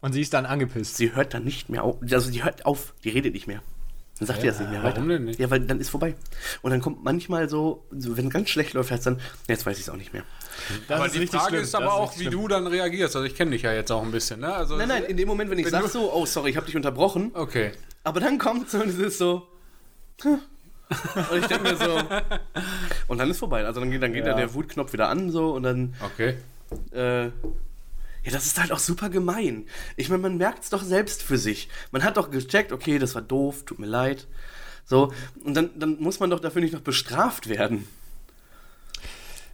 Und 0.00 0.12
sie 0.12 0.20
ist 0.20 0.32
dann 0.32 0.46
angepisst. 0.46 0.96
Sie 0.96 1.12
hört 1.14 1.34
dann 1.34 1.42
nicht 1.42 1.68
mehr 1.68 1.82
auf, 1.82 1.96
also 2.08 2.30
die 2.30 2.44
hört 2.44 2.66
auf, 2.66 2.94
die 3.02 3.08
redet 3.08 3.34
nicht 3.34 3.48
mehr. 3.48 3.62
Dann 4.22 4.26
sagt 4.28 4.42
die 4.42 4.46
das 4.46 4.60
nicht 4.60 4.70
mehr 4.70 4.82
weiter. 4.82 4.96
warum 4.96 5.08
denn 5.08 5.24
nicht? 5.24 5.40
Ja, 5.40 5.50
weil 5.50 5.60
dann 5.60 5.80
ist 5.80 5.88
vorbei. 5.90 6.14
Und 6.62 6.70
dann 6.70 6.80
kommt 6.80 7.02
manchmal 7.02 7.48
so, 7.48 7.84
so 7.90 8.16
wenn 8.16 8.28
es 8.28 8.32
ganz 8.32 8.50
schlecht 8.50 8.72
läuft, 8.74 8.90
heißt 8.92 9.04
dann, 9.06 9.20
jetzt 9.48 9.66
weiß 9.66 9.76
ich 9.78 9.82
es 9.84 9.88
auch 9.90 9.96
nicht 9.96 10.12
mehr. 10.12 10.22
Das 10.86 10.96
aber 10.98 11.06
ist 11.06 11.14
die 11.16 11.26
Frage 11.26 11.48
schlimm. 11.48 11.62
ist 11.64 11.74
aber 11.74 11.84
Das 11.86 11.94
auch, 11.94 12.02
richtig 12.10 12.20
wie 12.20 12.30
schlimm. 12.30 12.40
du 12.42 12.48
dann 12.48 12.66
reagierst. 12.68 13.16
Also 13.16 13.26
ich 13.26 13.34
kenne 13.34 13.50
dich 13.50 13.62
ja 13.62 13.72
jetzt 13.72 13.90
auch 13.90 14.02
ein 14.02 14.12
bisschen, 14.12 14.40
ne? 14.40 14.54
Also, 14.54 14.76
Nein, 14.76 14.88
nein, 14.88 15.02
in 15.04 15.16
dem 15.16 15.26
Moment, 15.26 15.50
wenn 15.50 15.58
ich 15.58 15.68
sage 15.68 15.88
so, 15.88 16.12
oh, 16.12 16.24
sorry, 16.26 16.50
ich 16.50 16.56
habe 16.56 16.66
dich 16.66 16.76
unterbrochen, 16.76 17.32
Okay. 17.34 17.72
aber 18.04 18.20
dann 18.20 18.38
kommt 18.38 18.70
so 18.70 18.78
und 18.80 18.88
es 18.90 18.98
ist 18.98 19.18
so, 19.18 19.46
hm. 20.22 20.38
und 21.30 21.38
ich 21.40 21.46
denke 21.46 21.64
mir 21.64 21.76
so, 21.76 21.98
und 23.08 23.18
dann 23.18 23.30
ist 23.30 23.38
vorbei. 23.38 23.64
Also 23.64 23.80
dann 23.80 23.90
geht, 23.90 24.02
dann 24.02 24.12
geht 24.12 24.24
Ja. 24.26 24.32
da 24.32 24.36
der 24.38 24.54
Wutknopf 24.54 24.92
wieder 24.92 25.08
an 25.08 25.30
so 25.30 25.52
und 25.54 25.64
dann 25.64 25.94
Okay. 26.04 26.36
äh, 26.92 27.30
ja, 28.24 28.30
das 28.32 28.46
ist 28.46 28.60
halt 28.60 28.72
auch 28.72 28.78
super 28.78 29.08
gemein. 29.10 29.66
Ich 29.96 30.08
meine, 30.08 30.22
man 30.22 30.36
merkt 30.36 30.64
es 30.64 30.70
doch 30.70 30.82
selbst 30.82 31.22
für 31.22 31.38
sich. 31.38 31.68
Man 31.90 32.04
hat 32.04 32.16
doch 32.16 32.30
gecheckt, 32.30 32.72
okay, 32.72 32.98
das 32.98 33.14
war 33.14 33.22
doof, 33.22 33.64
tut 33.66 33.78
mir 33.78 33.86
leid. 33.86 34.26
So, 34.84 35.12
und 35.44 35.54
dann, 35.54 35.70
dann 35.78 35.98
muss 36.00 36.20
man 36.20 36.30
doch 36.30 36.40
dafür 36.40 36.60
nicht 36.62 36.74
noch 36.74 36.80
bestraft 36.80 37.48
werden. 37.48 37.86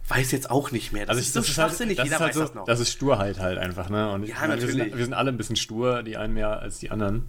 Weiß 0.07 0.31
jetzt 0.31 0.49
auch 0.49 0.71
nicht 0.71 0.91
mehr. 0.91 1.05
Das 1.05 1.17
Also 1.17 1.21
ist 1.21 1.27
ich, 1.27 1.33
so 1.33 1.39
das 1.41 1.49
ist 1.49 1.57
halt, 1.57 1.69
schwachsinnig, 1.69 1.97
das 1.97 2.05
jeder 2.05 2.15
ist 2.15 2.21
halt 2.21 2.29
weiß 2.29 2.35
so, 2.35 2.41
das 2.41 2.53
noch. 2.55 2.65
Das 2.65 2.79
ist 2.79 2.91
Sturheit 2.91 3.39
halt 3.39 3.59
einfach, 3.59 3.89
ne? 3.89 4.11
Und 4.11 4.23
ich 4.23 4.29
Ja, 4.29 4.35
meine, 4.41 4.53
wir, 4.53 4.61
natürlich. 4.67 4.83
sind, 4.89 4.97
wir 4.97 5.03
sind 5.05 5.13
alle 5.13 5.31
ein 5.31 5.37
bisschen 5.37 5.55
stur, 5.55 6.01
die 6.01 6.17
einen 6.17 6.33
mehr 6.33 6.59
als 6.59 6.79
die 6.79 6.89
anderen. 6.89 7.27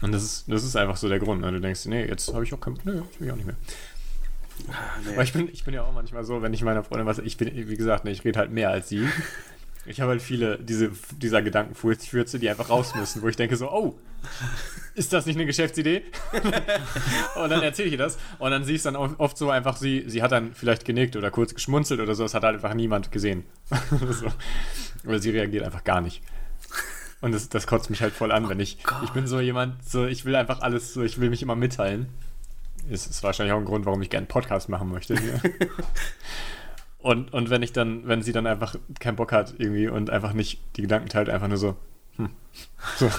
Und 0.00 0.12
das 0.12 0.22
ist, 0.24 0.44
das 0.48 0.64
ist 0.64 0.74
einfach 0.74 0.96
so 0.96 1.08
der 1.10 1.18
Grund. 1.18 1.42
Ne? 1.42 1.52
Du 1.52 1.60
denkst, 1.60 1.84
nee, 1.86 2.06
jetzt 2.06 2.32
habe 2.32 2.42
ich 2.44 2.52
auch 2.54 2.60
kein, 2.60 2.78
nee, 2.84 2.92
jetzt 2.92 3.20
will 3.20 3.26
ich 3.26 3.32
auch 3.32 3.36
nicht 3.36 3.46
mehr. 3.46 3.56
nee. 5.04 5.12
Aber 5.12 5.22
ich 5.22 5.32
bin, 5.34 5.48
ich 5.52 5.62
bin 5.64 5.74
ja 5.74 5.82
auch 5.84 5.92
manchmal 5.92 6.24
so, 6.24 6.40
wenn 6.40 6.54
ich 6.54 6.62
meiner 6.62 6.82
Freundin 6.82 7.06
was, 7.06 7.18
ich 7.18 7.36
bin, 7.36 7.50
wie 7.54 7.76
gesagt, 7.76 8.04
ne, 8.04 8.10
ich 8.10 8.24
rede 8.24 8.38
halt 8.38 8.50
mehr 8.50 8.70
als 8.70 8.88
sie. 8.88 9.06
Ich 9.84 10.00
habe 10.00 10.12
halt 10.12 10.22
viele 10.22 10.58
diese, 10.58 10.92
dieser 11.16 11.42
Gedankenfurze, 11.42 12.38
die 12.38 12.48
einfach 12.48 12.70
raus 12.70 12.94
müssen, 12.94 13.22
wo 13.22 13.28
ich 13.28 13.36
denke 13.36 13.56
so, 13.56 13.70
oh, 13.70 13.98
ist 14.94 15.12
das 15.12 15.26
nicht 15.26 15.36
eine 15.36 15.46
Geschäftsidee? 15.46 16.02
und 17.34 17.50
dann 17.50 17.62
erzähle 17.62 17.86
ich 17.88 17.92
ihr 17.92 17.98
das 17.98 18.18
und 18.38 18.50
dann 18.52 18.64
siehst 18.64 18.84
du 18.86 18.92
dann 18.92 19.16
oft 19.16 19.36
so 19.36 19.50
einfach, 19.50 19.76
sie, 19.76 20.04
sie 20.06 20.22
hat 20.22 20.30
dann 20.30 20.54
vielleicht 20.54 20.84
genickt 20.84 21.16
oder 21.16 21.30
kurz 21.30 21.54
geschmunzelt 21.54 22.00
oder 22.00 22.14
so, 22.14 22.22
das 22.22 22.34
hat 22.34 22.44
halt 22.44 22.56
einfach 22.56 22.74
niemand 22.74 23.10
gesehen. 23.10 23.44
so. 24.10 24.26
Oder 25.04 25.18
sie 25.18 25.30
reagiert 25.30 25.64
einfach 25.64 25.82
gar 25.82 26.00
nicht. 26.00 26.22
Und 27.20 27.32
das, 27.32 27.48
das 27.48 27.66
kotzt 27.66 27.90
mich 27.90 28.02
halt 28.02 28.12
voll 28.12 28.32
an, 28.32 28.48
wenn 28.48 28.60
ich, 28.60 28.78
ich 29.04 29.10
bin 29.10 29.26
so 29.26 29.40
jemand, 29.40 29.88
so, 29.88 30.06
ich 30.06 30.24
will 30.24 30.36
einfach 30.36 30.60
alles, 30.60 30.92
so, 30.92 31.02
ich 31.02 31.20
will 31.20 31.30
mich 31.30 31.42
immer 31.42 31.56
mitteilen. 31.56 32.06
Ist, 32.90 33.08
ist 33.08 33.22
wahrscheinlich 33.22 33.52
auch 33.52 33.58
ein 33.58 33.64
Grund, 33.64 33.86
warum 33.86 34.02
ich 34.02 34.10
gerne 34.10 34.24
einen 34.24 34.28
Podcast 34.28 34.68
machen 34.68 34.90
möchte. 34.90 35.14
Und, 37.02 37.32
und 37.32 37.50
wenn 37.50 37.62
ich 37.62 37.72
dann, 37.72 38.06
wenn 38.06 38.22
sie 38.22 38.32
dann 38.32 38.46
einfach 38.46 38.76
keinen 39.00 39.16
Bock 39.16 39.32
hat 39.32 39.54
irgendwie 39.58 39.88
und 39.88 40.08
einfach 40.10 40.32
nicht 40.32 40.60
die 40.76 40.82
Gedanken 40.82 41.08
teilt, 41.08 41.28
einfach 41.28 41.48
nur 41.48 41.58
so, 41.58 41.76
hm. 42.16 42.30
so 42.96 43.10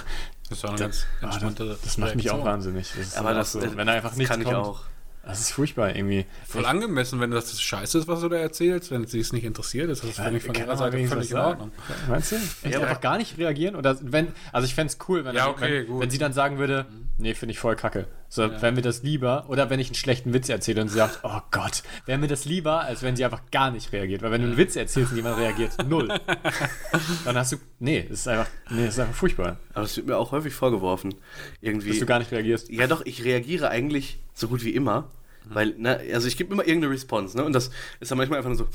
Das 0.50 0.58
ist 0.58 0.66
auch 0.66 0.70
eine 0.70 0.80
ganz 0.80 1.04
ah, 1.04 1.26
das, 1.26 1.36
entspannte 1.36 1.78
das 1.84 1.98
macht 1.98 2.16
mich 2.16 2.32
auch 2.32 2.46
wahnsinnig. 2.46 2.90
Das 2.96 3.08
ist 3.08 3.18
Aber 3.18 3.34
das, 3.34 3.52
so, 3.52 3.62
wenn 3.62 3.88
da 3.88 3.94
einfach 3.94 4.10
das 4.10 4.18
nichts 4.18 4.32
kann 4.32 4.42
ich 4.42 4.48
kommt. 4.48 4.58
auch. 4.58 4.82
Das 5.26 5.40
ist 5.40 5.52
furchtbar 5.52 5.96
irgendwie. 5.96 6.26
Voll 6.46 6.66
angemessen, 6.66 7.20
wenn 7.22 7.32
das 7.32 7.62
scheiße 7.62 7.98
ist, 7.98 8.08
was 8.10 8.20
du 8.20 8.28
da 8.28 8.36
erzählst, 8.36 8.92
wenn 8.92 9.06
sie 9.08 9.22
es 9.22 9.32
nicht 9.32 9.46
interessiert, 9.46 9.90
ist 9.90 10.04
das 10.04 10.12
finde 10.12 10.38
ich 10.38 10.44
von 10.44 10.54
Kann 10.54 10.66
ihrer 10.66 10.76
Seite 10.76 11.08
völlig 11.08 11.32
in 11.32 11.38
Ordnung. 11.38 11.72
Meinst 12.10 12.34
du? 12.34 12.36
Echt 12.36 12.66
Ja, 12.66 12.82
einfach 12.82 13.00
gar 13.00 13.18
nicht 13.18 13.38
reagieren? 13.38 13.78
Oder 13.78 13.98
wenn, 14.02 14.34
also 14.52 14.66
ich 14.66 14.76
fände 14.76 14.92
es 14.92 15.00
cool, 15.08 15.24
wenn, 15.24 15.34
Ja, 15.34 15.48
okay, 15.48 15.86
wenn, 15.88 16.02
wenn 16.02 16.10
sie 16.10 16.18
dann 16.18 16.34
sagen 16.34 16.58
würde, 16.58 16.86
nee, 17.18 17.34
finde 17.34 17.52
ich 17.54 17.60
voll 17.60 17.76
kacke. 17.76 18.08
So, 18.30 18.44
Ja. 18.44 18.62
wäre 18.62 18.72
mir 18.72 18.82
das 18.82 19.04
lieber, 19.04 19.46
oder 19.48 19.70
wenn 19.70 19.80
ich 19.80 19.88
einen 19.88 19.96
schlechten 19.96 20.34
Witz 20.34 20.50
erzähle 20.50 20.82
und 20.82 20.90
sie 20.90 20.98
sagt, 20.98 21.20
oh 21.24 21.40
Gott, 21.52 21.84
wäre 22.06 22.18
mir 22.18 22.28
das 22.28 22.46
lieber, 22.46 22.82
als 22.82 23.04
wenn 23.04 23.16
sie 23.16 23.24
einfach 23.26 23.42
gar 23.52 23.70
nicht 23.72 23.92
reagiert. 23.92 24.22
Weil 24.24 24.32
wenn 24.32 24.42
du 24.42 24.48
einen 24.48 24.58
Witz 24.58 24.76
erzählst 24.76 25.12
und 25.12 25.18
jemand 25.18 25.38
reagiert, 25.38 25.72
null. 25.88 26.08
dann 27.26 27.38
hast 27.38 27.52
du, 27.54 27.58
nee, 27.80 28.06
es 28.10 28.22
ist 28.22 28.28
einfach, 28.28 28.48
nee, 28.70 28.86
es 28.86 28.96
ist 28.96 29.00
einfach 29.00 29.16
furchtbar, 29.16 29.58
Aber 29.74 29.86
es 29.86 29.96
wird 29.98 30.08
mir 30.08 30.18
auch 30.18 30.32
häufig 30.32 30.54
vorgeworfen. 30.54 31.14
Irgendwie. 31.62 31.90
dass 31.90 32.00
du 32.00 32.06
gar 32.06 32.20
nicht 32.20 32.32
reagierst. 32.32 32.70
Ja, 32.70 32.88
doch, 32.88 33.06
ich 33.06 33.24
reagiere 33.24 33.70
eigentlich 33.70 34.20
so 34.34 34.48
gut 34.48 34.64
wie 34.64 34.72
immer. 34.72 35.10
Weil, 35.46 35.76
ne, 35.78 36.00
also 36.14 36.28
ich 36.28 36.38
gebe 36.38 36.54
immer 36.54 36.66
irgendeine 36.66 36.94
Response, 36.94 37.36
ne? 37.38 37.44
Und 37.44 37.52
das 37.54 37.70
ist 38.00 38.10
dann 38.10 38.18
manchmal 38.18 38.38
einfach 38.38 38.50
nur 38.50 38.58
so. 38.60 38.68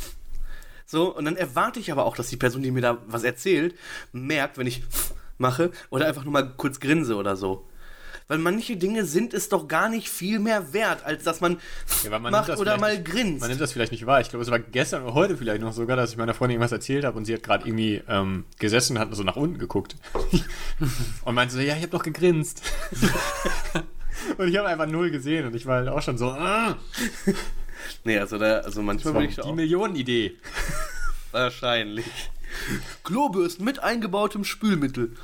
So, 0.85 1.15
und 1.17 1.25
dann 1.25 1.37
erwarte 1.37 1.81
ich 1.81 1.91
aber 1.93 2.05
auch, 2.07 2.15
dass 2.17 2.29
die 2.29 2.37
Person, 2.37 2.63
die 2.63 2.71
mir 2.71 2.81
da 2.83 2.99
was 3.07 3.23
erzählt, 3.25 3.75
merkt, 4.13 4.57
wenn 4.59 4.67
ich 4.67 4.83
mache 5.39 5.71
oder 5.91 6.07
einfach 6.07 6.25
nur 6.25 6.33
mal 6.33 6.53
kurz 6.57 6.79
grinse 6.81 7.17
oder 7.17 7.37
so. 7.37 7.67
Weil 8.29 8.39
manche 8.39 8.77
Dinge 8.77 9.07
sind 9.07 9.33
es 9.33 9.49
doch 9.49 9.69
gar 9.69 9.89
nicht 9.89 10.11
viel 10.11 10.39
mehr 10.39 10.75
wert, 10.75 11.03
als 11.05 11.25
dass 11.25 11.41
man, 11.41 11.59
Ja, 12.05 12.19
man 12.19 12.31
macht 12.31 12.51
das 12.51 12.61
oder 12.61 12.77
mal 12.77 13.03
grinst. 13.03 13.41
Man 13.41 13.49
nimmt 13.49 13.61
das 13.61 13.73
vielleicht 13.73 13.91
nicht 13.91 14.05
wahr. 14.05 14.21
Ich 14.21 14.29
glaube, 14.29 14.43
es 14.43 14.51
war 14.51 14.59
gestern 14.59 15.03
oder 15.03 15.15
heute 15.15 15.39
vielleicht 15.39 15.63
noch 15.63 15.73
sogar, 15.73 15.97
dass 15.97 16.11
ich 16.11 16.19
meiner 16.19 16.35
Freundin 16.35 16.57
irgendwas 16.57 16.73
erzählt 16.73 17.07
habe 17.07 17.17
und 17.17 17.25
sie 17.25 17.33
hat 17.33 17.43
gerade 17.43 17.67
irgendwie 17.67 18.03
ähm, 18.07 18.45
gesessen 18.59 18.97
und 18.97 19.01
hat 19.01 19.15
so 19.15 19.23
nach 19.23 19.37
unten 19.37 19.59
geguckt. 19.59 19.97
und 21.25 21.35
meinte 21.35 21.55
so, 21.55 21.61
ja, 21.61 21.75
ich 21.75 21.83
habe 21.83 21.89
doch 21.89 22.03
gegrinst. 22.03 22.63
und 24.37 24.49
ich 24.49 24.57
habe 24.59 24.69
einfach 24.69 24.87
null 24.87 25.11
gesehen 25.11 25.47
und 25.47 25.57
ich 25.57 25.65
war 25.65 25.77
halt 25.77 25.89
auch 25.89 26.03
schon 26.03 26.19
so, 26.19 26.29
ah, 26.29 26.77
nee, 28.05 28.19
also 28.19 28.37
da, 28.37 28.59
also 28.59 28.83
manchmal 28.83 29.15
bin 29.15 29.23
ich 29.23 29.37
da 29.37 29.43
die 29.43 29.49
auch 29.49 29.55
Millionenidee. 29.55 30.37
wahrscheinlich. 31.31 32.05
Klobürsten 33.05 33.65
mit 33.65 33.79
eingebautem 33.79 34.45
Spülmittel. 34.45 35.17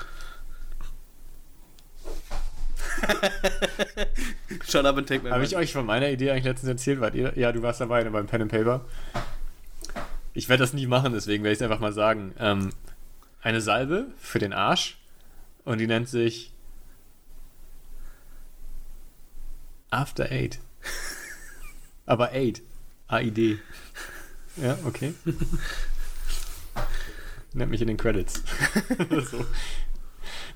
Shut 4.69 4.85
up 4.85 4.97
and 4.97 5.07
take 5.07 5.23
my 5.23 5.31
Habe 5.31 5.45
ich 5.45 5.57
euch 5.57 5.73
von 5.73 5.87
meiner 5.87 6.11
Idee 6.11 6.31
eigentlich 6.31 6.45
letztens 6.45 6.69
erzählt? 6.69 7.01
Wart 7.01 7.15
ihr? 7.15 7.33
Ja, 7.37 7.53
du 7.53 7.63
warst 7.63 7.81
dabei 7.81 8.03
ne, 8.03 8.11
beim 8.11 8.27
Pen 8.27 8.43
and 8.43 8.51
Paper. 8.51 8.85
Ich 10.33 10.49
werde 10.49 10.63
das 10.63 10.73
nie 10.73 10.87
machen, 10.87 11.13
deswegen 11.13 11.45
werde 11.45 11.53
ich 11.53 11.59
es 11.59 11.63
einfach 11.63 11.81
mal 11.81 11.93
sagen. 11.93 12.35
Ähm, 12.39 12.71
eine 13.41 13.61
Salbe 13.61 14.07
für 14.19 14.39
den 14.39 14.53
Arsch 14.53 14.99
und 15.65 15.79
die 15.79 15.87
nennt 15.87 16.09
sich 16.09 16.53
After 19.91 20.31
Eight. 20.31 20.59
Aber 22.07 22.33
Eight. 22.33 22.63
A-I-D. 23.07 23.59
Ja, 24.57 24.79
okay. 24.85 25.15
Nennt 27.53 27.71
mich 27.71 27.81
in 27.81 27.89
den 27.89 27.97
Credits. 27.97 28.43
so. 29.31 29.45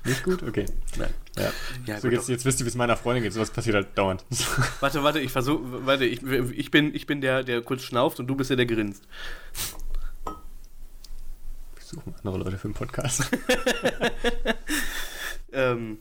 Nicht 0.05 0.23
gut? 0.23 0.43
Okay. 0.43 0.65
Nein. 0.97 1.13
Ja. 1.37 1.51
Ja, 1.85 1.95
so, 1.99 2.07
gut, 2.07 2.13
jetzt, 2.13 2.29
jetzt 2.29 2.45
wisst 2.45 2.59
ihr, 2.61 2.65
wie 2.65 2.69
es 2.69 2.75
meiner 2.75 2.97
Freundin 2.97 3.23
geht. 3.23 3.33
Sowas 3.33 3.51
passiert 3.51 3.75
halt 3.75 3.97
dauernd. 3.97 4.23
Warte, 4.79 5.03
warte, 5.03 5.19
ich 5.19 5.31
versuche, 5.31 5.85
warte, 5.85 6.05
ich, 6.05 6.23
ich, 6.23 6.71
bin, 6.71 6.93
ich 6.95 7.05
bin 7.05 7.21
der, 7.21 7.43
der 7.43 7.61
kurz 7.61 7.83
schnauft 7.83 8.19
und 8.19 8.27
du 8.27 8.35
bist 8.35 8.49
der, 8.49 8.57
der 8.57 8.65
grinst. 8.65 9.03
Wir 11.75 11.83
suchen 11.83 12.15
andere 12.23 12.37
Leute 12.37 12.57
für 12.57 12.69
den 12.69 12.73
Podcast. 12.73 13.29
Ähm, 15.51 15.97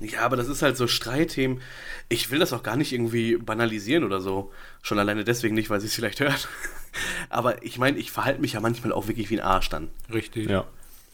ja, 0.00 0.20
aber 0.20 0.36
das 0.36 0.48
ist 0.48 0.62
halt 0.62 0.76
so 0.76 0.86
Streitthemen. 0.86 1.60
Ich 2.08 2.30
will 2.30 2.38
das 2.38 2.52
auch 2.52 2.62
gar 2.62 2.76
nicht 2.76 2.92
irgendwie 2.92 3.36
banalisieren 3.36 4.04
oder 4.04 4.20
so. 4.20 4.52
Schon 4.82 4.98
alleine 4.98 5.24
deswegen 5.24 5.54
nicht, 5.54 5.70
weil 5.70 5.80
sie 5.80 5.86
es 5.86 5.94
vielleicht 5.94 6.20
hört. 6.20 6.48
Aber 7.30 7.62
ich 7.62 7.78
meine, 7.78 7.98
ich 7.98 8.10
verhalte 8.10 8.40
mich 8.40 8.52
ja 8.54 8.60
manchmal 8.60 8.92
auch 8.92 9.08
wirklich 9.08 9.30
wie 9.30 9.40
ein 9.40 9.46
Arsch 9.46 9.68
dann. 9.70 9.88
Richtig. 10.12 10.48
ja. 10.50 10.66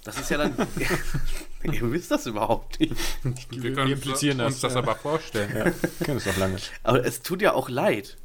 Das 0.08 0.20
ist 0.20 0.30
ja 0.30 0.38
dann. 0.38 0.54
Ihr 1.62 1.92
wisst 1.92 2.10
das 2.10 2.24
überhaupt 2.24 2.80
nicht. 2.80 2.94
Wir 3.50 3.74
können 3.74 3.92
implizieren 3.92 4.40
uns 4.40 4.54
das, 4.60 4.72
das 4.72 4.74
ja. 4.74 4.78
aber 4.78 4.94
vorstellen. 4.94 5.54
Ja, 5.54 5.64
kennen 6.04 6.16
es 6.16 6.24
doch 6.24 6.36
lange. 6.38 6.56
Aber 6.82 7.04
es 7.04 7.20
tut 7.20 7.42
ja 7.42 7.52
auch 7.52 7.68
leid. 7.68 8.16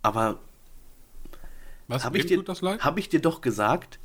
Aber 0.00 0.38
Was? 1.88 2.04
habe 2.04 2.16
ich, 2.16 2.24
dir- 2.26 2.38
tut 2.38 2.48
das 2.48 2.62
leid? 2.62 2.82
hab 2.82 2.96
ich 2.98 3.08
dir 3.10 3.20
doch 3.20 3.42
gesagt, 3.42 3.98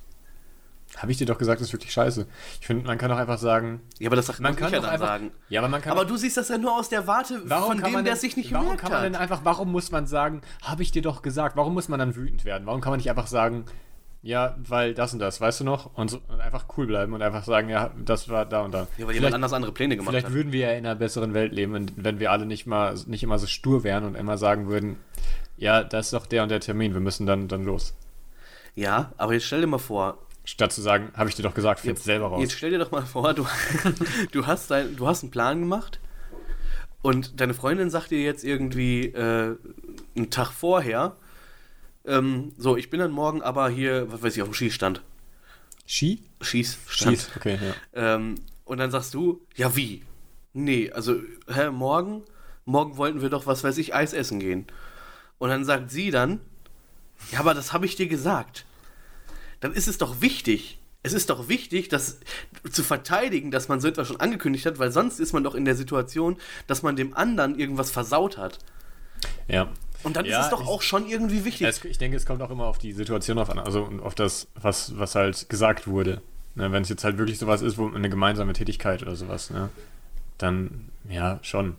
Habe 0.98 1.12
ich 1.14 1.18
dir 1.18 1.26
doch 1.26 1.38
gesagt, 1.38 1.62
das 1.62 1.68
ist 1.70 1.74
wirklich 1.74 1.94
scheiße. 1.94 2.28
Ich 2.60 2.68
finde, 2.68 2.86
man 2.86 2.98
kann 2.98 3.10
doch 3.10 3.18
einfach 3.18 3.38
sagen. 3.38 3.82
Ja, 4.00 4.10
aber 4.10 4.16
das 4.18 4.26
sagt 4.26 4.40
Man 4.42 4.56
kann 4.58 4.72
ja 4.74 4.80
doch 4.80 4.86
dann 4.86 4.94
einfach, 4.96 5.08
sagen. 5.08 5.32
Ja, 5.50 5.62
aber 5.62 5.70
man 5.70 5.82
kann 5.82 5.94
Aber 5.94 6.02
doch- 6.04 6.12
du 6.12 6.18
siehst 6.18 6.36
das 6.38 6.50
ja 6.50 6.58
nur 6.58 6.74
aus 6.78 6.90
der 6.90 7.08
Warte 7.08 7.42
warum 7.46 7.68
von 7.74 7.78
kann 7.78 7.90
dem, 7.92 7.94
man 7.94 8.04
der 8.06 8.16
denn, 8.16 8.22
sich 8.22 8.36
nicht 8.36 8.52
Warum 8.52 8.66
gemerkt 8.66 8.82
kann 8.82 8.92
man 8.92 9.00
hat. 9.00 9.06
denn 9.06 9.16
einfach, 9.16 9.42
warum 9.44 9.72
muss 9.72 9.92
man 9.92 10.08
sagen, 10.08 10.42
habe 10.62 10.84
ich 10.84 10.92
dir 10.92 11.02
doch 11.02 11.22
gesagt? 11.22 11.56
Warum 11.56 11.74
muss 11.74 11.88
man 11.88 12.00
dann 12.00 12.16
wütend 12.18 12.44
werden? 12.44 12.66
Warum 12.66 12.82
kann 12.82 12.92
man 12.92 12.98
nicht 12.98 13.10
einfach 13.10 13.28
sagen, 13.28 13.66
ja, 14.28 14.56
weil 14.58 14.94
das 14.94 15.14
und 15.14 15.20
das, 15.20 15.40
weißt 15.40 15.62
du 15.62 15.64
noch? 15.64 15.96
Und, 15.98 16.10
so, 16.12 16.20
und 16.28 16.42
einfach 16.42 16.66
cool 16.78 16.86
bleiben 16.86 17.14
und 17.14 17.22
einfach 17.22 17.44
sagen, 17.46 17.70
ja, 17.70 17.92
das 18.04 18.28
war 18.30 18.46
da 18.46 18.62
und 18.62 18.74
da. 18.74 18.80
ja, 18.80 18.86
weil 18.86 18.98
jemand 18.98 19.16
Vielleicht- 19.18 19.34
anders 19.36 19.54
andere 19.54 19.72
Pläne 19.72 19.96
gemacht 19.96 20.12
Vielleicht 20.12 20.28
hat. 20.28 20.34
würden 20.34 20.52
wir 20.52 20.60
ja 20.68 20.72
in 20.74 20.86
einer 20.86 20.96
besseren 20.96 21.34
Welt 21.34 21.54
leben, 21.54 21.74
wenn- 21.74 21.92
wenn 21.96 22.20
wir 22.20 22.32
alle 22.32 22.46
nicht 22.46 22.68
mal 22.68 22.94
nicht 23.08 23.24
immer 23.24 23.40
so 23.40 23.48
stur 23.48 23.84
wären 23.86 24.04
und 24.04 24.16
immer 24.16 24.38
sagen 24.38 24.68
würden, 24.68 24.98
ja, 25.58 25.84
das 25.84 26.08
ist 26.08 26.14
doch 26.14 26.26
der 26.26 26.44
und 26.44 26.50
der 26.50 26.60
Termin, 26.60 26.94
wir 26.94 27.00
müssen 27.00 27.26
dann, 27.26 27.48
dann 27.48 27.64
los. 27.64 27.96
Ja, 28.76 29.12
aber 29.18 29.34
jetzt 29.34 29.46
stell 29.46 29.62
dir 29.62 29.68
mal 29.68 29.78
vor, 29.80 30.18
Statt 30.44 30.72
zu 30.72 30.82
sagen, 30.82 31.10
habe 31.16 31.28
ich 31.30 31.36
dir 31.36 31.44
doch 31.44 31.54
gesagt, 31.54 31.80
find's 31.82 32.04
selber 32.06 32.28
raus. 32.28 32.42
Jetzt 32.42 32.54
stell 32.54 32.72
dir 32.72 32.80
doch 32.80 32.92
mal 32.92 33.02
vor, 33.06 33.34
du, 33.34 33.46
du, 34.32 34.46
hast, 34.46 34.70
dein, 34.72 34.96
du 34.96 35.08
hast 35.08 35.24
einen 35.24 35.32
Plan 35.32 35.60
gemacht 35.60 36.00
und 37.02 37.40
deine 37.42 37.54
Freundin 37.54 37.90
sagt 37.90 38.12
dir 38.12 38.22
jetzt 38.22 38.44
irgendwie 38.44 39.06
äh, 39.08 39.56
einen 40.16 40.30
Tag 40.30 40.52
vorher, 40.52 41.16
ähm, 42.08 42.54
so, 42.58 42.78
ich 42.78 42.90
bin 42.90 43.00
dann 43.00 43.12
morgen 43.12 43.42
aber 43.42 43.70
hier, 43.70 44.12
was 44.12 44.24
weiß 44.24 44.36
ich, 44.36 44.42
auf 44.42 44.50
dem 44.50 44.54
Schießstand. 44.54 45.02
Ski? 45.86 46.24
Schießstand. 46.42 47.18
Schieß, 47.18 47.30
okay, 47.36 47.60
ja. 47.62 48.16
Ähm, 48.16 48.36
und 48.66 48.80
dann 48.80 48.92
sagst 48.92 49.14
du, 49.14 49.42
ja 49.56 49.76
wie? 49.76 50.04
Nee, 50.54 50.92
also, 50.92 51.16
hä, 51.48 51.70
morgen? 51.70 52.24
Morgen 52.66 52.98
wollten 52.98 53.22
wir 53.22 53.30
doch, 53.30 53.46
was 53.46 53.64
weiß 53.64 53.78
ich, 53.78 53.94
Eis 53.94 54.14
essen 54.14 54.40
gehen. 54.40 54.68
Und 55.38 55.50
dann 55.50 55.64
sagt 55.64 55.92
sie 55.92 56.12
dann, 56.12 56.42
ja, 57.32 57.40
aber 57.40 57.54
das 57.54 57.74
habe 57.74 57.86
ich 57.86 57.96
dir 57.96 58.08
gesagt. 58.08 58.66
Dann 59.60 59.74
ist 59.74 59.88
es 59.88 59.98
doch 59.98 60.22
wichtig. 60.22 60.80
Es 61.04 61.14
ist 61.14 61.30
doch 61.30 61.48
wichtig, 61.48 61.90
das 61.90 62.20
zu 62.70 62.84
verteidigen, 62.84 63.52
dass 63.52 63.70
man 63.70 63.80
so 63.80 63.88
etwas 63.88 64.08
schon 64.08 64.20
angekündigt 64.20 64.66
hat, 64.66 64.80
weil 64.80 64.92
sonst 64.92 65.20
ist 65.20 65.32
man 65.32 65.44
doch 65.44 65.56
in 65.56 65.64
der 65.64 65.76
Situation, 65.76 66.38
dass 66.68 66.84
man 66.84 66.96
dem 66.96 67.16
anderen 67.16 67.58
irgendwas 67.58 67.92
versaut 67.92 68.38
hat. 68.38 68.60
ja. 69.48 69.72
Und 70.04 70.16
dann 70.16 70.26
Ja, 70.26 70.40
ist 70.40 70.46
es 70.46 70.52
doch 70.52 70.62
ich- 70.62 70.68
auch 70.68 70.82
schon 70.82 71.08
irgendwie 71.08 71.44
wichtig. 71.46 71.68
Es, 71.68 71.84
ich 71.84 71.98
denke, 71.98 72.18
es 72.18 72.26
kommt 72.26 72.42
auch 72.42 72.52
immer 72.52 72.66
auf 72.66 72.78
die 72.78 72.94
Situation 72.94 73.38
auf 73.40 73.50
an, 73.50 73.60
also 73.60 73.84
und 73.84 74.00
auf 74.02 74.16
das, 74.16 74.48
was, 74.56 74.98
was 74.98 75.16
halt 75.16 75.50
gesagt 75.50 75.88
wurde. 75.88 76.22
Ne, 76.56 76.72
Wenn 76.72 76.82
es 76.84 76.90
jetzt 76.90 77.04
halt 77.04 77.18
wirklich 77.18 77.38
sowas 77.40 77.62
ist, 77.62 77.78
wo 77.78 77.88
eine 77.88 78.10
gemeinsame 78.10 78.54
Tätigkeit 78.54 79.02
oder 79.02 79.16
sowas, 79.16 79.50
ne, 79.50 79.70
dann 80.38 80.90
ja, 81.10 81.40
schon. 81.42 81.76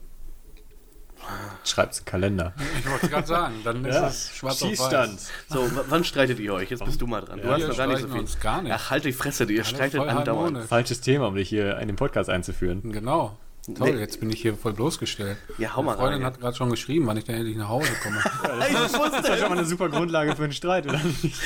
Schreibt's 1.64 1.99
im 1.99 2.05
Kalender. 2.07 2.55
Ich 2.79 2.89
wollte 2.91 3.09
gerade 3.09 3.27
sagen, 3.27 3.55
dann 3.64 3.85
ist 3.85 3.97
es 3.97 4.31
schwarz 4.37 4.62
auf 4.62 4.69
Schießstand. 4.69 5.14
weiß. 5.14 5.31
So, 5.49 5.69
wann 5.89 6.05
streitet 6.05 6.39
ihr 6.39 6.55
euch? 6.55 6.71
Jetzt 6.71 6.85
bist 6.85 7.01
du 7.03 7.07
mal 7.07 7.21
dran. 7.21 7.41
Du 7.41 7.47
Ja, 7.49 7.55
hast 7.55 7.61
wir 7.62 7.69
noch 7.69 7.77
gar 7.77 7.87
nicht 7.89 7.97
so 7.97 8.07
streiten 8.07 8.12
viel. 8.12 8.21
uns 8.21 8.41
gar 8.41 8.62
nicht. 8.62 8.73
Ach, 8.73 8.91
halt 8.91 9.05
die 9.05 9.12
Fresse, 9.12 9.45
ihr 9.53 9.64
streitet 9.64 10.01
andauernd. 10.01 10.29
harmonisch. 10.29 10.66
Falsches 10.66 11.01
Thema, 11.01 11.27
um 11.27 11.35
dich 11.35 11.49
hier 11.49 11.77
in 11.79 11.89
den 11.89 11.97
Podcast 11.97 12.31
einzuführen. 12.31 12.81
Genau. 12.93 13.37
Toll, 13.77 13.93
Nee. 13.95 14.01
jetzt 14.01 14.19
bin 14.21 14.31
ich 14.31 14.41
hier 14.41 14.57
voll 14.57 14.73
bloßgestellt. 14.73 15.37
Ja, 15.59 15.77
hau 15.77 15.83
mal 15.83 15.91
Meine 15.93 15.99
Freundin 15.99 16.23
rein. 16.23 16.33
hat 16.33 16.41
gerade 16.41 16.57
schon 16.57 16.71
geschrieben, 16.71 17.07
wann 17.07 17.16
ich 17.16 17.25
denn 17.25 17.35
endlich 17.37 17.57
nach 17.57 17.69
Hause 17.69 17.91
komme. 18.03 18.16
Das 18.71 18.93
ist 18.93 18.99
wusste 18.99 19.37
schon 19.39 19.49
mal 19.51 19.59
eine 19.59 19.66
super 19.66 19.89
Grundlage 19.89 20.35
für 20.37 20.45
einen 20.45 20.53
Streit, 20.53 20.87
oder 20.87 20.99
nicht? 21.03 21.37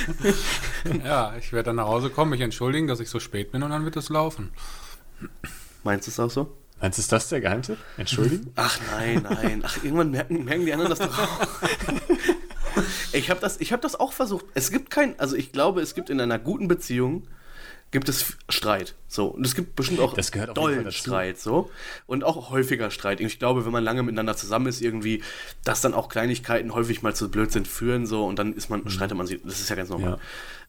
ja, 1.04 1.34
ich 1.38 1.52
werde 1.52 1.66
dann 1.66 1.76
nach 1.76 1.86
Hause 1.86 2.10
kommen, 2.10 2.30
mich 2.30 2.40
entschuldigen, 2.40 2.86
dass 2.86 3.00
ich 3.00 3.10
so 3.10 3.18
spät 3.20 3.50
bin 3.52 3.62
und 3.62 3.70
dann 3.70 3.84
wird 3.84 3.96
es 3.96 4.08
laufen. 4.08 4.50
Meinst 5.84 6.06
du 6.06 6.10
es 6.10 6.20
auch 6.20 6.30
so? 6.30 6.56
Meinst 6.80 6.98
du, 6.98 7.00
ist 7.02 7.12
das 7.12 7.28
der 7.28 7.40
Geheimtipp? 7.40 7.78
Entschuldigen? 7.96 8.52
Ach 8.56 8.78
nein, 8.92 9.26
nein. 9.28 9.62
Ach, 9.64 9.82
irgendwann 9.84 10.10
merken, 10.10 10.44
merken 10.44 10.64
die 10.66 10.72
anderen 10.72 10.90
das 10.90 10.98
doch 11.00 11.18
auch. 11.18 11.38
Ich 13.12 13.30
habe 13.30 13.40
das, 13.40 13.60
ich 13.60 13.72
hab 13.72 13.82
das 13.82 13.98
auch 13.98 14.12
versucht. 14.12 14.46
Es 14.54 14.70
gibt 14.70 14.90
kein, 14.90 15.18
also 15.20 15.36
ich 15.36 15.52
glaube, 15.52 15.80
es 15.82 15.94
gibt 15.94 16.08
in 16.10 16.20
einer 16.20 16.38
guten 16.38 16.68
Beziehung 16.68 17.24
gibt 17.90 18.08
es 18.08 18.36
Streit. 18.48 18.94
So. 19.06 19.26
Und 19.26 19.46
es 19.46 19.54
gibt 19.54 19.76
bestimmt 19.76 20.00
auch 20.00 20.14
Das 20.14 20.32
gehört 20.32 20.56
dollen. 20.56 20.90
Streit. 20.90 21.38
So. 21.38 21.70
Und 22.06 22.24
auch 22.24 22.50
häufiger 22.50 22.90
Streit. 22.90 23.20
Ich 23.20 23.38
glaube, 23.38 23.64
wenn 23.64 23.72
man 23.72 23.84
lange 23.84 24.02
miteinander 24.02 24.36
zusammen 24.36 24.66
ist, 24.66 24.80
irgendwie, 24.80 25.22
dass 25.64 25.82
dann 25.82 25.94
auch 25.94 26.08
Kleinigkeiten 26.08 26.74
häufig 26.74 27.02
mal 27.02 27.14
zu 27.14 27.30
Blödsinn 27.30 27.66
führen. 27.66 28.06
So. 28.06 28.24
Und 28.24 28.38
dann 28.38 28.54
ist 28.54 28.70
man, 28.70 28.88
streitet 28.88 29.16
man 29.16 29.26
sich. 29.26 29.40
Das 29.42 29.60
ist 29.60 29.68
ja 29.68 29.76
ganz 29.76 29.90
normal. 29.90 30.18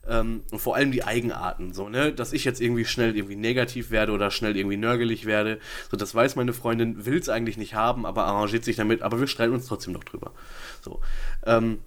Ähm, 0.06 0.44
und 0.52 0.60
vor 0.60 0.76
allem 0.76 0.92
die 0.92 1.06
Eigenarten, 1.06 1.74
so, 1.74 1.88
ne? 1.88 2.12
Dass 2.12 2.34
ich 2.34 2.44
jetzt 2.44 2.60
irgendwie 2.60 2.84
schnell 2.84 3.16
irgendwie 3.16 3.38
negativ 3.38 3.90
werde 3.90 4.12
oder 4.12 4.32
schnell 4.32 4.58
irgendwie 4.58 4.76
nörgelig 4.76 5.26
werde. 5.26 5.60
So, 5.90 5.96
das 5.96 6.14
weiß 6.14 6.36
meine 6.36 6.52
Freundin, 6.52 7.06
will 7.06 7.18
es 7.18 7.30
eigentlich 7.30 7.56
nicht 7.56 7.74
haben, 7.74 8.06
aber 8.06 8.26
arrangiert 8.26 8.66
sich 8.66 8.76
damit, 8.76 9.02
aber 9.02 9.22
wir 9.22 9.28
streiten 9.28 9.54
uns 9.54 9.68
trotzdem 9.68 9.94
noch 9.94 10.04
drüber. 10.04 10.34
So. 10.82 11.00
Ähm, 11.46 11.80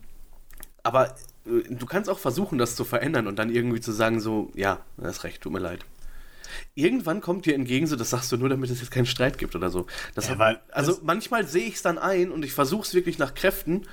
aber 0.83 1.15
du 1.47 1.87
kannst 1.87 2.11
auch 2.11 2.19
versuchen, 2.19 2.59
das 2.59 2.77
zu 2.77 2.85
verändern 2.85 3.27
und 3.27 3.39
dann 3.39 3.51
irgendwie 3.51 3.81
zu 3.81 3.93
sagen, 3.93 4.21
so, 4.21 4.51
ja, 4.55 4.81
du 4.97 5.05
hast 5.05 5.25
recht, 5.25 5.43
tut 5.43 5.53
mir 5.53 5.59
leid. 5.61 5.85
Irgendwann 6.75 7.21
kommt 7.21 7.47
dir 7.47 7.55
entgegen, 7.55 7.87
so, 7.87 7.97
das 7.97 8.11
sagst 8.11 8.31
du 8.33 8.37
nur, 8.37 8.49
damit 8.49 8.71
es 8.71 8.81
jetzt 8.81 8.91
keinen 8.91 9.07
Streit 9.07 9.39
gibt 9.39 9.55
oder 9.55 9.71
so. 9.71 9.87
Das 10.15 10.29
Ja, 10.29 10.39
hat, 10.39 10.63
also 10.73 10.93
das- 10.93 11.03
manchmal 11.03 11.47
sehe 11.47 11.67
ich 11.67 11.75
es 11.75 11.83
dann 11.83 11.99
ein 11.99 12.31
und 12.31 12.45
ich 12.45 12.53
versuche 12.53 12.83
es 12.87 12.95
wirklich 12.95 13.19
nach 13.19 13.35
Kräften 13.35 13.87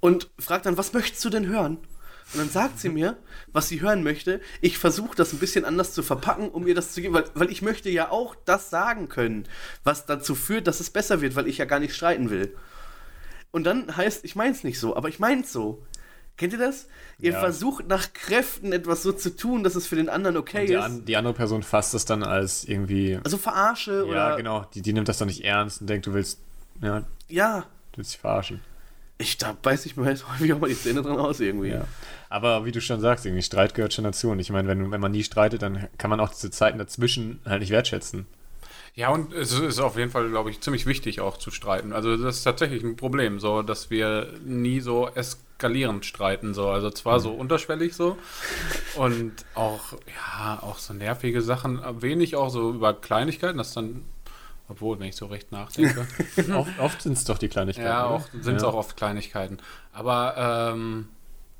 und 0.00 0.30
frage 0.38 0.64
dann, 0.64 0.76
was 0.76 0.92
möchtest 0.92 1.24
du 1.24 1.30
denn 1.30 1.46
hören? 1.46 1.78
Und 2.34 2.40
dann 2.40 2.50
sagt 2.50 2.78
sie 2.78 2.90
mir, 2.90 3.16
was 3.52 3.68
sie 3.68 3.80
hören 3.80 4.02
möchte. 4.02 4.40
Ich 4.60 4.76
versuche 4.76 5.16
das 5.16 5.32
ein 5.32 5.38
bisschen 5.38 5.64
anders 5.64 5.94
zu 5.94 6.02
verpacken, 6.02 6.50
um 6.50 6.66
ihr 6.66 6.74
das 6.74 6.92
zu 6.92 7.00
geben, 7.00 7.14
weil, 7.14 7.24
weil 7.34 7.50
ich 7.50 7.62
möchte 7.62 7.88
ja 7.88 8.10
auch 8.10 8.34
das 8.44 8.68
sagen 8.68 9.08
können, 9.08 9.44
was 9.82 10.04
dazu 10.04 10.34
führt, 10.34 10.66
dass 10.66 10.80
es 10.80 10.90
besser 10.90 11.22
wird, 11.22 11.36
weil 11.36 11.46
ich 11.48 11.56
ja 11.56 11.64
gar 11.64 11.80
nicht 11.80 11.94
streiten 11.94 12.28
will. 12.28 12.54
Und 13.50 13.64
dann 13.64 13.96
heißt, 13.96 14.26
ich 14.26 14.36
mein's 14.36 14.62
nicht 14.62 14.78
so, 14.78 14.94
aber 14.94 15.08
ich 15.08 15.18
mein's 15.18 15.52
so. 15.52 15.82
Kennt 16.38 16.52
ihr 16.54 16.58
das? 16.58 16.86
Ihr 17.18 17.32
Ja. 17.32 17.40
versucht 17.40 17.86
nach 17.88 18.12
Kräften 18.14 18.72
etwas 18.72 19.02
so 19.02 19.12
zu 19.12 19.36
tun, 19.36 19.64
dass 19.64 19.74
es 19.74 19.86
für 19.86 19.96
den 19.96 20.08
anderen 20.08 20.36
okay 20.38 20.66
Die, 20.66 20.72
ist. 20.74 20.80
an, 20.82 21.04
die 21.04 21.16
andere 21.16 21.34
Person 21.34 21.62
fasst 21.62 21.92
das 21.92 22.04
dann 22.06 22.22
als 22.22 22.64
irgendwie. 22.64 23.18
also 23.22 23.36
verarsche 23.36 23.92
Ja, 23.98 24.02
oder. 24.04 24.36
genau. 24.36 24.64
Die, 24.74 24.80
die 24.80 24.92
nimmt 24.92 25.08
das 25.08 25.18
dann 25.18 25.28
nicht 25.28 25.44
ernst 25.44 25.80
und 25.82 25.88
denkt, 25.90 26.06
du 26.06 26.14
willst. 26.14 26.38
Ja, 26.80 27.02
Ja. 27.28 27.64
du 27.92 27.98
willst 27.98 28.12
dich 28.14 28.20
verarschen. 28.20 28.60
Ich, 29.20 29.36
da 29.36 29.56
beiß 29.60 29.84
ich 29.86 29.96
mir 29.96 30.08
jetzt 30.08 30.26
häufig 30.32 30.52
auch 30.52 30.60
mal 30.60 30.68
die 30.70 30.78
Zähne 30.80 31.02
dran 31.02 31.18
aus 31.18 31.40
irgendwie. 31.40 31.70
Ja. 31.70 31.84
Aber 32.28 32.64
wie 32.64 32.70
du 32.72 32.80
schon 32.80 33.00
sagst, 33.00 33.26
irgendwie 33.26 33.42
Streit 33.42 33.74
gehört 33.74 33.92
schon 33.92 34.04
dazu. 34.04 34.30
Und 34.30 34.38
ich 34.38 34.50
meine, 34.50 34.68
wenn, 34.68 34.92
wenn 34.92 35.00
man 35.00 35.10
nie 35.10 35.24
streitet, 35.24 35.60
dann 35.62 35.88
kann 35.98 36.08
man 36.10 36.20
auch 36.20 36.30
diese 36.32 36.52
Zeiten 36.52 36.78
dazwischen 36.78 37.40
halt 37.44 37.60
nicht 37.60 37.70
wertschätzen. 37.70 38.26
Ja, 38.94 39.08
und 39.10 39.32
es 39.32 39.52
ist 39.58 39.80
auf 39.80 39.96
jeden 39.96 40.10
Fall, 40.12 40.28
glaube 40.28 40.50
ich, 40.50 40.60
ziemlich 40.60 40.86
wichtig 40.86 41.20
auch 41.20 41.36
zu 41.36 41.50
streiten. 41.50 41.92
Also 41.92 42.16
das 42.16 42.36
ist 42.36 42.42
tatsächlich 42.44 42.84
ein 42.84 42.94
Problem, 42.96 43.40
so 43.40 43.62
dass 43.62 43.90
wir 43.90 44.32
nie 44.44 44.78
so 44.80 45.08
eskalierend 45.58 46.04
streiten, 46.06 46.54
so. 46.54 46.68
Also 46.68 46.88
zwar 46.90 47.18
so 47.18 47.32
unterschwellig 47.32 47.94
so 47.96 48.16
und 48.96 49.32
auch, 49.56 49.92
ja, 50.06 50.58
auch 50.62 50.78
so 50.78 50.94
nervige 50.94 51.42
Sachen, 51.42 51.80
wenig 52.00 52.36
auch 52.36 52.48
so 52.50 52.70
über 52.70 52.94
Kleinigkeiten, 52.94 53.58
das 53.58 53.74
dann, 53.74 54.04
obwohl, 54.68 55.00
wenn 55.00 55.08
ich 55.08 55.16
so 55.16 55.26
recht 55.26 55.50
nachdenke. 55.50 56.06
oft 56.54 56.78
oft 56.78 57.02
sind 57.02 57.14
es 57.14 57.24
doch 57.24 57.38
die 57.38 57.48
Kleinigkeiten. 57.48 57.88
ja, 57.88 58.04
auch 58.06 58.22
sind 58.40 58.54
es 58.56 58.62
Ja. 58.62 58.68
auch 58.68 58.74
oft 58.74 58.96
Kleinigkeiten. 58.96 59.58
Aber 59.92 60.70
ähm, 60.72 61.08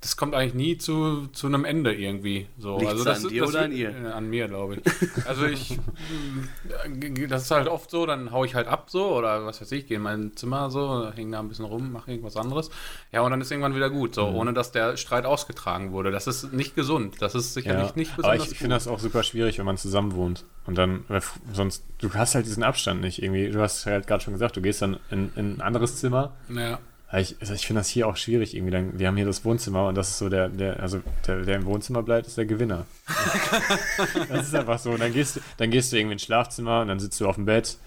das 0.00 0.16
kommt 0.16 0.34
eigentlich 0.34 0.54
nie 0.54 0.78
zu, 0.78 1.26
zu 1.32 1.48
einem 1.48 1.64
Ende 1.64 1.92
irgendwie. 1.92 2.46
So. 2.58 2.78
Liegt's 2.78 2.92
also 2.92 3.04
da 3.04 3.10
das, 3.10 3.24
an 3.24 3.30
dir 3.30 3.40
das, 3.42 3.50
oder 3.50 3.60
an 3.62 3.72
ihr? 3.72 3.90
äh, 3.90 4.06
An 4.12 4.30
mir, 4.30 4.46
glaube 4.48 4.76
ich. 4.76 4.82
Also 5.26 5.44
ich, 5.46 5.72
äh, 5.72 7.26
das 7.26 7.42
ist 7.42 7.50
halt 7.50 7.68
oft 7.68 7.90
so, 7.90 8.06
dann 8.06 8.30
hau 8.30 8.44
ich 8.44 8.54
halt 8.54 8.68
ab 8.68 8.90
so 8.90 9.16
oder 9.16 9.44
was 9.44 9.60
weiß 9.60 9.72
ich, 9.72 9.86
gehe 9.86 9.96
in 9.96 10.02
mein 10.02 10.36
Zimmer 10.36 10.70
so, 10.70 11.10
hänge 11.14 11.32
da 11.32 11.40
ein 11.40 11.48
bisschen 11.48 11.64
rum, 11.64 11.92
mache 11.92 12.10
irgendwas 12.10 12.36
anderes. 12.36 12.70
Ja, 13.12 13.22
und 13.22 13.30
dann 13.30 13.40
ist 13.40 13.50
irgendwann 13.50 13.74
wieder 13.74 13.90
gut, 13.90 14.10
Mhm. 14.10 14.14
so, 14.14 14.26
ohne 14.28 14.52
dass 14.54 14.72
der 14.72 14.96
Streit 14.96 15.24
ausgetragen 15.26 15.92
wurde. 15.92 16.10
Das 16.10 16.26
ist 16.26 16.52
nicht 16.52 16.74
gesund. 16.74 17.16
Das 17.20 17.34
ist 17.34 17.54
sicherlich 17.54 17.88
Ja, 17.90 17.96
nicht 17.96 18.12
aber 18.12 18.22
besonders 18.22 18.46
ich, 18.46 18.52
ich 18.52 18.58
finde 18.58 18.76
das 18.76 18.88
auch 18.88 18.98
super 19.00 19.22
schwierig, 19.22 19.58
wenn 19.58 19.66
man 19.66 19.76
zusammen 19.76 20.14
wohnt. 20.14 20.44
Und 20.66 20.76
dann, 20.78 21.04
weil 21.08 21.18
f- 21.18 21.38
sonst, 21.52 21.84
du 21.98 22.12
hast 22.14 22.34
halt 22.34 22.46
diesen 22.46 22.62
Abstand 22.62 23.00
nicht 23.00 23.22
irgendwie. 23.22 23.50
Du 23.50 23.60
hast 23.60 23.86
halt 23.86 24.06
gerade 24.06 24.22
schon 24.22 24.34
gesagt, 24.34 24.56
du 24.56 24.60
gehst 24.62 24.82
dann 24.82 24.98
in, 25.10 25.30
in 25.34 25.56
ein 25.56 25.60
anderes 25.60 25.96
Zimmer. 25.96 26.36
Ja. 26.54 26.78
Ich, 27.16 27.36
also 27.40 27.54
ich 27.54 27.66
finde 27.66 27.80
das 27.80 27.88
hier 27.88 28.06
auch 28.06 28.16
schwierig 28.16 28.54
irgendwie. 28.54 28.70
Dann, 28.72 28.98
wir 28.98 29.06
haben 29.08 29.16
hier 29.16 29.24
das 29.24 29.42
Wohnzimmer 29.44 29.86
und 29.88 29.94
das 29.94 30.10
ist 30.10 30.18
so 30.18 30.28
der, 30.28 30.48
der 30.50 30.78
also 30.80 31.00
der, 31.26 31.40
der 31.42 31.56
im 31.56 31.64
Wohnzimmer 31.64 32.02
bleibt, 32.02 32.26
ist 32.26 32.36
der 32.36 32.44
Gewinner. 32.44 32.84
das 34.28 34.48
ist 34.48 34.54
einfach 34.54 34.78
so. 34.78 34.90
Und 34.90 35.00
dann 35.00 35.12
gehst, 35.14 35.36
du- 35.36 35.40
dann 35.56 35.70
gehst 35.70 35.90
du 35.92 35.96
irgendwie 35.96 36.12
ins 36.14 36.22
Schlafzimmer 36.24 36.82
und 36.82 36.88
dann 36.88 37.00
sitzt 37.00 37.18
du 37.20 37.26
auf 37.26 37.36
dem 37.36 37.46
Bett, 37.46 37.78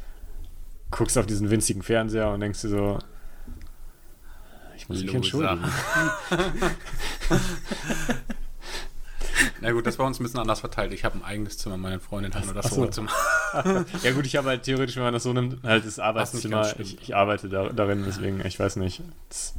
guckst 0.89 1.17
auf 1.19 1.28
diesen 1.28 1.51
winzigen 1.51 1.84
Fernseher 1.84 2.30
und 2.32 2.39
denkst 2.39 2.61
dir 2.61 2.69
so, 2.69 2.99
ich 4.76 4.89
muss 4.89 5.03
mich 5.03 5.13
Loser. 5.13 5.51
entschuldigen. 5.51 5.72
Na 9.62 9.72
gut, 9.72 9.86
das 9.86 10.00
war 10.00 10.08
uns 10.08 10.20
ein 10.20 10.24
bisschen 10.24 10.39
anders 10.39 10.60
verteilt. 10.60 10.94
Ich 10.94 11.04
habe 11.04 11.18
ein 11.18 11.24
eigenes 11.24 11.58
Zimmer, 11.58 11.78
meine 11.78 12.00
Freundin 12.00 12.34
hat 12.34 12.46
nur 12.46 12.54
das 12.54 12.70
so. 12.70 12.82
Wohnzimmer. 12.82 13.10
Ja 14.04 14.12
gut, 14.14 14.26
ich 14.26 14.38
habe 14.38 14.48
halt 14.48 14.64
theoretisch, 14.64 14.96
wenn 14.96 15.04
man 15.04 15.14
das 15.14 15.24
so 15.24 15.34
nimmt, 15.34 15.62
halt 15.64 15.86
das 15.86 16.00
Arbeitszimmer. 16.00 16.74
Ich, 16.80 17.02
ich 17.02 17.16
arbeite 17.16 17.50
da, 17.50 17.70
darin, 17.70 18.04
deswegen, 18.06 18.44
ich 18.46 18.60
weiß 18.60 18.78
nicht. 18.78 19.02
Das, 19.28 19.56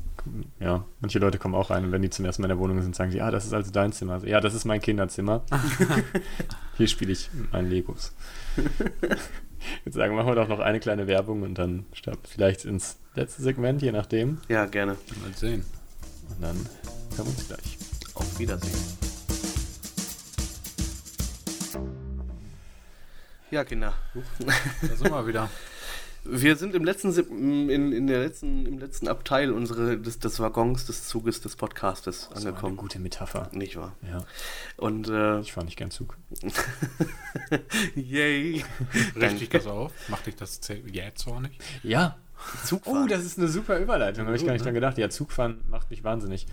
ja, 0.61 0.85
manche 1.01 1.18
Leute 1.18 1.39
kommen 1.39 1.55
auch 1.55 1.70
rein 1.70 1.85
und 1.85 1.93
wenn 1.93 2.03
die 2.03 2.11
zum 2.11 2.24
ersten 2.24 2.43
Mal 2.43 2.47
in 2.47 2.57
der 2.57 2.59
Wohnung 2.59 2.80
sind, 2.80 2.95
sagen 2.97 3.11
die, 3.11 3.18
ja, 3.18 3.30
das 3.30 3.45
ist 3.45 3.53
also 3.53 3.70
dein 3.70 3.93
Zimmer. 3.93 4.14
Also, 4.14 4.26
ja, 4.26 4.41
das 4.41 4.55
ist 4.55 4.64
mein 4.64 4.80
Kinderzimmer. 4.80 5.43
Hier 6.76 6.89
spiele 6.89 7.12
ich 7.12 7.30
mit 7.35 7.53
meinen 7.53 7.68
Legos. 7.68 8.14
Jetzt 9.85 9.95
sagen, 9.95 10.14
machen 10.14 10.28
wir 10.28 10.35
doch 10.35 10.49
noch 10.49 10.61
eine 10.61 10.80
kleine 10.80 11.07
Werbung 11.07 11.43
und 11.43 11.57
dann 11.57 11.87
starten 11.93 12.23
wir 12.23 12.28
vielleicht 12.28 12.65
ins 12.65 12.98
letzte 13.15 13.43
Segment, 13.43 13.82
je 13.82 13.93
nachdem. 13.93 14.39
Ja, 14.48 14.66
gerne. 14.66 14.97
Mal 15.23 15.35
sehen. 15.36 15.65
Und 16.31 16.43
dann 16.43 16.56
hören 16.56 17.27
wir 17.27 17.27
uns 17.27 17.48
gleich. 17.48 17.78
Auf 18.15 18.39
Wiedersehen. 18.39 19.02
Ja, 23.53 23.65
Kinder. 23.65 23.93
Da 24.81 24.97
sind 24.97 25.11
wir 25.11 25.27
wieder. 25.27 25.51
Wir 26.24 26.57
sind 26.57 26.74
im 26.74 26.85
letzten, 26.85 27.12
Sip- 27.12 27.29
in, 27.31 27.69
in 27.93 28.07
der 28.07 28.20
letzten, 28.20 28.65
im 28.65 28.79
letzten 28.79 29.09
Abteil 29.09 29.51
unsere, 29.53 29.99
des, 29.99 30.19
des 30.20 30.41
Waggons, 30.41 30.87
des 30.87 31.07
Zuges, 31.07 31.43
des 31.43 31.57
Podcastes 31.57 32.20
Das 32.20 32.31
war 32.31 32.37
eine 32.39 32.49
angekommen. 32.51 32.77
gute 32.79 32.99
Metapher. 32.99 33.51
Nicht 33.53 33.77
wahr? 33.77 33.95
Ja, 34.09 34.24
Und 34.79 35.09
äh, 35.09 35.41
ich 35.41 35.53
fahre 35.53 35.66
nicht 35.66 35.77
gern 35.77 35.91
Zug. 35.91 36.16
yay. 37.95 38.65
Richtig 39.16 39.51
das 39.51 39.66
auf? 39.66 39.93
Macht 40.09 40.27
dich 40.27 40.37
das 40.37 40.61
jähzornig? 40.87 41.59
Ja. 41.83 42.16
Zugfahren. 42.65 43.05
Oh, 43.05 43.07
das 43.07 43.23
ist 43.24 43.39
eine 43.39 43.49
super 43.49 43.79
Überleitung. 43.79 44.24
Habe 44.27 44.37
ich 44.37 44.47
gar 44.47 44.53
nicht 44.53 44.62
ne? 44.62 44.66
dran 44.66 44.74
gedacht. 44.74 44.97
Ja, 44.97 45.11
Zugfahren 45.11 45.61
macht 45.69 45.91
mich 45.91 46.03
wahnsinnig. 46.05 46.47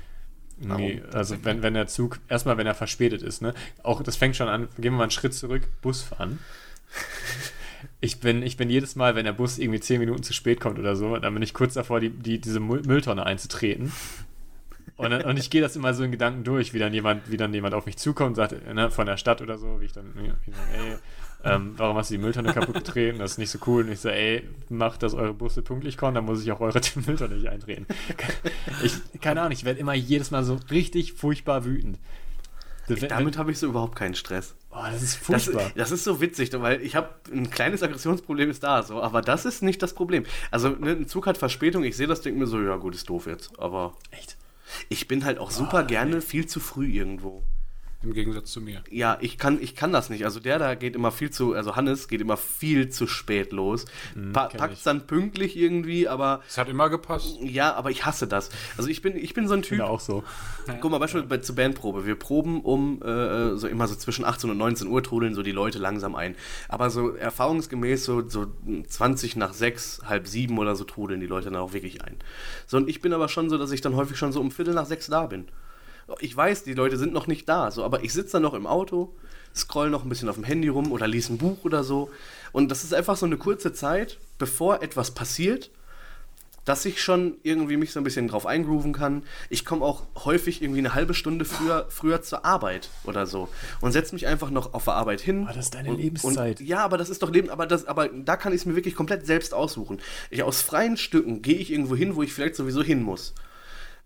Nee, 0.62 1.02
also 1.14 1.38
wenn, 1.46 1.64
wenn 1.64 1.74
der 1.76 1.88
Zug, 1.88 2.20
erstmal 2.28 2.58
wenn 2.58 2.68
er 2.68 2.76
verspätet 2.76 3.22
ist, 3.22 3.42
ne? 3.42 3.54
Auch 3.82 4.04
das 4.04 4.18
fängt 4.18 4.36
schon 4.36 4.50
an, 4.50 4.68
gehen 4.76 4.92
wir 4.92 4.98
mal 4.98 5.04
einen 5.04 5.12
Schritt 5.12 5.34
zurück, 5.34 5.62
Bus 5.82 6.02
fahren. 6.02 6.40
Ich 8.02 8.20
bin, 8.22 8.44
ich 8.44 8.56
bin 8.58 8.70
jedes 8.70 8.96
Mal, 8.96 9.16
wenn 9.16 9.26
der 9.26 9.34
Bus 9.34 9.58
irgendwie 9.58 9.80
zehn 9.80 10.00
Minuten 10.00 10.24
zu 10.24 10.34
spät 10.34 10.60
kommt 10.62 10.80
oder 10.80 10.96
so, 10.96 11.18
dann 11.18 11.34
bin 11.34 11.44
ich 11.44 11.54
kurz 11.54 11.74
davor, 11.74 12.00
die, 12.00 12.10
die, 12.10 12.40
diese 12.40 12.60
Müll- 12.60 12.86
Mülltonne 12.86 13.26
einzutreten. 13.26 13.92
Und, 14.96 15.12
dann, 15.12 15.22
und 15.24 15.38
ich 15.38 15.50
gehe 15.50 15.62
das 15.62 15.76
immer 15.76 15.94
so 15.94 16.04
in 16.04 16.12
Gedanken 16.12 16.44
durch, 16.44 16.74
wie 16.74 16.80
dann 16.80 16.94
jemand, 16.94 17.30
wie 17.32 17.38
dann 17.38 17.54
jemand 17.54 17.74
auf 17.74 17.86
mich 17.86 17.98
zukommt, 17.98 18.36
sagt, 18.36 18.54
ne, 18.74 18.90
von 18.92 19.06
der 19.06 19.18
Stadt 19.18 19.42
oder 19.42 19.58
so, 19.58 19.80
wie 19.82 19.86
ich 19.86 19.94
dann, 19.94 20.14
wie 20.16 20.52
sag, 20.52 20.60
ey, 20.78 20.98
ähm, 21.56 21.74
warum 21.78 21.96
hast 21.98 22.10
du 22.10 22.16
die 22.16 22.22
Mülltonne 22.22 22.54
kaputt 22.54 22.76
getreten? 22.76 23.20
Das 23.20 23.32
ist 23.32 23.38
nicht 23.38 23.50
so 23.50 23.60
cool. 23.66 23.84
Und 23.86 23.92
ich 23.92 24.00
so, 24.02 24.10
ey, 24.10 24.44
macht, 24.70 25.04
dass 25.04 25.14
eure 25.14 25.34
Busse 25.34 25.62
pünktlich 25.62 25.96
kommen, 25.98 26.16
dann 26.16 26.26
muss 26.26 26.42
ich 26.44 26.52
auch 26.52 26.60
eure 26.60 26.82
Mülltonne 27.06 27.36
nicht 27.36 27.48
eintreten. 27.48 27.86
Ich, 28.84 28.94
keine 29.22 29.42
Ahnung, 29.42 29.54
ich 29.54 29.64
werde 29.64 29.80
immer 29.80 29.94
jedes 29.94 30.32
Mal 30.32 30.44
so 30.44 30.60
richtig 30.70 31.14
furchtbar 31.14 31.64
wütend. 31.64 31.98
Das, 32.90 33.08
Damit 33.08 33.38
habe 33.38 33.52
ich 33.52 33.60
so 33.60 33.68
überhaupt 33.68 33.96
keinen 33.96 34.16
Stress. 34.16 34.56
oh, 34.72 34.78
das 34.92 35.02
ist 35.04 35.30
Das, 35.30 35.46
furchtbar. 35.46 35.72
das 35.76 35.92
ist 35.92 36.04
so 36.04 36.20
witzig, 36.22 36.50
weil 36.54 36.82
ich 36.82 36.96
habe 36.96 37.10
ein 37.32 37.50
kleines 37.50 37.84
Aggressionsproblem 37.84 38.50
ist 38.50 38.64
da, 38.64 38.84
so, 38.84 39.02
aber 39.02 39.22
das 39.22 39.46
ist 39.46 39.62
nicht 39.64 39.82
das 39.82 39.94
Problem. 39.94 40.26
Also 40.52 40.70
ne, 40.70 40.92
ein 40.92 41.08
Zug 41.08 41.28
hat 41.28 41.38
Verspätung, 41.38 41.84
ich 41.84 41.96
sehe 41.98 42.08
das, 42.08 42.22
denke 42.22 42.40
mir 42.40 42.48
so, 42.48 42.62
ja 42.62 42.76
gut, 42.78 42.96
ist 42.96 43.10
doof 43.10 43.28
jetzt, 43.28 43.58
aber 43.60 43.96
Echt? 44.12 44.38
ich 44.90 45.08
bin 45.08 45.26
halt 45.26 45.38
auch 45.40 45.52
super 45.52 45.84
gerne 45.84 46.22
viel 46.22 46.46
zu 46.48 46.60
früh 46.60 46.88
irgendwo. 46.88 47.44
Im 48.02 48.14
Gegensatz 48.14 48.52
zu 48.52 48.62
mir. 48.62 48.82
Ja, 48.90 49.18
ich 49.20 49.38
kann, 49.38 49.62
ich 49.62 49.76
kann 49.76 49.92
das 49.92 50.10
nicht. 50.10 50.24
Also 50.24 50.40
der 50.40 50.58
da 50.58 50.74
geht 50.76 50.96
immer 50.96 51.12
viel 51.12 51.32
zu, 51.32 51.54
also 51.54 51.76
Hannes 51.76 52.08
geht 52.08 52.22
immer 52.22 52.38
viel 52.38 52.88
zu 52.90 53.08
spät 53.08 53.52
los. 53.52 53.84
Pa 54.32 54.48
kenn 54.48 54.58
packt's 54.58 54.78
ich. 54.78 54.84
dann 54.86 55.06
pünktlich 55.06 55.58
irgendwie, 55.58 56.08
aber 56.08 56.42
Es 56.48 56.58
hat 56.58 56.70
immer 56.70 56.90
gepasst. 56.90 57.36
ja, 57.42 57.74
aber 57.74 57.92
ich 57.92 58.06
hasse 58.06 58.26
das. 58.26 58.52
Also 58.78 58.90
ich 58.90 59.02
bin, 59.02 59.18
ich 59.18 59.34
bin 59.34 59.50
so 59.50 59.54
ein 59.54 59.60
Ich 59.62 59.70
bin 59.70 59.80
Typ. 59.80 59.86
da 59.86 59.92
auch 59.92 60.00
so. 60.00 60.24
Guck 60.80 60.92
mal, 60.92 61.00
Beispiel 61.00 61.24
bei, 61.24 61.40
zur 61.40 61.56
Bandprobe. 61.58 62.06
Wir 62.06 62.16
proben 62.16 62.62
um 62.62 63.02
äh, 63.02 63.58
so 63.58 63.68
immer 63.68 63.86
so 63.90 63.96
zwischen 63.96 64.24
18 64.24 64.50
und 64.50 64.58
19 64.58 64.88
Uhr 64.88 65.04
trudeln 65.04 65.34
so 65.34 65.44
die 65.44 65.52
Leute 65.52 65.78
langsam 65.80 66.16
ein. 66.16 66.36
Aber 66.70 66.90
so 66.92 67.10
erfahrungsgemäß 67.16 68.06
so, 68.06 68.26
so 68.30 68.48
20 68.88 69.36
nach 69.36 69.52
6, 69.54 70.04
halb 70.06 70.26
7 70.26 70.58
oder 70.58 70.78
so 70.78 70.86
trudeln 70.86 71.20
die 71.20 71.28
Leute 71.28 71.50
dann 71.50 71.60
auch 71.60 71.74
wirklich 71.74 72.02
ein. 72.06 72.16
So, 72.66 72.78
und 72.78 72.88
ich 72.88 73.02
bin 73.02 73.12
aber 73.12 73.28
schon 73.28 73.50
so, 73.50 73.58
dass 73.58 73.72
ich 73.72 73.82
dann 73.82 73.98
häufig 73.98 74.16
schon 74.18 74.32
so 74.32 74.40
um 74.40 74.52
Viertel 74.52 74.74
nach 74.74 74.86
6 74.86 75.08
da 75.08 75.26
bin. 75.26 75.48
Ich 76.20 76.36
weiß, 76.36 76.64
die 76.64 76.74
Leute 76.74 76.98
sind 76.98 77.14
noch 77.14 77.28
nicht 77.28 77.48
da, 77.48 77.72
so, 77.72 77.84
aber 77.84 78.04
ich 78.04 78.14
sitze 78.14 78.34
dann 78.34 78.44
noch 78.44 78.54
im 78.54 78.68
Auto, 78.68 79.14
scroll 79.56 79.90
noch 79.90 80.04
ein 80.04 80.10
bisschen 80.10 80.30
auf 80.30 80.36
dem 80.36 80.44
Handy 80.44 80.68
rum 80.68 80.92
oder 80.92 81.08
lese 81.08 81.34
ein 81.34 81.38
Buch 81.38 81.64
oder 81.64 81.84
so. 81.84 82.10
Und 82.52 82.70
das 82.70 82.84
ist 82.84 82.94
einfach 82.94 83.18
so 83.18 83.26
eine 83.26 83.38
kurze 83.38 83.74
Zeit, 83.74 84.18
bevor 84.38 84.82
etwas 84.82 85.12
passiert, 85.12 85.70
dass 86.70 86.86
ich 86.86 87.02
schon 87.02 87.38
irgendwie 87.42 87.78
mich 87.78 87.92
so 87.92 88.00
ein 88.00 88.04
bisschen 88.04 88.28
drauf 88.28 88.46
eingrooven 88.46 88.94
kann. 88.94 89.24
Ich 89.50 89.66
komme 89.66 89.84
auch 89.84 90.04
häufig 90.24 90.62
irgendwie 90.62 90.80
eine 90.80 90.94
halbe 90.94 91.16
Stunde 91.16 91.44
früher, 91.44 91.88
früher 91.90 92.22
zur 92.22 92.46
Arbeit 92.46 92.90
oder 93.06 93.26
so 93.26 93.50
und 93.82 93.92
setze 93.92 94.14
mich 94.14 94.28
einfach 94.28 94.52
noch 94.52 94.76
auf 94.76 94.84
der 94.84 94.94
Arbeit 94.94 95.20
hin. 95.20 95.46
Aber 95.46 95.54
das 95.54 95.66
ist 95.66 95.74
deine 95.74 95.90
und, 95.90 95.98
Lebenszeit. 95.98 96.60
Und, 96.60 96.68
ja, 96.68 96.84
aber 96.84 97.00
das 97.00 97.10
ist 97.10 97.24
doch 97.24 97.32
Leben, 97.32 97.50
aber, 97.50 97.66
das, 97.66 97.86
aber 97.86 98.10
da 98.10 98.36
kann 98.36 98.54
ich 98.54 98.62
es 98.62 98.66
mir 98.68 98.76
wirklich 98.76 98.94
komplett 98.94 99.26
selbst 99.26 99.54
aussuchen. 99.54 100.00
Ich, 100.30 100.44
aus 100.44 100.62
freien 100.62 100.96
Stücken 100.96 101.42
gehe 101.42 101.58
ich 101.58 101.72
irgendwo 101.72 101.96
hin, 101.96 102.16
wo 102.16 102.22
ich 102.22 102.34
vielleicht 102.34 102.56
sowieso 102.56 102.84
hin 102.84 103.02
muss. 103.02 103.34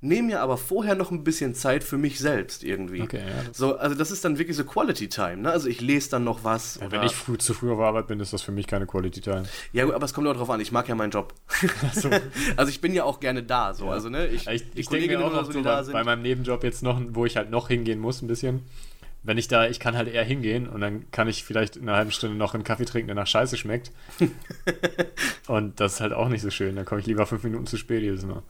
Nehme 0.04 0.28
mir 0.28 0.42
aber 0.42 0.58
vorher 0.58 0.96
noch 0.96 1.12
ein 1.12 1.24
bisschen 1.24 1.56
Zeit 1.56 1.82
für 1.82 1.98
mich 1.98 2.20
selbst 2.20 2.66
irgendwie. 2.66 3.02
Okay, 3.02 3.22
ja, 3.26 3.54
so, 3.54 3.78
also 3.78 3.96
das 3.96 4.12
ist 4.12 4.26
dann 4.26 4.38
wirklich 4.38 4.58
so 4.58 4.66
Quality 4.66 5.08
Time. 5.08 5.38
Ne? 5.38 5.50
Also 5.50 5.70
ich 5.70 5.80
lese 5.80 6.10
dann 6.10 6.26
noch 6.26 6.44
was. 6.44 6.78
Ja, 6.82 6.92
wenn 6.92 7.04
ich 7.04 7.14
früh, 7.16 7.38
zu 7.38 7.54
früh 7.54 7.72
auf 7.72 7.80
Arbeit 7.80 8.08
bin, 8.08 8.20
ist 8.20 8.34
das 8.34 8.42
für 8.42 8.52
mich 8.52 8.68
keine 8.68 8.86
Quality 8.86 9.22
Time. 9.22 9.46
ja, 9.72 9.86
gut, 9.86 9.94
aber 9.94 10.04
es 10.04 10.14
kommt 10.14 10.28
auch 10.28 10.36
drauf 10.36 10.50
an. 10.50 10.60
Ich 10.60 10.74
mag 10.74 10.90
ja 10.90 10.96
meinen 10.96 11.12
Job. 11.12 11.34
also 12.58 12.70
ich 12.70 12.82
bin 12.82 12.94
ja 12.94 13.06
auch 13.06 13.22
gerne 13.22 13.44
da. 13.44 13.74
So, 13.74 13.90
also 13.90 14.10
ne, 14.10 14.28
ich, 14.28 14.46
Ich, 14.46 14.66
ich 14.76 14.90
denke 14.90 15.18
mir 15.18 15.24
auch 15.24 15.32
noch 15.32 15.46
so, 15.46 15.54
so, 15.54 15.64
bei, 15.64 15.82
bei 15.84 16.04
meinem 16.04 16.22
Nebenjob 16.22 16.66
jetzt 16.66 16.84
noch, 16.84 17.00
wo 17.12 17.26
ich 17.26 17.38
halt 17.38 17.50
noch 17.50 17.70
hingehen 17.70 18.00
muss, 18.00 18.22
ein 18.22 18.28
bisschen. 18.28 18.64
Wenn 19.24 19.38
ich 19.38 19.48
da, 19.48 19.68
ich 19.68 19.80
kann 19.80 19.96
halt 19.96 20.10
eher 20.10 20.26
hingehen 20.26 20.68
und 20.68 20.82
dann 20.82 21.10
kann 21.12 21.30
ich 21.30 21.46
vielleicht 21.46 21.78
in 21.78 21.88
einer 21.88 21.98
halben 21.98 22.12
Stunde 22.12 22.36
noch 22.36 22.56
einen 22.56 22.66
Kaffee 22.66 22.84
trinken, 22.84 23.08
der 23.08 23.16
nach 23.16 23.28
Scheiße 23.28 23.56
schmeckt. 23.56 23.94
und 25.48 25.80
das 25.80 25.94
ist 25.94 26.02
halt 26.02 26.12
auch 26.12 26.28
nicht 26.28 26.42
so 26.42 26.50
schön. 26.50 26.76
Dann 26.76 26.84
komme 26.84 27.00
ich 27.00 27.08
lieber 27.08 27.26
fünf 27.26 27.42
Minuten 27.44 27.66
zu 27.66 27.78
spät 27.78 28.02
jedes 28.02 28.26
Mal. 28.26 28.44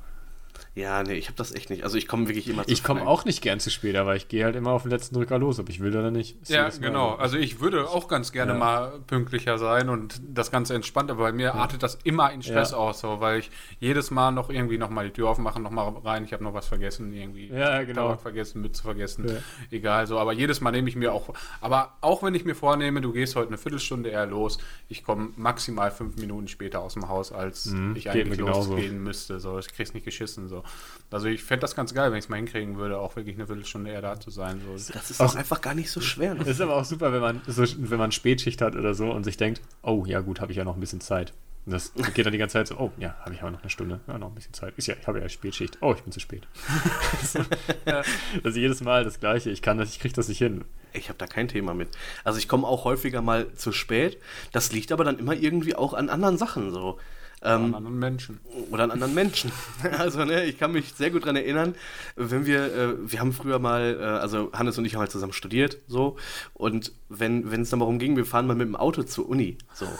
Ja, 0.76 1.04
nee, 1.04 1.14
ich 1.14 1.28
habe 1.28 1.36
das 1.38 1.54
echt 1.54 1.70
nicht. 1.70 1.84
Also 1.84 1.98
ich 1.98 2.08
komme 2.08 2.28
wirklich 2.28 2.48
immer 2.50 2.66
zu 2.66 2.72
Ich 2.72 2.84
komme 2.84 3.06
auch 3.06 3.26
nicht 3.26 3.44
gern 3.44 3.60
zu 3.60 3.70
spät, 3.70 3.96
aber 3.96 4.16
ich 4.16 4.28
gehe 4.28 4.44
halt 4.44 4.56
immer 4.56 4.72
auf 4.72 4.82
den 4.82 4.90
letzten 4.92 5.14
Drücker 5.14 5.38
los, 5.38 5.60
ob 5.60 5.70
ich 5.70 5.80
will 5.82 5.96
oder 5.96 6.10
nicht. 6.10 6.42
Ist 6.42 6.50
Ja, 6.50 6.68
genau. 6.70 7.12
so. 7.12 7.18
Also 7.20 7.38
ich 7.38 7.60
würde 7.60 7.88
auch 7.88 8.08
ganz 8.08 8.32
gerne 8.32 8.54
Ja. 8.54 8.58
mal 8.58 9.00
pünktlicher 9.06 9.60
sein 9.60 9.90
und 9.90 10.20
das 10.28 10.50
Ganze 10.50 10.74
entspannt, 10.74 11.12
aber 11.12 11.26
bei 11.26 11.32
mir 11.32 11.54
artet 11.54 11.84
das 11.84 12.00
immer 12.04 12.32
in 12.34 12.42
Stress 12.42 12.72
Ja. 12.72 12.78
aus, 12.78 13.02
so, 13.02 13.20
weil 13.20 13.40
ich 13.42 13.52
jedes 13.80 14.10
Mal 14.10 14.32
noch 14.32 14.50
irgendwie 14.50 14.80
noch 14.80 14.90
mal 14.90 15.06
die 15.06 15.12
Tür 15.14 15.30
aufmache, 15.30 15.60
noch 15.60 15.70
mal 15.70 15.90
rein, 16.04 16.24
ich 16.26 16.34
habe 16.34 16.44
noch 16.44 16.56
was 16.56 16.66
vergessen, 16.66 17.14
irgendwie 17.14 17.50
Ja, 17.50 17.84
genau. 17.84 18.08
Tabak 18.08 18.22
vergessen, 18.22 18.62
Mütze 18.62 18.82
vergessen, 18.82 19.28
Ja. 19.28 19.36
egal 19.70 20.08
so, 20.08 20.18
aber 20.18 20.34
jedes 20.34 20.60
Mal 20.60 20.72
nehme 20.72 20.90
ich 20.90 20.96
mir 20.96 21.14
auch, 21.14 21.36
aber 21.62 21.94
auch 22.02 22.24
wenn 22.24 22.34
ich 22.34 22.46
mir 22.46 22.56
vornehme, 22.56 23.00
du 23.00 23.12
gehst 23.12 23.36
heute 23.36 23.50
eine 23.50 23.60
Viertelstunde 23.60 24.10
eher 24.10 24.26
los, 24.26 24.58
ich 24.90 25.04
komme 25.04 25.30
maximal 25.36 25.92
fünf 25.92 26.18
Minuten 26.18 26.48
später 26.48 26.80
aus 26.80 26.94
dem 26.96 27.10
Haus, 27.10 27.32
als 27.32 27.68
Mhm, 27.68 27.96
ich 27.96 28.10
eigentlich 28.10 28.40
genauso. 28.40 28.72
losgehen 28.72 29.04
müsste, 29.04 29.40
so, 29.40 29.60
ich 29.60 29.68
krieg's 29.72 29.94
nicht 29.94 30.06
geschissen, 30.06 30.48
so. 30.48 30.63
Also 31.12 31.28
ich 31.28 31.44
fände 31.44 31.62
das 31.62 31.76
ganz 31.76 31.94
geil, 31.94 32.12
wenn 32.12 32.18
ich 32.18 32.26
es 32.26 32.30
mal 32.30 32.38
hinkriegen 32.38 32.78
würde, 32.78 32.98
auch 32.98 33.16
wirklich 33.16 33.36
eine 33.36 33.46
Viertelstunde 33.46 33.92
eher 33.92 34.02
da 34.02 34.20
zu 34.20 34.32
sein, 34.32 34.60
so. 34.66 34.94
Das 34.94 35.12
ist 35.12 35.22
auch 35.22 35.36
einfach 35.36 35.62
gar 35.62 35.76
nicht 35.76 35.92
so 35.92 36.02
schwer. 36.02 36.34
Das 36.34 36.48
ist 36.48 36.60
aber 36.62 36.76
auch 36.76 36.86
super, 36.86 37.14
wenn 37.14 37.22
man 37.22 37.42
so, 37.46 37.64
wenn 37.78 38.00
man 38.00 38.12
Spätschicht 38.12 38.62
hat 38.62 38.76
oder 38.76 38.96
so 38.96 39.12
und 39.12 39.24
sich 39.24 39.38
denkt, 39.38 39.62
oh 39.84 40.06
ja 40.08 40.22
gut, 40.22 40.42
habe 40.42 40.52
ich 40.52 40.58
ja 40.58 40.64
noch 40.64 40.74
ein 40.74 40.80
bisschen 40.80 41.02
Zeit. 41.02 41.34
Und 41.66 41.72
das 41.72 41.94
geht 42.14 42.26
dann 42.26 42.34
die 42.34 42.40
ganze 42.40 42.54
Zeit 42.54 42.68
so, 42.68 42.78
oh 42.78 42.92
ja, 42.98 43.16
habe 43.22 43.34
ich 43.34 43.42
aber 43.42 43.52
noch 43.52 43.62
eine 43.62 43.70
Stunde, 43.70 44.02
ja, 44.08 44.18
noch 44.18 44.30
ein 44.30 44.36
bisschen 44.36 44.54
Zeit. 44.54 44.74
Ist 44.76 44.88
ja, 44.88 44.96
ich 45.00 45.08
habe 45.08 45.20
ja 45.20 45.30
Spätschicht. 45.30 45.78
Oh, 45.82 45.94
ich 45.96 46.02
bin 46.02 46.12
zu 46.12 46.20
spät. 46.20 46.46
so, 47.24 47.40
das 47.86 48.08
ist 48.44 48.58
jedes 48.58 48.82
Mal 48.82 49.06
das 49.06 49.20
Gleiche. 49.20 49.50
Ich 49.50 49.62
kann 49.62 49.78
das, 49.78 49.90
ich 49.90 50.00
kriege 50.00 50.14
das 50.14 50.28
nicht 50.28 50.40
hin. 50.40 50.66
Ich 50.92 51.08
habe 51.08 51.18
da 51.18 51.26
kein 51.26 51.48
Thema 51.48 51.74
mit. 51.74 51.90
Also 52.24 52.38
ich 52.38 52.48
komme 52.48 52.68
auch 52.68 52.84
häufiger 52.84 53.22
mal 53.22 53.54
zu 53.54 53.72
spät. 53.72 54.18
Das 54.52 54.74
liegt 54.74 54.92
aber 54.92 55.04
dann 55.04 55.20
immer 55.20 55.34
irgendwie 55.34 55.76
auch 55.76 55.94
an 55.94 56.10
anderen 56.10 56.38
Sachen 56.38 56.72
so. 56.72 57.00
Ähm, 57.46 57.66
An 57.66 57.76
anderen 57.76 58.00
Menschen. 58.00 58.40
oder 58.72 58.84
an 58.86 58.92
anderen 58.92 59.14
Menschen. 59.14 59.52
Also, 59.98 60.24
ne, 60.24 60.46
ich 60.46 60.58
kann 60.58 60.72
mich 60.72 60.94
sehr 60.94 61.12
gut 61.12 61.24
daran 61.24 61.36
erinnern, 61.36 61.76
wenn 62.16 62.46
wir, 62.46 62.74
äh, 62.74 63.12
wir 63.12 63.20
haben 63.20 63.34
früher 63.34 63.60
mal, 63.60 63.98
äh, 64.00 64.04
also 64.04 64.52
Hannes 64.54 64.78
und 64.78 64.86
ich 64.86 64.94
haben 64.96 65.02
halt 65.02 65.12
zusammen 65.12 65.34
studiert, 65.34 65.78
so, 65.88 66.16
und 66.54 66.94
wenn 67.10 67.52
wenn 67.52 67.62
es 67.62 67.70
dann 67.70 67.80
darum 67.80 68.00
ging, 68.00 68.16
wir 68.16 68.26
fahren 68.26 68.48
mal 68.48 68.56
mit 68.56 68.68
dem 68.68 68.76
Auto 68.76 69.04
zur 69.04 69.28
Uni, 69.28 69.58
so. 69.74 69.88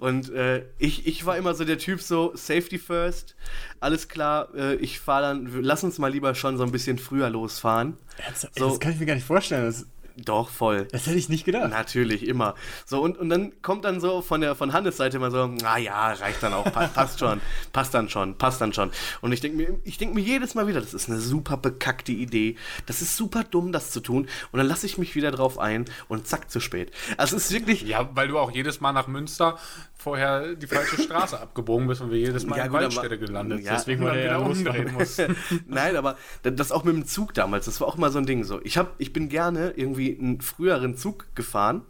Und 0.00 0.30
äh, 0.30 0.64
ich, 0.78 1.06
ich 1.06 1.26
war 1.26 1.36
immer 1.36 1.54
so 1.54 1.66
der 1.66 1.76
Typ, 1.76 2.00
so 2.00 2.32
Safety 2.34 2.78
first, 2.78 3.36
alles 3.78 4.08
klar, 4.08 4.48
äh, 4.54 4.76
ich 4.76 4.98
fahre 4.98 5.22
dann, 5.22 5.62
lass 5.62 5.84
uns 5.84 5.98
mal 5.98 6.10
lieber 6.10 6.34
schon 6.34 6.56
so 6.56 6.64
ein 6.64 6.72
bisschen 6.72 6.98
früher 6.98 7.28
losfahren. 7.28 7.98
Ernsthaft? 8.16 8.58
So. 8.58 8.70
Das 8.70 8.80
kann 8.80 8.92
ich 8.92 9.00
mir 9.00 9.04
gar 9.06 9.16
nicht 9.16 9.26
vorstellen. 9.26 9.66
Das, 9.66 9.84
Doch, 10.16 10.50
voll. 10.50 10.86
das 10.92 11.06
hätte 11.06 11.18
ich 11.18 11.28
nicht 11.28 11.44
gedacht. 11.44 11.70
Natürlich, 11.70 12.26
immer. 12.26 12.54
So, 12.84 13.00
und, 13.00 13.18
und 13.18 13.28
dann 13.28 13.62
kommt 13.62 13.84
dann 13.84 14.00
so 14.00 14.22
von 14.22 14.40
der 14.40 14.54
von 14.54 14.72
Hannes 14.72 14.96
Seite 14.96 15.16
immer 15.16 15.30
so, 15.30 15.46
na 15.46 15.78
ja, 15.78 16.12
reicht 16.12 16.42
dann 16.42 16.52
auch, 16.52 16.64
pa 16.64 16.86
passt 16.94 17.20
schon, 17.20 17.40
passt 17.72 17.94
dann 17.94 18.08
schon, 18.08 18.36
passt 18.36 18.60
dann 18.60 18.72
schon. 18.72 18.90
Und 19.20 19.32
ich 19.32 19.40
denke 19.40 19.56
mir, 19.56 19.80
ich 19.84 19.98
denke 19.98 20.14
mir 20.14 20.20
jedes 20.20 20.54
Mal 20.54 20.66
wieder, 20.66 20.80
das 20.80 20.94
ist 20.94 21.08
eine 21.08 21.20
super 21.20 21.56
bekackte 21.56 22.12
Idee. 22.12 22.56
Das 22.86 23.02
ist 23.02 23.16
super 23.16 23.44
dumm, 23.44 23.72
das 23.72 23.90
zu 23.90 24.00
tun. 24.00 24.28
Und 24.50 24.58
dann 24.58 24.66
lasse 24.66 24.86
ich 24.86 24.98
mich 24.98 25.14
wieder 25.14 25.30
drauf 25.30 25.58
ein 25.58 25.86
und 26.08 26.26
zack, 26.26 26.50
zu 26.50 26.60
spät. 26.60 26.92
Also 27.16 27.36
es 27.36 27.46
ist 27.46 27.52
wirklich. 27.52 27.82
Ja, 27.82 28.10
weil 28.14 28.28
du 28.28 28.38
auch 28.38 28.50
jedes 28.50 28.80
Mal 28.80 28.92
nach 28.92 29.06
Münster 29.06 29.58
vorher 30.02 30.54
die 30.56 30.66
falsche 30.66 31.00
Straße 31.00 31.38
abgebogen 31.40 31.86
bist 31.86 32.00
und 32.00 32.10
wir 32.10 32.18
jedes 32.18 32.44
Mal 32.44 32.58
Ja, 32.58 32.64
in 32.64 32.72
Waldstätte 32.72 33.18
gelandet 33.18 33.60
ja, 33.60 33.74
deswegen 33.74 34.02
ja 34.02 34.14
wieder 34.14 34.40
umdrehen 34.40 34.92
mussten. 34.92 35.36
Nein, 35.68 35.96
aber 35.96 36.16
das 36.42 36.72
auch 36.72 36.84
mit 36.84 36.94
dem 36.94 37.06
Zug 37.06 37.34
damals, 37.34 37.66
das 37.66 37.80
war 37.80 37.88
auch 37.88 37.96
mal 37.96 38.10
so 38.10 38.18
ein 38.18 38.26
Ding 38.26 38.42
so. 38.44 38.60
Ich, 38.64 38.76
hab, 38.76 38.94
ich 38.98 39.12
bin 39.12 39.28
gerne 39.28 39.72
irgendwie 39.76 40.18
einen 40.18 40.40
früheren 40.40 40.96
Zug 40.96 41.26
gefahren, 41.34 41.82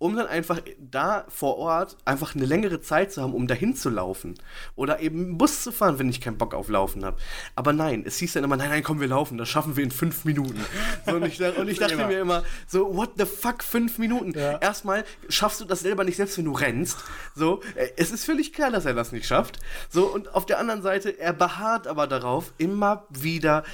um 0.00 0.16
dann 0.16 0.26
einfach 0.26 0.60
da 0.78 1.26
vor 1.28 1.58
Ort 1.58 1.98
einfach 2.06 2.34
eine 2.34 2.46
längere 2.46 2.80
Zeit 2.80 3.12
zu 3.12 3.20
haben, 3.20 3.34
um 3.34 3.46
dahin 3.46 3.76
zu 3.76 3.90
laufen. 3.90 4.34
Oder 4.74 5.00
eben 5.00 5.20
einen 5.20 5.38
Bus 5.38 5.62
zu 5.62 5.72
fahren, 5.72 5.98
wenn 5.98 6.08
ich 6.08 6.22
keinen 6.22 6.38
Bock 6.38 6.54
auf 6.54 6.70
Laufen 6.70 7.04
habe. 7.04 7.18
Aber 7.54 7.74
nein, 7.74 8.02
es 8.06 8.16
hieß 8.16 8.32
dann 8.32 8.44
immer, 8.44 8.56
nein, 8.56 8.70
nein, 8.70 8.82
komm, 8.82 8.98
wir 8.98 9.08
laufen, 9.08 9.36
das 9.36 9.50
schaffen 9.50 9.76
wir 9.76 9.84
in 9.84 9.90
fünf 9.90 10.24
Minuten. 10.24 10.64
So, 11.04 11.16
und 11.16 11.26
ich, 11.26 11.38
und 11.40 11.68
ich 11.68 11.78
dachte 11.78 11.94
Immer. 11.94 12.06
mir 12.06 12.20
immer, 12.20 12.44
so, 12.66 12.96
what 12.96 13.10
the 13.18 13.26
fuck, 13.26 13.62
fünf 13.62 13.98
Minuten? 13.98 14.32
Ja. 14.38 14.56
Erstmal 14.56 15.04
schaffst 15.28 15.60
du 15.60 15.66
das 15.66 15.80
selber 15.80 16.04
nicht, 16.04 16.16
selbst 16.16 16.38
wenn 16.38 16.46
du 16.46 16.52
rennst. 16.52 16.96
So, 17.34 17.60
äh, 17.74 17.88
es 17.96 18.10
ist 18.10 18.24
völlig 18.24 18.54
klar, 18.54 18.70
dass 18.70 18.86
er 18.86 18.94
das 18.94 19.12
nicht 19.12 19.26
schafft. 19.26 19.58
So, 19.90 20.06
und 20.06 20.34
auf 20.34 20.46
der 20.46 20.58
anderen 20.58 20.80
Seite, 20.80 21.18
er 21.18 21.34
beharrt 21.34 21.86
aber 21.86 22.06
darauf, 22.06 22.54
immer 22.56 23.04
wieder 23.10 23.64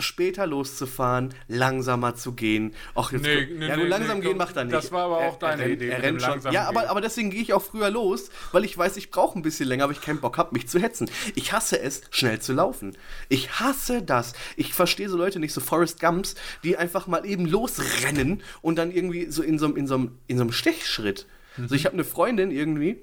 später 0.00 0.46
loszufahren, 0.46 1.34
langsamer 1.48 2.14
zu 2.14 2.32
gehen. 2.32 2.74
Och, 2.96 3.12
jetzt 3.12 3.22
Nee, 3.22 3.46
nee, 3.56 3.66
ja, 3.68 3.76
nee, 3.76 3.84
langsam 3.84 4.18
nee, 4.18 4.24
gehen 4.26 4.36
macht 4.36 4.56
er 4.56 4.64
nicht. 4.64 4.74
das 4.74 4.92
war 4.92 5.04
aber 5.04 5.18
auch 5.18 5.38
deine 5.38 5.62
rennt- 5.62 5.72
Idee 5.74 5.88
Er 5.90 6.02
rennt 6.02 6.22
schon. 6.22 6.40
Ja, 6.52 6.68
aber, 6.68 6.88
aber 6.90 7.00
deswegen 7.00 7.30
gehe 7.30 7.42
ich 7.42 7.52
auch 7.52 7.62
früher 7.62 7.90
los, 7.90 8.30
weil 8.52 8.64
ich 8.64 8.76
weiß, 8.76 8.96
ich 8.96 9.10
brauche 9.10 9.38
ein 9.38 9.42
bisschen 9.42 9.68
länger, 9.68 9.84
aber 9.84 9.92
ich 9.92 10.00
keinen 10.00 10.20
Bock 10.20 10.38
habe, 10.38 10.50
mich 10.54 10.68
zu 10.68 10.78
hetzen. 10.78 11.10
Ich 11.34 11.52
hasse 11.52 11.80
es, 11.80 12.02
schnell 12.10 12.40
zu 12.40 12.52
laufen. 12.52 12.96
Ich 13.28 13.60
hasse 13.60 14.02
das. 14.02 14.32
Ich 14.56 14.74
verstehe 14.74 15.08
so 15.08 15.16
Leute 15.16 15.38
nicht, 15.40 15.52
so 15.52 15.60
Forrest 15.60 16.00
Gumps, 16.00 16.34
die 16.64 16.76
einfach 16.76 17.06
mal 17.06 17.24
eben 17.26 17.46
losrennen 17.46 18.42
und 18.62 18.76
dann 18.76 18.90
irgendwie 18.90 19.30
so 19.30 19.42
in 19.42 19.58
so, 19.58 19.66
einem- 19.66 19.76
in 19.76 19.86
so, 19.86 20.08
in 20.26 20.36
so 20.36 20.42
einem 20.42 20.52
Stechschritt. 20.52 21.26
So, 21.66 21.74
ich 21.74 21.86
habe 21.86 21.94
eine 21.94 22.04
Freundin 22.04 22.52
irgendwie, 22.52 23.00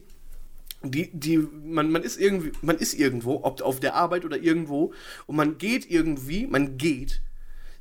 die, 0.83 1.09
die, 1.11 1.37
man, 1.37 1.91
man 1.91 2.03
ist 2.03 2.19
irgendwie, 2.19 2.51
man 2.61 2.77
ist 2.77 2.93
irgendwo, 2.93 3.43
ob 3.43 3.61
auf 3.61 3.79
der 3.79 3.95
Arbeit 3.95 4.25
oder 4.25 4.37
irgendwo, 4.37 4.93
und 5.25 5.35
man 5.35 5.57
geht 5.57 5.89
irgendwie, 5.89 6.47
man 6.47 6.77
geht. 6.77 7.21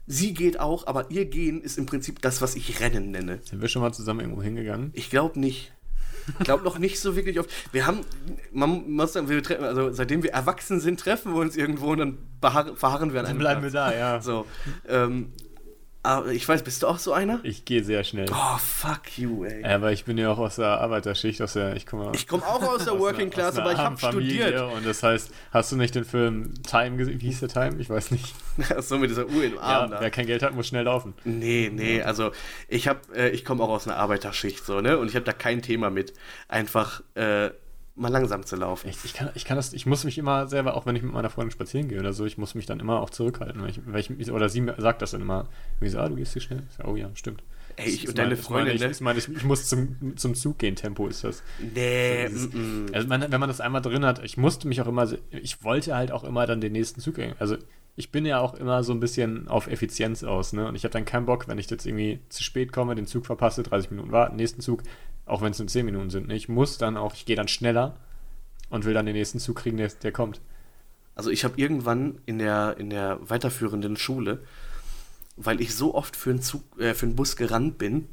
Sie 0.07 0.35
geht 0.35 0.61
auch, 0.61 0.87
aber 0.87 1.11
ihr 1.11 1.25
Gehen 1.25 1.63
ist 1.63 1.79
im 1.79 1.87
Prinzip 1.87 2.21
das, 2.21 2.43
was 2.43 2.57
ich 2.57 2.81
Rennen 2.81 3.11
nenne. 3.11 3.41
Sind 3.43 3.63
wir 3.63 3.69
schon 3.69 3.81
mal 3.81 3.93
zusammen 3.93 4.21
irgendwo 4.21 4.43
hingegangen? 4.43 4.91
Ich 4.93 5.09
glaube 5.11 5.41
nicht. 5.41 5.73
Ich 6.39 6.45
glaube 6.45 6.65
noch 6.65 6.79
nicht 6.79 7.01
so 7.01 7.17
wirklich 7.17 7.39
oft. 7.39 7.51
Wir 7.73 7.87
haben, 7.87 8.01
man 8.53 8.91
muss 8.91 9.13
sagen, 9.13 9.29
wir 9.29 9.43
treffen, 9.43 9.65
also 9.65 9.93
seitdem 9.93 10.23
wir 10.23 10.33
erwachsen 10.33 10.81
sind, 10.81 11.01
treffen 11.01 11.35
wir 11.35 11.41
uns 11.41 11.57
irgendwo 11.57 11.93
und 11.93 11.99
dann 11.99 12.19
beharren, 12.41 12.77
verharren 12.77 13.13
wir 13.13 13.21
an 13.21 13.25
Dann 13.27 13.31
einem 13.33 13.39
bleiben 13.41 13.63
wir 13.63 13.71
Platz. 13.71 13.93
da, 13.93 13.99
ja. 13.99 14.21
So, 14.23 14.47
ähm, 14.89 15.33
aber 16.05 16.33
ich 16.33 16.47
weiß, 16.47 16.63
bist 16.63 16.83
du 16.83 16.87
auch 16.87 16.99
so 16.99 17.15
einer? 17.15 17.41
Ich 17.45 17.65
gehe 17.65 17.83
sehr 17.83 18.05
schnell. 18.05 18.27
Oh, 18.31 18.59
fuck 18.59 19.17
you, 19.17 19.45
ey. 19.45 19.65
Aber 19.65 19.91
ich 19.91 20.05
bin 20.05 20.19
ja 20.19 20.31
auch 20.31 20.39
aus 20.39 20.57
der 20.57 20.81
Arbeiterschicht, 20.81 21.41
aus 21.41 21.55
der, 21.55 21.77
ich 21.77 21.87
komme 21.87 22.13
Ich 22.15 22.29
komme 22.29 22.45
auch 22.47 22.63
aus 22.63 22.85
der 22.85 22.99
Working 22.99 23.31
Class, 23.31 23.59
aber 23.59 23.73
ich 23.73 23.79
habe 23.79 23.97
studiert. 23.97 24.61
Und 24.61 24.87
das 24.87 25.03
heißt, 25.03 25.31
hast 25.51 25.73
du 25.73 25.77
nicht 25.77 25.95
den 25.95 26.05
Film 26.05 26.53
Time 26.63 26.99
gesehen? 26.99 27.21
Wie 27.23 27.27
hieß 27.27 27.41
der 27.41 27.49
Time? 27.49 27.77
Ich 27.79 27.89
weiß 27.89 28.11
nicht. 28.11 28.35
so 28.81 28.99
mit 28.99 29.11
dieser 29.11 29.27
Uhr 29.27 29.45
im 29.45 29.59
Arm 29.59 29.93
Ja, 29.93 30.01
wer 30.01 30.11
kein 30.11 30.27
Geld 30.27 30.43
hat, 30.43 30.55
muss 30.55 30.69
schnell 30.69 30.85
laufen. 30.85 31.15
Nee, 31.25 31.71
nee, 31.73 32.03
also 32.03 32.33
ich 32.69 32.87
habe, 32.87 33.01
äh, 33.17 33.31
ich 33.31 33.45
komme 33.45 33.65
auch 33.65 33.71
aus 33.71 33.89
einer 33.89 33.97
Arbeiterschicht 33.97 34.65
so, 34.65 34.83
ne? 34.83 34.99
Und 34.99 35.09
ich 35.09 35.17
habe 35.17 35.25
da 35.25 35.33
kein 35.33 35.63
Thema 35.63 35.89
mit, 35.89 36.13
einfach 36.49 37.03
äh, 37.15 37.51
mal 37.97 38.09
langsam 38.09 38.45
zu 38.45 38.57
laufen. 38.57 38.89
Ich, 38.89 39.05
ich, 39.05 39.15
kann, 39.15 39.31
ich 39.35 39.45
kann 39.45 39.57
das, 39.57 39.73
ich 39.73 39.87
muss 39.87 40.05
mich 40.05 40.19
immer 40.19 40.47
selber, 40.47 40.77
auch 40.77 40.87
wenn 40.87 40.97
ich 40.97 41.03
mit 41.03 41.13
meiner 41.13 41.31
Freundin 41.31 41.53
spazieren 41.53 41.89
gehe 41.89 42.01
oder 42.01 42.13
so, 42.13 42.25
ich 42.25 42.39
muss 42.39 42.55
mich 42.55 42.67
dann 42.67 42.81
immer 42.81 43.01
auch 43.01 43.11
zurückhalten. 43.11 43.63
Weil 43.63 43.71
ich, 43.71 43.81
weil 43.87 44.01
ich, 44.01 44.31
oder 44.33 44.49
sie 44.49 44.67
sagt 44.79 45.03
das 45.03 45.13
dann 45.13 45.21
immer, 45.21 45.49
wie 45.81 45.89
so, 45.89 45.99
ah, 45.99 46.09
du 46.09 46.17
gehst 46.17 46.33
hier 46.33 46.43
schnell. 46.43 46.63
Ich 46.69 46.77
sag, 46.77 46.89
oh 46.89 46.97
ja, 46.97 47.11
stimmt. 47.15 47.43
Ey, 47.77 47.89
ich 47.89 48.09
und 48.09 48.19
deine 48.19 48.37
Freundin, 48.37 48.75
ich, 48.77 48.81
ne? 48.81 48.93
meine 49.01 49.19
ich, 49.19 49.29
ich 49.29 49.45
muss 49.45 49.69
zum, 49.69 50.17
zum 50.17 50.35
Zug 50.35 50.59
gehen, 50.59 50.77
Tempo 50.77 51.09
ist 51.09 51.25
das. 51.25 51.43
Nee, 51.59 52.29
Dieses- 52.29 52.53
mm, 52.53 52.87
mm. 52.87 52.87
Also 52.93 53.09
man, 53.09 53.33
wenn 53.33 53.41
man 53.41 53.49
das 53.49 53.61
einmal 53.61 53.83
drin 53.83 54.05
hat, 54.05 54.23
ich 54.23 54.37
musste 54.37 54.69
mich 54.69 54.81
auch 54.81 54.87
immer, 54.87 55.09
ich 55.31 55.65
wollte 55.65 55.97
halt 55.97 56.13
auch 56.13 56.25
immer 56.25 56.47
dann 56.47 56.61
den 56.61 56.73
nächsten 56.73 57.01
Zug 57.01 57.17
gehen. 57.17 57.35
Also 57.39 57.57
ich 57.97 58.11
bin 58.11 58.27
ja 58.27 58.41
auch 58.41 58.55
immer 58.55 58.83
so 58.83 58.93
ein 58.93 59.01
bisschen 59.01 59.49
auf 59.49 59.67
Effizienz 59.69 60.25
aus, 60.25 60.53
ne? 60.53 60.67
Und 60.67 60.75
ich 60.75 60.85
habe 60.85 60.93
dann 60.93 61.05
keinen 61.05 61.27
Bock, 61.27 61.47
wenn 61.47 61.59
ich 61.59 61.71
jetzt 61.71 61.87
irgendwie 61.87 62.21
zu 62.29 62.43
spät 62.43 62.73
komme, 62.73 62.95
den 62.95 63.07
Zug 63.07 63.25
verpasse, 63.27 63.63
30 63.63 63.91
Minuten 63.93 64.11
warten, 64.11 64.37
nächsten 64.37 64.61
Zug, 64.61 64.83
auch 65.27 65.43
wenn 65.43 65.53
es 65.53 65.59
nur 65.59 65.69
10 65.69 65.87
Minuten 65.87 66.11
sind. 66.11 66.29
Ne? 66.29 66.35
Ich 66.35 66.49
muss 66.49 66.79
dann 66.79 66.97
auch, 66.97 67.15
ich 67.15 67.25
gehe 67.27 67.37
dann 67.37 67.49
schneller 67.49 67.97
und 68.71 68.85
will 68.85 68.95
dann 68.95 69.07
den 69.07 69.15
nächsten 69.15 69.39
Zug 69.39 69.57
kriegen, 69.57 69.77
der, 69.77 69.89
der 69.89 70.13
kommt. 70.13 70.41
Also 71.15 71.31
ich 71.31 71.45
habe 71.45 71.61
irgendwann 71.61 72.19
in 72.27 72.39
der, 72.39 72.77
in 72.79 72.91
der 72.91 73.19
weiterführenden 73.29 73.97
Schule, 73.97 74.43
weil 75.37 75.61
ich 75.61 75.75
so 75.75 75.95
oft 75.95 76.17
für 76.17 76.31
einen 76.31 76.43
Zug, 76.43 76.63
äh, 76.79 76.95
für 76.95 77.07
einen 77.07 77.17
Bus 77.17 77.37
gerannt 77.37 77.79
bin 77.79 78.09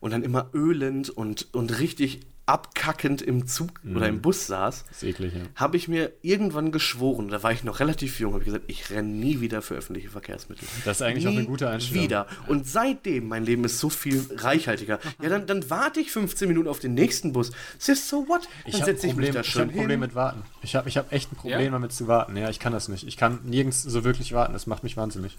und 0.00 0.12
dann 0.12 0.22
immer 0.22 0.50
ölend 0.52 1.10
und, 1.10 1.52
und 1.54 1.78
richtig 1.78 2.20
abkackend 2.46 3.22
im 3.22 3.46
Zug 3.46 3.70
oder 3.94 4.08
im 4.08 4.20
Bus 4.20 4.46
saß, 4.48 4.84
eklig, 5.02 5.32
ja. 5.34 5.40
habe 5.54 5.76
ich 5.76 5.86
mir 5.86 6.12
irgendwann 6.22 6.72
geschworen, 6.72 7.28
da 7.28 7.42
war 7.42 7.52
ich 7.52 7.62
noch 7.62 7.78
relativ 7.80 8.18
jung, 8.18 8.32
habe 8.32 8.42
ich 8.42 8.46
gesagt, 8.46 8.64
ich 8.66 8.90
renne 8.90 9.08
nie 9.08 9.40
wieder 9.40 9.62
für 9.62 9.74
öffentliche 9.76 10.10
Verkehrsmittel. 10.10 10.66
Das 10.84 10.98
ist 10.98 11.02
eigentlich 11.02 11.26
auch 11.28 11.32
eine 11.32 11.44
gute 11.44 11.68
Einstellung. 11.68 12.04
Wieder. 12.04 12.26
Und 12.48 12.66
seitdem, 12.66 13.28
mein 13.28 13.44
Leben 13.44 13.64
ist 13.64 13.78
so 13.78 13.88
viel 13.88 14.24
reichhaltiger. 14.36 14.98
Ja, 15.22 15.28
dann, 15.28 15.46
dann 15.46 15.70
warte 15.70 16.00
ich 16.00 16.10
15 16.10 16.48
Minuten 16.48 16.68
auf 16.68 16.80
den 16.80 16.94
nächsten 16.94 17.32
Bus. 17.32 17.52
Das 17.78 17.88
ist 17.88 18.08
so 18.08 18.26
what? 18.28 18.48
Ich 18.64 18.72
Dann 18.72 18.82
habe 18.82 18.92
setze 18.92 19.06
ich 19.06 19.14
mich 19.14 19.26
da 19.26 19.32
ich 19.32 19.38
hab 19.38 19.46
schön 19.46 19.62
ein 19.62 19.68
Problem 19.68 19.90
hin. 19.90 20.00
mit 20.00 20.14
Warten. 20.14 20.42
Ich 20.62 20.74
habe 20.74 20.88
ich 20.88 20.96
hab 20.96 21.12
echt 21.12 21.32
ein 21.32 21.36
Problem 21.36 21.60
Ja? 21.60 21.70
damit 21.70 21.92
zu 21.92 22.08
warten. 22.08 22.36
Ja, 22.36 22.50
ich 22.50 22.58
kann 22.58 22.72
das 22.72 22.88
nicht. 22.88 23.06
Ich 23.06 23.16
kann 23.16 23.38
nirgends 23.44 23.82
so 23.82 24.04
wirklich 24.04 24.32
warten. 24.32 24.52
Das 24.52 24.66
macht 24.66 24.82
mich 24.82 24.96
wahnsinnig. 24.96 25.36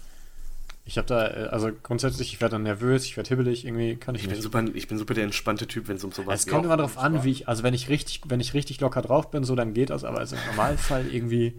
Ich 0.86 0.98
habe 0.98 1.06
da, 1.06 1.26
äh, 1.28 1.48
also 1.48 1.70
grundsätzlich, 1.82 2.34
ich 2.34 2.40
werde 2.40 2.52
dann 2.56 2.62
nervös, 2.64 3.04
ich 3.06 3.16
werde 3.16 3.28
hibbelig, 3.28 3.64
irgendwie 3.64 3.96
kann 3.96 4.14
ich, 4.14 4.22
Ich 4.22 4.28
bin, 4.28 4.36
nicht. 4.36 4.42
super, 4.42 4.64
ich 4.74 4.86
bin 4.86 4.98
super 4.98 5.14
der 5.14 5.24
entspannte 5.24 5.66
Typ, 5.66 5.88
wenn 5.88 5.96
es 5.96 6.04
um 6.04 6.12
sowas 6.12 6.40
Es 6.40 6.46
kommt 6.46 6.66
immer 6.66 6.76
darauf 6.76 6.98
an, 6.98 7.24
wie 7.24 7.30
ich, 7.30 7.48
also 7.48 7.62
wenn 7.62 7.72
ich 7.74 7.88
richtig, 7.88 8.20
wenn 8.26 8.40
ich 8.40 8.52
richtig 8.52 8.80
locker 8.80 9.00
drauf 9.00 9.30
bin, 9.30 9.44
so 9.44 9.54
dann 9.56 9.72
geht 9.72 9.90
das, 9.90 10.04
aber 10.04 10.18
also 10.18 10.36
im 10.36 10.42
Normalfall 10.48 11.06
irgendwie, 11.10 11.54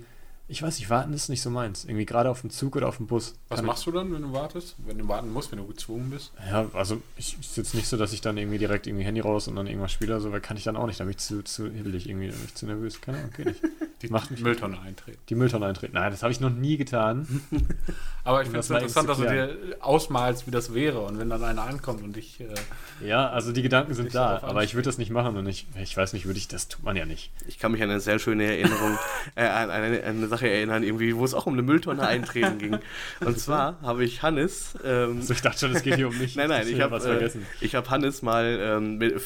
ich 0.48 0.62
weiß 0.62 0.78
nicht, 0.80 0.90
warten 0.90 1.12
ist 1.14 1.30
nicht 1.30 1.42
so 1.42 1.50
meins. 1.50 1.86
Irgendwie 1.86 2.06
gerade 2.06 2.30
auf 2.30 2.42
dem 2.42 2.50
Zug 2.52 2.76
oder 2.76 2.88
auf 2.88 2.98
dem 2.98 3.08
Bus. 3.08 3.34
Was 3.50 3.58
Kann 3.58 3.66
machst 3.66 3.86
du 3.88 3.92
dann, 3.92 4.14
wenn 4.14 4.22
du 4.22 4.32
wartest? 4.34 4.76
Wenn 4.86 4.98
du 5.00 5.08
warten 5.08 5.32
musst, 5.34 5.52
wenn 5.52 5.58
du 5.60 5.66
gezwungen 5.66 6.10
bist? 6.12 6.32
Ich, 6.46 6.52
ja, 6.52 6.68
also 6.74 7.02
ich 7.18 7.38
ist 7.40 7.58
jetzt 7.58 7.74
nicht 7.74 7.88
so, 7.88 7.98
dass 7.98 8.14
ich 8.14 8.22
dann 8.22 8.38
irgendwie 8.38 8.58
direkt 8.60 8.86
irgendwie 8.88 9.06
Handy 9.06 9.22
raus 9.22 9.48
und 9.48 9.56
dann 9.56 9.66
irgendwas 9.68 9.92
spiele, 9.92 10.20
so, 10.20 10.32
weil 10.32 10.42
kann 10.42 10.56
ich 10.58 10.64
dann 10.64 10.76
auch 10.78 10.86
nicht, 10.86 11.00
da 11.00 11.04
bin 11.06 11.12
ich 11.12 11.18
zu, 11.18 11.44
zu 11.44 11.72
hibbelig 11.72 12.08
irgendwie, 12.08 12.28
da 12.28 12.34
bin 12.36 12.46
ich 12.46 12.56
zu 12.56 12.66
nervös. 12.68 13.02
Keine 13.02 13.18
Ahnung, 13.20 13.32
geht 13.36 13.46
nicht. 13.48 13.62
Die 14.02 14.10
Macht 14.10 14.30
mich- 14.30 14.42
Mülltonne 14.42 14.80
eintreten. 14.82 15.18
Die 15.30 15.36
Mülltonne 15.36 15.66
eintreten. 15.66 15.94
Nein, 15.96 16.12
das 16.12 16.22
habe 16.22 16.32
ich 16.32 16.40
noch 16.40 16.50
nie 16.52 16.78
getan. 16.78 17.26
Aber 18.24 18.42
ich 18.42 18.48
finde 18.48 18.60
es 18.60 18.70
interessant, 18.70 19.08
dass 19.10 19.18
du 19.18 19.24
dir 19.24 19.58
ausmalst, 19.80 20.46
wie 20.48 20.52
das 20.52 20.74
wäre. 20.74 21.00
Und 21.00 21.18
wenn 21.18 21.30
dann 21.30 21.44
einer 21.44 21.62
ankommt 21.64 22.04
und 22.04 22.18
ich. 22.18 22.40
Äh, 22.42 22.48
Ja, 23.06 23.30
also 23.30 23.52
die 23.52 23.62
Gedanken 23.62 23.94
sind 23.94 24.14
da, 24.16 24.42
aber 24.42 24.64
ich 24.64 24.74
würde 24.74 24.86
das 24.90 24.98
nicht 24.98 25.12
machen 25.12 25.38
und 25.38 25.48
ich, 25.48 25.68
ich 25.82 25.96
weiß 25.96 26.14
nicht, 26.14 26.26
würde 26.26 26.38
ich, 26.40 26.48
das 26.48 26.68
tut 26.68 26.84
man 26.84 26.96
ja 26.96 27.06
nicht. 27.06 27.32
Ich 27.48 27.58
kann 27.60 27.72
mich 27.72 27.82
an 27.84 27.90
eine 27.90 28.00
sehr 28.00 28.20
schöne 28.20 28.46
Erinnerung, 28.46 28.98
äh, 29.36 29.46
an 29.46 29.70
eine, 29.70 30.04
an 30.04 30.18
eine 30.18 30.28
Sache 30.36 30.50
erinnern, 30.50 30.84
irgendwie, 30.84 31.16
wo 31.16 31.24
es 31.26 31.34
auch 31.34 31.46
um 31.46 31.54
eine 31.54 31.62
Mülltonne 31.62 32.02
eintreten 32.06 32.58
ging. 32.58 32.78
Und 33.22 33.40
zwar 33.40 33.80
habe 33.82 34.04
ich 34.04 34.22
Hannes. 34.24 34.76
Ähm, 34.84 35.18
Also 35.20 35.34
ich 35.34 35.42
dachte 35.42 35.60
schon, 35.60 35.76
es 35.76 35.84
geht 35.84 35.96
hier 35.96 36.08
um 36.08 36.18
mich. 36.18 36.36
nein, 36.36 36.50
nein, 36.50 36.68
Ich 36.68 36.74
ich 36.74 36.82
hab 36.82 36.92
habe 36.92 36.96
was 36.96 37.06
äh, 37.06 37.10
vergessen. 37.12 37.46
ich 37.62 37.76
hab 37.76 37.90
Hannes 37.90 38.22
mal 38.22 38.58
ähm, 38.62 38.98
mit, 38.98 39.22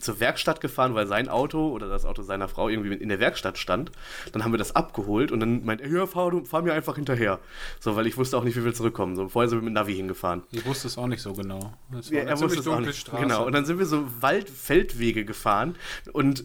zur 0.00 0.20
Werkstatt 0.20 0.60
gefahren, 0.60 0.94
weil 0.94 1.06
sein 1.06 1.28
Auto 1.28 1.68
oder 1.70 1.88
das 1.88 2.04
Auto 2.04 2.22
seiner 2.22 2.48
Frau 2.48 2.68
irgendwie 2.68 2.94
in 2.94 3.08
der 3.08 3.20
Werkstatt 3.20 3.58
stand. 3.58 3.90
Dann 4.32 4.44
haben 4.44 4.52
wir 4.52 4.58
das 4.58 4.74
abgeholt 4.76 5.32
und 5.32 5.40
dann 5.40 5.64
meint 5.64 5.80
er, 5.80 5.88
ja, 5.88 6.06
fahr, 6.06 6.30
du- 6.30 6.44
fahr 6.44 6.62
mir 6.62 6.72
einfach 6.72 6.96
hinterher. 6.96 7.38
So, 7.80 7.96
weil 7.96 8.06
ich 8.06 8.16
wusste 8.16 8.36
auch 8.36 8.44
nicht, 8.44 8.56
wie 8.56 8.64
wir 8.64 8.74
zurückkommen. 8.74 9.16
So, 9.16 9.28
vorher 9.28 9.48
sind 9.48 9.58
wir 9.60 9.64
mit 9.64 9.74
Navi 9.74 9.94
hingefahren. 9.94 10.42
ich 10.52 10.64
wusste 10.64 10.86
es 10.88 10.96
auch 10.98 11.06
nicht 11.06 11.22
so 11.22 11.32
genau. 11.32 11.72
Es 11.98 12.10
war 12.12 12.18
Ja, 12.18 12.24
er 12.24 12.40
wusste 12.40 12.60
es 12.60 12.68
auch 12.68 12.80
nicht. 12.80 12.98
Straße. 13.00 13.22
Genau. 13.22 13.44
Und 13.46 13.52
dann 13.52 13.64
sind 13.64 13.78
wir 13.78 13.86
so 13.86 14.04
Wald-Feldwege 14.20 15.24
gefahren 15.24 15.74
und 16.12 16.44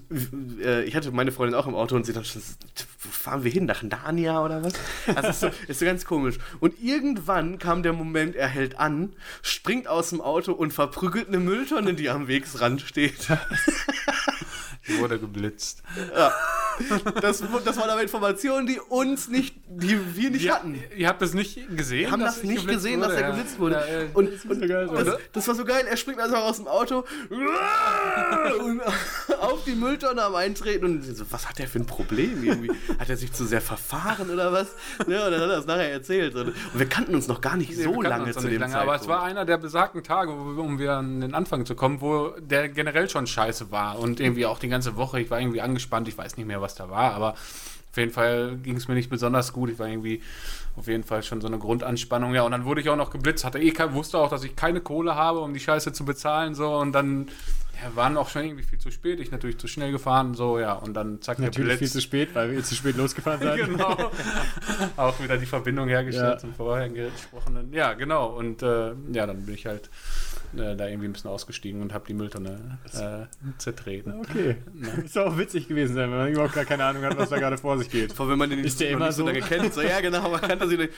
äh, 0.64 0.84
ich 0.84 0.96
hatte 0.96 1.12
meine 1.12 1.32
Freundin 1.32 1.56
auch 1.56 1.68
im 1.68 1.76
Auto 1.76 1.96
und 1.96 2.06
sie 2.06 2.14
dann 2.14 2.26
schon, 2.26 2.42
wo 3.02 3.10
fahren 3.44 3.46
wir 3.46 3.52
hin? 3.52 3.66
Nach 3.66 3.84
Narnia 3.84 4.44
oder 4.44 4.64
was? 4.64 4.74
Also 5.16 5.30
ist 5.30 5.40
so, 5.40 5.48
ist 5.68 5.80
so 5.80 5.86
ganz 5.86 6.06
komisch. 6.06 6.38
Und 6.60 6.82
irgendwann 6.82 7.60
kam 7.60 7.84
der 7.84 7.94
Moment, 7.94 8.36
er 8.36 8.48
hält 8.48 8.80
an, 8.80 9.14
springt 9.42 9.88
aus 9.88 10.10
dem 10.10 10.22
Auto 10.22 10.54
und 10.54 10.74
verprügelt 10.74 11.28
eine 11.28 11.40
Mülltonne, 11.40 11.94
die 11.94 12.10
am 12.10 12.28
Wegsrand 12.28 12.82
steht. 12.82 13.28
Die 14.88 15.00
wurde 15.00 15.20
geblitzt. 15.20 15.82
Das, 17.22 17.44
das 17.66 17.78
waren 17.78 17.90
aber 17.90 18.02
Informationen, 18.04 18.66
die 18.68 18.80
uns 18.80 19.28
nicht, 19.30 19.56
die 19.68 19.98
wir 20.16 20.30
nicht 20.32 20.44
Ja, 20.44 20.56
hatten. 20.56 20.82
ihr 20.96 21.08
habt 21.08 21.22
das 21.22 21.34
nicht 21.34 21.76
gesehen? 21.78 22.02
Wir 22.06 22.12
haben 22.12 22.20
dass 22.22 22.36
das 22.36 22.44
ich 22.44 22.50
nicht 22.50 22.68
gesehen, 22.68 23.00
wurde? 23.02 23.10
dass 23.10 23.18
er 23.18 23.22
Ja. 23.22 23.30
geblitzt 23.36 23.60
wurde. 23.60 23.76
Ja, 23.76 23.82
äh, 23.86 24.08
und 24.14 24.30
so 24.42 24.50
und 24.50 24.68
geil, 24.68 24.90
das, 24.94 25.18
das 25.32 25.48
war 25.48 25.56
so 25.56 25.66
geil. 25.66 25.86
Er 25.90 25.98
springt 25.98 26.20
also 26.20 26.36
aus 26.36 26.58
dem 26.58 26.68
Auto 26.68 27.04
und 28.64 28.82
auf 29.42 29.64
die 29.66 29.76
Mülltonne 29.76 30.24
am 30.24 30.36
Eintreten 30.36 30.86
und 30.86 31.04
so, 31.04 31.26
was 31.30 31.48
hat 31.50 31.60
er 31.60 31.68
für 31.68 31.80
ein 31.80 31.86
Problem 31.86 32.44
irgendwie? 32.44 32.72
Hat 33.00 33.10
er 33.10 33.18
sich 33.18 33.32
zu 33.34 33.46
sehr 33.46 33.62
verfahren 33.62 34.30
oder 34.30 34.52
was? 34.52 34.68
Ja, 35.08 35.26
und 35.26 35.32
dann 35.32 35.42
hat 35.42 35.42
er 35.42 35.48
das 35.48 35.66
nachher 35.66 35.92
erzählt. 35.92 36.36
Und 36.36 36.54
wir 36.74 36.86
kannten 36.88 37.16
uns 37.16 37.28
noch 37.28 37.42
gar 37.42 37.58
nicht 37.58 37.70
Nee, 37.76 37.84
so 37.84 38.02
lange 38.02 38.32
zu 38.32 38.42
nicht 38.42 38.54
dem 38.54 38.62
lange, 38.62 38.74
Zeitpunkt. 38.74 38.94
Aber 38.96 39.02
es 39.02 39.08
war 39.08 39.24
einer 39.24 39.46
der 39.46 39.58
besagten 39.58 40.04
Tage, 40.04 40.32
um 40.32 40.80
wieder 40.80 40.98
an 40.98 41.22
den 41.22 41.34
Anfang 41.34 41.66
zu 41.66 41.76
kommen, 41.76 42.02
wo 42.02 42.30
der 42.40 42.70
generell 42.70 43.10
schon 43.10 43.28
scheiße 43.28 43.72
war. 43.72 44.00
Und 44.00 44.20
irgendwie 44.20 44.46
auch 44.46 44.60
die 44.60 44.70
ganze 44.70 44.96
Woche, 44.96 45.20
ich 45.22 45.30
war 45.32 45.40
irgendwie 45.40 45.62
angespannt, 45.62 46.08
ich 46.08 46.18
weiß 46.18 46.38
nicht 46.38 46.46
mehr, 46.46 46.62
was 46.64 46.74
da 46.76 46.90
war, 46.90 47.14
aber 47.14 47.34
auf 47.34 47.98
jeden 47.98 48.12
Fall 48.12 48.58
ging 48.64 48.76
es 48.78 48.88
mir 48.88 48.96
nicht 48.96 49.12
besonders 49.12 49.54
gut. 49.54 49.70
Ich 49.70 49.78
war 49.78 49.88
irgendwie 49.88 50.24
auf 50.76 50.88
jeden 50.88 51.04
Fall 51.04 51.22
schon 51.22 51.40
so 51.42 51.46
eine 51.48 51.60
Grundanspannung. 51.60 52.34
Ja, 52.34 52.42
und 52.42 52.52
dann 52.52 52.66
wurde 52.66 52.82
ich 52.82 52.90
auch 52.90 52.96
noch 52.96 53.12
geblitzt. 53.12 53.46
Hatte 53.46 53.60
eh 53.60 53.70
kein, 53.70 53.94
wusste 53.94 54.18
auch, 54.18 54.32
dass 54.32 54.44
ich 54.44 54.56
keine 54.56 54.82
Kohle 54.82 55.14
habe, 55.14 55.42
um 55.42 55.54
die 55.54 55.60
Scheiße 55.60 55.94
zu 55.94 56.04
bezahlen. 56.04 56.56
So, 56.56 56.76
und 56.78 56.92
dann 56.94 57.28
ja, 57.84 57.96
waren 57.96 58.18
auch 58.18 58.30
schon 58.30 58.46
irgendwie 58.46 58.64
viel 58.64 58.80
zu 58.80 58.90
spät. 58.90 59.20
Ich 59.20 59.30
natürlich 59.30 59.60
zu 59.60 59.68
schnell 59.68 59.92
gefahren. 59.92 60.34
So, 60.34 60.58
ja, 60.58 60.74
und 60.74 60.96
dann 60.96 61.22
zack, 61.22 61.38
Natürlich 61.38 61.74
viel 61.74 61.78
Blitz. 61.78 61.92
zu 61.94 62.02
spät, 62.02 62.30
weil 62.34 62.52
wir 62.52 62.64
zu 62.64 62.74
spät 62.74 62.98
losgefahren 62.98 63.40
sind. 63.58 63.58
genau. 63.78 63.96
auch 64.98 65.20
wieder 65.22 65.38
die 65.38 65.46
Verbindung 65.46 65.88
hergestellt 65.88 66.34
Ja. 66.34 66.38
zum 66.40 66.56
vorher 66.56 66.90
gesprochenen. 66.90 67.72
Ja, 67.74 67.94
genau. 67.94 68.26
Und 68.36 68.64
äh, 68.64 68.94
ja, 69.12 69.28
dann 69.28 69.46
bin 69.46 69.54
ich 69.54 69.68
halt 69.68 69.92
äh, 70.56 70.76
da 70.76 70.88
irgendwie 70.88 71.08
ein 71.08 71.14
bisschen 71.14 71.30
ausgestiegen 71.30 71.82
und 71.82 71.94
habe 71.94 72.06
die 72.08 72.14
Mülltonne 72.14 72.80
äh, 72.94 73.54
zertreten. 73.58 74.14
Okay. 74.20 74.58
Ist 75.06 75.16
doch 75.16 75.26
auch 75.28 75.38
witzig 75.38 75.68
gewesen 75.68 75.96
sein, 75.96 76.10
wenn 76.12 76.18
man 76.18 76.32
überhaupt 76.32 76.54
gar 76.54 76.66
keine 76.66 76.86
Ahnung 76.86 77.04
hat, 77.04 77.18
was 77.18 77.30
da 77.30 77.38
gerade 77.40 77.58
vor 77.58 77.78
sich 77.78 77.90
geht. 77.90 78.14
Vor 78.14 78.26
allem, 78.26 78.32
wenn 78.34 78.40
man 78.40 78.50
den 78.50 78.64
Ist 78.64 78.80
der 78.80 78.92
immer 78.92 79.08
nicht 79.08 79.16
so 79.16 79.24
so? 79.24 79.28
lange 79.28 79.42
kennt. 79.42 79.74
So, 79.74 79.82
ja, 79.82 80.00
genau, 80.02 80.30
man 80.30 80.42
kann 80.42 80.60
das 80.60 80.70
nicht. 80.70 80.92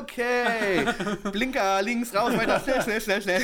Okay, 0.00 0.84
Blinker, 1.32 1.82
links, 1.82 2.14
raus, 2.14 2.36
weiter, 2.36 2.60
schnell, 2.60 2.82
schnell, 2.82 3.00
schnell, 3.00 3.22
schnell. 3.22 3.42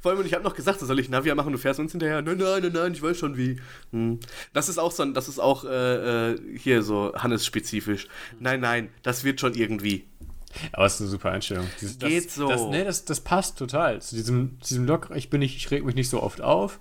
Vor 0.00 0.10
allem, 0.12 0.20
und 0.20 0.26
ich 0.26 0.34
habe 0.34 0.44
noch 0.44 0.54
gesagt, 0.54 0.80
so 0.80 0.86
soll 0.86 0.98
ich 1.00 1.08
Navia 1.08 1.34
machen, 1.34 1.50
du 1.52 1.58
fährst 1.58 1.80
uns 1.80 1.92
hinterher. 1.92 2.20
Nein, 2.22 2.36
nein, 2.36 2.62
nein, 2.62 2.72
nein, 2.72 2.92
ich 2.92 3.02
weiß 3.02 3.16
schon 3.18 3.36
wie. 3.36 3.56
Hm. 3.90 4.20
Das 4.52 4.68
ist 4.68 4.78
auch 4.78 4.92
so, 4.92 5.02
ein- 5.02 5.14
das 5.14 5.28
ist 5.28 5.38
auch 5.38 5.64
äh, 5.64 6.32
äh, 6.32 6.58
hier 6.58 6.82
so 6.82 7.12
Hannes-spezifisch. 7.16 8.06
Nein, 8.38 8.60
nein, 8.60 8.90
das 9.02 9.24
wird 9.24 9.40
schon 9.40 9.54
irgendwie. 9.54 10.04
Aber 10.72 10.86
es 10.86 10.94
ist 10.94 11.00
eine 11.02 11.10
super 11.10 11.30
Einstellung. 11.32 11.66
Dieses, 11.80 11.98
Geht 11.98 12.26
das, 12.26 12.34
so. 12.34 12.48
Das, 12.48 12.62
nee, 12.66 12.84
das, 12.84 13.04
das 13.04 13.20
passt 13.20 13.58
total. 13.58 14.00
Zu 14.00 14.16
diesem, 14.16 14.58
zu 14.60 14.74
diesem 14.74 14.86
Lock, 14.86 15.10
ich 15.14 15.30
bin 15.30 15.40
nicht, 15.40 15.56
ich 15.56 15.70
reg 15.70 15.84
mich 15.84 15.94
nicht 15.94 16.08
so 16.10 16.22
oft 16.22 16.40
auf. 16.40 16.78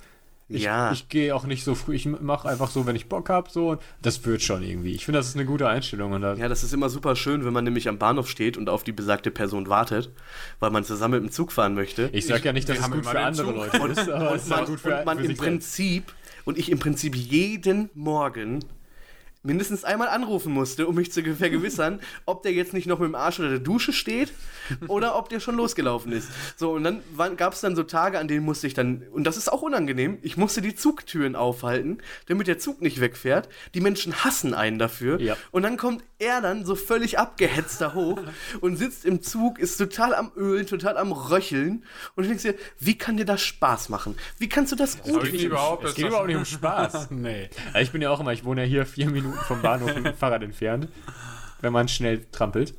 Ich, 0.53 0.63
Ja. 0.63 0.91
ich 0.91 1.07
gehe 1.07 1.33
auch 1.33 1.45
nicht 1.45 1.63
so 1.63 1.75
früh, 1.75 1.95
ich 1.95 2.05
mache 2.05 2.49
einfach 2.49 2.69
so, 2.69 2.85
wenn 2.85 2.97
ich 2.97 3.07
Bock 3.07 3.29
habe, 3.29 3.49
so. 3.49 3.77
Das 4.01 4.25
wird 4.25 4.41
schon 4.41 4.61
irgendwie. 4.63 4.91
Ich 4.91 5.05
finde, 5.05 5.19
das 5.19 5.27
ist 5.29 5.35
eine 5.35 5.45
gute 5.45 5.69
Einstellung. 5.69 6.11
Und 6.11 6.21
da, 6.23 6.33
Ja, 6.33 6.49
das 6.49 6.63
ist 6.63 6.73
immer 6.73 6.89
super 6.89 7.15
schön, 7.15 7.45
wenn 7.45 7.53
man 7.53 7.63
nämlich 7.63 7.87
am 7.87 7.97
Bahnhof 7.97 8.29
steht 8.29 8.57
und 8.57 8.67
auf 8.67 8.83
die 8.83 8.91
besagte 8.91 9.31
Person 9.31 9.69
wartet, 9.69 10.09
weil 10.59 10.69
man 10.71 10.83
zusammen 10.83 11.21
mit 11.21 11.29
dem 11.29 11.33
Zug 11.33 11.53
fahren 11.53 11.73
möchte. 11.73 12.09
ich 12.11 12.25
sage 12.25 12.43
ja 12.43 12.51
nicht, 12.53 12.67
dass 12.67 12.77
es 12.79 12.83
haben 12.83 12.91
gut 12.93 13.05
für 13.05 13.19
andere 13.19 13.47
Zug. 13.47 13.79
Leute 13.79 14.01
ist, 14.01 14.09
aber 14.09 14.35
es 14.35 14.43
ist 14.43 14.49
man, 14.49 14.65
gut 14.65 14.79
für, 14.81 14.97
und 14.99 15.05
man 15.05 15.19
für 15.19 15.25
im. 15.25 15.37
Prinzip 15.37 16.11
und 16.43 16.57
ich 16.57 16.69
im 16.69 16.79
Prinzip 16.79 17.15
jeden 17.15 17.89
Morgen 17.93 18.59
mindestens 19.43 19.83
einmal 19.83 20.07
anrufen 20.07 20.53
musste, 20.53 20.87
um 20.87 20.95
mich 20.95 21.11
zu 21.11 21.23
ge- 21.23 21.33
vergewissern, 21.35 21.99
ob 22.25 22.43
der 22.43 22.53
jetzt 22.53 22.73
nicht 22.73 22.85
noch 22.87 22.99
mit 22.99 23.07
dem 23.07 23.15
Arsch 23.15 23.39
unter 23.39 23.49
der 23.51 23.59
Dusche 23.59 23.91
steht 23.93 24.31
oder 24.87 25.15
ob 25.17 25.29
der 25.29 25.39
schon 25.39 25.55
losgelaufen 25.55 26.11
ist. 26.11 26.29
So, 26.57 26.71
und 26.73 26.83
dann 26.83 27.01
gab 27.37 27.53
es 27.53 27.61
dann 27.61 27.75
so 27.75 27.83
Tage, 27.83 28.19
an 28.19 28.27
denen 28.27 28.45
musste 28.45 28.67
ich 28.67 28.73
dann, 28.73 29.03
und 29.11 29.23
das 29.25 29.37
ist 29.37 29.51
auch 29.51 29.61
unangenehm, 29.61 30.17
ich 30.21 30.37
musste 30.37 30.61
die 30.61 30.75
Zugtüren 30.75 31.35
aufhalten, 31.35 31.97
damit 32.27 32.47
der 32.47 32.59
Zug 32.59 32.81
nicht 32.81 33.01
wegfährt. 33.01 33.49
Die 33.73 33.81
Menschen 33.81 34.23
hassen 34.23 34.53
einen 34.53 34.77
dafür. 34.79 35.19
Ja. 35.19 35.35
Und 35.51 35.63
dann 35.63 35.77
kommt 35.77 36.03
er 36.19 36.41
dann 36.41 36.63
so 36.65 36.75
völlig 36.75 37.17
abgehetzt 37.17 37.81
da 37.81 37.93
hoch 37.93 38.19
und 38.61 38.75
sitzt 38.77 39.05
im 39.05 39.21
Zug, 39.23 39.57
ist 39.59 39.77
total 39.77 40.13
am 40.13 40.31
Ölen, 40.35 40.67
total 40.67 40.97
am 40.97 41.11
Röcheln. 41.11 41.83
Und 42.15 42.23
du 42.23 42.27
denkst 42.29 42.43
dir, 42.43 42.55
wie 42.79 42.97
kann 42.97 43.17
dir 43.17 43.25
das 43.25 43.41
Spaß 43.41 43.89
machen? 43.89 44.15
Wie 44.37 44.47
kannst 44.49 44.71
du 44.71 44.75
das 44.75 45.01
gut 45.01 45.23
ich 45.23 45.33
Es 45.33 45.95
geht 45.95 46.05
überhaupt 46.07 46.27
nicht 46.27 46.35
um 46.37 46.45
Spaß. 46.45 47.09
nee. 47.09 47.49
Ich 47.79 47.91
bin 47.91 48.01
ja 48.03 48.11
auch 48.11 48.19
immer, 48.19 48.33
ich 48.33 48.45
wohne 48.45 48.61
ja 48.61 48.67
hier 48.67 48.85
vier 48.85 49.09
Minuten 49.09 49.30
vom 49.33 49.61
Bahnhof 49.61 49.95
mit 49.95 50.05
dem 50.05 50.13
Fahrrad 50.15 50.43
entfernt, 50.43 50.87
wenn 51.61 51.73
man 51.73 51.87
schnell 51.87 52.25
trampelt. 52.31 52.73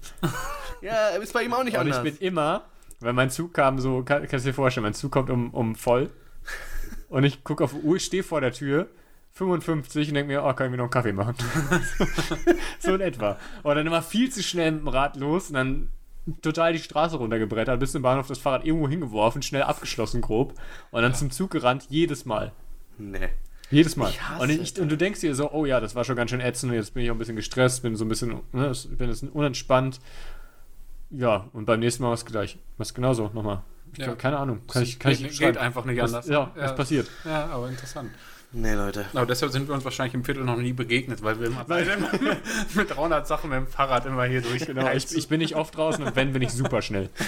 Ja, 0.81 1.09
ist 1.09 1.33
bei 1.33 1.45
ihm 1.45 1.53
auch 1.55 1.65
nicht 1.65 1.77
Und 1.77 1.87
ich 1.87 1.95
anders. 1.95 2.19
bin 2.19 2.27
immer, 2.27 2.65
wenn 3.01 3.15
mein 3.15 3.31
Zug 3.31 3.55
kam, 3.55 3.79
so, 3.79 4.03
kann, 4.03 4.27
kannst 4.27 4.45
du 4.45 4.51
dir 4.51 4.55
vorstellen, 4.55 4.85
mein 4.85 4.95
Zug 4.95 5.13
kommt 5.13 5.31
um, 5.31 5.51
um 5.51 5.75
voll 5.75 6.11
und 7.09 7.25
ich 7.25 7.45
gucke 7.45 7.63
auf 7.65 7.73
die 7.73 7.81
Uhr, 7.81 7.99
stehe 8.01 8.23
vor 8.23 8.41
der 8.41 8.53
Tür, 8.53 8.89
55 9.33 10.09
und 10.09 10.15
denke 10.15 10.33
mir, 10.33 10.45
oh, 10.45 10.53
kann 10.53 10.67
ich 10.67 10.71
mir 10.73 10.77
noch 10.77 10.85
einen 10.85 10.91
Kaffee 10.91 11.13
machen? 11.13 11.35
so 12.81 12.95
in 12.95 13.01
etwa. 13.01 13.39
Und 13.63 13.77
dann 13.77 13.87
immer 13.87 14.03
viel 14.03 14.31
zu 14.31 14.43
schnell 14.43 14.73
mit 14.73 14.83
dem 14.83 14.89
Rad 14.89 15.17
los 15.17 15.49
und 15.49 15.55
dann 15.55 15.89
total 16.43 16.73
die 16.73 16.79
Straße 16.79 17.17
runtergebrettert, 17.17 17.81
bis 17.81 17.93
zum 17.93 18.03
Bahnhof 18.03 18.29
das 18.29 18.39
Fahrrad 18.39 18.65
irgendwo 18.65 18.89
hingeworfen, 18.89 19.43
schnell 19.43 19.63
abgeschlossen 19.63 20.21
grob 20.21 20.55
und 20.91 21.03
dann 21.03 21.15
zum 21.15 21.31
Zug 21.31 21.51
gerannt, 21.51 21.87
jedes 21.89 22.25
Mal. 22.25 22.53
nee. 22.99 23.29
Jedes 23.73 23.97
Mal. 23.97 24.11
Ich 24.11 24.23
hasse 24.23 24.43
und, 24.43 24.51
ich, 24.51 24.79
und 24.81 24.89
du 24.91 24.97
denkst 24.97 25.21
dir 25.21 25.35
so, 25.35 25.51
oh 25.51 25.65
ja, 25.67 25.81
das 25.81 25.95
war 25.95 26.05
schon 26.05 26.15
ganz 26.17 26.31
schön 26.31 26.41
ätzend, 26.41 26.71
und 26.73 26.77
jetzt 26.79 26.95
bin 26.95 27.03
ich 27.05 27.11
auch 27.11 27.15
ein 27.15 27.19
bisschen 27.19 27.37
gestresst, 27.37 27.83
bin 27.83 27.97
so 27.97 28.05
ein 28.05 28.09
bisschen, 28.09 28.41
ne, 28.53 28.67
es- 28.67 28.87
bin 28.87 29.09
jetzt 29.09 29.25
unentspannt. 29.25 29.99
Ja, 31.11 31.49
und 31.53 31.65
beim 31.65 31.81
nächsten 31.81 32.03
Mal 32.03 32.09
war 32.09 32.15
es 32.15 32.25
gleich. 32.25 32.59
Was 32.79 32.95
genauso 32.95 33.31
nochmal. 33.35 33.63
Ich 33.93 33.99
Ja. 33.99 34.05
glaub, 34.07 34.19
keine 34.19 34.39
Ahnung. 34.39 34.61
Kann 34.69 34.83
ich, 34.83 34.99
kann 34.99 35.13
ich 35.13 35.23
geht, 35.23 35.35
schreiben. 35.35 35.59
einfach 35.59 35.85
nicht 35.85 36.01
Was, 36.01 36.15
anders. 36.15 36.29
ja, 36.29 36.51
was 36.57 36.75
passiert? 36.77 37.09
Ja, 37.25 37.47
aber 37.47 37.69
interessant. 37.69 38.11
Nee, 38.55 38.75
Leute. 38.75 39.07
Aber 39.15 39.25
deshalb 39.25 39.51
sind 39.51 39.67
wir 39.69 39.75
uns 39.75 39.83
wahrscheinlich 39.85 40.13
im 40.13 40.25
Viertel 40.25 40.45
noch 40.45 40.59
nie 40.59 40.75
begegnet, 40.75 41.23
weil 41.23 41.41
wir 41.41 41.47
immer 41.47 41.65
beide 41.67 41.97
mit 42.75 42.91
300 42.91 43.27
Sachen 43.27 43.49
mit 43.49 43.59
dem 43.59 43.67
Fahrrad 43.67 44.05
immer 44.05 44.25
hier 44.25 44.43
durch. 44.43 44.67
Genau, 44.67 44.91
ich, 44.93 45.15
ich 45.17 45.27
bin 45.29 45.39
nicht 45.41 45.57
oft 45.57 45.75
draußen 45.77 46.05
und 46.05 46.17
wenn, 46.17 46.35
bin 46.35 46.43
ich 46.43 46.51
super 46.53 46.83
schnell. 46.83 47.09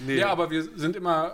Nee. 0.00 0.18
Ja, 0.18 0.28
aber 0.30 0.50
wir 0.50 0.62
sind 0.76 0.96
immer 0.96 1.32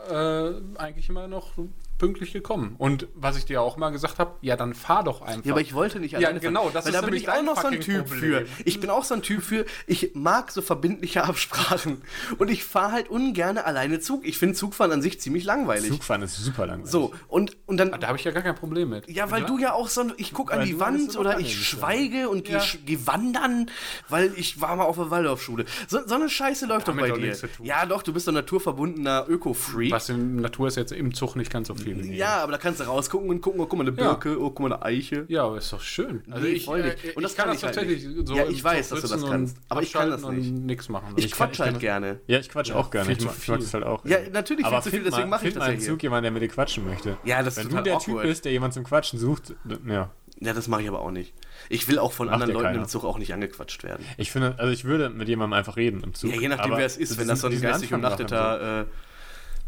äh, 0.76 0.78
eigentlich 0.78 1.08
immer 1.08 1.26
noch 1.26 1.52
pünktlich 2.00 2.32
gekommen. 2.32 2.74
Und 2.78 3.06
was 3.14 3.36
ich 3.38 3.44
dir 3.44 3.62
auch 3.62 3.76
mal 3.76 3.90
gesagt 3.90 4.18
habe, 4.18 4.32
ja, 4.40 4.56
dann 4.56 4.74
fahr 4.74 5.04
doch 5.04 5.22
einfach. 5.22 5.44
Ja, 5.44 5.52
aber 5.52 5.60
ich 5.60 5.74
wollte 5.74 6.00
nicht 6.00 6.12
Ja, 6.12 6.18
alleine 6.18 6.40
genau, 6.40 6.62
fahren, 6.64 6.72
das 6.74 6.86
weil 6.86 6.94
ist 6.94 7.00
da 7.00 7.06
bin 7.06 7.14
ich 7.14 7.28
auch 7.28 7.42
noch 7.44 7.60
so 7.60 7.68
ein 7.68 7.80
Typ 7.80 8.06
Problem. 8.08 8.46
für. 8.46 8.46
Ich 8.64 8.80
bin 8.80 8.90
auch 8.90 9.04
so 9.04 9.14
ein 9.14 9.22
Typ 9.22 9.42
für, 9.42 9.64
ich 9.86 10.12
mag 10.14 10.50
so 10.50 10.62
verbindliche 10.62 11.22
Absprachen 11.30 12.02
und 12.38 12.50
ich 12.50 12.64
fahre 12.64 12.92
halt 12.92 13.08
ungern 13.10 13.58
alleine 13.58 14.00
Zug. 14.00 14.26
Ich 14.26 14.38
finde 14.38 14.56
Zugfahren 14.56 14.90
an 14.92 15.02
sich 15.02 15.20
ziemlich 15.20 15.44
langweilig. 15.44 15.90
Zugfahren 15.90 16.22
ist 16.22 16.36
super 16.36 16.66
langweilig. 16.66 16.90
So, 16.90 17.12
und, 17.28 17.56
und 17.66 17.76
dann 17.76 17.92
Ah, 17.94 17.98
Da 17.98 18.08
habe 18.08 18.18
ich 18.18 18.24
ja 18.24 18.30
gar 18.32 18.42
kein 18.42 18.54
Problem 18.56 18.88
mit. 18.88 19.08
Ja, 19.10 19.30
weil 19.30 19.44
du 19.44 19.58
ja 19.58 19.74
auch 19.74 19.88
so, 19.88 20.04
ich 20.16 20.32
gucke 20.32 20.52
an 20.54 20.64
die 20.64 20.80
Wand 20.80 21.16
oder 21.16 21.38
ich 21.38 21.64
schweige 21.66 22.28
und 22.28 22.48
Ja. 22.48 22.58
gehe 22.58 22.80
geh 22.98 23.06
wandern, 23.06 23.70
weil 24.08 24.32
ich 24.36 24.60
war 24.60 24.74
mal 24.76 24.84
auf 24.84 24.96
der 24.96 25.10
Waldorfschule. 25.10 25.66
So, 25.86 25.98
so 26.06 26.14
eine 26.14 26.28
Scheiße 26.30 26.66
läuft 26.66 26.88
doch 26.88 26.96
bei 26.96 27.10
dir. 27.10 27.36
Ja, 27.62 27.84
doch, 27.86 28.02
du 28.02 28.12
bist 28.14 28.24
so 28.24 28.30
ein 28.30 28.34
naturverbundener 28.34 29.26
Öko-Freak. 29.28 29.90
Was 29.92 30.08
in 30.08 30.36
Natur 30.36 30.68
ist 30.68 30.76
jetzt 30.76 30.92
im 30.92 31.12
Zug 31.14 31.36
nicht 31.36 31.50
ganz 31.52 31.68
so 31.68 31.74
viel. 31.74 31.89
Ja, 31.98 32.42
aber 32.42 32.52
da 32.52 32.58
kannst 32.58 32.80
du 32.80 32.84
rausgucken 32.84 33.28
und 33.30 33.40
gucken, 33.40 33.60
oh, 33.60 33.66
guck 33.66 33.78
mal, 33.78 33.86
eine 33.88 33.96
Ja. 33.96 34.12
Birke, 34.12 34.40
oh, 34.40 34.50
guck 34.50 34.60
mal, 34.60 34.72
eine 34.74 34.82
Eiche. 34.84 35.24
Ja, 35.28 35.44
aber 35.44 35.58
ist 35.58 35.72
doch 35.72 35.80
schön. 35.80 36.22
Also 36.30 36.46
Nee, 36.46 36.52
ich, 36.54 36.64
voll 36.64 36.82
nicht. 36.82 37.04
äh, 37.04 37.12
Und 37.14 37.22
das 37.22 37.32
ich 37.32 37.36
kann, 37.36 37.44
kann 37.46 37.54
das 37.54 37.58
ich 37.58 37.64
halt 37.66 37.74
tatsächlich 37.74 38.06
nicht. 38.06 38.28
so 38.28 38.34
Ja, 38.34 38.48
ich 38.48 38.62
weiß, 38.64 38.88
dass 38.90 39.00
du 39.02 39.08
das 39.08 39.24
kannst, 39.26 39.56
aber 39.68 39.82
ich 39.82 39.92
kann 39.92 40.10
das 40.10 40.22
nicht. 40.28 40.52
Nichts 40.52 40.88
machen. 40.88 41.14
Ich 41.16 41.30
quatsch 41.32 41.52
ich 41.52 41.58
kann 41.58 41.66
halt 41.70 41.80
gerne. 41.80 42.20
Ja, 42.26 42.38
ich 42.38 42.48
quatsch 42.48 42.72
auch 42.72 42.90
gerne. 42.90 43.12
Ich 43.12 43.24
mag, 43.24 43.34
viel. 43.34 43.56
das 43.58 43.74
halt 43.74 43.84
auch. 43.84 44.04
Ja, 44.04 44.18
natürlich 44.32 44.64
aber 44.64 44.82
viel 44.82 44.90
zu 44.92 44.96
viel, 44.96 45.04
deswegen 45.04 45.28
mal- 45.28 45.36
mache 45.38 45.48
ich 45.48 45.54
das 45.54 45.60
mal 45.62 45.72
ja 45.72 45.78
hier. 45.78 45.86
Zug 45.88 46.02
jemanden, 46.02 46.22
der 46.24 46.30
mit 46.32 46.42
dir 46.42 46.48
quatschen 46.48 46.86
möchte. 46.86 47.16
Ja, 47.24 47.42
das 47.42 47.56
ist 47.58 47.70
Wenn 47.70 47.76
du 47.76 47.82
der. 47.82 47.98
Typ 47.98 48.22
bist, 48.22 48.44
der 48.44 48.52
jemanden 48.52 48.74
zum 48.74 48.84
Quatschen 48.84 49.18
sucht, 49.18 49.54
ja. 49.86 50.10
Ja, 50.42 50.54
das 50.54 50.68
mache 50.68 50.80
ich 50.82 50.88
aber 50.88 51.00
auch 51.00 51.10
nicht. 51.10 51.34
Ich 51.68 51.86
will 51.86 51.98
auch 51.98 52.12
von 52.12 52.26
Macht 52.28 52.34
anderen 52.34 52.50
ja 52.52 52.54
Leuten 52.54 52.66
keiner. 52.68 52.82
im 52.84 52.88
Zug 52.88 53.04
auch 53.04 53.18
nicht 53.18 53.34
angequatscht 53.34 53.84
werden. 53.84 54.02
Ich 54.16 54.30
finde, 54.30 54.54
also 54.58 54.72
ich 54.72 54.84
würde 54.84 55.10
mit 55.10 55.28
jemandem 55.28 55.52
einfach 55.58 55.76
reden 55.76 56.02
im 56.02 56.14
Zug. 56.14 56.32
Ja, 56.34 56.40
je 56.40 56.48
nachdem, 56.48 56.64
aber 56.72 56.78
wer 56.78 56.86
es 56.86 56.96
ist, 56.96 57.18
wenn 57.18 57.28
das 57.28 57.40
so 57.42 57.48
ein 57.48 57.60
geistig 57.60 57.92
umnachteter. 57.92 58.86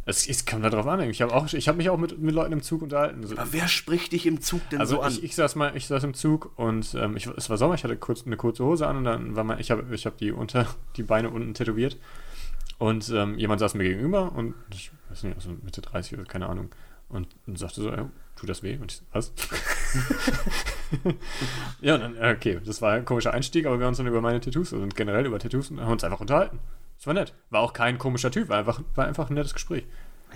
Es, 0.04 0.26
es 0.28 0.44
kommt 0.44 0.64
darauf 0.64 0.86
an. 0.86 1.00
Ich 1.08 1.22
habe 1.22 1.32
habe 1.32 1.76
mich 1.76 1.88
auch 1.90 1.96
mit, 1.96 2.18
mit 2.18 2.34
Leuten 2.34 2.52
im 2.52 2.62
Zug 2.62 2.82
unterhalten. 2.82 3.24
So- 3.24 3.36
aber 3.36 3.52
wer 3.52 3.68
spricht 3.68 4.12
dich 4.12 4.26
im 4.26 4.40
Zug 4.40 4.60
denn 4.70 4.80
Also 4.80 4.96
so 4.96 5.02
an? 5.02 5.12
ich, 5.12 5.22
ich 5.22 5.34
saß 5.36 5.54
mal, 5.54 5.76
ich 5.76 5.86
saß 5.86 6.02
im 6.04 6.14
Zug 6.14 6.50
und 6.58 6.94
ähm, 6.94 7.16
ich, 7.16 7.26
es 7.28 7.48
war 7.48 7.56
Sommer, 7.56 7.74
ich 7.74 7.84
hatte 7.84 7.96
kurz 7.96 8.26
eine 8.26 8.36
kurze 8.36 8.64
Hose 8.64 8.86
an 8.88 8.96
und 8.96 9.04
dann 9.04 9.36
war 9.36 9.44
mein, 9.44 9.60
ich 9.60 9.70
habe 9.70 9.84
ich 9.94 10.04
habe 10.04 10.16
die 10.18 10.32
unter 10.32 10.66
die 10.96 11.04
Beine 11.04 11.30
unten 11.30 11.54
tätowiert 11.54 11.96
und 12.78 13.08
ähm, 13.10 13.38
jemand 13.38 13.60
saß 13.60 13.74
mir 13.74 13.84
gegenüber 13.84 14.32
und 14.32 14.54
ich 14.72 14.90
weiß 15.10 15.22
nicht, 15.22 15.36
also 15.36 15.50
Mitte 15.62 15.80
30 15.82 16.14
oder 16.14 16.24
keine 16.24 16.48
Ahnung 16.48 16.70
und, 17.08 17.28
und 17.46 17.56
sagte 17.58 17.80
so, 17.82 17.90
ja, 17.90 18.10
tut 18.34 18.48
das 18.48 18.64
weh? 18.64 18.76
Und 18.78 18.90
ich 18.90 18.98
so, 18.98 19.04
was? 19.12 19.32
ja, 21.80 21.94
und 21.94 22.00
dann, 22.00 22.16
äh, 22.16 22.34
okay, 22.36 22.58
das 22.64 22.82
war 22.82 22.92
ein 22.92 23.04
komischer 23.04 23.32
Einstieg, 23.32 23.66
aber 23.66 23.78
wir 23.78 23.84
haben 23.84 23.90
uns 23.90 23.98
dann 23.98 24.06
über 24.06 24.20
meine 24.20 24.40
Tattoos 24.40 24.72
und 24.72 24.96
generell 24.96 25.26
über 25.26 25.38
Tattoos 25.38 25.70
und 25.70 25.80
haben 25.80 25.92
uns 25.92 26.02
einfach 26.04 26.20
unterhalten. 26.20 26.58
Das 27.02 27.08
war 27.08 27.14
nett. 27.14 27.34
War 27.50 27.62
auch 27.62 27.72
kein 27.72 27.98
komischer 27.98 28.30
Typ, 28.30 28.48
war 28.48 28.58
einfach, 28.58 28.80
war 28.94 29.06
einfach 29.08 29.28
ein 29.28 29.34
nettes 29.34 29.54
Gespräch. 29.54 29.82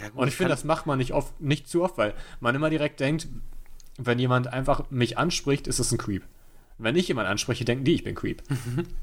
Ja, 0.03 0.09
gut, 0.09 0.23
Und 0.23 0.27
ich 0.27 0.35
finde, 0.35 0.51
das 0.51 0.65
macht 0.65 0.85
man 0.85 0.99
nicht 0.99 1.13
oft, 1.13 1.41
nicht 1.41 1.69
zu 1.69 1.85
oft, 1.85 1.97
weil 1.97 2.13
man 2.41 2.57
immer 2.57 2.71
direkt 2.71 2.99
denkt, 2.99 3.29
wenn 3.99 4.19
jemand 4.19 4.49
einfach 4.49 4.91
mich 4.91 5.17
anspricht, 5.17 5.69
ist 5.69 5.79
es 5.79 5.93
ein 5.93 5.99
Creep. 5.99 6.25
Wenn 6.79 6.97
ich 6.97 7.07
jemanden 7.07 7.31
anspreche, 7.31 7.65
denken 7.65 7.85
die, 7.85 7.95
ich 7.95 8.03
bin 8.03 8.17
Creep. 8.17 8.43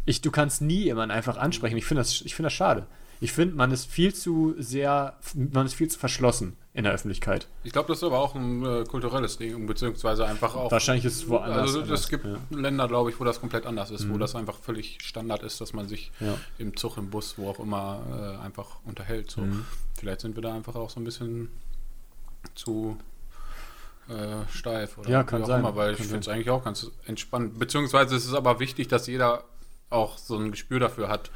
ich, 0.06 0.20
du 0.20 0.30
kannst 0.30 0.62
nie 0.62 0.84
jemanden 0.84 1.16
einfach 1.16 1.38
ansprechen. 1.38 1.78
Ich 1.78 1.86
finde 1.86 2.02
das, 2.02 2.20
ich 2.20 2.36
finde 2.36 2.48
das 2.48 2.54
schade. 2.54 2.86
Ich 3.24 3.32
finde, 3.32 3.56
man 3.56 3.72
ist 3.72 3.90
viel 3.90 4.14
zu 4.14 4.54
sehr, 4.58 5.16
man 5.34 5.66
ist 5.66 5.76
viel 5.76 5.88
zu 5.88 5.98
verschlossen 5.98 6.58
in 6.74 6.84
der 6.84 6.92
Öffentlichkeit. 6.92 7.48
Ich 7.64 7.72
glaube, 7.72 7.88
das 7.88 8.00
ist 8.00 8.04
aber 8.04 8.20
auch 8.20 8.36
ein 8.36 8.66
äh, 8.66 8.84
kulturelles 8.84 9.38
Ding, 9.38 9.66
beziehungsweise 9.66 10.26
einfach 10.26 10.56
auch. 10.56 10.70
Wahrscheinlich 10.74 11.06
ist 11.06 11.16
es 11.16 11.30
woanders 11.30 11.74
Also 11.74 11.82
es 11.94 12.10
gibt 12.10 12.26
ja. 12.26 12.36
Länder, 12.50 12.86
glaube 12.90 13.12
ich, 13.12 13.20
wo 13.22 13.24
das 13.24 13.40
komplett 13.40 13.66
anders 13.66 13.92
ist, 13.92 14.10
wo 14.10 14.18
das 14.18 14.36
einfach 14.36 14.58
völlig 14.58 14.98
Standard 15.02 15.42
ist, 15.44 15.62
dass 15.62 15.72
man 15.72 15.88
sich 15.88 16.12
Ja. 16.20 16.38
im 16.58 16.76
Zug, 16.76 16.98
im 16.98 17.10
Bus, 17.12 17.36
wo 17.38 17.50
auch 17.50 17.60
immer 17.60 18.02
äh, 18.42 18.44
einfach 18.46 18.80
unterhält. 18.84 19.32
So. 19.32 19.44
Vielleicht 19.98 20.20
sind 20.20 20.36
wir 20.36 20.42
da 20.42 20.54
einfach 20.54 20.76
auch 20.76 20.90
so 20.90 21.00
ein 21.00 21.06
bisschen 21.06 21.48
zu 22.56 22.98
äh, 24.10 24.46
steif 24.52 24.98
oder 24.98 25.10
Ja, 25.10 25.22
wie 25.22 25.28
kann 25.28 25.44
auch 25.44 25.48
sein, 25.48 25.62
immer, 25.62 25.78
weil 25.78 25.92
ich 25.94 25.98
kann 26.00 26.08
finde 26.08 26.20
es 26.20 26.28
eigentlich 26.28 26.50
auch 26.50 26.66
ganz 26.66 26.92
entspannt. 27.06 27.58
Beziehungsweise 27.58 28.18
es 28.18 28.26
ist 28.26 28.34
aber 28.34 28.60
wichtig, 28.60 28.90
dass 28.90 29.08
jeder 29.08 29.46
auch 29.90 30.18
so 30.18 30.36
ein 30.38 30.52
Gespür 30.52 30.82
dafür 30.82 31.08
hat. 31.08 31.32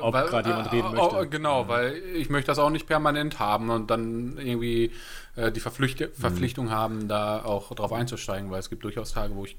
Ob 0.00 0.12
gerade 0.14 0.48
jemand 0.48 0.72
reden 0.72 0.88
äh, 0.88 0.96
möchte. 0.96 1.16
oh, 1.16 1.26
genau, 1.28 1.68
weil 1.68 1.94
ich 2.14 2.30
möchte 2.30 2.48
das 2.48 2.58
auch 2.58 2.70
nicht 2.70 2.86
permanent 2.86 3.38
haben 3.38 3.70
und 3.70 3.90
dann 3.90 4.36
irgendwie 4.38 4.90
äh, 5.36 5.50
die 5.52 5.60
Verpflicht 5.60 6.00
Mhm. 6.00 6.08
Verpflichtung 6.14 6.70
haben, 6.70 7.08
da 7.08 7.42
auch 7.44 7.74
drauf 7.74 7.92
einzusteigen, 7.92 8.50
weil 8.50 8.60
es 8.60 8.70
gibt 8.70 8.84
durchaus 8.84 9.12
Tage, 9.12 9.34
wo 9.34 9.44
ich 9.44 9.56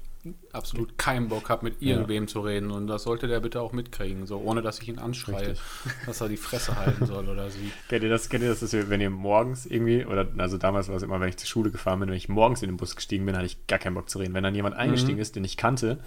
absolut 0.52 0.98
keinen 0.98 1.28
Bock 1.28 1.48
habe, 1.48 1.64
mit 1.64 1.82
irgendwem 1.82 2.28
zu 2.28 2.40
reden 2.40 2.70
und 2.70 2.86
das 2.86 3.02
sollte 3.02 3.26
der 3.26 3.40
bitte 3.40 3.60
auch 3.60 3.72
mitkriegen, 3.72 4.26
so 4.26 4.38
ohne 4.38 4.62
dass 4.62 4.78
ich 4.78 4.88
ihn 4.88 4.98
anschreie, 4.98 5.50
Richtig. 5.50 5.60
dass 6.06 6.20
er 6.20 6.28
die 6.28 6.36
Fresse 6.36 6.76
halten 6.76 7.06
soll 7.06 7.28
oder 7.28 7.50
sie. 7.50 7.72
Kennt 7.88 8.04
ihr 8.04 8.10
das, 8.10 8.28
kennt 8.28 8.44
ihr 8.44 8.50
das, 8.50 8.60
dass 8.60 8.72
ihr, 8.72 8.88
wenn 8.88 9.00
ihr 9.00 9.10
morgens 9.10 9.66
irgendwie, 9.66 10.04
oder 10.06 10.28
also 10.38 10.58
damals 10.58 10.88
war 10.88 10.96
es 10.96 11.02
immer, 11.02 11.18
wenn 11.20 11.28
ich 11.28 11.38
zur 11.38 11.48
Schule 11.48 11.70
gefahren 11.70 11.98
bin, 12.00 12.08
wenn 12.08 12.16
ich 12.16 12.28
morgens 12.28 12.62
in 12.62 12.68
den 12.70 12.76
Bus 12.76 12.94
gestiegen 12.94 13.26
bin, 13.26 13.34
hatte 13.36 13.46
ich 13.46 13.66
gar 13.66 13.80
keinen 13.80 13.94
Bock 13.94 14.08
zu 14.08 14.18
reden. 14.18 14.34
Wenn 14.34 14.44
dann 14.44 14.54
jemand 14.54 14.76
eingestiegen 14.76 15.18
ist, 15.18 15.34
den 15.34 15.44
ich 15.44 15.56
kannte, 15.56 15.98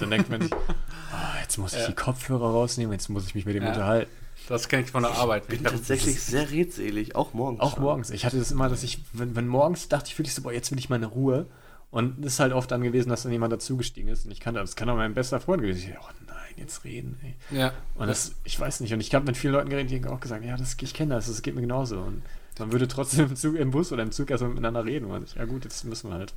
dann 0.00 0.10
denkt 0.10 0.28
man 0.28 0.42
sich, 0.42 0.52
oh, 0.52 0.58
jetzt 1.40 1.56
muss 1.56 1.74
ich 1.74 1.86
die 1.86 1.94
Kopfhörer 1.94 2.50
rausnehmen, 2.50 2.92
jetzt 2.92 3.08
muss 3.08 3.26
ich 3.26 3.34
mich 3.34 3.46
mit 3.46 3.54
dem 3.54 3.62
Ja. 3.62 3.70
unterhalten. 3.70 4.10
Das 4.46 4.68
kenne 4.68 4.82
ich 4.82 4.90
von 4.90 5.04
der 5.04 5.12
Arbeit. 5.12 5.48
bin 5.48 5.64
tatsächlich 5.64 6.20
sehr 6.22 6.50
redselig, 6.50 7.16
auch 7.16 7.32
morgens. 7.32 7.60
Auch 7.60 7.74
schon. 7.74 7.82
morgens. 7.82 8.10
Ich 8.10 8.26
hatte 8.26 8.38
das 8.38 8.50
immer, 8.52 8.68
dass 8.68 8.82
ich, 8.82 8.98
wenn, 9.14 9.34
wenn 9.34 9.48
morgens 9.48 9.88
dachte 9.88 10.08
ich 10.10 10.18
wirklich 10.18 10.34
so, 10.34 10.42
boah, 10.42 10.52
jetzt 10.52 10.70
will 10.70 10.78
ich 10.78 10.90
meine 10.90 11.06
Ruhe. 11.06 11.46
Und 11.94 12.24
es 12.24 12.32
ist 12.32 12.40
halt 12.40 12.52
oft 12.52 12.68
dann 12.72 12.82
gewesen, 12.82 13.08
dass 13.08 13.22
dann 13.22 13.30
jemand 13.30 13.52
dazugestiegen 13.52 14.10
ist 14.10 14.24
und 14.24 14.32
ich 14.32 14.40
kannte, 14.40 14.58
das 14.58 14.74
kann 14.74 14.88
auch 14.88 14.96
mein 14.96 15.14
bester 15.14 15.38
Freund 15.38 15.62
gewesen 15.62 15.90
sein. 15.90 15.98
Oh 16.02 16.10
nein, 16.26 16.54
jetzt 16.56 16.82
reden, 16.82 17.16
ey. 17.22 17.56
Ja. 17.56 17.72
Und 17.94 18.08
das, 18.08 18.34
ich 18.42 18.58
weiß 18.58 18.80
nicht. 18.80 18.92
Und 18.92 18.98
ich 18.98 19.14
habe 19.14 19.24
mit 19.26 19.36
vielen 19.36 19.52
Leuten 19.52 19.70
geredet, 19.70 19.92
die 19.92 20.02
haben 20.02 20.12
auch 20.12 20.18
gesagt, 20.18 20.44
ja, 20.44 20.56
das, 20.56 20.76
ich 20.80 20.92
kenne 20.92 21.14
das, 21.14 21.28
das 21.28 21.40
geht 21.40 21.54
mir 21.54 21.60
genauso. 21.60 22.00
Und 22.00 22.24
man 22.58 22.72
würde 22.72 22.88
trotzdem 22.88 23.26
im, 23.26 23.36
Zug, 23.36 23.54
im 23.54 23.70
Bus 23.70 23.92
oder 23.92 24.02
im 24.02 24.10
Zug 24.10 24.28
erstmal 24.28 24.50
miteinander 24.50 24.84
reden. 24.84 25.04
Und 25.04 25.22
ich, 25.22 25.36
ja 25.36 25.44
gut, 25.44 25.62
jetzt 25.62 25.84
müssen 25.84 26.10
wir 26.10 26.16
halt. 26.16 26.34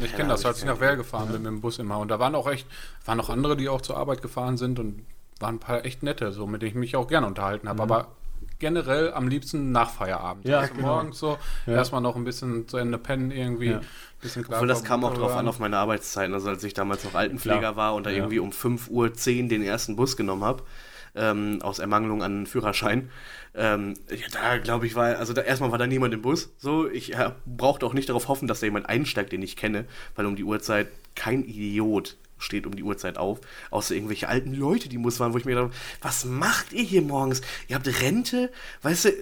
Ich 0.00 0.12
kenne 0.12 0.28
Ja, 0.28 0.34
das, 0.36 0.46
als 0.46 0.60
ich 0.60 0.64
nach 0.64 0.78
Well 0.78 0.96
gefahren 0.96 1.32
bin 1.32 1.42
mit 1.42 1.50
dem 1.50 1.60
Bus 1.60 1.80
immer. 1.80 1.98
Und 1.98 2.06
da 2.06 2.20
waren 2.20 2.36
auch 2.36 2.48
echt, 2.48 2.68
waren 3.04 3.18
auch 3.18 3.30
andere, 3.30 3.56
die 3.56 3.68
auch 3.68 3.80
zur 3.80 3.96
Arbeit 3.96 4.22
gefahren 4.22 4.56
sind 4.56 4.78
und 4.78 5.04
waren 5.40 5.56
ein 5.56 5.58
paar 5.58 5.84
echt 5.84 6.04
nette, 6.04 6.30
so 6.30 6.46
mit 6.46 6.62
denen 6.62 6.68
ich 6.68 6.76
mich 6.76 6.94
auch 6.94 7.08
gerne 7.08 7.26
unterhalten 7.26 7.68
habe. 7.68 7.82
Aber 7.82 8.12
generell 8.58 9.12
am 9.12 9.28
liebsten 9.28 9.72
nach 9.72 9.90
Feierabend. 9.90 10.44
Ja, 10.46 10.60
also 10.60 10.74
genau. 10.74 10.88
morgens 10.88 11.18
so 11.18 11.38
Ja. 11.66 11.74
erstmal 11.74 12.00
noch 12.00 12.16
ein 12.16 12.24
bisschen 12.24 12.66
zu 12.68 12.76
Ende 12.76 12.98
pennen 12.98 13.30
irgendwie. 13.30 13.70
Ja. 13.70 13.80
Bisschen 14.20 14.42
klar. 14.44 14.58
Obwohl 14.58 14.68
das 14.68 14.82
kam 14.84 15.04
auch 15.04 15.14
drauf 15.14 15.36
an 15.36 15.46
auf 15.46 15.58
meine 15.60 15.76
Arbeitszeiten. 15.78 16.34
Also 16.34 16.48
als 16.48 16.64
ich 16.64 16.74
damals 16.74 17.04
noch 17.04 17.14
Altenpfleger 17.14 17.58
Klar. 17.60 17.76
war 17.76 17.94
und 17.94 18.04
da 18.06 18.10
Ja. 18.10 18.16
irgendwie 18.16 18.40
um 18.40 18.50
5.10 18.50 18.90
Uhr 19.44 19.48
den 19.48 19.62
ersten 19.62 19.94
Bus 19.96 20.16
genommen 20.16 20.42
habe, 20.44 20.64
ähm, 21.14 21.60
aus 21.62 21.78
Ermangelung 21.78 22.22
an 22.22 22.46
Führerschein. 22.46 23.10
Ähm, 23.54 23.94
ja, 24.10 24.26
da 24.32 24.58
glaube 24.58 24.86
ich 24.86 24.94
war, 24.94 25.16
also 25.18 25.32
da, 25.32 25.42
erstmal 25.42 25.70
war 25.70 25.78
da 25.78 25.86
niemand 25.86 26.14
im 26.14 26.22
Bus. 26.22 26.50
So, 26.58 26.88
ich 26.88 27.14
äh, 27.14 27.30
brauchte 27.46 27.86
auch 27.86 27.94
nicht 27.94 28.08
darauf 28.08 28.28
hoffen, 28.28 28.46
dass 28.48 28.60
da 28.60 28.66
jemand 28.66 28.88
einsteigt, 28.88 29.32
den 29.32 29.42
ich 29.42 29.56
kenne, 29.56 29.84
weil 30.16 30.26
um 30.26 30.36
die 30.36 30.44
Uhrzeit 30.44 30.88
kein 31.14 31.44
Idiot 31.44 32.16
steht 32.38 32.66
um 32.66 32.74
die 32.74 32.82
Uhrzeit 32.82 33.18
auf, 33.18 33.40
außer 33.70 33.94
irgendwelche 33.94 34.28
alten 34.28 34.54
Leute, 34.54 34.88
die 34.88 34.98
Bus 34.98 35.20
waren, 35.20 35.32
wo 35.32 35.38
ich 35.38 35.44
mir 35.44 35.54
gedacht 35.54 35.72
habe, 35.72 35.76
was 36.02 36.24
macht 36.24 36.72
ihr 36.72 36.82
hier 36.82 37.02
morgens? 37.02 37.40
Ihr 37.68 37.76
habt 37.76 37.86
Rente? 38.02 38.50
Weißt 38.82 39.06
du, 39.06 39.12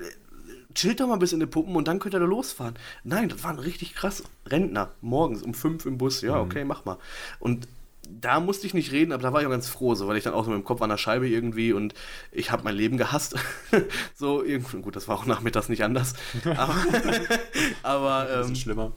chillt 0.74 1.00
doch 1.00 1.08
mal 1.08 1.16
bis 1.16 1.32
in 1.32 1.40
die 1.40 1.46
Puppen 1.46 1.74
und 1.74 1.88
dann 1.88 1.98
könnt 1.98 2.14
ihr 2.14 2.20
da 2.20 2.26
losfahren. 2.26 2.74
Nein, 3.02 3.28
das 3.28 3.42
waren 3.42 3.58
richtig 3.58 3.94
krass 3.94 4.22
Rentner. 4.46 4.90
Morgens 5.00 5.42
um 5.42 5.54
fünf 5.54 5.86
im 5.86 5.98
Bus. 5.98 6.20
Ja, 6.20 6.40
okay, 6.40 6.64
mach 6.64 6.84
mal. 6.84 6.98
Und 7.40 7.66
da 8.08 8.40
musste 8.40 8.66
ich 8.66 8.74
nicht 8.74 8.92
reden, 8.92 9.12
aber 9.12 9.22
da 9.22 9.32
war 9.32 9.40
ich 9.40 9.46
auch 9.46 9.50
ganz 9.50 9.68
froh, 9.68 9.94
so, 9.94 10.06
weil 10.06 10.16
ich 10.16 10.24
dann 10.24 10.34
auch 10.34 10.44
so 10.44 10.50
mit 10.50 10.60
dem 10.60 10.64
Kopf 10.64 10.82
an 10.82 10.90
der 10.90 10.96
Scheibe 10.96 11.28
irgendwie 11.28 11.72
und 11.72 11.94
ich 12.30 12.50
habe 12.50 12.62
mein 12.64 12.74
Leben 12.74 12.96
gehasst. 12.96 13.34
so, 14.14 14.44
irgendwie, 14.44 14.80
gut, 14.80 14.96
das 14.96 15.08
war 15.08 15.16
auch 15.16 15.26
nachmittags 15.26 15.68
nicht 15.68 15.82
anders. 15.82 16.14
aber 16.44 16.74
aber 17.82 18.24
Das 18.26 18.46
ähm, 18.46 18.52
ist 18.52 18.60
schlimmer. 18.60 18.92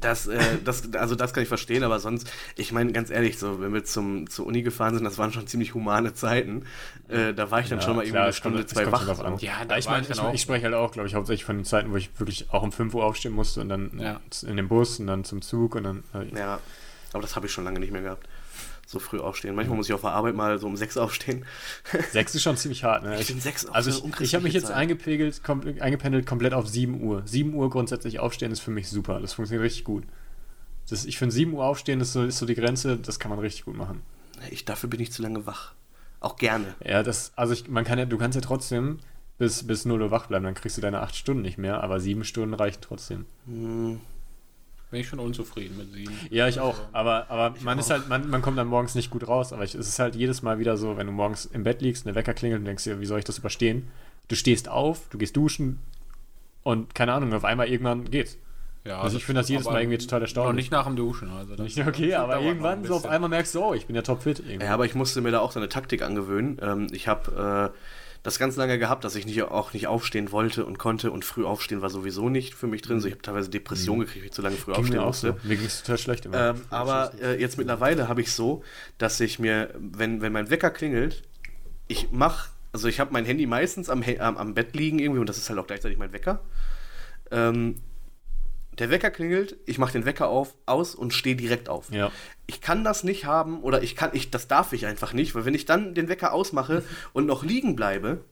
Das, 0.00 0.26
äh, 0.28 0.38
das, 0.64 0.92
also 0.94 1.14
das 1.14 1.32
kann 1.34 1.42
ich 1.42 1.48
verstehen, 1.48 1.82
aber 1.84 1.98
sonst, 1.98 2.30
ich 2.56 2.72
meine, 2.72 2.92
ganz 2.92 3.10
ehrlich, 3.10 3.38
so, 3.38 3.60
wenn 3.60 3.72
wir 3.74 3.84
zum, 3.84 4.28
zur 4.30 4.46
Uni 4.46 4.62
gefahren 4.62 4.94
sind, 4.94 5.04
das 5.04 5.18
waren 5.18 5.32
schon 5.32 5.46
ziemlich 5.46 5.74
humane 5.74 6.14
Zeiten. 6.14 6.64
Äh, 7.08 7.34
da 7.34 7.50
war 7.50 7.60
ich 7.60 7.68
dann 7.68 7.80
schon 7.80 7.96
mal 7.96 8.02
irgendwie 8.02 8.18
eine 8.18 8.26
kommt- 8.26 8.36
Stunde, 8.36 8.66
zwei 8.66 8.84
kommt 8.84 8.98
schon 8.98 9.08
wach. 9.18 9.24
an. 9.24 9.38
so. 9.38 9.44
Ja, 9.46 9.52
Ja, 9.60 9.64
da 9.64 9.76
ich 9.78 9.86
meine, 9.86 10.04
ich 10.08 10.10
ich, 10.10 10.22
ich 10.34 10.40
spreche 10.42 10.64
halt 10.66 10.74
auch, 10.74 10.92
glaube 10.92 11.08
ich, 11.08 11.14
hauptsächlich 11.14 11.44
von 11.44 11.56
den 11.56 11.64
Zeiten, 11.64 11.90
wo 11.92 11.96
ich 11.96 12.10
wirklich 12.18 12.50
auch 12.50 12.62
um 12.62 12.70
5 12.72 12.94
Uhr 12.94 13.04
aufstehen 13.04 13.32
musste 13.32 13.60
und 13.60 13.68
dann 13.68 13.90
Ja. 13.98 14.20
in 14.46 14.56
den 14.56 14.68
Bus 14.68 15.00
und 15.00 15.06
dann 15.08 15.24
zum 15.24 15.42
Zug 15.42 15.74
und 15.74 15.84
dann. 15.84 16.04
äh, 16.14 16.38
Ja, 16.38 16.58
aber 17.12 17.22
das 17.22 17.34
habe 17.36 17.46
ich 17.46 17.52
schon 17.52 17.64
lange 17.64 17.80
nicht 17.80 17.92
mehr 17.92 18.02
gehabt. 18.02 18.26
So 18.92 18.98
früh 18.98 19.18
aufstehen. 19.20 19.54
Manchmal 19.54 19.78
muss 19.78 19.88
ich 19.88 19.94
auf 19.94 20.02
der 20.02 20.10
Arbeit 20.10 20.34
mal 20.34 20.58
so 20.58 20.66
um 20.66 20.76
sechs 20.76 20.98
aufstehen. 20.98 21.46
Sechs 22.12 22.34
ist 22.34 22.42
schon 22.42 22.58
ziemlich 22.58 22.84
hart, 22.84 23.02
ne? 23.04 23.18
Ich 23.18 23.26
finde 23.26 23.40
sechs 23.40 23.64
auch 23.64 23.72
Also 23.74 23.88
ich, 23.88 24.20
ich 24.20 24.34
habe 24.34 24.44
mich 24.44 24.52
jetzt 24.52 24.66
Zeit. 24.66 24.76
eingepegelt, 24.76 25.42
kom 25.42 25.62
eingependelt 25.80 26.26
komplett 26.26 26.52
auf 26.52 26.68
7 26.68 27.00
Uhr. 27.02 27.22
7 27.24 27.54
Uhr 27.54 27.70
grundsätzlich 27.70 28.20
aufstehen 28.20 28.52
ist 28.52 28.60
für 28.60 28.70
mich 28.70 28.90
super. 28.90 29.18
Das 29.18 29.32
funktioniert 29.32 29.64
richtig 29.64 29.84
gut. 29.84 30.04
Das, 30.90 31.06
ich 31.06 31.16
finde 31.16 31.34
7 31.34 31.54
Uhr 31.54 31.64
aufstehen 31.64 32.00
ist 32.02 32.12
so, 32.12 32.22
ist 32.22 32.36
so 32.36 32.44
die 32.44 32.54
Grenze, 32.54 32.98
das 32.98 33.18
kann 33.18 33.30
man 33.30 33.38
richtig 33.38 33.64
gut 33.64 33.76
machen. 33.78 34.02
Ich, 34.50 34.66
dafür 34.66 34.90
bin 34.90 35.00
ich 35.00 35.10
zu 35.10 35.22
lange 35.22 35.46
wach. 35.46 35.72
Auch 36.20 36.36
gerne. 36.36 36.74
Ja, 36.84 37.02
das, 37.02 37.32
also 37.34 37.54
ich, 37.54 37.68
man 37.68 37.84
kann 37.84 37.98
ja, 37.98 38.04
du 38.04 38.18
kannst 38.18 38.36
ja 38.36 38.42
trotzdem 38.42 38.98
bis, 39.38 39.66
bis 39.66 39.86
0 39.86 40.02
Uhr 40.02 40.10
wach 40.10 40.26
bleiben, 40.26 40.44
dann 40.44 40.54
kriegst 40.54 40.76
du 40.76 40.82
deine 40.82 41.00
8 41.00 41.16
Stunden 41.16 41.40
nicht 41.42 41.56
mehr, 41.56 41.82
aber 41.82 41.98
7 41.98 42.24
Stunden 42.24 42.52
reichen 42.54 42.80
trotzdem. 42.82 43.24
Hm, 43.46 44.00
Bin 44.92 45.00
ich 45.00 45.08
schon 45.08 45.18
unzufrieden 45.18 45.76
mit 45.78 45.90
sieben. 45.92 46.14
Ja, 46.30 46.46
ich 46.48 46.60
auch. 46.60 46.76
Aber, 46.92 47.28
aber 47.30 47.56
man 47.62 47.78
ist 47.78 47.86
auch. 47.86 47.96
halt, 47.96 48.08
man, 48.08 48.28
man 48.28 48.42
kommt 48.42 48.58
dann 48.58 48.68
morgens 48.68 48.94
nicht 48.94 49.10
gut 49.10 49.26
raus. 49.26 49.52
Aber 49.52 49.64
ich, 49.64 49.74
es 49.74 49.88
ist 49.88 49.98
halt 49.98 50.14
jedes 50.14 50.42
Mal 50.42 50.58
wieder 50.60 50.76
so, 50.76 50.96
wenn 50.98 51.06
du 51.06 51.12
morgens 51.14 51.46
im 51.46 51.64
Bett 51.64 51.80
liegst, 51.82 52.06
eine 52.06 52.14
Wecker 52.14 52.34
klingelt 52.34 52.60
und 52.60 52.66
denkst 52.66 52.84
dir, 52.84 53.00
wie 53.00 53.06
soll 53.06 53.18
ich 53.18 53.24
das 53.24 53.38
überstehen? 53.38 53.88
Du 54.28 54.36
stehst 54.36 54.68
auf, 54.68 55.08
du 55.10 55.18
gehst 55.18 55.34
duschen 55.36 55.78
und 56.62 56.94
keine 56.94 57.12
Ahnung, 57.14 57.32
auf 57.32 57.44
einmal 57.44 57.68
irgendwann 57.68 58.10
geht's. 58.10 58.36
Ja, 58.84 59.00
Also 59.00 59.16
ich 59.16 59.24
finde 59.24 59.40
das 59.40 59.48
jedes 59.48 59.64
Mal 59.66 59.80
irgendwie 59.80 59.98
total 59.98 60.18
Noch 60.20 60.24
erstaunlich. 60.24 60.64
nicht 60.64 60.72
nach 60.72 60.86
dem 60.86 60.96
Duschen. 60.96 61.30
Also 61.30 61.56
das, 61.56 61.64
Nicht 61.74 61.86
okay, 61.86 62.10
das 62.10 62.20
aber 62.20 62.34
noch 62.36 62.42
irgendwann 62.42 62.84
so 62.84 62.94
auf 62.96 63.06
einmal 63.06 63.30
merkst 63.30 63.54
du, 63.54 63.62
oh, 63.64 63.74
ich 63.74 63.86
bin 63.86 63.94
ja 63.96 64.02
topfit. 64.02 64.40
irgendwie. 64.40 64.66
Ja, 64.66 64.74
aber 64.74 64.84
ich 64.84 64.94
musste 64.94 65.20
mir 65.20 65.30
da 65.30 65.38
auch 65.40 65.52
so 65.52 65.60
eine 65.60 65.68
Taktik 65.68 66.02
angewöhnen. 66.02 66.58
Ähm, 66.60 66.88
ich 66.92 67.08
habe 67.08 67.72
äh, 67.72 67.78
das 68.22 68.38
ganz 68.38 68.56
lange 68.56 68.78
gehabt, 68.78 69.02
dass 69.04 69.16
ich 69.16 69.26
nicht, 69.26 69.42
auch 69.42 69.72
nicht 69.72 69.88
aufstehen 69.88 70.30
wollte 70.30 70.64
und 70.64 70.78
konnte 70.78 71.10
und 71.10 71.24
früh 71.24 71.44
aufstehen 71.44 71.82
war 71.82 71.90
sowieso 71.90 72.28
nicht 72.28 72.54
für 72.54 72.68
mich 72.68 72.82
drin. 72.82 73.00
So, 73.00 73.08
ich 73.08 73.14
habe 73.14 73.22
teilweise 73.22 73.50
Depressionen 73.50 74.06
gekriegt, 74.06 74.22
weil 74.22 74.26
ich 74.26 74.32
zu 74.32 74.42
lange 74.42 74.56
früh 74.56 74.70
Mhm. 74.72 74.74
Ging 74.76 74.80
aufstehen 74.84 75.00
mir 75.00 75.06
musste. 75.06 75.36
so. 75.42 75.48
Mir 75.48 75.56
ging 75.56 75.66
es 75.66 75.82
total 75.82 75.98
schlecht 75.98 76.26
immer. 76.26 76.50
Ähm, 76.50 76.60
aber 76.70 77.12
äh, 77.20 77.40
jetzt 77.40 77.58
mittlerweile 77.58 78.08
habe 78.08 78.20
ich 78.20 78.32
so, 78.32 78.62
dass 78.98 79.18
ich 79.20 79.38
mir, 79.38 79.74
wenn, 79.78 80.20
wenn 80.22 80.32
mein 80.32 80.50
Wecker 80.50 80.70
klingelt, 80.70 81.22
ich 81.88 82.12
mache, 82.12 82.50
also 82.72 82.86
ich 82.88 83.00
habe 83.00 83.12
mein 83.12 83.24
Handy 83.24 83.46
meistens 83.46 83.90
am, 83.90 84.02
am, 84.20 84.36
am 84.36 84.54
Bett 84.54 84.74
liegen 84.74 84.98
irgendwie 85.00 85.20
und 85.20 85.28
das 85.28 85.38
ist 85.38 85.50
halt 85.50 85.58
auch 85.58 85.66
gleichzeitig 85.66 85.98
mein 85.98 86.12
Wecker. 86.12 86.40
Ähm, 87.32 87.76
der 88.78 88.90
Wecker 88.90 89.10
klingelt, 89.10 89.56
ich 89.66 89.78
mache 89.78 89.92
den 89.92 90.04
Wecker 90.04 90.28
auf, 90.28 90.54
aus 90.66 90.94
und 90.94 91.12
stehe 91.12 91.36
direkt 91.36 91.68
auf. 91.68 91.90
Ja. 91.90 92.10
Ich 92.46 92.60
kann 92.60 92.84
das 92.84 93.04
nicht 93.04 93.26
haben 93.26 93.62
oder 93.62 93.82
ich 93.82 93.96
kann, 93.96 94.10
ich, 94.12 94.30
das 94.30 94.48
darf 94.48 94.72
ich 94.72 94.86
einfach 94.86 95.12
nicht, 95.12 95.34
weil 95.34 95.44
wenn 95.44 95.54
ich 95.54 95.66
dann 95.66 95.94
den 95.94 96.08
Wecker 96.08 96.32
ausmache 96.32 96.82
und 97.12 97.26
noch 97.26 97.44
liegen 97.44 97.76
bleibe, 97.76 98.24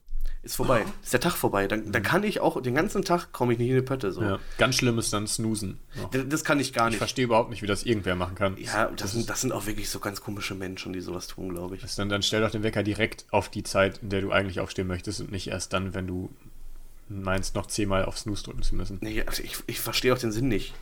ist 0.42 0.56
vorbei. 0.56 0.86
Ist 1.02 1.12
der 1.12 1.20
Tag 1.20 1.34
vorbei. 1.34 1.66
Dann, 1.66 1.92
dann 1.92 2.02
kann 2.02 2.24
ich 2.24 2.40
auch 2.40 2.62
den 2.62 2.74
ganzen 2.74 3.04
Tag 3.04 3.30
komme 3.30 3.52
ich 3.52 3.58
nicht 3.58 3.68
in 3.68 3.76
die 3.76 3.82
Pötte. 3.82 4.10
So. 4.10 4.22
ja. 4.22 4.38
Ganz 4.56 4.76
schlimm 4.76 4.98
ist 4.98 5.12
dann 5.12 5.26
Snoosen. 5.26 5.78
Das, 6.12 6.22
das 6.28 6.44
kann 6.44 6.58
ich 6.58 6.72
gar 6.72 6.86
Ich 6.86 6.92
nicht. 6.92 6.98
verstehe 6.98 7.26
überhaupt 7.26 7.50
nicht, 7.50 7.60
wie 7.60 7.66
das 7.66 7.82
irgendwer 7.82 8.14
machen 8.14 8.36
kann. 8.36 8.56
Ja, 8.56 8.86
das 8.86 9.12
sind, 9.12 9.28
das 9.28 9.42
sind 9.42 9.52
auch 9.52 9.66
wirklich 9.66 9.90
so 9.90 10.00
ganz 10.00 10.22
komische 10.22 10.54
Menschen, 10.54 10.94
die 10.94 11.02
sowas 11.02 11.26
tun, 11.26 11.50
glaube 11.50 11.76
ich. 11.76 11.82
Das 11.82 11.94
dann, 11.94 12.08
dann 12.08 12.22
stell 12.22 12.40
doch 12.40 12.50
den 12.50 12.62
Wecker 12.62 12.82
direkt 12.82 13.26
auf 13.30 13.50
die 13.50 13.64
Zeit, 13.64 13.98
in 13.98 14.08
der 14.08 14.22
du 14.22 14.30
eigentlich 14.32 14.60
aufstehen 14.60 14.86
möchtest 14.86 15.20
und 15.20 15.30
nicht 15.30 15.48
erst 15.48 15.74
dann, 15.74 15.92
wenn 15.92 16.06
du 16.06 16.30
meinst, 17.10 17.54
noch 17.54 17.66
zehnmal 17.66 18.04
auf 18.04 18.18
Snooze 18.18 18.44
drücken 18.44 18.62
zu 18.62 18.74
müssen. 18.76 18.98
Nee, 19.00 19.22
also 19.26 19.42
ich, 19.42 19.56
ich 19.66 19.80
verstehe 19.80 20.14
auch 20.14 20.18
den 20.18 20.32
Sinn 20.32 20.48
nicht. 20.48 20.74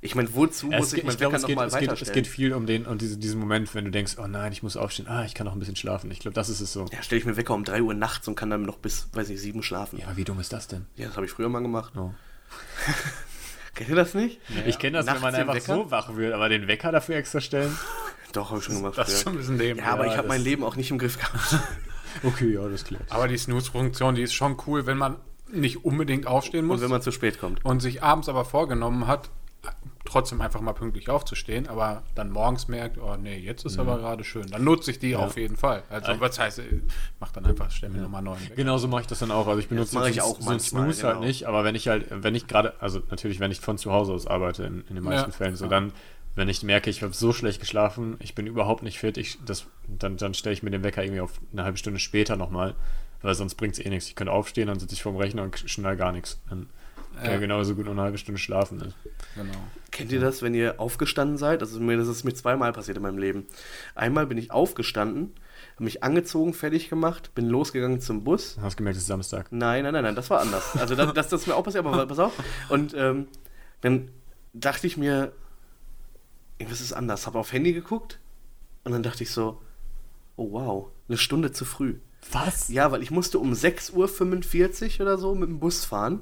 Ich 0.00 0.14
meine, 0.14 0.32
wozu 0.34 0.66
muss 0.66 0.86
Es 0.86 0.92
ich 0.92 0.94
geht- 0.96 1.04
meinen 1.06 1.12
ich 1.14 1.18
glaube, 1.18 1.32
Wecker 1.32 1.36
es, 1.42 1.46
geht- 1.46 1.56
nochmal 1.56 1.66
es, 1.68 1.72
geht, 1.74 1.82
es 1.82 1.88
weiterstellen? 1.88 2.14
geht 2.14 2.26
viel 2.28 2.52
um 2.52 2.66
den 2.66 2.86
und 2.86 3.02
diese, 3.02 3.16
diesen 3.16 3.40
Moment, 3.40 3.74
wenn 3.74 3.84
du 3.84 3.90
denkst, 3.90 4.14
oh 4.18 4.26
nein, 4.28 4.52
ich 4.52 4.62
muss 4.62 4.76
aufstehen, 4.76 5.08
ah, 5.08 5.24
ich 5.24 5.34
kann 5.34 5.44
noch 5.44 5.54
ein 5.54 5.58
bisschen 5.58 5.74
schlafen. 5.74 6.10
Ich 6.12 6.20
glaube, 6.20 6.34
das 6.36 6.48
ist 6.48 6.60
es 6.60 6.72
so. 6.72 6.86
ja, 6.92 7.02
stelle 7.02 7.18
ich 7.18 7.26
mir 7.26 7.36
Wecker 7.36 7.52
um 7.54 7.64
3 7.64 7.82
Uhr 7.82 7.94
nachts 7.94 8.28
und 8.28 8.36
kann 8.36 8.48
dann 8.50 8.62
noch 8.62 8.78
bis, 8.78 9.08
weiß 9.12 9.28
nicht, 9.28 9.40
7 9.40 9.62
schlafen. 9.64 9.98
Ja, 9.98 10.16
wie 10.16 10.22
dumm 10.24 10.38
ist 10.38 10.52
das 10.52 10.68
denn? 10.68 10.86
Ja, 10.94 11.06
das 11.08 11.16
habe 11.16 11.26
ich 11.26 11.32
früher 11.32 11.48
mal 11.48 11.60
gemacht. 11.62 11.92
Oh. 11.96 12.12
Kennt 13.74 13.90
ihr 13.90 13.96
das 13.96 14.14
nicht? 14.14 14.40
Ich 14.66 14.78
kenne 14.78 14.98
das, 14.98 15.06
wenn 15.06 15.12
Nachts 15.14 15.22
man 15.22 15.32
den 15.34 15.40
einfach 15.42 15.54
Wecker? 15.54 15.74
so 15.74 15.90
wach 15.90 16.16
wird, 16.16 16.32
aber 16.32 16.48
den 16.48 16.66
Wecker 16.66 16.90
dafür 16.92 17.16
extra 17.16 17.40
stellen? 17.40 17.76
Doch, 18.32 18.50
habe 18.50 18.58
ich 18.58 18.64
schon 18.66 18.76
gemacht. 18.76 18.98
Das 18.98 19.08
ist 19.08 19.14
früher. 19.14 19.22
schon 19.24 19.32
ein 19.34 19.38
bisschen 19.38 19.58
dämlich. 19.58 19.84
ja, 19.84 19.92
aber 19.92 20.06
Ja, 20.06 20.12
ich 20.12 20.18
habe 20.18 20.28
mein 20.28 20.42
Leben 20.42 20.62
auch 20.64 20.76
nicht 20.76 20.90
im 20.90 20.98
Griff 20.98 21.18
gehabt. 21.18 21.56
Okay, 22.24 22.54
ja, 22.54 22.66
das 22.66 22.84
klärt. 22.84 23.04
Aber 23.10 23.28
die 23.28 23.36
Snooze-Funktion, 23.36 24.14
die 24.16 24.22
ist 24.22 24.32
schon 24.32 24.56
cool, 24.66 24.86
wenn 24.86 24.96
man 24.96 25.16
nicht 25.52 25.84
unbedingt 25.84 26.26
aufstehen 26.26 26.64
muss 26.64 26.76
Und 26.76 26.82
wenn 26.82 26.90
man 26.90 27.02
zu 27.02 27.12
spät 27.12 27.38
kommt. 27.38 27.64
und 27.64 27.80
sich 27.80 28.02
abends 28.02 28.28
aber 28.28 28.44
vorgenommen 28.44 29.06
hat, 29.06 29.30
trotzdem 30.04 30.40
einfach 30.40 30.60
mal 30.60 30.72
pünktlich 30.72 31.10
aufzustehen, 31.10 31.68
aber 31.68 32.02
dann 32.14 32.30
morgens 32.30 32.68
merkt, 32.68 32.98
oh 32.98 33.16
nee, 33.16 33.36
jetzt 33.36 33.66
ist 33.66 33.78
aber 33.78 33.98
gerade 33.98 34.24
schön. 34.24 34.46
Dann 34.46 34.64
nutze 34.64 34.90
ich 34.90 34.98
die 34.98 35.14
auf 35.16 35.36
jeden 35.36 35.56
Fall. 35.56 35.82
Also 35.90 36.12
was 36.18 36.38
heißt, 36.38 36.60
ich 36.60 36.64
mach 37.20 37.30
dann 37.32 37.44
einfach, 37.44 37.70
stell 37.70 37.90
mir 37.90 38.00
nochmal 38.00 38.22
neuen 38.22 38.40
weg. 38.40 38.56
Genauso 38.56 38.88
mache 38.88 39.02
ich 39.02 39.06
das 39.06 39.18
dann 39.18 39.30
auch. 39.30 39.46
Also 39.46 39.60
ich 39.60 39.68
benutze 39.68 39.94
mache 39.94 40.10
ich 40.10 40.22
auch 40.22 40.40
so 40.40 40.48
einen 40.48 40.60
Snooze 40.60 41.06
halt 41.06 41.16
genau. 41.16 41.26
nicht, 41.26 41.44
aber 41.46 41.64
wenn 41.64 41.74
ich 41.74 41.88
halt, 41.88 42.06
wenn 42.10 42.34
ich 42.34 42.46
gerade, 42.46 42.74
also 42.80 43.02
natürlich, 43.10 43.38
wenn 43.38 43.50
ich 43.50 43.60
von 43.60 43.76
zu 43.76 43.92
Hause 43.92 44.12
aus 44.12 44.26
arbeite, 44.26 44.64
in, 44.64 44.84
in 44.88 44.94
den 44.94 45.04
meisten 45.04 45.30
Ja. 45.30 45.36
Fällen, 45.36 45.56
so 45.56 45.66
dann, 45.66 45.92
wenn 46.34 46.48
ich 46.48 46.62
merke, 46.62 46.88
ich 46.88 47.02
habe 47.02 47.12
so 47.12 47.32
schlecht 47.32 47.60
geschlafen, 47.60 48.16
ich 48.20 48.34
bin 48.34 48.46
überhaupt 48.46 48.82
nicht 48.82 48.98
fit, 48.98 49.18
ich, 49.18 49.38
das, 49.44 49.66
dann, 49.88 50.16
dann 50.16 50.32
stelle 50.32 50.54
ich 50.54 50.62
mir 50.62 50.70
den 50.70 50.84
Wecker 50.84 51.02
irgendwie 51.02 51.20
auf 51.20 51.40
eine 51.52 51.64
halbe 51.64 51.76
Stunde 51.76 52.00
später 52.00 52.36
nochmal, 52.36 52.74
weil 53.22 53.34
sonst 53.34 53.54
bringt 53.56 53.74
es 53.78 53.84
eh 53.84 53.88
nichts. 53.88 54.08
Ich 54.08 54.14
könnte 54.14 54.32
aufstehen, 54.32 54.68
dann 54.68 54.78
sitze 54.78 54.94
ich 54.94 55.02
vorm 55.02 55.16
Rechner 55.16 55.42
und 55.42 55.58
schnall 55.58 55.96
gar 55.96 56.12
nichts. 56.12 56.40
Dann 56.48 56.68
kann 57.16 57.32
Ja. 57.32 57.36
genauso 57.38 57.74
gut 57.74 57.84
nur 57.86 57.94
eine 57.94 58.02
halbe 58.02 58.18
Stunde 58.18 58.38
schlafen. 58.38 58.78
Ne? 58.78 58.92
Genau. 59.34 59.52
Kennt 59.90 60.12
ihr 60.12 60.20
das, 60.20 60.42
wenn 60.42 60.54
ihr 60.54 60.78
aufgestanden 60.78 61.36
seid? 61.36 61.60
Also 61.62 61.80
mir, 61.80 61.96
das 61.96 62.06
ist 62.06 62.22
mir 62.24 62.34
zweimal 62.34 62.72
passiert 62.72 62.96
in 62.96 63.02
meinem 63.02 63.18
Leben. 63.18 63.46
Einmal 63.96 64.26
bin 64.26 64.38
ich 64.38 64.52
aufgestanden, 64.52 65.32
habe 65.74 65.84
mich 65.84 66.04
angezogen, 66.04 66.54
fertig 66.54 66.88
gemacht, 66.88 67.34
bin 67.34 67.48
losgegangen 67.48 68.00
zum 68.00 68.22
Bus. 68.22 68.56
Hast 68.60 68.76
gemerkt, 68.76 68.96
es 68.96 69.02
ist 69.02 69.08
Samstag. 69.08 69.50
Nein, 69.50 69.82
nein, 69.82 69.92
nein, 69.94 70.04
nein, 70.04 70.14
das 70.14 70.30
war 70.30 70.40
anders. 70.40 70.76
Also 70.76 70.94
das, 70.94 71.12
das, 71.14 71.28
das 71.28 71.40
ist 71.40 71.46
mir 71.48 71.56
auch 71.56 71.64
passiert, 71.64 71.84
aber 71.84 72.06
pass 72.06 72.18
auf. 72.20 72.32
Und 72.68 72.94
ähm, 72.96 73.26
dann 73.80 74.10
dachte 74.52 74.86
ich 74.86 74.96
mir, 74.96 75.32
irgendwas 76.58 76.80
ist 76.80 76.92
anders. 76.92 77.26
Habe 77.26 77.38
auf 77.40 77.52
Handy 77.52 77.72
geguckt 77.72 78.20
und 78.84 78.92
dann 78.92 79.02
dachte 79.02 79.24
ich 79.24 79.30
so, 79.32 79.60
oh 80.36 80.52
wow, 80.52 80.86
eine 81.08 81.18
Stunde 81.18 81.50
zu 81.50 81.64
früh. 81.64 81.96
Was? 82.32 82.68
Ja, 82.68 82.92
weil 82.92 83.02
ich 83.02 83.10
musste 83.10 83.38
um 83.38 83.52
6.45 83.52 85.00
Uhr 85.00 85.06
oder 85.06 85.18
so 85.18 85.34
mit 85.34 85.48
dem 85.48 85.60
Bus 85.60 85.84
fahren. 85.84 86.20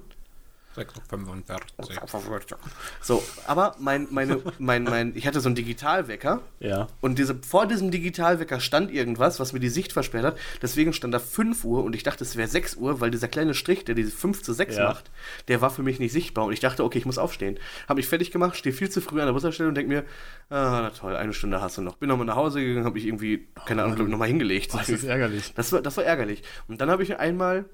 6.45 0.76 2.54
So, 3.00 3.22
aber 3.46 3.76
mein, 3.78 4.06
meine, 4.10 4.40
mein, 4.58 4.84
mein, 4.84 5.12
ich 5.16 5.26
hatte 5.26 5.40
so 5.40 5.48
einen 5.48 5.56
Digitalwecker 5.56 6.40
Ja. 6.60 6.88
und 7.00 7.18
diese, 7.18 7.34
vor 7.36 7.66
diesem 7.66 7.90
Digitalwecker 7.90 8.60
stand 8.60 8.90
irgendwas, 8.92 9.40
was 9.40 9.52
mir 9.52 9.60
die 9.60 9.68
Sicht 9.68 9.92
versperrt 9.92 10.24
hat. 10.24 10.38
Deswegen 10.62 10.92
stand 10.92 11.14
da 11.14 11.18
5 11.18 11.64
Uhr 11.64 11.84
und 11.84 11.94
ich 11.94 12.02
dachte, 12.02 12.24
es 12.24 12.36
wäre 12.36 12.48
6 12.48 12.76
Uhr, 12.76 13.00
weil 13.00 13.10
dieser 13.10 13.28
kleine 13.28 13.54
Strich, 13.54 13.84
der 13.84 13.94
diese 13.94 14.10
5 14.10 14.42
zu 14.42 14.52
6 14.52 14.76
Ja. 14.76 14.88
macht, 14.88 15.10
der 15.48 15.60
war 15.60 15.70
für 15.70 15.82
mich 15.82 15.98
nicht 15.98 16.12
sichtbar. 16.12 16.44
Und 16.44 16.52
ich 16.52 16.60
dachte, 16.60 16.84
okay, 16.84 16.98
ich 16.98 17.06
muss 17.06 17.18
aufstehen. 17.18 17.58
Habe 17.88 17.96
mich 17.98 18.08
fertig 18.08 18.30
gemacht, 18.30 18.56
stehe 18.56 18.74
viel 18.74 18.90
zu 18.90 19.00
früh 19.00 19.20
an 19.20 19.26
der 19.26 19.32
Bushaltestelle 19.32 19.68
und 19.68 19.74
denke 19.74 19.88
mir, 19.92 20.04
ah, 20.50 20.80
na 20.82 20.90
toll, 20.90 21.16
eine 21.16 21.32
Stunde 21.32 21.60
hast 21.60 21.78
du 21.78 21.82
noch. 21.82 21.96
Bin 21.96 22.08
nochmal 22.08 22.26
nach 22.26 22.36
Hause 22.36 22.60
gegangen, 22.60 22.84
habe 22.84 22.94
mich 22.94 23.06
irgendwie, 23.06 23.48
keine 23.64 23.82
Ahnung, 23.82 23.96
glaub 23.96 24.06
ich, 24.08 24.12
nochmal 24.12 24.28
hingelegt. 24.28 24.70
Oh, 24.74 24.78
das 24.78 24.88
ist 24.88 25.04
ärgerlich. 25.04 25.52
Das 25.54 25.72
war, 25.72 25.80
das 25.82 25.96
war 25.96 26.04
ärgerlich. 26.04 26.42
Und 26.68 26.80
dann 26.80 26.90
habe 26.90 27.02
ich 27.02 27.18
einmal, 27.18 27.64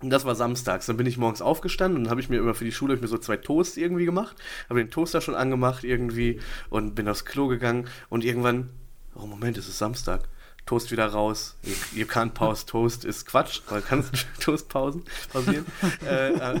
und 0.00 0.10
das 0.10 0.24
war 0.24 0.34
samstags, 0.34 0.86
dann 0.86 0.96
bin 0.96 1.06
ich 1.06 1.18
morgens 1.18 1.42
aufgestanden 1.42 2.02
und 2.02 2.10
habe 2.10 2.20
ich 2.20 2.28
mir 2.28 2.38
immer 2.38 2.54
für 2.54 2.64
die 2.64 2.72
Schule 2.72 2.94
ich 2.94 3.00
mir 3.00 3.08
so 3.08 3.18
zwei 3.18 3.36
Toast 3.36 3.76
irgendwie 3.76 4.04
gemacht, 4.04 4.36
habe 4.68 4.80
den 4.80 4.90
Toaster 4.90 5.20
schon 5.20 5.34
angemacht 5.34 5.84
irgendwie 5.84 6.40
und 6.70 6.94
bin 6.94 7.08
aufs 7.08 7.24
Klo 7.24 7.48
gegangen 7.48 7.86
und 8.08 8.24
irgendwann, 8.24 8.70
oh 9.14 9.26
Moment, 9.26 9.58
es 9.58 9.68
ist 9.68 9.78
Samstag. 9.78 10.28
Toast 10.66 10.92
wieder 10.92 11.06
raus. 11.06 11.56
You, 11.62 11.72
you 12.00 12.06
can't 12.06 12.30
pause 12.30 12.66
Toast 12.66 13.04
ist 13.04 13.26
Quatsch, 13.26 13.60
weil 13.68 13.82
kannst 13.82 14.26
Toast 14.40 14.68
pausen, 14.68 15.02
pausieren. 15.32 15.66
äh, 16.06 16.32
äh, 16.34 16.60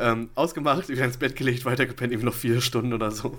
ähm, 0.00 0.30
ausgemacht, 0.34 0.88
wieder 0.88 1.04
ins 1.04 1.18
Bett 1.18 1.36
gelegt, 1.36 1.64
weitergepennt, 1.64 2.12
irgendwie 2.12 2.26
noch 2.26 2.34
vier 2.34 2.60
Stunden 2.60 2.92
oder 2.92 3.10
so. 3.10 3.36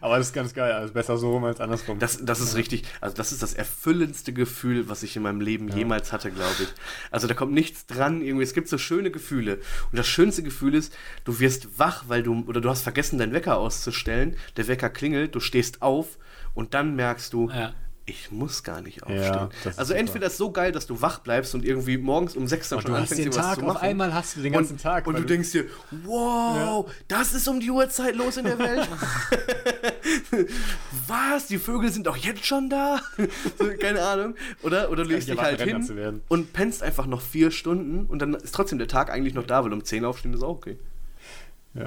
Aber 0.00 0.18
das 0.18 0.28
ist 0.28 0.32
ganz 0.32 0.54
geil. 0.54 0.72
Also 0.72 0.92
besser 0.92 1.16
so 1.18 1.30
rum 1.32 1.44
als 1.44 1.60
andersrum. 1.60 1.98
Das, 1.98 2.18
das 2.22 2.40
ist 2.40 2.56
richtig, 2.56 2.84
also 3.00 3.16
das 3.16 3.32
ist 3.32 3.42
das 3.42 3.54
erfüllendste 3.54 4.32
Gefühl, 4.32 4.88
was 4.88 5.02
ich 5.02 5.16
in 5.16 5.22
meinem 5.22 5.40
Leben 5.40 5.68
jemals 5.68 6.12
hatte, 6.12 6.30
glaube 6.30 6.54
ich. 6.62 6.68
Also 7.10 7.26
da 7.26 7.34
kommt 7.34 7.52
nichts 7.52 7.86
dran, 7.86 8.22
irgendwie, 8.22 8.44
es 8.44 8.54
gibt 8.54 8.68
so 8.68 8.78
schöne 8.78 9.10
Gefühle. 9.10 9.56
Und 9.90 9.98
das 9.98 10.06
schönste 10.06 10.42
Gefühl 10.42 10.74
ist, 10.74 10.94
du 11.24 11.40
wirst 11.40 11.78
wach, 11.78 12.04
weil 12.08 12.22
du, 12.22 12.44
oder 12.46 12.60
du 12.60 12.68
hast 12.70 12.82
vergessen, 12.82 13.18
deinen 13.18 13.32
Wecker 13.32 13.56
auszustellen, 13.58 14.36
der 14.56 14.68
Wecker 14.68 14.90
klingelt, 14.90 15.34
du 15.34 15.40
stehst 15.40 15.82
auf 15.82 16.18
und 16.54 16.74
dann 16.74 16.96
merkst 16.96 17.32
du, 17.32 17.48
Ja. 17.50 17.72
ich 18.06 18.30
muss 18.32 18.62
gar 18.64 18.80
nicht 18.80 18.98
Ja, 18.98 19.46
aufstehen. 19.48 19.70
ist 19.70 19.78
also 19.78 19.94
entweder 19.94 20.26
ist 20.26 20.32
es 20.32 20.38
so 20.38 20.50
geil, 20.50 20.72
dass 20.72 20.86
du 20.86 21.00
wach 21.02 21.18
bleibst 21.20 21.54
und 21.54 21.64
irgendwie 21.64 21.98
morgens 21.98 22.36
um 22.36 22.46
sechs 22.48 22.68
dann 22.70 22.78
Und 22.78 22.82
schon 22.84 22.92
du 22.92 22.96
hast 23.00 23.12
anfängst, 23.12 23.24
den 23.36 23.40
Tag, 23.42 23.54
zu 23.56 23.60
auf 23.62 23.74
machen. 23.74 23.82
einmal 23.86 24.14
hast 24.14 24.36
du 24.36 24.40
den 24.40 24.52
ganzen 24.52 24.72
und, 24.74 24.82
Tag. 24.82 25.06
Und 25.06 25.14
weil 25.14 25.20
du 25.22 25.28
denkst 25.28 25.52
dir, 25.52 25.66
wow, 26.04 26.90
das 27.06 27.34
ist 27.34 27.46
um 27.48 27.60
die 27.60 27.70
Uhrzeit 27.70 28.16
los 28.16 28.36
in 28.38 28.44
der 28.44 28.58
Welt. 28.58 28.88
Was? 31.06 31.46
Die 31.46 31.58
Vögel 31.58 31.90
sind 31.90 32.06
doch 32.06 32.16
jetzt 32.16 32.44
schon 32.44 32.68
da? 32.68 33.00
so, 33.58 33.66
keine 33.80 34.02
Ahnung. 34.02 34.34
Oder, 34.62 34.90
oder 34.90 35.04
du 35.04 35.10
legst 35.10 35.28
dich 35.28 35.40
halt 35.40 35.60
hin 35.60 36.22
und 36.28 36.52
pennst 36.52 36.82
einfach 36.82 37.06
noch 37.06 37.20
vier 37.20 37.50
Stunden 37.50 38.06
und 38.06 38.20
dann 38.20 38.34
ist 38.34 38.54
trotzdem 38.54 38.78
der 38.78 38.88
Tag 38.88 39.10
eigentlich 39.10 39.34
noch 39.34 39.46
da, 39.46 39.64
weil 39.64 39.72
um 39.72 39.84
10 39.84 40.04
aufstehen 40.04 40.34
ist 40.34 40.42
auch 40.42 40.56
okay. 40.56 40.78
Ja. 41.74 41.86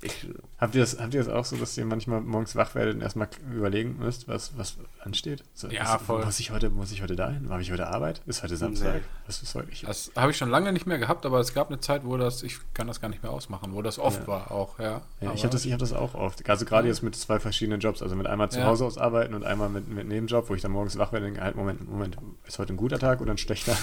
Ich, 0.00 0.26
Habt 0.58 0.74
ihr, 0.74 0.80
das, 0.80 0.98
habt 1.00 1.12
ihr 1.14 1.22
das 1.24 1.28
auch 1.32 1.44
so, 1.44 1.56
dass 1.56 1.76
ihr 1.76 1.84
manchmal 1.84 2.20
morgens 2.20 2.54
wach 2.54 2.74
werdet 2.74 2.94
und 2.94 3.00
erstmal 3.00 3.28
überlegen 3.52 3.96
müsst, 3.98 4.28
was, 4.28 4.56
was 4.56 4.76
ansteht? 5.00 5.42
So, 5.54 5.68
Ja, 5.68 5.96
ist, 5.96 6.02
voll. 6.04 6.24
Muss 6.24 6.38
ich, 6.38 6.50
heute, 6.52 6.70
muss 6.70 6.92
ich 6.92 7.02
heute 7.02 7.16
dahin? 7.16 7.48
Habe 7.50 7.62
ich 7.62 7.72
heute 7.72 7.88
Arbeit? 7.88 8.20
Ist 8.26 8.42
heute 8.44 8.56
Samstag? 8.56 8.94
Nee. 8.94 9.00
Was 9.26 9.42
ist 9.42 9.54
heute? 9.56 9.70
Ich, 9.72 9.82
Das 9.82 10.12
habe 10.14 10.30
ich 10.30 10.36
schon 10.36 10.50
lange 10.50 10.72
nicht 10.72 10.86
mehr 10.86 10.98
gehabt, 10.98 11.26
aber 11.26 11.40
es 11.40 11.52
gab 11.52 11.68
eine 11.68 11.80
Zeit, 11.80 12.04
wo 12.04 12.16
das, 12.16 12.42
ich 12.44 12.58
kann 12.74 12.86
das 12.86 13.00
gar 13.00 13.08
nicht 13.08 13.22
mehr 13.24 13.32
ausmachen, 13.32 13.72
wo 13.74 13.82
das 13.82 13.98
oft 13.98 14.20
Ja. 14.22 14.26
war 14.28 14.50
auch, 14.52 14.78
ja. 14.78 15.02
ja, 15.20 15.32
ich 15.32 15.42
habe 15.42 15.52
das, 15.52 15.64
ich 15.64 15.72
hab 15.72 15.80
das 15.80 15.92
auch 15.92 16.14
oft. 16.14 16.48
Also 16.48 16.64
gerade 16.64 16.86
jetzt 16.86 17.02
mit 17.02 17.16
zwei 17.16 17.40
verschiedenen 17.40 17.80
Jobs. 17.80 18.00
Also 18.00 18.14
mit 18.14 18.26
einmal 18.28 18.50
zu 18.50 18.60
Ja. 18.60 18.66
Hause 18.66 18.84
aus 18.84 18.98
arbeiten 18.98 19.34
und 19.34 19.44
einmal 19.44 19.68
mit, 19.68 19.88
mit 19.88 20.06
Nebenjob, 20.06 20.48
wo 20.48 20.54
ich 20.54 20.62
dann 20.62 20.70
morgens 20.72 20.96
wach 20.98 21.12
werde 21.12 21.26
und 21.26 21.32
denke, 21.32 21.44
halt, 21.44 21.56
Moment, 21.56 21.88
Moment, 21.88 22.16
ist 22.46 22.58
heute 22.60 22.72
ein 22.72 22.76
guter 22.76 22.98
Tag 23.00 23.20
oder 23.20 23.32
ein 23.32 23.38
schlechter? 23.38 23.76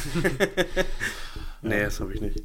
nee, 1.62 1.84
das 1.84 2.00
habe 2.00 2.14
ich 2.14 2.22
nicht. 2.22 2.42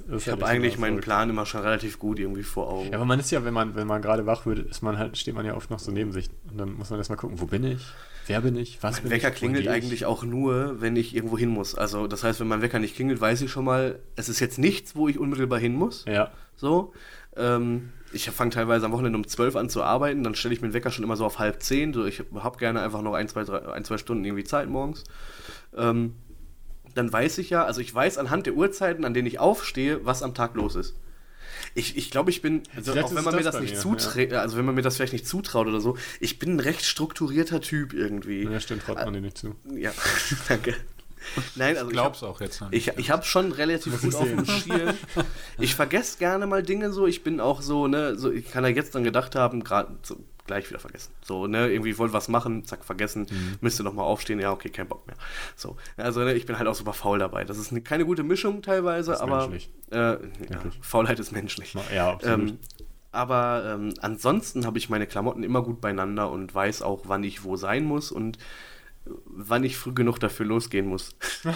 Das 0.00 0.16
ist 0.16 0.22
Ich 0.22 0.28
halt 0.28 0.42
habe 0.42 0.50
eigentlich 0.50 0.78
meinen. 0.78 1.00
Plan 1.00 1.28
immer 1.28 1.44
schon 1.46 1.60
relativ 1.62 1.98
gut 1.98 2.18
irgendwie 2.18 2.42
vor 2.42 2.68
Augen. 2.68 2.90
Ja, 2.90 2.96
aber 2.96 3.04
man 3.04 3.20
ist 3.20 3.30
ja, 3.30 3.44
wenn 3.44 3.54
man, 3.54 3.74
wenn 3.74 3.86
man 3.86 4.00
gerade 4.00 4.26
wach 4.26 4.46
wird, 4.46 4.58
ist 4.60 4.82
man 4.82 4.96
halt, 4.98 5.18
steht 5.18 5.34
man 5.34 5.44
ja 5.44 5.54
oft 5.54 5.70
noch 5.70 5.78
so 5.78 5.90
neben 5.90 6.12
sich. 6.12 6.30
Und 6.50 6.58
dann 6.58 6.74
muss 6.74 6.90
man 6.90 6.98
erstmal 6.98 7.18
gucken, 7.18 7.40
wo 7.40 7.46
bin 7.46 7.64
ich? 7.64 7.84
Wer 8.26 8.40
bin 8.40 8.56
ich? 8.56 8.82
Was 8.82 8.96
Mein 8.96 9.02
bin 9.02 9.12
Wecker 9.12 9.28
ich? 9.28 9.34
Klingelt 9.34 9.68
eigentlich 9.68 10.06
auch 10.06 10.22
nur, 10.22 10.80
wenn 10.80 10.96
ich 10.96 11.14
irgendwo 11.14 11.36
hin 11.36 11.50
muss. 11.50 11.74
Also 11.74 12.06
das 12.06 12.24
heißt, 12.24 12.40
wenn 12.40 12.48
mein 12.48 12.62
Wecker 12.62 12.78
nicht 12.78 12.94
klingelt, 12.94 13.20
weiß 13.20 13.42
ich 13.42 13.50
schon 13.50 13.64
mal, 13.66 13.98
es 14.16 14.28
ist 14.28 14.40
jetzt 14.40 14.58
nichts, 14.58 14.96
wo 14.96 15.08
ich 15.08 15.18
unmittelbar 15.18 15.58
hin 15.58 15.74
muss. 15.74 16.04
Ja. 16.06 16.30
So. 16.56 16.92
Ähm, 17.36 17.90
ich 18.12 18.30
fange 18.30 18.50
teilweise 18.50 18.86
am 18.86 18.92
Wochenende 18.92 19.18
um 19.18 19.26
12 19.26 19.56
an 19.56 19.68
zu 19.68 19.82
arbeiten, 19.82 20.22
dann 20.22 20.34
stelle 20.36 20.54
ich 20.54 20.62
mir 20.62 20.68
den 20.68 20.74
Wecker 20.74 20.90
schon 20.90 21.04
immer 21.04 21.16
so 21.16 21.26
auf 21.26 21.38
halb 21.38 21.62
zehn. 21.62 21.92
So, 21.92 22.06
ich 22.06 22.22
habe 22.34 22.58
gerne 22.58 22.80
einfach 22.80 23.02
noch 23.02 23.14
ein 23.14 23.28
zwei, 23.28 23.44
drei, 23.44 23.72
ein, 23.72 23.84
zwei 23.84 23.98
Stunden 23.98 24.24
irgendwie 24.24 24.44
Zeit 24.44 24.68
morgens. 24.68 25.04
Ähm, 25.76 26.14
dann 26.94 27.12
weiß 27.12 27.38
ich 27.38 27.50
ja, 27.50 27.64
also 27.64 27.80
ich 27.80 27.94
weiß 27.94 28.18
anhand 28.18 28.46
der 28.46 28.54
Uhrzeiten, 28.54 29.04
an 29.04 29.14
denen 29.14 29.26
ich 29.26 29.38
aufstehe, 29.38 30.04
was 30.04 30.22
am 30.22 30.34
Tag 30.34 30.54
los 30.54 30.76
ist. 30.76 30.94
Ich, 31.74 31.96
ich 31.96 32.10
glaube, 32.10 32.30
ich 32.30 32.42
bin, 32.42 32.62
also 32.76 32.92
Vielleicht 32.92 33.08
auch 33.08 33.14
wenn 33.14 33.24
man 33.24 33.34
mir 33.34 33.42
das 33.42 33.60
nicht 33.60 33.76
zutraut, 33.76 34.32
also 34.32 34.56
wenn 34.56 34.64
man 34.64 34.74
mir 34.74 34.82
das 34.82 34.96
vielleicht 34.96 35.12
nicht 35.12 35.26
zutraut 35.26 35.66
oder 35.66 35.80
so, 35.80 35.96
ich 36.20 36.38
bin 36.38 36.56
ein 36.56 36.60
recht 36.60 36.84
strukturierter 36.84 37.60
Typ 37.60 37.92
irgendwie. 37.92 38.44
Ja, 38.44 38.60
stimmt, 38.60 38.82
traut 38.82 38.96
man 38.96 39.12
dir 39.12 39.20
nicht 39.20 39.38
zu. 39.38 39.54
Ja, 39.74 39.92
danke. 40.48 40.74
Nein, 41.56 41.76
also 41.76 41.86
ich 41.88 41.92
Glaub's 41.92 42.22
hab- 42.22 42.28
auch 42.30 42.40
jetzt 42.40 42.60
noch 42.60 42.72
ich, 42.72 42.86
nicht. 42.86 42.98
ich 42.98 43.10
habe 43.10 43.24
schon 43.24 43.52
relativ 43.52 44.00
gut 44.00 44.10
ich 44.10 44.16
auf 44.16 44.24
dem 44.28 44.44
Schirm. 44.46 44.94
Ich 45.58 45.74
vergesse 45.74 46.18
gerne 46.18 46.46
mal 46.46 46.62
Dinge 46.62 46.92
so. 46.92 47.06
Ich 47.06 47.22
bin 47.22 47.40
auch 47.40 47.62
so, 47.62 47.86
ne, 47.86 48.16
so, 48.16 48.30
ich 48.32 48.50
kann 48.50 48.64
ja 48.64 48.70
jetzt 48.70 48.94
dann 48.94 49.04
gedacht 49.04 49.34
haben, 49.36 49.62
gerade 49.62 49.94
so, 50.02 50.16
gleich 50.46 50.68
wieder 50.68 50.78
vergessen. 50.80 51.12
So, 51.22 51.46
ne, 51.46 51.70
irgendwie 51.70 51.96
wollte 51.96 52.12
was 52.12 52.28
machen, 52.28 52.64
zack, 52.64 52.84
vergessen, 52.84 53.26
Mhm. 53.30 53.56
müsste 53.60 53.82
nochmal 53.82 54.04
aufstehen, 54.04 54.40
ja, 54.40 54.52
okay, 54.52 54.68
kein 54.68 54.86
Bock 54.88 55.06
mehr. 55.06 55.16
So, 55.56 55.76
also 55.96 56.20
ne, 56.20 56.34
ich 56.34 56.44
bin 56.44 56.58
halt 56.58 56.68
auch 56.68 56.74
super 56.74 56.92
faul 56.92 57.18
dabei. 57.18 57.44
Das 57.44 57.56
ist 57.56 57.70
eine, 57.70 57.80
keine 57.80 58.04
gute 58.04 58.22
Mischung 58.24 58.60
teilweise, 58.60 59.12
Ist 59.12 59.20
aber 59.20 59.48
menschlich. 59.48 59.70
äh, 59.90 59.96
ja. 59.96 60.18
Faulheit 60.82 61.18
ist 61.20 61.32
menschlich. 61.32 61.74
Ja, 61.94 62.10
absolut. 62.12 62.50
Ähm, 62.50 62.58
aber 63.12 63.76
ähm, 63.76 63.94
ansonsten 64.00 64.66
habe 64.66 64.76
ich 64.78 64.90
meine 64.90 65.06
Klamotten 65.06 65.44
immer 65.44 65.62
gut 65.62 65.80
beieinander 65.80 66.30
und 66.30 66.52
weiß 66.52 66.82
auch, 66.82 67.02
wann 67.04 67.22
ich 67.22 67.44
wo 67.44 67.56
sein 67.56 67.84
muss 67.84 68.10
und 68.10 68.38
wann 69.06 69.64
ich 69.64 69.76
früh 69.76 69.92
genug 69.92 70.18
dafür 70.18 70.46
losgehen 70.46 70.86
muss. 70.86 71.16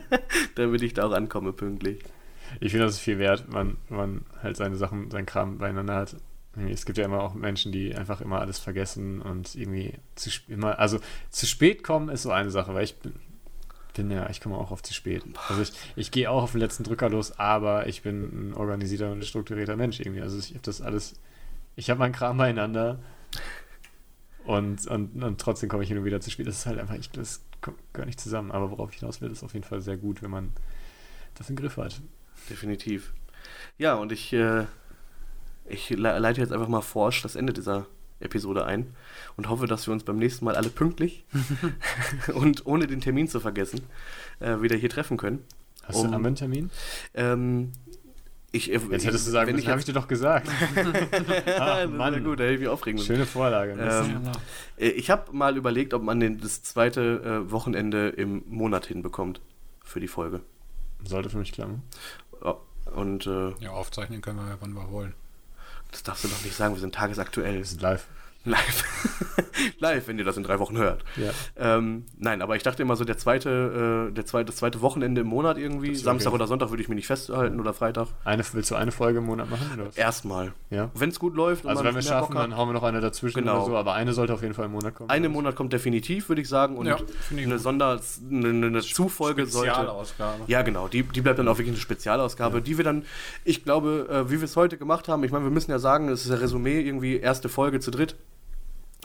Damit 0.54 0.82
ich 0.82 0.94
da 0.94 1.06
auch 1.06 1.12
ankomme 1.12 1.52
pünktlich. 1.52 2.00
Ich 2.60 2.72
finde, 2.72 2.86
das 2.86 2.96
ist 2.96 3.00
viel 3.00 3.18
wert, 3.18 3.44
wenn 3.48 3.76
man 3.88 4.24
halt 4.42 4.56
seine 4.56 4.76
Sachen, 4.76 5.10
seinen 5.10 5.26
Kram 5.26 5.58
beieinander 5.58 5.96
hat. 5.96 6.16
Es 6.68 6.84
gibt 6.84 6.98
ja 6.98 7.04
immer 7.04 7.22
auch 7.22 7.34
Menschen, 7.34 7.70
die 7.70 7.94
einfach 7.94 8.20
immer 8.20 8.40
alles 8.40 8.58
vergessen 8.58 9.22
und 9.22 9.54
irgendwie 9.54 9.94
zu 10.16 10.30
immer, 10.48 10.80
also 10.80 10.98
zu 11.30 11.46
spät 11.46 11.84
kommen 11.84 12.08
ist 12.08 12.22
so 12.22 12.32
eine 12.32 12.50
Sache, 12.50 12.74
weil 12.74 12.82
ich 12.82 12.96
bin, 12.96 13.14
bin 13.94 14.10
ja, 14.10 14.28
ich 14.28 14.40
komme 14.40 14.58
auch 14.58 14.72
oft 14.72 14.84
zu 14.84 14.92
spät. 14.92 15.22
Also 15.48 15.62
ich, 15.62 15.72
ich 15.94 16.10
gehe 16.10 16.28
auch 16.28 16.42
auf 16.42 16.52
den 16.52 16.60
letzten 16.60 16.82
Drücker 16.82 17.08
los, 17.08 17.38
aber 17.38 17.86
ich 17.86 18.02
bin 18.02 18.50
ein 18.50 18.54
organisierter 18.54 19.12
und 19.12 19.24
strukturierter 19.24 19.76
Mensch 19.76 20.00
irgendwie. 20.00 20.22
Also 20.22 20.38
ich 20.38 20.50
habe 20.50 20.62
das 20.62 20.80
alles, 20.80 21.20
ich 21.76 21.88
habe 21.88 22.00
meinen 22.00 22.12
Kram 22.12 22.36
beieinander 22.36 22.98
und, 24.50 24.86
und, 24.88 25.22
und 25.22 25.40
trotzdem 25.40 25.68
komme 25.68 25.82
ich 25.84 25.88
hin 25.88 25.98
und 25.98 26.04
wieder 26.04 26.20
zu 26.20 26.30
spät. 26.30 26.46
Das 26.46 26.56
ist 26.58 26.66
halt 26.66 26.78
einfach, 26.78 26.96
ich, 26.96 27.10
das 27.10 27.40
kommt 27.60 27.78
gar 27.92 28.04
nicht 28.04 28.20
zusammen. 28.20 28.50
Aber 28.50 28.70
worauf 28.70 28.92
ich 28.92 28.98
hinaus 28.98 29.20
will, 29.20 29.30
ist 29.30 29.42
auf 29.44 29.54
jeden 29.54 29.64
Fall 29.64 29.80
sehr 29.80 29.96
gut, 29.96 30.22
wenn 30.22 30.30
man 30.30 30.52
das 31.36 31.48
im 31.50 31.56
Griff 31.56 31.76
hat. 31.76 32.00
Definitiv. 32.48 33.12
Ja, 33.78 33.94
und 33.94 34.10
ich, 34.12 34.32
äh, 34.32 34.64
ich 35.66 35.90
le 35.90 36.18
leite 36.18 36.40
jetzt 36.40 36.52
einfach 36.52 36.68
mal 36.68 36.80
forsch 36.80 37.22
das 37.22 37.36
Ende 37.36 37.52
dieser 37.52 37.86
Episode 38.18 38.66
ein 38.66 38.92
und 39.36 39.48
hoffe, 39.48 39.66
dass 39.66 39.86
wir 39.86 39.92
uns 39.92 40.02
beim 40.04 40.16
nächsten 40.18 40.44
Mal 40.44 40.56
alle 40.56 40.68
pünktlich 40.68 41.24
und 42.34 42.66
ohne 42.66 42.86
den 42.86 43.00
Termin 43.00 43.28
zu 43.28 43.40
vergessen 43.40 43.80
äh, 44.40 44.60
wieder 44.60 44.76
hier 44.76 44.90
treffen 44.90 45.16
können. 45.16 45.44
Hast 45.84 45.94
du 45.96 46.00
Um- 46.00 46.06
einen 46.06 46.14
anderen 46.14 46.34
Termin? 46.36 46.70
Ähm, 47.14 47.72
ich, 48.52 48.70
äh, 48.70 48.80
Jetzt 48.90 49.04
hättest 49.06 49.26
du 49.26 49.30
sagen 49.30 49.52
müssen, 49.52 49.62
ich 49.62 49.68
habe 49.68 49.78
ich 49.80 49.86
dir 49.86 49.92
doch 49.92 50.08
gesagt. 50.08 50.48
ah, 51.58 51.84
ja 51.84 52.18
gut, 52.18 52.40
da 52.40 52.44
hätte 52.44 52.54
ich 52.54 52.60
mich 52.60 52.68
aufregen 52.68 52.98
müssen. 52.98 53.06
Schöne 53.14 53.26
Vorlage. 53.26 53.72
Ähm, 53.72 54.22
Äh, 54.76 54.88
Ich 54.90 55.10
habe 55.10 55.32
mal 55.32 55.56
überlegt, 55.56 55.94
ob 55.94 56.02
man 56.02 56.18
den, 56.20 56.40
das 56.40 56.62
zweite 56.62 57.44
äh, 57.46 57.50
Wochenende 57.52 58.08
im 58.08 58.42
Monat 58.48 58.86
hinbekommt 58.86 59.40
für 59.84 60.00
die 60.00 60.08
Folge. 60.08 60.40
Sollte 61.04 61.30
für 61.30 61.38
mich 61.38 61.52
klappen. 61.52 61.82
Ja, 62.44 62.56
und 62.94 63.26
äh, 63.26 63.50
ja, 63.60 63.70
aufzeichnen 63.70 64.20
können 64.20 64.38
wir 64.38 64.48
ja, 64.48 64.56
wann 64.60 64.72
wir 64.72 64.90
wollen. 64.90 65.14
das 65.92 66.02
darfst 66.02 66.24
du 66.24 66.28
doch 66.28 66.42
nicht 66.44 66.56
sagen, 66.56 66.74
wir 66.74 66.80
sind 66.80 66.94
tagesaktuell. 66.94 67.58
Wir 67.58 67.64
sind 67.64 67.80
live. 67.82 68.06
Live. 68.44 68.84
Live, 69.80 70.08
wenn 70.08 70.18
ihr 70.18 70.24
das 70.24 70.38
in 70.38 70.42
drei 70.42 70.58
Wochen 70.58 70.78
hört. 70.78 71.04
Ja. 71.16 71.30
Ähm, 71.76 72.06
nein, 72.16 72.40
aber 72.40 72.56
ich 72.56 72.62
dachte 72.62 72.80
immer 72.82 72.96
so, 72.96 73.04
der 73.04 73.18
zweite, 73.18 74.08
äh, 74.08 74.14
der 74.14 74.24
zweite, 74.24 74.46
das 74.46 74.56
zweite 74.56 74.80
Wochenende 74.80 75.20
im 75.20 75.26
Monat 75.26 75.58
irgendwie, 75.58 75.94
Samstag 75.94 76.28
okay. 76.30 76.36
oder 76.36 76.46
Sonntag 76.46 76.70
würde 76.70 76.82
ich 76.82 76.88
mir 76.88 76.94
nicht 76.94 77.06
festhalten 77.06 77.60
oder 77.60 77.74
Freitag. 77.74 78.08
Eine, 78.24 78.42
willst 78.52 78.70
du 78.70 78.76
eine 78.76 78.92
Folge 78.92 79.18
im 79.18 79.26
Monat 79.26 79.50
machen? 79.50 79.70
Oder 79.74 79.88
was? 79.88 79.96
Erstmal. 79.96 80.52
Ja. 80.70 80.90
Wenn 80.94 81.10
es 81.10 81.18
gut 81.18 81.34
läuft. 81.34 81.66
Also 81.66 81.84
wenn 81.84 81.94
wir 81.94 82.00
schaffen, 82.00 82.34
dann 82.34 82.56
hauen 82.56 82.70
wir 82.70 82.72
noch 82.72 82.82
eine 82.82 83.00
dazwischen 83.00 83.40
Genau. 83.40 83.56
oder 83.56 83.66
so, 83.66 83.76
aber 83.76 83.92
eine 83.92 84.14
sollte 84.14 84.32
auf 84.32 84.42
jeden 84.42 84.54
Fall 84.54 84.66
im 84.66 84.72
Monat 84.72 84.94
kommen. 84.94 85.10
Eine 85.10 85.26
im 85.26 85.32
Monat 85.32 85.54
kommt 85.54 85.74
definitiv, 85.74 86.30
würde 86.30 86.40
ich 86.40 86.48
sagen. 86.48 86.76
Und 86.76 86.86
Ja, 86.86 86.96
finde 86.96 87.42
ich 87.42 87.48
eine. 87.48 87.58
Sonder, 87.58 88.00
eine, 88.30 88.66
eine 88.66 88.80
Zufolge 88.80 89.44
sollte. 89.46 89.70
Spezialausgabe. 89.72 90.44
Ja, 90.46 90.62
genau. 90.62 90.88
Die, 90.88 91.02
die 91.02 91.20
bleibt 91.20 91.38
dann 91.38 91.48
auch 91.48 91.58
wirklich 91.58 91.74
eine 91.74 91.80
Spezialausgabe, 91.80 92.62
die 92.62 92.78
wir 92.78 92.84
dann, 92.84 93.04
ich 93.44 93.64
glaube, 93.64 94.08
äh, 94.10 94.30
wie 94.30 94.40
wir 94.40 94.44
es 94.44 94.56
heute 94.56 94.78
gemacht 94.78 95.08
haben, 95.08 95.22
ich 95.24 95.30
meine, 95.30 95.44
wir 95.44 95.50
müssen 95.50 95.70
ja 95.70 95.78
sagen, 95.78 96.08
es 96.08 96.24
ist 96.24 96.30
ein 96.30 96.38
Resümee, 96.38 96.80
irgendwie 96.80 97.18
erste 97.18 97.50
Folge 97.50 97.80
zu 97.80 97.90
dritt. 97.90 98.16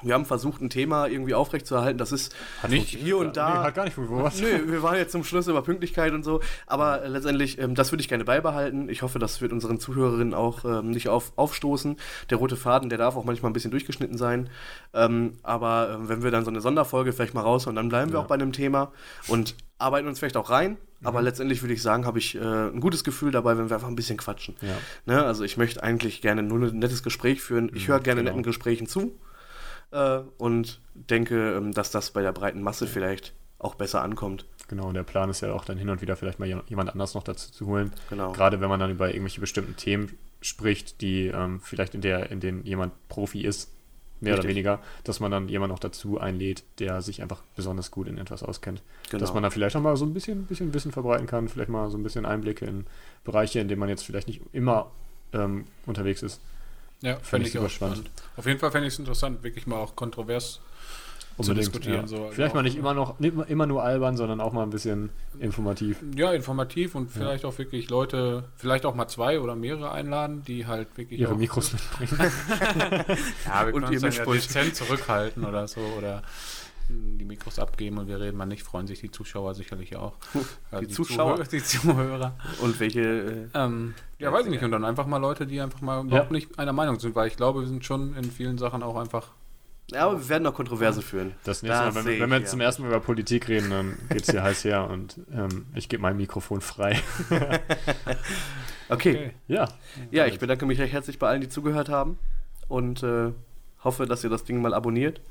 Wir 0.05 0.13
haben 0.13 0.25
versucht, 0.25 0.61
ein 0.61 0.69
Thema 0.69 1.07
irgendwie 1.07 1.33
aufrechtzuerhalten. 1.33 1.97
Das 1.97 2.11
ist 2.11 2.35
Hat 2.63 2.69
nicht 2.71 2.89
hier 2.89 3.17
und 3.17 3.35
da. 3.35 3.49
Nee, 3.49 3.55
hat 3.65 3.75
gar 3.75 3.83
nicht 3.85 3.93
funktioniert. 3.95 4.65
Nö, 4.67 4.71
wir 4.71 4.83
waren 4.83 4.95
jetzt 4.95 5.11
zum 5.11 5.23
Schluss 5.23 5.47
über 5.47 5.61
Pünktlichkeit 5.61 6.13
und 6.13 6.23
so. 6.23 6.41
Aber 6.67 7.03
äh, 7.03 7.07
letztendlich, 7.07 7.59
ähm, 7.59 7.75
das 7.75 7.91
würde 7.91 8.01
ich 8.01 8.07
gerne 8.07 8.23
beibehalten. 8.23 8.87
Ich 8.89 9.01
hoffe, 9.01 9.19
das 9.19 9.41
wird 9.41 9.51
unseren 9.51 9.79
Zuhörerinnen 9.79 10.33
auch 10.33 10.63
ähm, 10.63 10.91
nicht 10.91 11.09
auf, 11.09 11.33
aufstoßen. 11.35 11.97
Der 12.29 12.37
rote 12.37 12.55
Faden, 12.55 12.89
der 12.89 12.97
darf 12.97 13.15
auch 13.15 13.25
manchmal 13.25 13.49
ein 13.49 13.53
bisschen 13.53 13.71
durchgeschnitten 13.71 14.17
sein. 14.17 14.49
Ähm, 14.93 15.33
aber 15.43 15.95
ähm, 15.95 16.07
wenn 16.09 16.23
wir 16.23 16.31
dann 16.31 16.43
so 16.45 16.51
eine 16.51 16.61
Sonderfolge 16.61 17.11
vielleicht 17.13 17.33
mal 17.33 17.41
raus 17.41 17.67
und 17.67 17.75
dann 17.75 17.89
bleiben 17.89 18.11
wir 18.11 18.19
Ja. 18.19 18.23
auch 18.23 18.27
bei 18.27 18.35
einem 18.35 18.51
Thema 18.53 18.91
und 19.27 19.55
arbeiten 19.77 20.07
uns 20.07 20.19
vielleicht 20.19 20.37
auch 20.37 20.49
rein. 20.49 20.77
Aber 21.03 21.19
Mhm. 21.19 21.25
letztendlich 21.25 21.61
würde 21.61 21.73
ich 21.73 21.81
sagen, 21.81 22.05
habe 22.05 22.17
ich 22.17 22.35
äh, 22.35 22.39
ein 22.39 22.79
gutes 22.79 23.03
Gefühl 23.03 23.31
dabei, 23.31 23.57
wenn 23.57 23.69
wir 23.69 23.75
einfach 23.75 23.89
ein 23.89 23.95
bisschen 23.95 24.17
quatschen. 24.17 24.55
Ja. 24.61 24.75
Ne? 25.05 25.23
Also 25.23 25.43
ich 25.43 25.57
möchte 25.57 25.83
eigentlich 25.83 26.21
gerne 26.21 26.41
nur 26.41 26.59
ein 26.67 26.79
nettes 26.79 27.03
Gespräch 27.03 27.41
führen. 27.41 27.69
Ich 27.75 27.87
höre 27.87 27.99
gerne 27.99 28.21
genau. 28.21 28.31
netten 28.31 28.43
Gesprächen 28.43 28.87
zu 28.87 29.11
äh, 29.95 30.21
und 30.37 30.81
denke, 30.93 31.55
ähm, 31.55 31.71
dass 31.71 31.91
das 31.91 32.11
bei 32.11 32.21
der 32.21 32.31
breiten 32.33 32.61
Masse 32.61 32.85
vielleicht 32.87 33.33
auch 33.57 33.75
besser 33.75 34.01
ankommt. 34.03 34.45
Genau, 34.67 34.87
und 34.87 34.93
der 34.95 35.03
Plan 35.03 35.29
ist 35.29 35.41
ja 35.41 35.53
auch 35.53 35.65
dann 35.65 35.77
hin 35.77 35.89
und 35.89 36.01
wieder 36.01 36.15
vielleicht 36.15 36.39
mal 36.39 36.47
jem- 36.47 36.63
jemand 36.67 36.89
anders 36.91 37.13
noch 37.15 37.23
dazu 37.23 37.51
zu 37.51 37.67
holen. 37.67 37.91
Genau. 38.09 38.31
Gerade 38.31 38.61
wenn 38.61 38.69
man 38.69 38.79
dann 38.79 38.91
über 38.91 39.09
irgendwelche 39.09 39.39
bestimmten 39.41 39.75
Themen 39.75 40.17
spricht, 40.41 41.01
die 41.01 41.27
ähm, 41.27 41.59
vielleicht 41.61 41.95
in 41.95 42.01
der, 42.01 42.31
in 42.31 42.39
denen 42.39 42.63
jemand 42.65 42.93
Profi 43.07 43.41
ist 43.41 43.71
mehr 44.21 44.33
oder 44.33 44.43
Richtig. 44.43 44.55
weniger, 44.55 44.79
dass 45.03 45.19
man 45.19 45.29
dann 45.29 45.49
jemanden 45.49 45.73
noch 45.73 45.79
dazu 45.79 46.19
einlädt, 46.19 46.63
der 46.79 47.01
sich 47.01 47.21
einfach 47.21 47.43
besonders 47.55 47.91
gut 47.91 48.07
in 48.07 48.17
etwas 48.17 48.43
auskennt. 48.43 48.81
Genau. 49.09 49.19
Dass 49.19 49.33
man 49.33 49.43
da 49.43 49.49
vielleicht 49.49 49.75
auch 49.75 49.81
mal 49.81 49.97
so 49.97 50.05
ein 50.05 50.13
bisschen, 50.13 50.45
bisschen 50.45 50.73
Wissen 50.73 50.91
verbreiten 50.91 51.27
kann, 51.27 51.47
vielleicht 51.49 51.69
mal 51.69 51.89
so 51.89 51.97
ein 51.97 52.03
bisschen 52.03 52.25
Einblicke 52.25 52.65
in 52.65 52.85
Bereiche, 53.23 53.59
in 53.59 53.67
denen 53.67 53.79
man 53.79 53.89
jetzt 53.89 54.03
vielleicht 54.03 54.27
nicht 54.27 54.41
immer 54.53 54.91
ähm, 55.33 55.65
unterwegs 55.85 56.23
ist. 56.23 56.41
Ja, 57.01 57.17
fände 57.17 57.47
ich 57.47 57.53
ich 57.55 57.59
auch 57.61 57.69
spannend. 57.69 57.97
spannend. 57.97 58.11
Auf 58.37 58.45
jeden 58.45 58.59
Fall 58.59 58.71
fände 58.71 58.87
ich 58.87 58.93
es 58.93 58.99
interessant, 58.99 59.43
wirklich 59.43 59.67
mal 59.67 59.77
auch 59.77 59.95
kontrovers. 59.95 60.59
Unbedingt, 61.37 61.65
diskutieren, 61.67 62.01
ja. 62.03 62.07
so, 62.07 62.15
also 62.15 62.31
vielleicht 62.31 62.51
auch- 62.51 62.55
mal 62.55 62.61
nicht 62.63 62.77
immer 62.77 62.93
noch 62.93 63.19
nicht 63.19 63.35
immer- 63.49 63.65
nur 63.65 63.83
albern, 63.83 64.15
sondern 64.15 64.39
auch 64.39 64.53
mal 64.53 64.63
ein 64.63 64.69
bisschen 64.69 65.09
informativ. 65.37 65.97
Ja, 66.15 66.31
informativ 66.31 66.95
und 66.95 67.11
vielleicht 67.11 67.43
auch 67.43 67.57
wirklich 67.57 67.89
Leute, 67.89 68.45
vielleicht 68.55 68.85
auch 68.85 68.95
mal 68.95 69.09
zwei 69.09 69.41
oder 69.41 69.53
mehrere 69.53 69.91
einladen, 69.91 70.43
die 70.47 70.65
halt 70.65 70.87
wirklich 70.95 71.19
Ihre 71.19 71.33
auch, 71.33 71.37
Mikros 71.37 71.73
mitbringen. 71.99 72.31
Ja, 73.45 73.67
wir 73.67 73.73
Und 73.73 73.81
können 73.83 73.93
ihr 73.93 74.03
uns 74.03 74.15
dann 74.15 74.25
ja 74.27 74.33
dezent 74.33 74.75
zurückhalten 74.77 75.43
oder 75.43 75.67
so 75.67 75.81
oder 75.97 76.23
die 76.89 77.25
Mikros 77.25 77.59
abgeben 77.59 77.97
und 77.97 78.07
wir 78.07 78.19
reden 78.19 78.37
mal 78.37 78.45
nicht, 78.45 78.63
freuen 78.63 78.87
sich 78.87 78.99
die 79.01 79.11
Zuschauer 79.11 79.53
sicherlich 79.55 79.95
auch. 79.95 80.13
Also 80.71 80.85
Die 80.85 80.93
Zuschauer? 80.93 81.35
Zuhörer, 81.35 81.47
die 81.51 81.63
Zuhörer. 81.63 82.35
Und 82.61 82.79
welche. 82.79 83.01
Äh, 83.01 83.47
Ähm, 83.53 83.93
ja, 84.19 84.31
weiß 84.31 84.45
ich 84.45 84.51
nicht. 84.51 84.63
Und 84.63 84.71
dann 84.71 84.85
einfach 84.85 85.05
mal 85.05 85.17
Leute, 85.17 85.45
die 85.47 85.59
einfach 85.61 85.81
mal 85.81 86.05
überhaupt 86.05 86.31
nicht 86.31 86.57
einer 86.59 86.73
Meinung 86.73 86.99
sind, 86.99 87.15
weil 87.15 87.27
ich 87.27 87.37
glaube, 87.37 87.61
wir 87.61 87.67
sind 87.67 87.83
schon 87.85 88.15
in 88.15 88.25
vielen 88.31 88.57
Sachen 88.57 88.83
auch 88.83 88.95
einfach. 88.95 89.29
ja, 89.91 90.05
aber 90.07 90.19
wir 90.19 90.29
werden 90.29 90.43
noch 90.43 90.53
Kontroverse 90.55 91.01
führen. 91.01 91.33
Das 91.43 91.61
nächste 91.63 91.85
Das 91.85 91.95
Mal, 91.95 92.05
wenn, 92.05 92.19
wenn 92.21 92.29
wir 92.29 92.37
jetzt 92.37 92.47
ja. 92.47 92.51
zum 92.51 92.61
ersten 92.61 92.81
Mal 92.83 92.87
über 92.89 92.99
Politik 92.99 93.47
reden, 93.47 93.69
dann 93.69 93.97
geht 94.09 94.23
es 94.23 94.29
hier 94.31 94.43
heiß 94.43 94.63
her 94.63 94.89
und 94.89 95.19
ähm, 95.31 95.65
ich 95.75 95.89
gebe 95.89 96.01
mein 96.01 96.17
Mikrofon 96.17 96.61
frei. 96.61 96.99
Okay. 98.89 99.31
Ja, 99.47 99.67
Ja, 100.11 100.27
ich 100.27 100.37
bedanke 100.39 100.65
mich 100.65 100.79
recht 100.79 100.93
herzlich 100.93 101.17
bei 101.17 101.27
allen, 101.27 101.41
die 101.41 101.49
zugehört 101.49 101.89
haben 101.89 102.19
und 102.67 103.01
äh, 103.03 103.31
hoffe, 103.83 104.05
dass 104.05 104.23
ihr 104.23 104.29
das 104.29 104.43
Ding 104.43 104.61
mal 104.61 104.73
abonniert. 104.73 105.21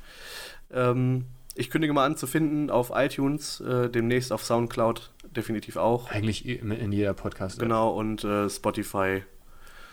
Ähm, 0.72 1.26
ich 1.54 1.70
kündige 1.70 1.92
mal 1.92 2.04
an 2.04 2.16
zu 2.16 2.26
finden 2.26 2.70
auf 2.70 2.90
iTunes, 2.94 3.60
äh, 3.60 3.88
demnächst 3.88 4.32
auf 4.32 4.44
Soundcloud 4.44 5.12
definitiv 5.36 5.76
auch. 5.76 6.10
eigentlich 6.10 6.46
in, 6.46 6.70
in 6.70 6.92
jeder 6.92 7.14
Podcast. 7.14 7.58
Genau, 7.58 7.90
und 7.90 8.24
äh, 8.24 8.48
Spotify 8.50 9.22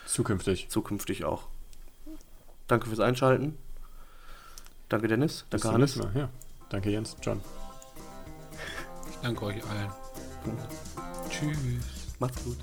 Zukünftig. 0.06 0.70
zukünftig 0.70 1.24
auch. 1.24 1.48
Danke 2.68 2.88
fürs 2.88 3.00
Einschalten. 3.00 3.58
Danke 4.90 5.08
Dennis. 5.08 5.46
Bis 5.50 5.62
Danke 5.62 5.76
Hannes. 5.76 5.96
Ja. 6.16 6.30
Danke 6.70 6.90
Jens, 6.90 7.16
John. 7.22 7.42
Ich 9.10 9.18
danke 9.18 9.46
euch 9.46 9.64
allen. 9.66 9.90
Tschüss. 11.30 12.16
Macht's 12.20 12.44
gut. 12.44 12.58